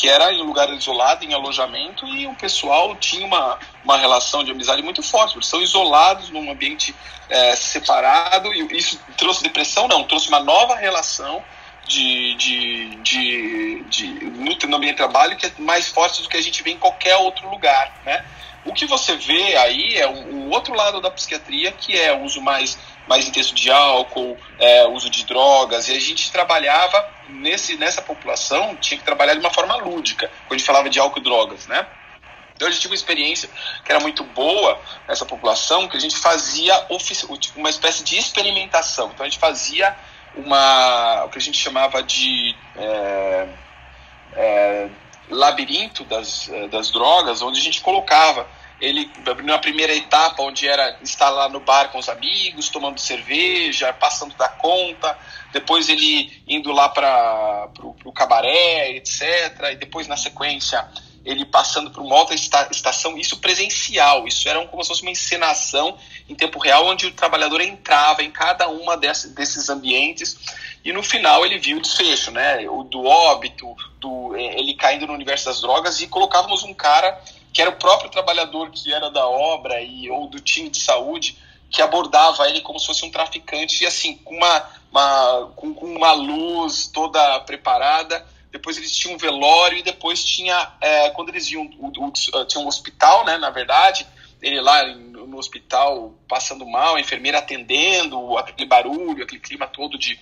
que 0.00 0.08
era 0.08 0.32
em 0.32 0.40
lugar 0.42 0.70
isolado, 0.70 1.26
em 1.26 1.34
alojamento, 1.34 2.06
e 2.06 2.26
o 2.26 2.34
pessoal 2.34 2.96
tinha 2.96 3.26
uma, 3.26 3.58
uma 3.84 3.98
relação 3.98 4.42
de 4.42 4.50
amizade 4.50 4.80
muito 4.80 5.02
forte. 5.02 5.36
Eles 5.36 5.46
são 5.46 5.60
isolados 5.60 6.30
num 6.30 6.50
ambiente 6.50 6.94
é, 7.28 7.54
separado, 7.54 8.50
e 8.54 8.78
isso 8.78 8.98
trouxe 9.18 9.42
depressão? 9.42 9.86
Não, 9.86 10.02
trouxe 10.04 10.30
uma 10.30 10.40
nova 10.40 10.74
relação 10.74 11.44
de, 11.86 12.34
de, 12.36 12.96
de, 13.02 13.84
de 13.90 14.06
no, 14.24 14.56
no 14.70 14.76
ambiente 14.78 14.92
de 14.92 14.96
trabalho 14.96 15.36
que 15.36 15.44
é 15.44 15.52
mais 15.58 15.88
forte 15.88 16.22
do 16.22 16.30
que 16.30 16.36
a 16.38 16.42
gente 16.42 16.62
vê 16.62 16.70
em 16.70 16.78
qualquer 16.78 17.16
outro 17.16 17.50
lugar, 17.50 17.92
né? 18.02 18.24
O 18.64 18.72
que 18.72 18.86
você 18.86 19.16
vê 19.16 19.54
aí 19.56 19.98
é 19.98 20.06
o, 20.06 20.12
o 20.12 20.48
outro 20.48 20.72
lado 20.72 20.98
da 21.02 21.10
psiquiatria, 21.10 21.72
que 21.72 21.94
é 21.94 22.14
o 22.14 22.22
uso 22.22 22.40
mais 22.40 22.78
mais 23.10 23.26
intenso 23.26 23.52
de 23.52 23.68
álcool, 23.68 24.38
é, 24.56 24.86
uso 24.86 25.10
de 25.10 25.24
drogas, 25.24 25.88
e 25.88 25.96
a 25.96 25.98
gente 25.98 26.30
trabalhava 26.30 27.10
nesse, 27.28 27.76
nessa 27.76 28.00
população, 28.00 28.76
tinha 28.76 28.96
que 28.96 29.04
trabalhar 29.04 29.34
de 29.34 29.40
uma 29.40 29.52
forma 29.52 29.74
lúdica, 29.74 30.28
quando 30.46 30.52
a 30.52 30.58
gente 30.58 30.66
falava 30.66 30.88
de 30.88 31.00
álcool 31.00 31.18
e 31.18 31.22
drogas, 31.22 31.66
né? 31.66 31.84
Então 32.54 32.68
a 32.68 32.70
gente 32.70 32.82
tinha 32.82 32.90
uma 32.90 32.94
experiência 32.94 33.50
que 33.84 33.90
era 33.90 33.98
muito 33.98 34.22
boa 34.22 34.80
nessa 35.08 35.26
população, 35.26 35.88
que 35.88 35.96
a 35.96 36.00
gente 36.00 36.16
fazia 36.16 36.86
tipo, 37.40 37.58
uma 37.58 37.70
espécie 37.70 38.04
de 38.04 38.16
experimentação. 38.16 39.10
Então 39.12 39.26
a 39.26 39.28
gente 39.28 39.40
fazia 39.40 39.96
uma, 40.36 41.24
o 41.24 41.30
que 41.30 41.38
a 41.38 41.40
gente 41.40 41.58
chamava 41.58 42.04
de 42.04 42.54
é, 42.76 43.48
é, 44.34 44.88
labirinto 45.28 46.04
das, 46.04 46.48
das 46.70 46.92
drogas, 46.92 47.42
onde 47.42 47.58
a 47.58 47.62
gente 47.62 47.80
colocava 47.80 48.46
ele 48.80 49.10
na 49.44 49.58
primeira 49.58 49.94
etapa, 49.94 50.42
onde 50.42 50.66
era 50.66 50.98
estar 51.02 51.28
lá 51.28 51.48
no 51.48 51.60
bar 51.60 51.90
com 51.90 51.98
os 51.98 52.08
amigos, 52.08 52.68
tomando 52.68 52.98
cerveja, 52.98 53.92
passando 53.92 54.34
da 54.36 54.48
conta, 54.48 55.16
depois 55.52 55.88
ele 55.88 56.42
indo 56.48 56.72
lá 56.72 56.88
para 56.88 57.68
o 58.04 58.12
cabaré, 58.12 58.92
etc. 58.92 59.72
E 59.72 59.76
depois, 59.76 60.08
na 60.08 60.16
sequência, 60.16 60.88
ele 61.24 61.44
passando 61.44 61.90
por 61.90 62.02
uma 62.02 62.16
outra 62.16 62.34
estação, 62.34 63.18
isso 63.18 63.38
presencial, 63.38 64.26
isso 64.26 64.48
era 64.48 64.66
como 64.66 64.82
se 64.82 64.88
fosse 64.88 65.02
uma 65.02 65.10
encenação 65.10 65.98
em 66.28 66.34
tempo 66.34 66.58
real, 66.58 66.86
onde 66.86 67.06
o 67.06 67.12
trabalhador 67.12 67.60
entrava 67.60 68.22
em 68.22 68.30
cada 68.30 68.68
uma 68.68 68.96
desses 68.96 69.68
ambientes 69.68 70.38
e 70.82 70.92
no 70.92 71.02
final 71.02 71.44
ele 71.44 71.58
viu 71.58 71.76
o 71.76 71.80
desfecho, 71.80 72.30
né? 72.30 72.66
O 72.68 72.82
do 72.84 73.04
óbito, 73.04 73.76
do, 73.98 74.34
ele 74.34 74.74
caindo 74.74 75.06
no 75.06 75.12
universo 75.12 75.44
das 75.44 75.60
drogas 75.60 76.00
e 76.00 76.06
colocávamos 76.06 76.62
um 76.62 76.72
cara 76.72 77.20
que 77.52 77.60
era 77.60 77.70
o 77.70 77.76
próprio 77.76 78.10
trabalhador 78.10 78.70
que 78.70 78.92
era 78.92 79.10
da 79.10 79.26
obra 79.26 79.80
e 79.80 80.10
ou 80.10 80.28
do 80.28 80.40
time 80.40 80.68
de 80.68 80.78
saúde 80.78 81.36
que 81.70 81.80
abordava 81.80 82.48
ele 82.48 82.60
como 82.60 82.78
se 82.80 82.86
fosse 82.86 83.04
um 83.04 83.10
traficante 83.10 83.84
e 83.84 83.86
assim 83.86 84.16
com 84.16 84.34
uma, 84.34 84.70
uma 84.90 85.52
com, 85.54 85.72
com, 85.72 85.86
uma 85.86 86.12
luz 86.12 86.88
toda 86.88 87.40
preparada. 87.40 88.26
Depois 88.50 88.76
eles 88.76 88.94
tinham 88.96 89.14
um 89.14 89.18
velório 89.18 89.78
e 89.78 89.82
depois 89.82 90.24
tinha 90.24 90.72
é, 90.80 91.10
quando 91.10 91.28
eles 91.28 91.48
iam 91.50 91.70
o, 91.78 91.86
o, 91.86 92.44
tinha 92.46 92.62
um 92.62 92.66
hospital 92.66 93.24
né 93.24 93.38
na 93.38 93.50
verdade 93.50 94.04
ele 94.42 94.60
lá 94.60 94.84
no 94.86 95.38
hospital 95.38 96.14
passando 96.26 96.66
mal 96.66 96.96
a 96.96 97.00
enfermeira 97.00 97.38
atendendo 97.38 98.36
aquele 98.36 98.66
barulho 98.66 99.22
aquele 99.22 99.40
clima 99.40 99.68
todo 99.68 99.96
de 99.96 100.18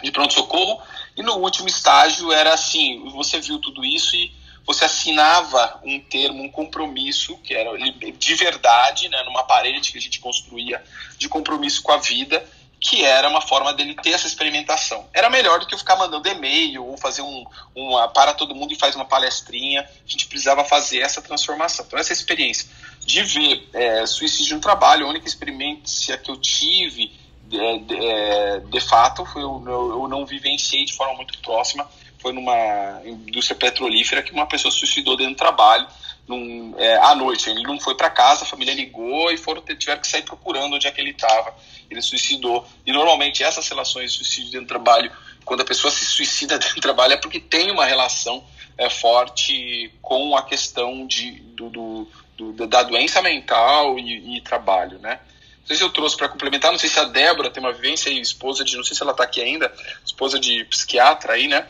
de 0.00 0.12
pronto 0.12 0.32
socorro 0.32 0.80
e 1.16 1.22
no 1.22 1.38
último 1.38 1.66
estágio 1.66 2.30
era 2.30 2.54
assim 2.54 3.08
você 3.10 3.40
viu 3.40 3.58
tudo 3.60 3.84
isso 3.84 4.14
e 4.14 4.32
você 4.68 4.84
assinava 4.84 5.80
um 5.82 5.98
termo, 5.98 6.42
um 6.42 6.50
compromisso, 6.50 7.38
que 7.38 7.54
era 7.54 7.70
de 7.78 8.34
verdade, 8.34 9.08
né, 9.08 9.22
numa 9.22 9.42
parede 9.42 9.90
que 9.90 9.96
a 9.96 10.00
gente 10.00 10.20
construía, 10.20 10.84
de 11.16 11.26
compromisso 11.26 11.82
com 11.82 11.90
a 11.90 11.96
vida, 11.96 12.46
que 12.78 13.02
era 13.02 13.30
uma 13.30 13.40
forma 13.40 13.72
dele 13.72 13.94
ter 13.94 14.10
essa 14.10 14.26
experimentação. 14.26 15.08
Era 15.14 15.30
melhor 15.30 15.58
do 15.58 15.66
que 15.66 15.72
eu 15.72 15.78
ficar 15.78 15.96
mandando 15.96 16.28
e-mail 16.28 16.84
ou 16.84 16.98
fazer 16.98 17.22
um, 17.22 17.46
uma 17.74 18.08
para 18.08 18.34
todo 18.34 18.54
mundo 18.54 18.70
e 18.74 18.76
faz 18.76 18.94
uma 18.94 19.06
palestrinha. 19.06 19.80
A 19.80 20.10
gente 20.10 20.26
precisava 20.26 20.62
fazer 20.62 20.98
essa 20.98 21.22
transformação. 21.22 21.86
Então, 21.86 21.98
essa 21.98 22.12
experiência 22.12 22.68
de 23.00 23.22
ver 23.22 23.70
é, 23.72 24.04
suicídio 24.04 24.56
no 24.56 24.60
trabalho, 24.60 25.06
a 25.06 25.08
única 25.08 25.26
experiência 25.26 26.18
que 26.18 26.30
eu 26.30 26.36
tive, 26.36 27.10
de, 27.44 27.78
de, 27.78 28.06
é, 28.06 28.60
de 28.60 28.80
fato, 28.82 29.24
foi 29.24 29.42
eu, 29.42 29.64
eu 29.66 30.08
não 30.08 30.26
vivenciei 30.26 30.84
de 30.84 30.92
forma 30.92 31.14
muito 31.14 31.38
próxima 31.38 31.88
foi 32.18 32.32
numa 32.32 33.00
indústria 33.04 33.56
petrolífera 33.56 34.22
que 34.22 34.32
uma 34.32 34.46
pessoa 34.46 34.70
se 34.72 34.78
suicidou 34.78 35.16
dentro 35.16 35.34
do 35.34 35.38
trabalho 35.38 35.86
num, 36.26 36.74
é, 36.76 36.96
à 36.96 37.14
noite. 37.14 37.48
Ele 37.48 37.62
não 37.62 37.80
foi 37.80 37.94
para 37.94 38.10
casa, 38.10 38.44
a 38.44 38.46
família 38.46 38.74
ligou 38.74 39.32
e 39.32 39.36
foram 39.36 39.62
tiveram 39.62 40.00
que 40.00 40.06
sair 40.06 40.22
procurando 40.22 40.74
onde 40.74 40.86
é 40.86 40.90
que 40.90 41.00
ele 41.00 41.10
estava. 41.10 41.54
Ele 41.90 42.02
suicidou. 42.02 42.66
E 42.86 42.92
normalmente 42.92 43.42
essas 43.42 43.68
relações 43.68 44.12
de 44.12 44.18
suicídio 44.18 44.50
dentro 44.52 44.66
do 44.66 44.68
trabalho, 44.68 45.10
quando 45.44 45.62
a 45.62 45.64
pessoa 45.64 45.90
se 45.90 46.04
suicida 46.04 46.58
dentro 46.58 46.74
do 46.74 46.80
trabalho, 46.80 47.14
é 47.14 47.16
porque 47.16 47.40
tem 47.40 47.70
uma 47.70 47.86
relação 47.86 48.44
é, 48.76 48.90
forte 48.90 49.92
com 50.02 50.36
a 50.36 50.42
questão 50.42 51.06
de, 51.06 51.32
do, 51.32 51.70
do, 51.70 52.08
do 52.36 52.66
da 52.66 52.82
doença 52.82 53.22
mental 53.22 53.98
e, 53.98 54.36
e 54.36 54.40
trabalho, 54.42 54.98
né? 54.98 55.20
Não 55.60 55.66
sei 55.66 55.76
se 55.76 55.82
eu 55.82 55.90
trouxe 55.90 56.16
para 56.16 56.30
complementar, 56.30 56.72
não 56.72 56.78
sei 56.78 56.88
se 56.88 56.98
a 56.98 57.04
Débora 57.04 57.50
tem 57.50 57.62
uma 57.62 57.72
vivência 57.72 58.08
e 58.08 58.18
esposa 58.20 58.64
de, 58.64 58.74
não 58.74 58.84
sei 58.84 58.96
se 58.96 59.02
ela 59.02 59.12
está 59.12 59.24
aqui 59.24 59.42
ainda, 59.42 59.70
esposa 60.02 60.38
de 60.38 60.64
psiquiatra 60.64 61.34
aí, 61.34 61.46
né? 61.46 61.66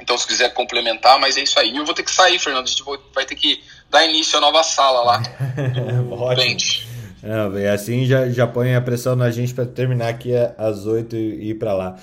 Então, 0.00 0.16
se 0.16 0.26
quiser 0.26 0.52
complementar, 0.54 1.18
mas 1.18 1.36
é 1.36 1.42
isso 1.42 1.58
aí. 1.58 1.72
E 1.72 1.76
eu 1.76 1.84
vou 1.84 1.94
ter 1.94 2.02
que 2.02 2.10
sair, 2.10 2.38
Fernando. 2.38 2.66
A 2.66 2.68
gente 2.68 2.84
vai 3.14 3.24
ter 3.24 3.34
que 3.34 3.62
dar 3.90 4.04
início 4.04 4.38
à 4.38 4.40
nova 4.40 4.62
sala 4.62 5.02
lá. 5.02 5.22
Ótimo. 6.10 6.88
Não, 7.22 7.58
e 7.58 7.66
assim 7.66 8.06
já, 8.06 8.28
já 8.28 8.46
põe 8.46 8.74
a 8.74 8.80
pressão 8.80 9.16
na 9.16 9.30
gente 9.30 9.52
para 9.52 9.66
terminar 9.66 10.08
aqui 10.08 10.30
às 10.56 10.86
oito 10.86 11.16
e 11.16 11.50
ir 11.50 11.54
para 11.54 11.74
lá. 11.74 11.96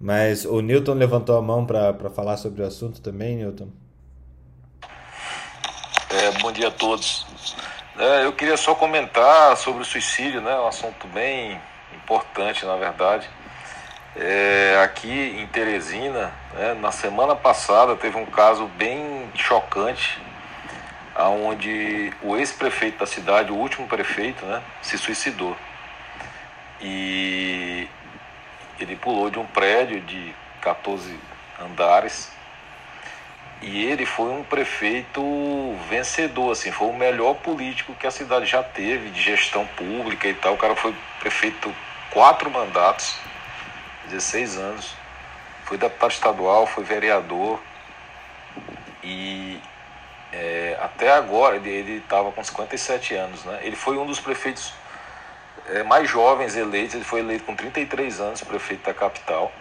Mas 0.00 0.44
o 0.44 0.60
Newton 0.60 0.94
levantou 0.94 1.36
a 1.36 1.42
mão 1.42 1.66
para 1.66 2.10
falar 2.10 2.36
sobre 2.36 2.62
o 2.62 2.66
assunto 2.66 3.00
também, 3.00 3.36
Newton. 3.36 3.68
É, 6.10 6.30
bom 6.40 6.52
dia 6.52 6.68
a 6.68 6.70
todos. 6.70 7.26
É, 7.98 8.24
eu 8.24 8.32
queria 8.32 8.56
só 8.56 8.74
comentar 8.74 9.56
sobre 9.56 9.82
o 9.82 9.84
suicídio, 9.84 10.40
né? 10.40 10.54
Um 10.54 10.68
assunto 10.68 11.06
bem 11.08 11.60
importante, 11.96 12.64
na 12.64 12.76
verdade. 12.76 13.28
É, 14.20 14.80
aqui 14.82 15.36
em 15.38 15.46
Teresina, 15.46 16.32
né, 16.52 16.74
na 16.74 16.90
semana 16.90 17.36
passada 17.36 17.94
teve 17.94 18.16
um 18.16 18.26
caso 18.26 18.66
bem 18.76 19.30
chocante, 19.36 20.20
onde 21.16 22.12
o 22.20 22.36
ex-prefeito 22.36 22.98
da 22.98 23.06
cidade, 23.06 23.52
o 23.52 23.54
último 23.54 23.86
prefeito, 23.86 24.44
né, 24.44 24.60
se 24.82 24.98
suicidou. 24.98 25.56
E 26.80 27.88
ele 28.80 28.96
pulou 28.96 29.30
de 29.30 29.38
um 29.38 29.46
prédio 29.46 30.00
de 30.00 30.34
14 30.62 31.16
andares 31.60 32.32
e 33.62 33.84
ele 33.84 34.04
foi 34.04 34.32
um 34.32 34.42
prefeito 34.42 35.76
vencedor, 35.88 36.50
assim, 36.50 36.72
foi 36.72 36.88
o 36.88 36.92
melhor 36.92 37.34
político 37.34 37.94
que 37.94 38.06
a 38.06 38.10
cidade 38.10 38.46
já 38.46 38.64
teve 38.64 39.10
de 39.10 39.22
gestão 39.22 39.64
pública 39.64 40.26
e 40.26 40.34
tal. 40.34 40.54
O 40.54 40.58
cara 40.58 40.74
foi 40.74 40.92
prefeito 41.20 41.72
quatro 42.10 42.50
mandatos 42.50 43.16
16 44.08 44.56
anos, 44.56 44.94
foi 45.64 45.76
deputado 45.78 46.10
estadual, 46.10 46.66
foi 46.66 46.84
vereador 46.84 47.60
e 49.02 49.60
é, 50.32 50.76
até 50.80 51.12
agora 51.12 51.56
ele 51.56 51.98
estava 51.98 52.32
com 52.32 52.42
57 52.42 53.14
anos. 53.14 53.44
Né? 53.44 53.60
Ele 53.62 53.76
foi 53.76 53.96
um 53.96 54.06
dos 54.06 54.20
prefeitos 54.20 54.72
é, 55.68 55.82
mais 55.82 56.08
jovens 56.08 56.56
eleitos, 56.56 56.94
ele 56.94 57.04
foi 57.04 57.20
eleito 57.20 57.44
com 57.44 57.54
33 57.54 58.20
anos 58.20 58.42
prefeito 58.42 58.84
da 58.84 58.94
capital, 58.94 59.52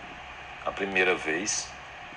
a 0.66 0.72
primeira 0.72 1.16
vez. 1.16 1.70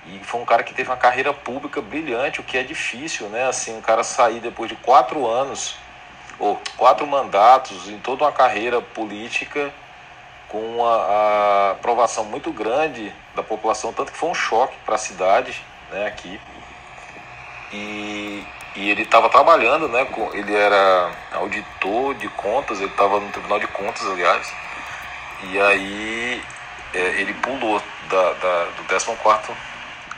E 0.07 0.19
foi 0.23 0.41
um 0.41 0.45
cara 0.45 0.63
que 0.63 0.73
teve 0.73 0.89
uma 0.89 0.97
carreira 0.97 1.33
pública 1.33 1.81
brilhante, 1.81 2.39
o 2.39 2.43
que 2.43 2.57
é 2.57 2.63
difícil, 2.63 3.29
né? 3.29 3.45
Assim, 3.47 3.77
um 3.77 3.81
cara 3.81 4.03
sair 4.03 4.39
depois 4.39 4.69
de 4.69 4.75
quatro 4.75 5.27
anos, 5.27 5.77
ou 6.39 6.59
quatro 6.75 7.05
mandatos, 7.05 7.87
em 7.87 7.99
toda 7.99 8.23
uma 8.23 8.31
carreira 8.31 8.81
política, 8.81 9.71
com 10.51 10.59
uma 10.59 10.91
a 10.91 11.71
aprovação 11.71 12.25
muito 12.25 12.51
grande 12.51 13.11
da 13.33 13.41
população, 13.41 13.93
tanto 13.93 14.11
que 14.11 14.17
foi 14.17 14.29
um 14.29 14.35
choque 14.35 14.75
para 14.85 14.95
a 14.95 14.97
cidade 14.97 15.63
né, 15.89 16.05
aqui. 16.05 16.39
E, 17.71 18.45
e 18.75 18.89
ele 18.89 19.03
estava 19.03 19.29
trabalhando, 19.29 19.87
né, 19.87 20.03
com, 20.05 20.33
ele 20.33 20.53
era 20.53 21.09
auditor 21.31 22.13
de 22.15 22.27
contas, 22.29 22.81
ele 22.81 22.91
estava 22.91 23.19
no 23.19 23.31
Tribunal 23.31 23.59
de 23.59 23.67
Contas, 23.67 24.05
aliás, 24.05 24.53
e 25.43 25.59
aí 25.59 26.43
é, 26.93 26.99
ele 27.21 27.33
pulou 27.35 27.81
da, 28.09 28.33
da, 28.33 28.65
do 28.75 28.83
14 28.83 29.53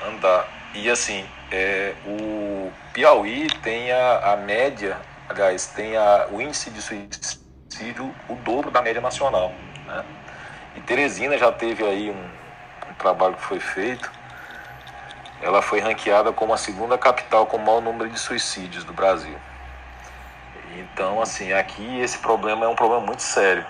andar. 0.08 0.48
E 0.74 0.90
assim, 0.90 1.24
é, 1.52 1.94
o 2.08 2.72
Piauí 2.92 3.48
tem 3.62 3.92
a, 3.92 4.34
a 4.34 4.38
média, 4.38 4.98
aliás, 5.30 5.68
tem 5.68 5.96
a, 5.96 6.28
o 6.32 6.42
índice 6.42 6.72
de 6.72 6.82
suicídio 6.82 8.14
o 8.28 8.36
dobro 8.38 8.72
da 8.72 8.82
média 8.82 9.00
nacional. 9.00 9.54
Né? 9.86 10.04
E 10.76 10.82
Teresina 10.82 11.38
já 11.38 11.52
teve 11.52 11.84
aí 11.84 12.10
um, 12.10 12.90
um 12.90 12.94
trabalho 12.96 13.36
que 13.36 13.44
foi 13.44 13.60
feito. 13.60 14.12
Ela 15.42 15.62
foi 15.62 15.80
ranqueada 15.80 16.32
como 16.32 16.54
a 16.54 16.58
segunda 16.58 16.98
capital 16.98 17.46
com 17.46 17.58
o 17.58 17.60
maior 17.60 17.82
número 17.82 18.10
de 18.10 18.18
suicídios 18.20 18.84
do 18.84 18.94
Brasil. 18.94 19.36
Então, 20.76 21.22
assim, 21.22 21.54
aqui 21.54 22.00
esse 22.00 22.18
problema 22.18 22.66
é 22.66 22.68
um 22.68 22.76
problema 22.76 23.06
muito 23.06 23.22
sério. 23.22 23.66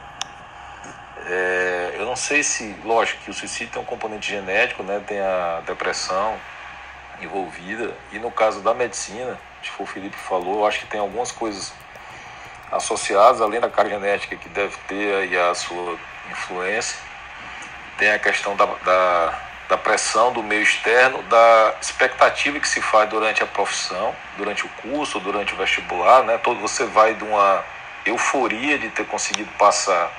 É, 1.26 1.96
eu 1.98 2.06
não 2.06 2.16
sei 2.16 2.44
se, 2.44 2.76
lógico 2.84 3.24
que 3.24 3.32
o 3.32 3.34
suicídio 3.34 3.74
tem 3.74 3.82
um 3.82 3.86
componente 3.86 4.30
genético, 4.30 4.84
né, 4.84 5.02
tem 5.06 5.20
a 5.20 5.62
depressão 5.66 6.38
envolvida, 7.22 7.96
e 8.12 8.20
no 8.20 8.30
caso 8.30 8.62
da 8.62 8.74
medicina, 8.74 9.40
que 9.62 9.72
o 9.82 9.86
Felipe 9.86 10.18
falou, 10.18 10.60
eu 10.60 10.66
acho 10.66 10.80
que 10.80 10.86
tem 10.88 11.00
algumas 11.00 11.32
coisas 11.32 11.74
associadas, 12.72 13.40
além 13.40 13.60
da 13.60 13.70
carga 13.70 13.96
genética 13.96 14.36
que 14.36 14.50
deve 14.50 14.76
ter 14.88 15.16
aí 15.16 15.38
a 15.38 15.56
sua 15.56 15.98
influência, 16.30 16.98
tem 17.98 18.12
a 18.12 18.20
questão 18.20 18.56
da, 18.56 18.66
da, 18.66 19.40
da, 19.70 19.78
pressão 19.78 20.34
do 20.34 20.42
meio 20.42 20.62
externo, 20.62 21.22
da 21.24 21.76
expectativa 21.82 22.60
que 22.60 22.68
se 22.68 22.82
faz 22.82 23.10
durante 23.10 23.44
a 23.44 23.46
profissão, 23.46 24.16
durante 24.38 24.66
o 24.66 24.70
curso, 24.82 25.20
durante 25.20 25.54
o 25.54 25.58
vestibular, 25.58 26.24
né? 26.24 26.38
Todo, 26.38 26.60
você 26.60 26.86
vai 26.86 27.14
de 27.14 27.24
uma 27.24 27.64
euforia 28.06 28.78
de 28.78 28.90
ter 28.90 29.06
conseguido 29.06 29.50
passar 29.58 30.12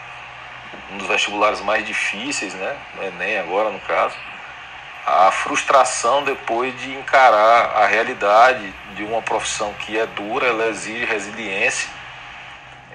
um 0.93 0.99
dos 0.99 1.07
vestibulares 1.07 1.61
mais 1.61 1.85
difíceis, 1.85 2.55
né? 2.55 2.77
No 2.95 3.05
Enem 3.05 3.39
agora, 3.39 3.71
no 3.71 3.81
caso. 3.81 4.17
A 5.07 5.31
frustração 5.31 6.25
depois 6.25 6.79
de 6.81 6.95
encarar 6.95 7.77
a 7.77 7.87
realidade 7.87 8.73
de 8.95 9.03
uma 9.03 9.21
profissão 9.21 9.75
que 9.75 9.99
é 9.99 10.07
dura, 10.07 10.47
ela 10.47 10.69
exige 10.69 11.05
resiliência 11.05 11.91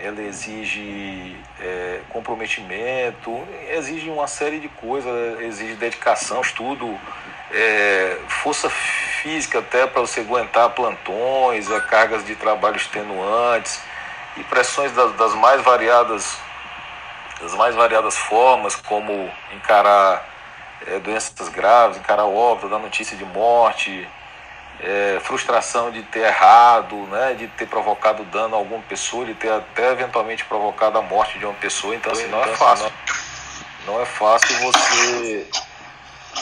ela 0.01 0.21
exige 0.21 1.35
é, 1.59 2.01
comprometimento, 2.09 3.43
exige 3.69 4.09
uma 4.09 4.27
série 4.27 4.59
de 4.59 4.69
coisas, 4.69 5.39
exige 5.41 5.75
dedicação, 5.75 6.41
estudo, 6.41 6.97
é, 7.51 8.17
força 8.27 8.69
física 8.69 9.59
até 9.59 9.85
para 9.87 10.01
você 10.01 10.21
aguentar 10.21 10.69
plantões, 10.69 11.69
é, 11.69 11.79
cargas 11.81 12.25
de 12.25 12.35
trabalho 12.35 12.77
extenuantes 12.77 13.81
e 14.37 14.43
pressões 14.43 14.91
das, 14.93 15.13
das 15.15 15.33
mais 15.35 15.61
variadas 15.61 16.37
das 17.41 17.55
mais 17.55 17.73
variadas 17.73 18.17
formas, 18.17 18.75
como 18.75 19.31
encarar 19.53 20.27
é, 20.85 20.99
doenças 20.99 21.47
graves, 21.47 21.97
encarar 21.97 22.25
óbito, 22.25 22.67
dar 22.67 22.79
notícia 22.79 23.15
de 23.15 23.23
morte, 23.23 24.07
é, 24.81 25.19
frustração 25.21 25.91
de 25.91 26.01
ter 26.03 26.19
errado, 26.19 26.95
né, 27.07 27.33
de 27.33 27.47
ter 27.47 27.67
provocado 27.67 28.23
dano 28.25 28.55
a 28.55 28.57
alguma 28.57 28.81
pessoa, 28.83 29.25
de 29.25 29.33
ter 29.33 29.51
até 29.51 29.91
eventualmente 29.91 30.45
provocado 30.45 30.97
a 30.97 31.01
morte 31.01 31.37
de 31.37 31.45
uma 31.45 31.53
pessoa. 31.55 31.95
Então, 31.95 32.11
assim, 32.11 32.27
não 32.27 32.43
é 32.43 32.47
fácil. 32.55 32.91
Não 33.85 34.01
é 34.01 34.05
fácil 34.05 34.55
você 34.59 35.47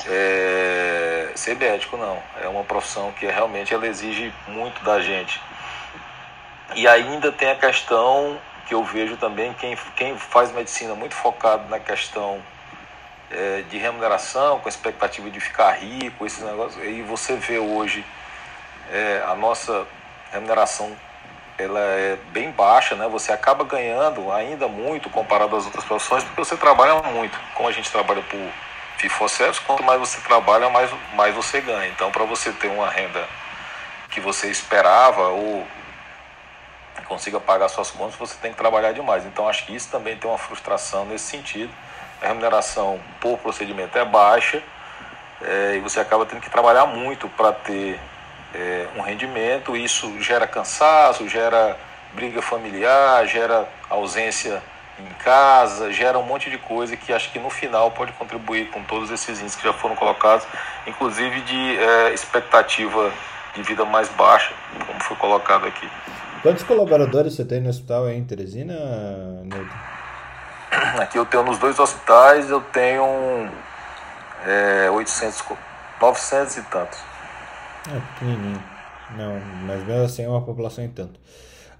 é, 0.07 1.31
ser 1.35 1.55
médico, 1.55 1.97
não. 1.97 2.21
É 2.41 2.47
uma 2.47 2.63
profissão 2.63 3.11
que 3.13 3.25
realmente 3.25 3.73
ela 3.73 3.87
exige 3.87 4.33
muito 4.47 4.83
da 4.83 4.99
gente. 4.99 5.41
E 6.75 6.87
ainda 6.87 7.31
tem 7.31 7.49
a 7.49 7.55
questão 7.55 8.39
que 8.67 8.73
eu 8.73 8.83
vejo 8.83 9.15
também, 9.15 9.53
quem, 9.53 9.77
quem 9.95 10.17
faz 10.17 10.51
medicina 10.51 10.93
muito 10.93 11.15
focado 11.15 11.69
na 11.69 11.79
questão 11.79 12.41
é, 13.31 13.63
de 13.69 13.77
remuneração, 13.77 14.59
com 14.59 14.67
a 14.67 14.69
expectativa 14.69 15.29
de 15.29 15.39
ficar 15.39 15.71
rico, 15.71 16.25
esses 16.25 16.43
negócios, 16.43 16.83
e 16.83 17.01
você 17.01 17.35
vê 17.35 17.57
hoje 17.57 18.05
é, 18.91 19.23
a 19.27 19.35
nossa 19.35 19.85
remuneração 20.31 20.95
ela 21.57 21.79
é 21.79 22.17
bem 22.31 22.51
baixa, 22.51 22.95
né? 22.95 23.07
Você 23.07 23.31
acaba 23.31 23.63
ganhando 23.63 24.31
ainda 24.31 24.67
muito 24.67 25.09
comparado 25.09 25.55
às 25.55 25.65
outras 25.65 25.83
profissões, 25.83 26.23
porque 26.23 26.43
você 26.43 26.55
trabalha 26.55 27.01
muito. 27.01 27.37
Como 27.55 27.67
a 27.67 27.71
gente 27.71 27.91
trabalha 27.91 28.21
por 28.21 28.39
FIFO 28.97 29.25
quanto 29.65 29.83
mais 29.83 29.99
você 29.99 30.21
trabalha, 30.21 30.69
mais, 30.69 30.91
mais 31.13 31.33
você 31.33 31.59
ganha. 31.59 31.87
Então, 31.89 32.11
para 32.11 32.25
você 32.25 32.51
ter 32.51 32.67
uma 32.67 32.89
renda 32.89 33.27
que 34.09 34.19
você 34.19 34.49
esperava 34.49 35.29
ou 35.29 35.65
consiga 37.07 37.39
pagar 37.39 37.69
suas 37.69 37.89
contas, 37.89 38.15
você 38.15 38.35
tem 38.41 38.51
que 38.51 38.57
trabalhar 38.57 38.91
demais. 38.91 39.25
Então 39.25 39.47
acho 39.47 39.65
que 39.65 39.75
isso 39.75 39.89
também 39.89 40.17
tem 40.17 40.29
uma 40.29 40.37
frustração 40.37 41.05
nesse 41.05 41.25
sentido. 41.25 41.73
A 42.21 42.27
remuneração 42.27 42.99
por 43.19 43.37
procedimento 43.39 43.97
é 43.97 44.05
baixa 44.05 44.61
é, 45.41 45.75
e 45.75 45.79
você 45.79 45.99
acaba 45.99 46.25
tendo 46.25 46.41
que 46.41 46.49
trabalhar 46.49 46.85
muito 46.85 47.29
para 47.29 47.51
ter 47.53 47.99
é, 48.53 48.87
um 48.95 49.01
rendimento. 49.01 49.75
Isso 49.75 50.21
gera 50.21 50.47
cansaço, 50.47 51.27
gera 51.27 51.77
briga 52.13 52.41
familiar, 52.41 53.25
gera 53.27 53.67
ausência 53.89 54.61
em 54.99 55.23
casa, 55.23 55.91
gera 55.91 56.17
um 56.17 56.23
monte 56.23 56.49
de 56.49 56.57
coisa 56.57 56.97
que 56.97 57.13
acho 57.13 57.31
que 57.31 57.37
no 57.37 57.49
final 57.49 57.91
pode 57.91 58.11
contribuir 58.13 58.69
com 58.71 58.83
todos 58.83 59.11
esses 59.11 59.39
índices 59.39 59.55
que 59.55 59.67
já 59.67 59.73
foram 59.73 59.95
colocados, 59.95 60.45
inclusive 60.87 61.41
de 61.41 61.77
é, 61.77 62.13
expectativa 62.13 63.11
de 63.53 63.61
vida 63.61 63.85
mais 63.85 64.09
baixa, 64.09 64.53
como 64.85 64.99
foi 65.03 65.17
colocado 65.17 65.67
aqui. 65.67 65.87
Quantos 66.41 66.63
colaboradores 66.63 67.35
você 67.35 67.43
tem 67.43 67.59
no 67.59 67.69
hospital 67.69 68.05
aí 68.05 68.17
em 68.17 68.23
Teresina, 68.23 68.73
Nilton? 69.43 69.75
Aqui 71.01 71.17
eu 71.17 71.25
tenho 71.25 71.43
nos 71.43 71.57
dois 71.57 71.79
hospitais, 71.79 72.49
eu 72.49 72.61
tenho 72.61 73.03
é, 74.45 74.89
800, 74.91 75.43
900 75.99 76.57
e 76.57 76.61
tantos. 76.63 76.99
É 77.89 77.99
pequenininho. 78.13 78.63
Não, 79.15 79.39
mas 79.65 79.85
mesmo 79.85 80.03
assim 80.03 80.23
é 80.23 80.27
uma 80.27 80.43
população 80.43 80.83
em 80.83 80.89
tanto. 80.89 81.19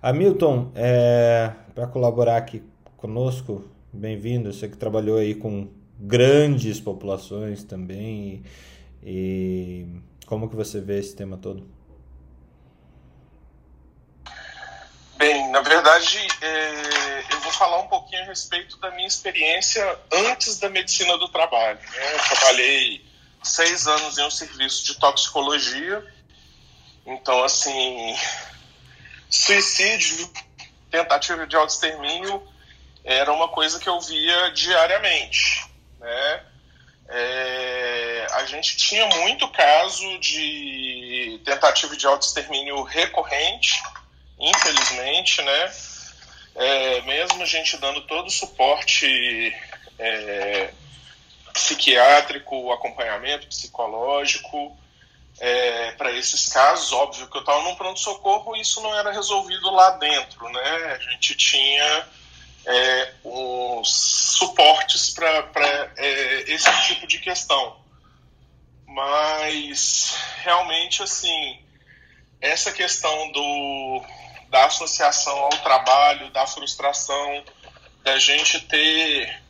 Hamilton, 0.01 0.71
é, 0.73 1.51
para 1.75 1.85
colaborar 1.87 2.37
aqui 2.37 2.63
conosco, 2.95 3.69
bem-vindo. 3.91 4.53
Você 4.53 4.69
que 4.69 4.77
trabalhou 4.77 5.17
aí 5.17 5.35
com 5.35 5.67
grandes 5.99 6.79
populações 6.79 7.63
também. 7.63 8.41
E, 9.03 9.85
e 9.85 9.87
como 10.25 10.49
que 10.49 10.55
você 10.55 10.79
vê 10.79 10.99
esse 10.99 11.13
tema 11.13 11.35
todo? 11.35 11.67
Bem, 15.17 15.51
na 15.51 15.61
verdade, 15.61 16.19
é, 16.41 17.33
eu 17.33 17.39
vou 17.41 17.51
falar 17.51 17.79
um 17.79 17.87
pouquinho 17.87 18.21
a 18.21 18.25
respeito 18.27 18.79
da 18.79 18.91
minha 18.91 19.07
experiência 19.07 19.83
antes 20.13 20.57
da 20.57 20.69
medicina 20.69 21.17
do 21.17 21.27
trabalho. 21.27 21.79
Né? 21.79 22.13
Eu 22.13 22.19
trabalhei 22.19 23.06
seis 23.43 23.87
anos 23.87 24.17
em 24.17 24.25
um 24.25 24.31
serviço 24.31 24.85
de 24.85 24.95
toxicologia, 24.99 26.03
então, 27.05 27.43
assim, 27.43 28.17
suicídio, 29.29 30.29
tentativa 30.91 31.47
de 31.47 31.55
autoextermínio 31.55 32.45
era 33.03 33.31
uma 33.31 33.47
coisa 33.47 33.79
que 33.79 33.87
eu 33.87 33.99
via 34.01 34.51
diariamente, 34.51 35.65
né? 35.99 36.43
É, 37.09 38.27
a 38.31 38.45
gente 38.45 38.75
tinha 38.75 39.05
muito 39.07 39.47
caso 39.47 40.19
de 40.19 41.39
tentativa 41.45 41.95
de 41.95 42.05
autoextermínio 42.05 42.83
recorrente, 42.83 43.81
infelizmente, 44.37 45.41
né? 45.41 45.71
É, 46.55 47.01
mesmo 47.03 47.41
a 47.41 47.45
gente 47.45 47.77
dando 47.77 48.01
todo 48.01 48.27
o 48.27 48.31
suporte 48.31 49.55
é, 49.97 50.73
psiquiátrico, 51.57 52.71
acompanhamento 52.71 53.47
psicológico 53.47 54.77
é, 55.39 55.91
para 55.91 56.11
esses 56.11 56.47
casos, 56.47 56.91
óbvio 56.91 57.27
que 57.27 57.37
eu 57.37 57.41
estava 57.41 57.61
num 57.63 57.75
pronto-socorro 57.75 58.55
e 58.55 58.61
isso 58.61 58.81
não 58.81 58.95
era 58.95 59.11
resolvido 59.11 59.69
lá 59.71 59.91
dentro, 59.91 60.49
né? 60.49 60.93
A 60.93 61.11
gente 61.11 61.35
tinha 61.35 62.07
é, 62.65 63.13
uns 63.23 64.35
suportes 64.37 65.11
para 65.11 65.91
é, 65.97 66.51
esse 66.51 66.69
tipo 66.87 67.07
de 67.07 67.19
questão. 67.19 67.77
Mas 68.85 70.15
realmente 70.43 71.03
assim 71.03 71.59
essa 72.41 72.71
questão 72.71 73.31
do 73.31 74.01
da 74.49 74.65
associação 74.65 75.37
ao 75.37 75.49
trabalho, 75.49 76.31
da 76.31 76.47
frustração, 76.47 77.43
da 78.03 78.17
gente 78.17 78.61
ter 78.61 79.41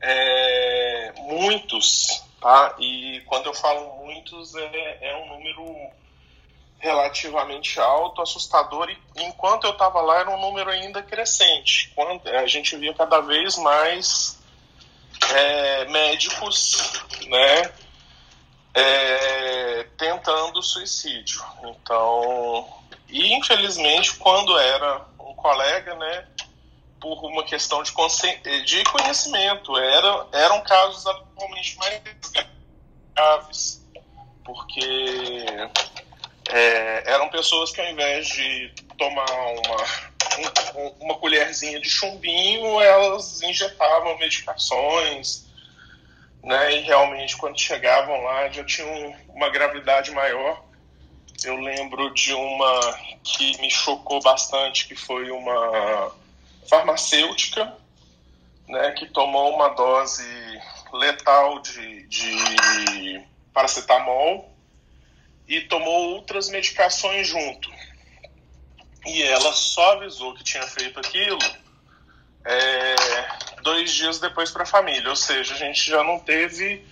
é, 0.00 0.99
muitos, 1.18 2.22
tá? 2.40 2.74
E 2.78 3.22
quando 3.26 3.46
eu 3.46 3.54
falo 3.54 4.04
muitos, 4.04 4.54
é, 4.54 4.98
é 5.00 5.16
um 5.16 5.28
número 5.28 5.90
relativamente 6.78 7.78
alto, 7.78 8.22
assustador, 8.22 8.88
e 8.90 9.22
enquanto 9.22 9.64
eu 9.64 9.72
estava 9.72 10.00
lá 10.00 10.20
era 10.20 10.30
um 10.30 10.40
número 10.40 10.70
ainda 10.70 11.02
crescente. 11.02 11.92
Quando 11.94 12.26
a 12.26 12.46
gente 12.46 12.74
via 12.76 12.94
cada 12.94 13.20
vez 13.20 13.56
mais 13.58 14.38
é, 15.34 15.84
médicos, 15.86 17.02
né, 17.26 17.72
é, 18.74 19.86
tentando 19.98 20.62
suicídio. 20.62 21.44
Então, 21.64 22.66
e 23.08 23.34
infelizmente, 23.34 24.14
quando 24.14 24.58
era 24.58 25.04
um 25.18 25.34
colega, 25.34 25.94
né, 25.96 26.26
por 27.00 27.24
uma 27.24 27.42
questão 27.44 27.82
de, 27.82 27.92
de 28.64 28.84
conhecimento, 28.84 29.76
era, 29.76 30.26
eram 30.32 30.60
casos 30.62 31.06
atualmente 31.06 31.76
mais 31.78 32.00
graves, 33.14 33.86
porque 34.44 35.46
é, 36.50 37.02
eram 37.06 37.28
pessoas 37.30 37.72
que 37.72 37.80
ao 37.80 37.88
invés 37.88 38.28
de 38.28 38.72
tomar 38.98 39.30
uma, 39.30 39.76
um, 40.76 41.04
uma 41.04 41.14
colherzinha 41.16 41.80
de 41.80 41.88
chumbinho, 41.88 42.80
elas 42.80 43.40
injetavam 43.42 44.18
medicações, 44.18 45.48
né, 46.42 46.76
e 46.76 46.80
realmente 46.80 47.36
quando 47.36 47.58
chegavam 47.58 48.22
lá 48.22 48.48
já 48.50 48.64
tinham 48.64 49.14
uma 49.28 49.48
gravidade 49.48 50.10
maior. 50.10 50.62
Eu 51.42 51.56
lembro 51.56 52.12
de 52.12 52.34
uma 52.34 52.98
que 53.22 53.58
me 53.60 53.70
chocou 53.70 54.20
bastante, 54.20 54.86
que 54.86 54.94
foi 54.94 55.30
uma 55.30 56.12
farmacêutica, 56.68 57.76
né, 58.68 58.92
que 58.92 59.06
tomou 59.06 59.54
uma 59.54 59.68
dose 59.68 60.24
letal 60.92 61.60
de, 61.60 62.06
de 62.06 63.24
paracetamol 63.52 64.54
e 65.46 65.60
tomou 65.62 66.14
outras 66.14 66.48
medicações 66.48 67.26
junto. 67.26 67.70
E 69.06 69.22
ela 69.22 69.52
só 69.52 69.92
avisou 69.92 70.34
que 70.34 70.44
tinha 70.44 70.62
feito 70.62 71.00
aquilo 71.00 71.40
é, 72.44 72.96
dois 73.62 73.92
dias 73.92 74.18
depois 74.18 74.50
para 74.50 74.62
a 74.62 74.66
família, 74.66 75.10
ou 75.10 75.16
seja, 75.16 75.54
a 75.54 75.58
gente 75.58 75.88
já 75.88 76.04
não 76.04 76.18
teve 76.18 76.84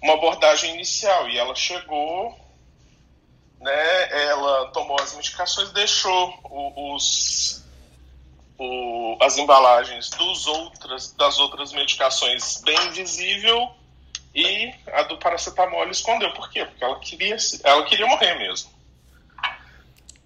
uma 0.00 0.14
abordagem 0.14 0.74
inicial 0.74 1.28
e 1.28 1.38
ela 1.38 1.54
chegou 1.54 2.42
né, 3.62 4.24
ela 4.24 4.66
tomou 4.72 5.00
as 5.00 5.14
medicações, 5.14 5.70
deixou 5.70 6.36
os, 6.94 7.61
o, 8.62 9.16
as 9.20 9.36
embalagens 9.38 10.10
dos 10.10 10.46
outras, 10.46 11.12
das 11.12 11.38
outras 11.38 11.72
medicações 11.72 12.62
bem 12.62 12.90
visível 12.90 13.70
e 14.34 14.72
a 14.92 15.02
do 15.02 15.18
paracetamol 15.18 15.88
escondeu. 15.90 16.32
Por 16.32 16.48
quê? 16.50 16.64
Porque 16.64 16.84
ela 16.84 16.98
queria, 17.00 17.36
ela 17.64 17.84
queria 17.84 18.06
morrer 18.06 18.34
mesmo. 18.38 18.70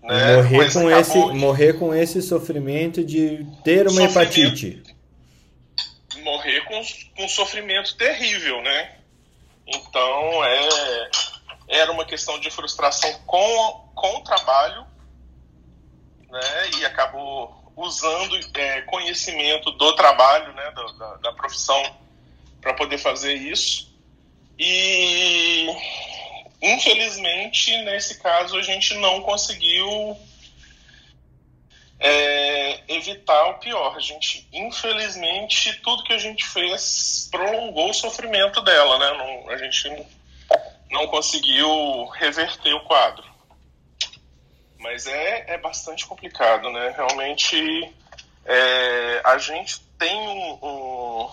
Né? 0.02 0.36
Morrer, 0.36 0.72
com 0.72 0.90
esse, 0.90 1.18
morrer 1.18 1.72
com 1.78 1.94
esse 1.94 2.22
sofrimento 2.22 3.02
de 3.02 3.44
ter 3.64 3.88
uma 3.88 4.02
hepatite. 4.02 4.82
Morrer 6.22 6.60
com, 6.62 6.80
com 7.16 7.24
um 7.24 7.28
sofrimento 7.28 7.96
terrível, 7.96 8.60
né? 8.62 8.96
Então, 9.66 10.44
é, 10.44 11.10
era 11.68 11.90
uma 11.90 12.04
questão 12.04 12.38
de 12.38 12.50
frustração 12.50 13.12
com, 13.26 13.90
com 13.94 14.18
o 14.18 14.20
trabalho, 14.22 14.86
né, 16.30 16.70
e 16.78 16.84
acabou 16.84 17.65
usando 17.76 18.40
é, 18.54 18.80
conhecimento 18.82 19.70
do 19.72 19.94
trabalho, 19.94 20.52
né, 20.54 20.70
da, 20.70 20.84
da, 20.92 21.16
da 21.16 21.32
profissão, 21.32 21.96
para 22.60 22.72
poder 22.74 22.98
fazer 22.98 23.34
isso. 23.34 23.94
E, 24.58 25.68
infelizmente, 26.62 27.76
nesse 27.84 28.18
caso, 28.20 28.56
a 28.56 28.62
gente 28.62 28.94
não 28.94 29.20
conseguiu 29.20 30.16
é, 32.00 32.80
evitar 32.88 33.50
o 33.50 33.58
pior. 33.58 33.94
A 33.94 34.00
gente, 34.00 34.48
infelizmente, 34.52 35.74
tudo 35.82 36.02
que 36.04 36.14
a 36.14 36.18
gente 36.18 36.44
fez 36.46 37.28
prolongou 37.30 37.90
o 37.90 37.94
sofrimento 37.94 38.62
dela, 38.62 38.98
né? 38.98 39.18
Não, 39.18 39.50
a 39.50 39.58
gente 39.58 40.06
não 40.90 41.06
conseguiu 41.08 42.06
reverter 42.06 42.72
o 42.72 42.84
quadro. 42.84 43.35
Mas 44.86 45.04
é, 45.08 45.54
é 45.54 45.58
bastante 45.58 46.06
complicado, 46.06 46.70
né? 46.70 46.94
Realmente 46.96 47.92
é, 48.44 49.20
a 49.24 49.36
gente 49.36 49.80
tem 49.98 50.16
um, 50.62 51.28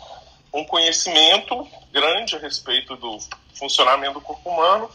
um, 0.52 0.66
conhecimento 0.66 1.68
grande 1.92 2.36
a 2.36 2.40
respeito 2.40 2.96
do 2.96 3.20
funcionamento 3.54 4.16
do 4.16 4.22
corpo 4.22 4.50
humano 4.50 4.90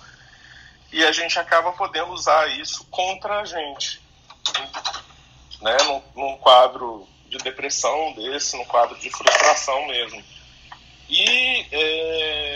e 0.93 1.05
a 1.05 1.13
gente 1.13 1.39
acaba 1.39 1.71
podendo 1.71 2.11
usar 2.11 2.49
isso 2.59 2.85
contra 2.91 3.39
a 3.39 3.45
gente. 3.45 4.01
Né? 5.63 5.77
Num, 5.85 6.03
num 6.17 6.37
quadro 6.39 7.07
de 7.29 7.39
depressão 7.39 8.13
desse, 8.15 8.57
num 8.57 8.65
quadro 8.65 8.99
de 8.99 9.09
frustração 9.09 9.87
mesmo. 9.87 10.21
E 11.09 11.65
é, 11.71 12.48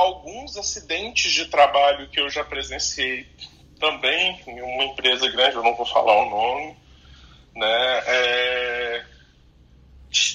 alguns 0.00 0.56
acidentes 0.56 1.30
de 1.32 1.46
trabalho 1.46 2.08
que 2.08 2.18
eu 2.18 2.30
já 2.30 2.42
presenciei 2.42 3.26
também 3.78 4.40
em 4.46 4.60
uma 4.62 4.84
empresa 4.84 5.30
grande, 5.30 5.56
eu 5.56 5.62
não 5.62 5.76
vou 5.76 5.86
falar 5.86 6.22
o 6.22 6.30
nome, 6.30 6.76
né? 7.54 8.02
É, 8.06 9.04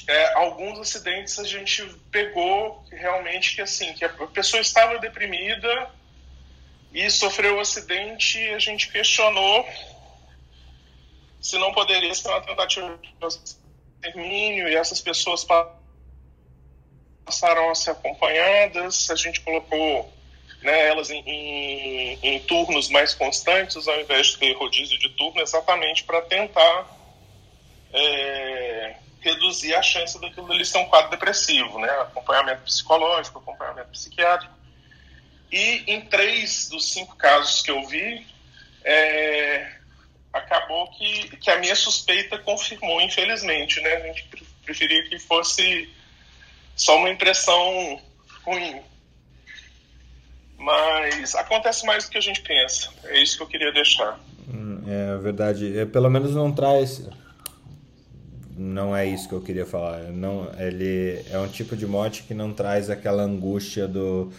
é, 0.08 0.34
alguns 0.36 0.80
acidentes 0.80 1.38
a 1.40 1.44
gente 1.44 1.84
pegou 2.12 2.84
realmente 2.92 3.56
que 3.56 3.62
assim 3.62 3.94
que 3.94 4.06
a 4.06 4.10
pessoa 4.10 4.62
estava 4.62 5.00
deprimida 5.00 5.90
e 6.94 7.10
sofreu 7.10 7.56
o 7.56 7.58
um 7.58 7.60
acidente 7.60 8.40
e 8.40 8.54
a 8.54 8.60
gente 8.60 8.92
questionou 8.92 9.68
se 11.42 11.58
não 11.58 11.74
poderia 11.74 12.14
ser 12.14 12.30
uma 12.30 12.42
tentativa 12.42 12.98
de 12.98 13.28
extermínio 13.28 14.68
e 14.70 14.76
essas 14.76 15.02
pessoas 15.02 15.44
passaram 15.44 15.85
a 17.26 17.76
ser 17.76 17.92
acompanhadas, 17.92 19.10
a 19.10 19.16
gente 19.16 19.42
colocou 19.42 20.14
né, 20.62 20.88
elas 20.88 21.10
em, 21.10 21.22
em, 21.26 22.20
em, 22.22 22.40
turnos 22.42 22.90
mais 22.90 23.14
constantes, 23.14 23.88
ao 23.88 24.00
invés 24.00 24.28
de 24.28 24.38
ter 24.38 24.54
rodízio 24.54 24.98
de 24.98 25.10
turno, 25.10 25.42
exatamente 25.42 26.04
para 26.04 26.22
tentar 26.22 26.88
é, 27.94 28.96
reduzir 29.22 29.76
a 29.76 29.82
chance 29.82 30.20
daquilo 30.20 30.52
ali 30.52 30.66
ser 30.66 30.80
um 30.80 30.86
quadro 30.86 31.12
depressivo, 31.12 31.80
né? 31.80 31.90
Acompanhamento 32.02 32.64
psicológico, 32.64 33.40
acompanhamento 33.40 33.90
psiquiátrico. 33.90 34.54
E 35.52 35.84
em 35.88 36.02
três 36.02 36.70
dos 36.70 36.92
cinco 36.92 37.16
casos 37.16 37.62
que 37.62 37.72
eu 37.72 37.86
vi, 37.88 38.26
é, 38.84 39.72
acabou 40.34 40.90
que, 40.92 41.38
que 41.38 41.50
a 41.50 41.58
minha 41.58 41.76
suspeita 41.76 42.38
confirmou, 42.40 43.02
infelizmente, 43.02 43.80
né? 43.82 43.96
A 43.96 44.08
gente 44.08 44.28
preferia 44.64 45.08
que 45.08 45.18
fosse 45.18 45.90
só 46.76 46.98
uma 46.98 47.10
impressão 47.10 48.00
ruim. 48.44 48.82
Mas 50.58 51.36
acontece 51.36 51.86
mais 51.86 52.06
do 52.06 52.12
que 52.12 52.18
a 52.18 52.22
gente 52.22 52.42
pensa. 52.42 52.90
É 53.06 53.22
isso 53.22 53.38
que 53.38 53.44
eu 53.44 53.48
queria 53.48 53.72
deixar. 53.72 54.20
Hum, 54.48 54.82
é 54.88 55.18
verdade. 55.18 55.78
É, 55.78 55.86
pelo 55.86 56.10
menos 56.10 56.34
não 56.34 56.52
traz. 56.52 57.08
Não 58.58 58.96
é 58.96 59.06
isso 59.06 59.28
que 59.28 59.36
eu 59.36 59.42
queria 59.42 59.66
falar. 59.66 60.04
Não, 60.04 60.50
ele 60.58 61.24
é 61.30 61.38
um 61.38 61.48
tipo 61.48 61.76
de 61.76 61.86
morte 61.86 62.24
que 62.24 62.34
não 62.34 62.54
traz 62.54 62.90
aquela 62.90 63.24
angústia 63.24 63.88
do 63.88 64.32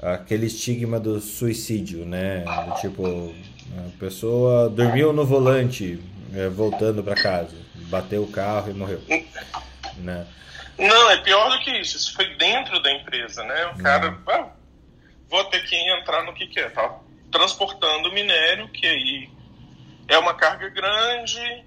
aquele 0.00 0.46
estigma 0.46 0.98
do 0.98 1.20
suicídio, 1.20 2.06
né? 2.06 2.44
Do 2.68 2.80
tipo, 2.80 3.34
a 3.76 3.98
pessoa 3.98 4.68
dormiu 4.70 5.12
no 5.12 5.26
volante, 5.26 6.00
é, 6.34 6.48
voltando 6.48 7.02
para 7.02 7.14
casa, 7.14 7.54
bateu 7.90 8.22
o 8.22 8.28
carro 8.28 8.70
e 8.70 8.74
morreu, 8.74 9.00
né? 9.98 10.26
Não, 10.80 11.10
é 11.10 11.18
pior 11.18 11.50
do 11.50 11.58
que 11.60 11.70
isso. 11.78 11.96
Isso 11.96 12.14
foi 12.14 12.34
dentro 12.36 12.80
da 12.82 12.90
empresa, 12.92 13.44
né? 13.44 13.66
O 13.66 13.82
cara, 13.82 14.18
ah, 14.26 14.48
vou 15.28 15.44
ter 15.44 15.64
que 15.64 15.76
entrar 15.76 16.24
no 16.24 16.32
que 16.32 16.46
que 16.46 16.58
é, 16.58 16.70
tá? 16.70 16.98
Transportando 17.30 18.12
minério, 18.12 18.68
que 18.68 18.86
aí 18.86 19.30
é 20.08 20.18
uma 20.18 20.34
carga 20.34 20.68
grande, 20.68 21.64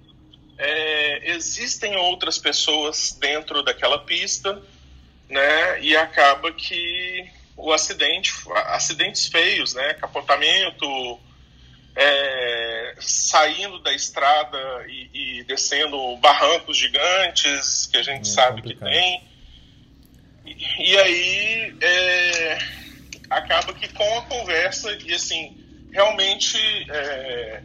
é, 0.57 1.31
existem 1.31 1.95
outras 1.95 2.37
pessoas 2.37 3.17
dentro 3.19 3.63
daquela 3.63 3.99
pista, 3.99 4.61
né? 5.29 5.81
E 5.81 5.95
acaba 5.95 6.51
que 6.51 7.29
o 7.55 7.71
acidente, 7.71 8.33
acidentes 8.67 9.27
feios, 9.27 9.73
né? 9.73 9.93
Capotamento, 9.93 11.19
é, 11.95 12.95
saindo 12.99 13.79
da 13.79 13.93
estrada 13.93 14.57
e, 14.87 15.09
e, 15.39 15.43
descendo 15.43 16.17
barrancos 16.17 16.77
gigantes 16.77 17.87
que 17.87 17.97
a 17.97 18.03
gente 18.03 18.29
é 18.29 18.33
sabe 18.33 18.61
complicado. 18.61 18.89
que 18.89 18.95
tem. 18.95 19.23
E, 20.45 20.91
e 20.91 20.97
aí 20.97 21.77
é, 21.81 22.57
acaba 23.29 23.73
que 23.73 23.87
com 23.93 24.17
a 24.17 24.21
conversa, 24.23 24.91
e 25.05 25.13
assim, 25.13 25.55
realmente 25.91 26.57
é, 26.89 27.61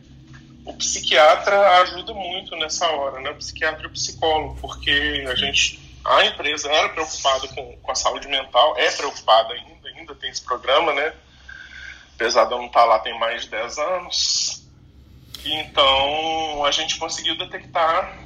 o 0.64 0.74
psiquiatra 0.74 1.80
ajuda 1.80 2.12
muito 2.12 2.54
nessa 2.56 2.86
hora, 2.90 3.20
né? 3.20 3.30
O 3.30 3.36
psiquiatra 3.36 3.84
e 3.84 3.86
o 3.86 3.90
psicólogo, 3.90 4.58
porque 4.60 5.24
a 5.26 5.34
gente, 5.34 5.80
a 6.04 6.26
empresa 6.26 6.70
era 6.70 6.90
preocupada 6.90 7.48
com, 7.48 7.76
com 7.78 7.92
a 7.92 7.94
saúde 7.94 8.28
mental, 8.28 8.76
é 8.76 8.90
preocupada 8.90 9.54
ainda, 9.54 9.88
ainda 9.88 10.14
tem 10.14 10.30
esse 10.30 10.42
programa, 10.42 10.92
né? 10.92 11.14
Apesar 12.18 12.46
de 12.46 12.52
eu 12.52 12.58
não 12.58 12.66
estar 12.66 12.84
lá 12.84 12.98
tem 12.98 13.16
mais 13.16 13.44
de 13.44 13.50
10 13.50 13.78
anos. 13.78 14.68
Então 15.44 16.64
a 16.64 16.70
gente 16.72 16.96
conseguiu 16.98 17.38
detectar, 17.38 18.18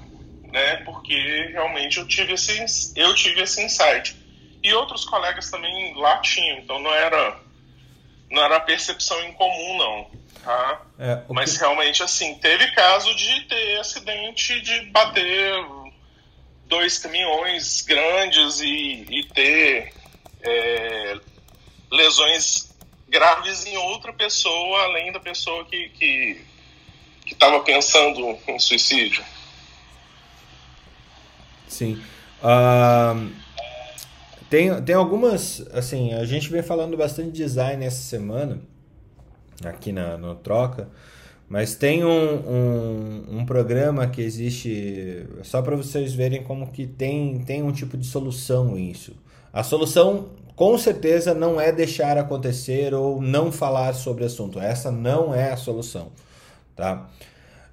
né, 0.50 0.76
porque 0.76 1.50
realmente 1.52 1.98
eu 1.98 2.08
tive 2.08 2.32
esse, 2.32 2.92
eu 2.96 3.14
tive 3.14 3.42
esse 3.42 3.62
insight. 3.62 4.16
E 4.62 4.72
outros 4.72 5.04
colegas 5.04 5.50
também 5.50 5.94
lá 5.94 6.18
tinham, 6.18 6.58
então 6.58 6.78
não 6.78 6.92
era, 6.92 7.38
não 8.30 8.42
era 8.42 8.60
percepção 8.60 9.22
incomum, 9.26 9.76
não. 9.76 10.22
Tá? 10.42 10.82
É, 10.98 11.22
Mas 11.28 11.52
que... 11.52 11.58
realmente, 11.60 12.02
assim, 12.02 12.34
teve 12.36 12.70
caso 12.72 13.14
de 13.14 13.42
ter 13.42 13.78
acidente 13.78 14.60
de 14.62 14.86
bater 14.86 15.52
dois 16.66 16.98
caminhões 16.98 17.82
grandes 17.82 18.60
e, 18.60 19.06
e 19.08 19.24
ter 19.32 19.92
é, 20.42 21.16
lesões 21.90 22.71
graves 23.12 23.66
em 23.66 23.76
outra 23.76 24.12
pessoa, 24.12 24.84
além 24.84 25.12
da 25.12 25.20
pessoa 25.20 25.64
que 25.66 25.90
que 25.90 27.34
estava 27.34 27.60
pensando 27.60 28.36
em 28.48 28.58
suicídio. 28.58 29.24
Sim. 31.68 32.02
Uh, 32.42 33.30
tem, 34.50 34.82
tem 34.82 34.94
algumas, 34.94 35.66
assim, 35.72 36.12
a 36.12 36.24
gente 36.24 36.50
vem 36.50 36.62
falando 36.62 36.96
bastante 36.96 37.30
de 37.30 37.38
design 37.38 37.84
essa 37.84 38.02
semana, 38.02 38.60
aqui 39.64 39.92
na, 39.92 40.18
no 40.18 40.34
Troca, 40.34 40.90
mas 41.48 41.74
tem 41.74 42.04
um, 42.04 42.10
um, 42.10 43.38
um 43.38 43.46
programa 43.46 44.06
que 44.06 44.20
existe, 44.20 45.26
só 45.42 45.62
para 45.62 45.76
vocês 45.76 46.12
verem 46.12 46.42
como 46.42 46.70
que 46.70 46.86
tem, 46.86 47.38
tem 47.40 47.62
um 47.62 47.72
tipo 47.72 47.96
de 47.96 48.06
solução 48.06 48.76
isso. 48.76 49.14
A 49.52 49.62
solução 49.62 50.30
com 50.56 50.78
certeza 50.78 51.34
não 51.34 51.60
é 51.60 51.72
deixar 51.72 52.16
acontecer 52.16 52.94
ou 52.94 53.20
não 53.20 53.50
falar 53.50 53.92
sobre 53.94 54.22
o 54.22 54.26
assunto. 54.26 54.60
Essa 54.60 54.90
não 54.90 55.34
é 55.34 55.50
a 55.50 55.56
solução, 55.56 56.08
tá? 56.74 57.08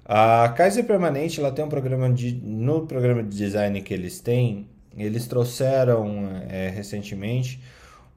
A 0.04 0.48
Kaiser 0.50 0.84
Permanente, 0.84 1.38
ela 1.38 1.52
tem 1.52 1.64
um 1.64 1.68
programa 1.68 2.10
de 2.12 2.32
no 2.32 2.86
programa 2.86 3.22
de 3.22 3.36
design 3.36 3.80
que 3.80 3.94
eles 3.94 4.18
têm, 4.20 4.68
eles 4.96 5.26
trouxeram 5.26 6.28
é, 6.48 6.68
recentemente 6.68 7.62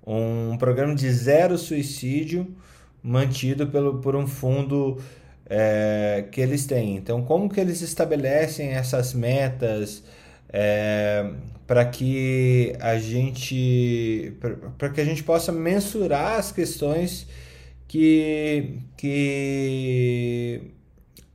um 0.06 0.57
programa 0.57 0.95
de 0.95 1.10
zero 1.11 1.57
suicídio 1.57 2.48
mantido 3.02 3.68
pelo, 3.68 3.99
por 3.99 4.15
um 4.15 4.26
fundo 4.26 4.98
é, 5.48 6.26
que 6.31 6.41
eles 6.41 6.65
têm. 6.65 6.95
Então, 6.95 7.22
como 7.22 7.49
que 7.49 7.60
eles 7.60 7.81
estabelecem 7.81 8.69
essas 8.69 9.14
metas? 9.14 10.03
É, 10.52 11.30
para 11.74 11.86
que 11.86 12.76
a 12.80 13.00
gente 13.00 14.38
para 14.78 14.90
que 14.90 15.02
a 15.02 15.04
gente 15.04 15.24
possa 15.24 15.52
mensurar 15.52 16.38
as 16.38 16.52
questões 16.52 17.26
que, 17.88 18.78
que 18.95 20.62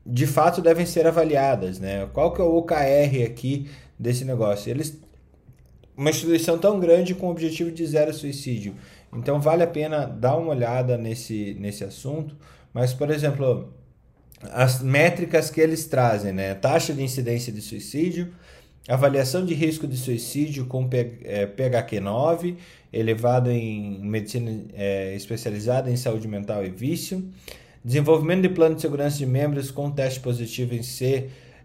de 0.06 0.28
fato 0.28 0.62
devem 0.62 0.86
ser 0.86 1.08
avaliadas, 1.08 1.80
né? 1.80 2.08
Qual 2.12 2.32
que 2.32 2.40
é 2.40 2.44
o 2.44 2.56
OKR 2.56 3.24
aqui 3.26 3.68
desse 3.98 4.24
negócio? 4.24 4.70
Eles 4.70 5.02
uma 5.96 6.10
instituição 6.10 6.56
tão 6.56 6.78
grande 6.78 7.16
com 7.16 7.26
o 7.26 7.30
objetivo 7.32 7.72
de 7.72 7.84
zero 7.84 8.14
suicídio. 8.14 8.76
Então 9.12 9.40
vale 9.40 9.64
a 9.64 9.66
pena 9.66 10.06
dar 10.06 10.36
uma 10.36 10.50
olhada 10.50 10.96
nesse, 10.96 11.56
nesse 11.58 11.82
assunto. 11.82 12.36
Mas, 12.72 12.94
por 12.94 13.10
exemplo, 13.10 13.74
as 14.52 14.80
métricas 14.80 15.50
que 15.50 15.60
eles 15.60 15.86
trazem, 15.86 16.32
né? 16.32 16.54
Taxa 16.54 16.94
de 16.94 17.02
incidência 17.02 17.52
de 17.52 17.60
suicídio, 17.60 18.32
avaliação 18.94 19.44
de 19.44 19.52
risco 19.52 19.86
de 19.86 19.96
suicídio 19.96 20.64
com 20.64 20.88
PHQ-9, 20.88 22.56
é, 22.92 22.98
elevado 22.98 23.50
em 23.50 24.00
medicina 24.00 24.64
é, 24.72 25.14
especializada 25.14 25.90
em 25.90 25.96
saúde 25.96 26.26
mental 26.26 26.64
e 26.64 26.70
vício, 26.70 27.22
desenvolvimento 27.84 28.42
de 28.42 28.48
plano 28.48 28.74
de 28.74 28.80
segurança 28.80 29.18
de 29.18 29.26
membros 29.26 29.70
com 29.70 29.90
teste 29.90 30.20
positivo 30.20 30.74
em 30.74 30.80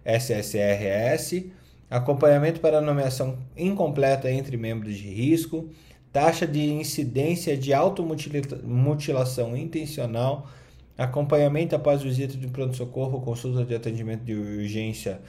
CSSRS, 0.05 1.45
acompanhamento 1.89 2.59
para 2.59 2.81
nomeação 2.81 3.37
incompleta 3.55 4.29
entre 4.29 4.57
membros 4.57 4.97
de 4.97 5.07
risco, 5.09 5.69
taxa 6.11 6.45
de 6.45 6.71
incidência 6.71 7.55
de 7.57 7.73
automutilação 7.73 9.55
intencional, 9.55 10.49
acompanhamento 10.97 11.73
após 11.75 12.03
visita 12.03 12.37
de 12.37 12.47
pronto-socorro, 12.47 13.21
consulta 13.21 13.63
de 13.63 13.73
atendimento 13.73 14.25
de 14.25 14.35
urgência 14.35 15.21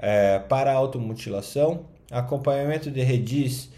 é, 0.00 0.38
para 0.38 0.72
automutilação, 0.72 1.84
acompanhamento 2.10 2.90
de 2.90 3.02
redis 3.02 3.70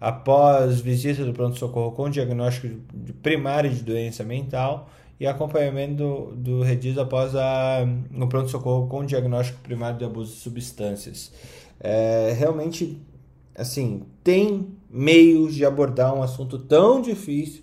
após 0.00 0.80
visita 0.80 1.24
do 1.24 1.32
pronto-socorro 1.32 1.92
com 1.92 2.10
diagnóstico 2.10 2.80
primário 3.22 3.70
de 3.70 3.82
doença 3.82 4.22
mental 4.24 4.90
e 5.18 5.26
acompanhamento 5.26 6.34
do, 6.36 6.62
do 6.62 7.00
após 7.00 7.34
a, 7.34 7.84
no 8.10 8.28
pronto-socorro 8.28 8.86
com 8.88 9.04
diagnóstico 9.04 9.58
primário 9.60 9.98
de 9.98 10.04
abuso 10.04 10.34
de 10.34 10.40
substâncias. 10.40 11.32
É, 11.80 12.34
realmente, 12.36 13.00
assim, 13.54 14.02
tem 14.22 14.68
meios 14.90 15.54
de 15.54 15.64
abordar 15.64 16.14
um 16.14 16.22
assunto 16.22 16.58
tão 16.58 17.00
difícil 17.00 17.62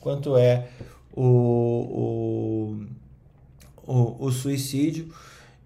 quanto 0.00 0.36
é 0.36 0.68
o, 1.12 2.76
o, 3.86 3.92
o, 3.92 4.26
o 4.26 4.32
suicídio. 4.32 5.12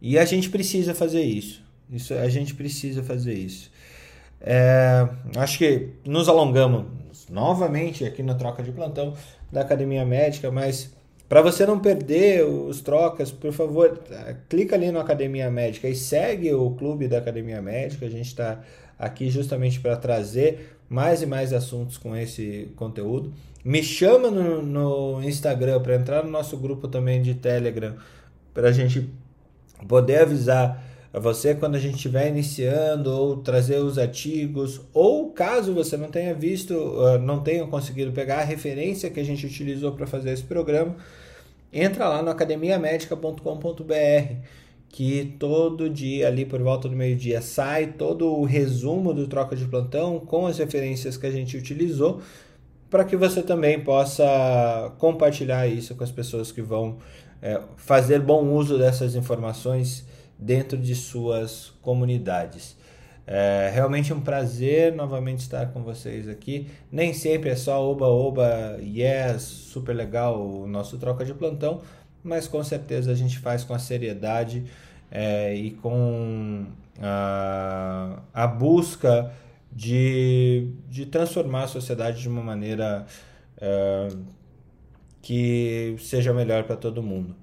E 0.00 0.18
a 0.18 0.24
gente 0.24 0.48
precisa 0.48 0.94
fazer 0.94 1.22
isso. 1.22 1.62
Isso 1.92 2.14
a 2.14 2.28
gente 2.28 2.54
precisa 2.54 3.02
fazer 3.02 3.34
isso. 3.34 3.70
É, 4.40 5.06
acho 5.36 5.58
que 5.58 5.90
nos 6.04 6.28
alongamos 6.28 6.86
novamente 7.28 8.04
aqui 8.04 8.22
na 8.22 8.34
troca 8.34 8.62
de 8.62 8.72
plantão 8.72 9.14
da 9.52 9.60
Academia 9.60 10.04
Médica, 10.04 10.50
mas 10.50 10.94
para 11.28 11.42
você 11.42 11.64
não 11.64 11.78
perder 11.78 12.44
os 12.44 12.80
trocas, 12.80 13.30
por 13.30 13.52
favor, 13.52 14.00
clica 14.48 14.74
ali 14.74 14.90
no 14.90 14.98
Academia 14.98 15.50
Médica 15.50 15.88
e 15.88 15.94
segue 15.94 16.52
o 16.52 16.70
clube 16.72 17.06
da 17.06 17.18
Academia 17.18 17.62
Médica. 17.62 18.06
A 18.06 18.10
gente 18.10 18.26
está 18.26 18.60
aqui 18.98 19.30
justamente 19.30 19.78
para 19.78 19.96
trazer 19.96 20.76
mais 20.88 21.22
e 21.22 21.26
mais 21.26 21.52
assuntos 21.52 21.96
com 21.96 22.16
esse 22.16 22.72
conteúdo. 22.74 23.32
Me 23.64 23.82
chama 23.82 24.30
no, 24.30 24.60
no 24.60 25.22
Instagram 25.22 25.80
para 25.80 25.94
entrar 25.94 26.24
no 26.24 26.30
nosso 26.30 26.56
grupo 26.56 26.88
também 26.88 27.22
de 27.22 27.34
Telegram 27.34 27.94
para 28.52 28.68
a 28.68 28.72
gente 28.72 29.08
poder 29.86 30.22
avisar 30.22 30.82
a 31.12 31.18
você 31.18 31.54
quando 31.54 31.74
a 31.74 31.78
gente 31.78 31.96
estiver 31.96 32.28
iniciando 32.28 33.10
ou 33.10 33.38
trazer 33.38 33.78
os 33.78 33.98
artigos 33.98 34.80
ou 34.92 35.30
caso 35.30 35.74
você 35.74 35.96
não 35.96 36.08
tenha 36.08 36.34
visto, 36.34 36.74
ah, 37.00 37.18
não 37.18 37.40
tenha 37.40 37.66
conseguido 37.66 38.12
pegar 38.12 38.40
a 38.40 38.44
referência 38.44 39.10
que 39.10 39.18
a 39.18 39.24
gente 39.24 39.44
utilizou 39.44 39.92
para 39.92 40.06
fazer 40.06 40.30
esse 40.30 40.44
programa, 40.44 40.96
entra 41.72 42.08
lá 42.08 42.22
no 42.22 42.30
academiamedica.com.br 42.30 44.34
que 44.88 45.36
todo 45.38 45.88
dia 45.88 46.26
ali 46.26 46.44
por 46.44 46.60
volta 46.60 46.88
do 46.88 46.96
meio-dia 46.96 47.40
sai 47.40 47.92
todo 47.92 48.26
o 48.26 48.44
resumo 48.44 49.14
do 49.14 49.28
troca 49.28 49.54
de 49.54 49.64
plantão 49.64 50.18
com 50.18 50.46
as 50.46 50.58
referências 50.58 51.16
que 51.16 51.26
a 51.26 51.30
gente 51.30 51.56
utilizou 51.56 52.20
para 52.88 53.04
que 53.04 53.16
você 53.16 53.40
também 53.40 53.80
possa 53.80 54.92
compartilhar 54.98 55.68
isso 55.68 55.94
com 55.94 56.02
as 56.02 56.10
pessoas 56.10 56.50
que 56.50 56.60
vão 56.60 56.98
é, 57.40 57.60
fazer 57.76 58.20
bom 58.20 58.52
uso 58.52 58.76
dessas 58.76 59.14
informações 59.14 60.04
dentro 60.40 60.78
de 60.78 60.94
suas 60.94 61.72
comunidades. 61.82 62.76
É 63.26 63.70
realmente 63.72 64.12
um 64.12 64.20
prazer 64.20 64.92
novamente 64.92 65.40
estar 65.40 65.66
com 65.72 65.82
vocês 65.82 66.28
aqui. 66.28 66.68
Nem 66.90 67.12
sempre 67.12 67.50
é 67.50 67.56
só 67.56 67.80
oba 67.80 68.06
oba, 68.08 68.76
yes, 68.80 69.42
super 69.42 69.94
legal 69.94 70.44
o 70.44 70.66
nosso 70.66 70.98
troca 70.98 71.24
de 71.24 71.32
plantão, 71.32 71.80
mas 72.24 72.48
com 72.48 72.64
certeza 72.64 73.12
a 73.12 73.14
gente 73.14 73.38
faz 73.38 73.62
com 73.62 73.72
a 73.72 73.78
seriedade 73.78 74.64
é, 75.10 75.54
e 75.54 75.70
com 75.72 76.66
a, 77.00 78.20
a 78.34 78.46
busca 78.46 79.32
de, 79.70 80.72
de 80.88 81.06
transformar 81.06 81.64
a 81.64 81.68
sociedade 81.68 82.20
de 82.20 82.28
uma 82.28 82.42
maneira 82.42 83.06
é, 83.60 84.08
que 85.22 85.94
seja 86.00 86.32
melhor 86.32 86.64
para 86.64 86.76
todo 86.76 87.02
mundo. 87.02 87.36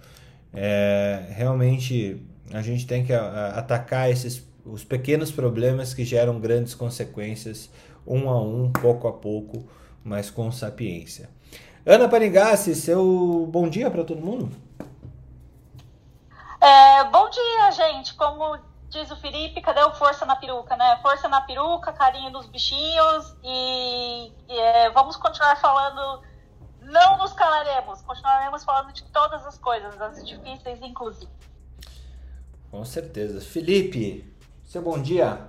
É, 0.53 1.28
realmente 1.30 2.22
a 2.53 2.61
gente 2.61 2.88
tem 2.88 3.06
que 3.06 3.14
atacar 3.14 4.10
esses 4.10 4.48
os 4.68 4.84
pequenos 4.84 5.32
problemas 5.32 5.94
que 5.94 6.03
geram 6.03 6.40
grandes 6.40 6.76
consequências, 6.76 7.72
um 8.06 8.30
a 8.30 8.41
um, 8.41 8.72
pouco 8.72 9.07
a 9.07 9.14
pouco, 9.14 9.65
mas 10.03 10.30
com 10.30 10.52
sapiência. 10.52 11.30
Ana 11.86 12.10
Panigassi, 12.10 12.76
seu 12.76 13.48
bom 13.49 13.69
dia 13.69 13.90
para 13.90 14.03
todo 14.03 14.22
mundo. 14.22 14.52
É, 16.60 17.03
bom 17.06 17.30
dia, 17.30 17.72
gente. 17.72 18.14
Como 18.15 18.60
diz 18.90 19.10
o 19.10 19.15
Felipe, 19.15 19.61
cadê 19.61 19.82
o 19.84 19.94
força 19.94 20.26
na 20.26 20.36
peruca, 20.36 20.76
né? 20.76 20.98
Força 21.02 21.30
na 21.30 21.41
peruca, 21.41 21.94
carinho 21.94 22.30
nos 22.30 22.48
bichinhos 22.48 23.36
e, 23.44 24.32
e 24.49 24.60
é, 24.60 24.90
vamos 24.90 25.15
continuar 25.15 25.56
falando. 25.57 26.24
Não 26.82 27.18
nos 27.18 27.34
calaremos, 27.34 28.02
continuaremos 28.02 28.64
falando 28.64 28.94
de 28.94 29.03
todas 29.06 29.45
as 29.45 29.57
coisas, 29.57 29.99
as 30.02 30.26
difíceis, 30.26 30.82
inclusive. 30.82 31.32
Com 32.69 32.84
certeza. 32.84 33.39
Felipe, 33.39 34.26
seu 34.65 34.81
bom 34.81 35.02
dia. 35.02 35.39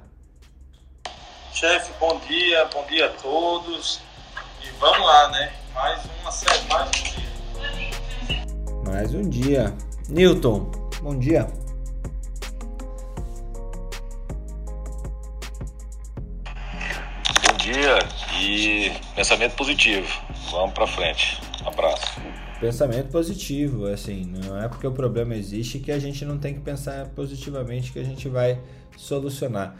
Chefe, 1.52 1.92
bom 1.98 2.20
dia, 2.20 2.64
bom 2.66 2.86
dia 2.86 3.06
a 3.06 3.08
todos. 3.10 4.00
E 4.62 4.70
vamos 4.78 5.04
lá, 5.04 5.28
né? 5.30 5.52
Mais 5.74 6.00
uma 6.20 6.30
série, 6.30 6.68
mais 6.68 6.88
um 6.88 6.92
dia. 6.92 8.46
Mais 8.86 9.14
um 9.14 9.28
dia. 9.28 9.76
Newton, 10.08 10.70
bom 11.02 11.18
dia. 11.18 11.44
Bom 17.42 17.56
dia 17.58 17.98
e 18.40 18.92
pensamento 19.16 19.56
positivo. 19.56 20.08
Vamos 20.52 20.72
para 20.72 20.86
frente. 20.86 21.40
Um 21.64 21.68
abraço 21.68 22.20
pensamento 22.60 23.10
positivo, 23.10 23.86
assim, 23.86 24.24
não 24.24 24.60
é 24.60 24.68
porque 24.68 24.86
o 24.86 24.92
problema 24.92 25.34
existe 25.34 25.78
que 25.78 25.92
a 25.92 25.98
gente 25.98 26.24
não 26.24 26.38
tem 26.38 26.54
que 26.54 26.60
pensar 26.60 27.06
positivamente 27.08 27.92
que 27.92 27.98
a 27.98 28.04
gente 28.04 28.28
vai 28.28 28.60
solucionar. 28.96 29.76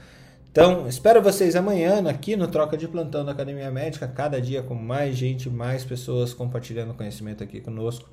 Então, 0.51 0.89
espero 0.89 1.23
vocês 1.23 1.55
amanhã 1.55 2.09
aqui 2.09 2.35
no 2.35 2.49
Troca 2.49 2.77
de 2.77 2.89
Plantão 2.89 3.25
da 3.25 3.33
Academia 3.33 3.71
Médica, 3.71 4.09
cada 4.09 4.41
dia 4.41 4.63
com 4.63 4.75
mais 4.75 5.17
gente, 5.17 5.49
mais 5.49 5.85
pessoas 5.85 6.33
compartilhando 6.33 6.95
conhecimento 6.95 7.45
aqui 7.45 7.61
conosco. 7.61 8.09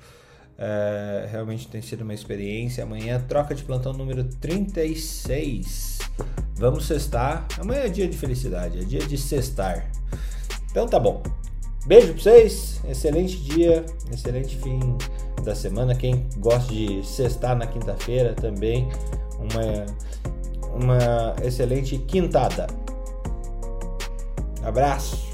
É, 0.58 1.28
realmente 1.30 1.68
tem 1.68 1.82
sido 1.82 2.02
uma 2.02 2.14
experiência. 2.14 2.84
Amanhã, 2.84 3.22
troca 3.26 3.54
de 3.54 3.62
plantão 3.62 3.92
número 3.92 4.24
36. 4.24 5.98
Vamos 6.54 6.86
cestar. 6.86 7.46
Amanhã 7.58 7.80
é 7.80 7.88
dia 7.88 8.08
de 8.08 8.16
felicidade, 8.16 8.78
é 8.78 8.84
dia 8.84 9.00
de 9.00 9.18
cestar. 9.18 9.90
Então 10.70 10.86
tá 10.86 10.98
bom. 10.98 11.22
Beijo 11.86 12.14
pra 12.14 12.20
vocês, 12.20 12.80
excelente 12.88 13.36
dia, 13.44 13.86
excelente 14.12 14.56
fim 14.56 14.80
da 15.44 15.54
semana. 15.54 15.94
Quem 15.94 16.28
gosta 16.38 16.74
de 16.74 17.06
sextar 17.06 17.56
na 17.56 17.64
quinta-feira 17.64 18.34
também, 18.34 18.88
uma, 19.38 19.86
uma 20.74 21.36
excelente 21.44 21.96
quintada. 21.98 22.66
Abraço. 24.64 25.24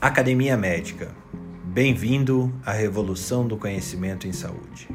Academia 0.00 0.56
Médica 0.56 1.08
Bem-vindo 1.80 2.52
à 2.66 2.72
revolução 2.72 3.46
do 3.46 3.56
conhecimento 3.56 4.26
em 4.26 4.32
saúde. 4.32 4.88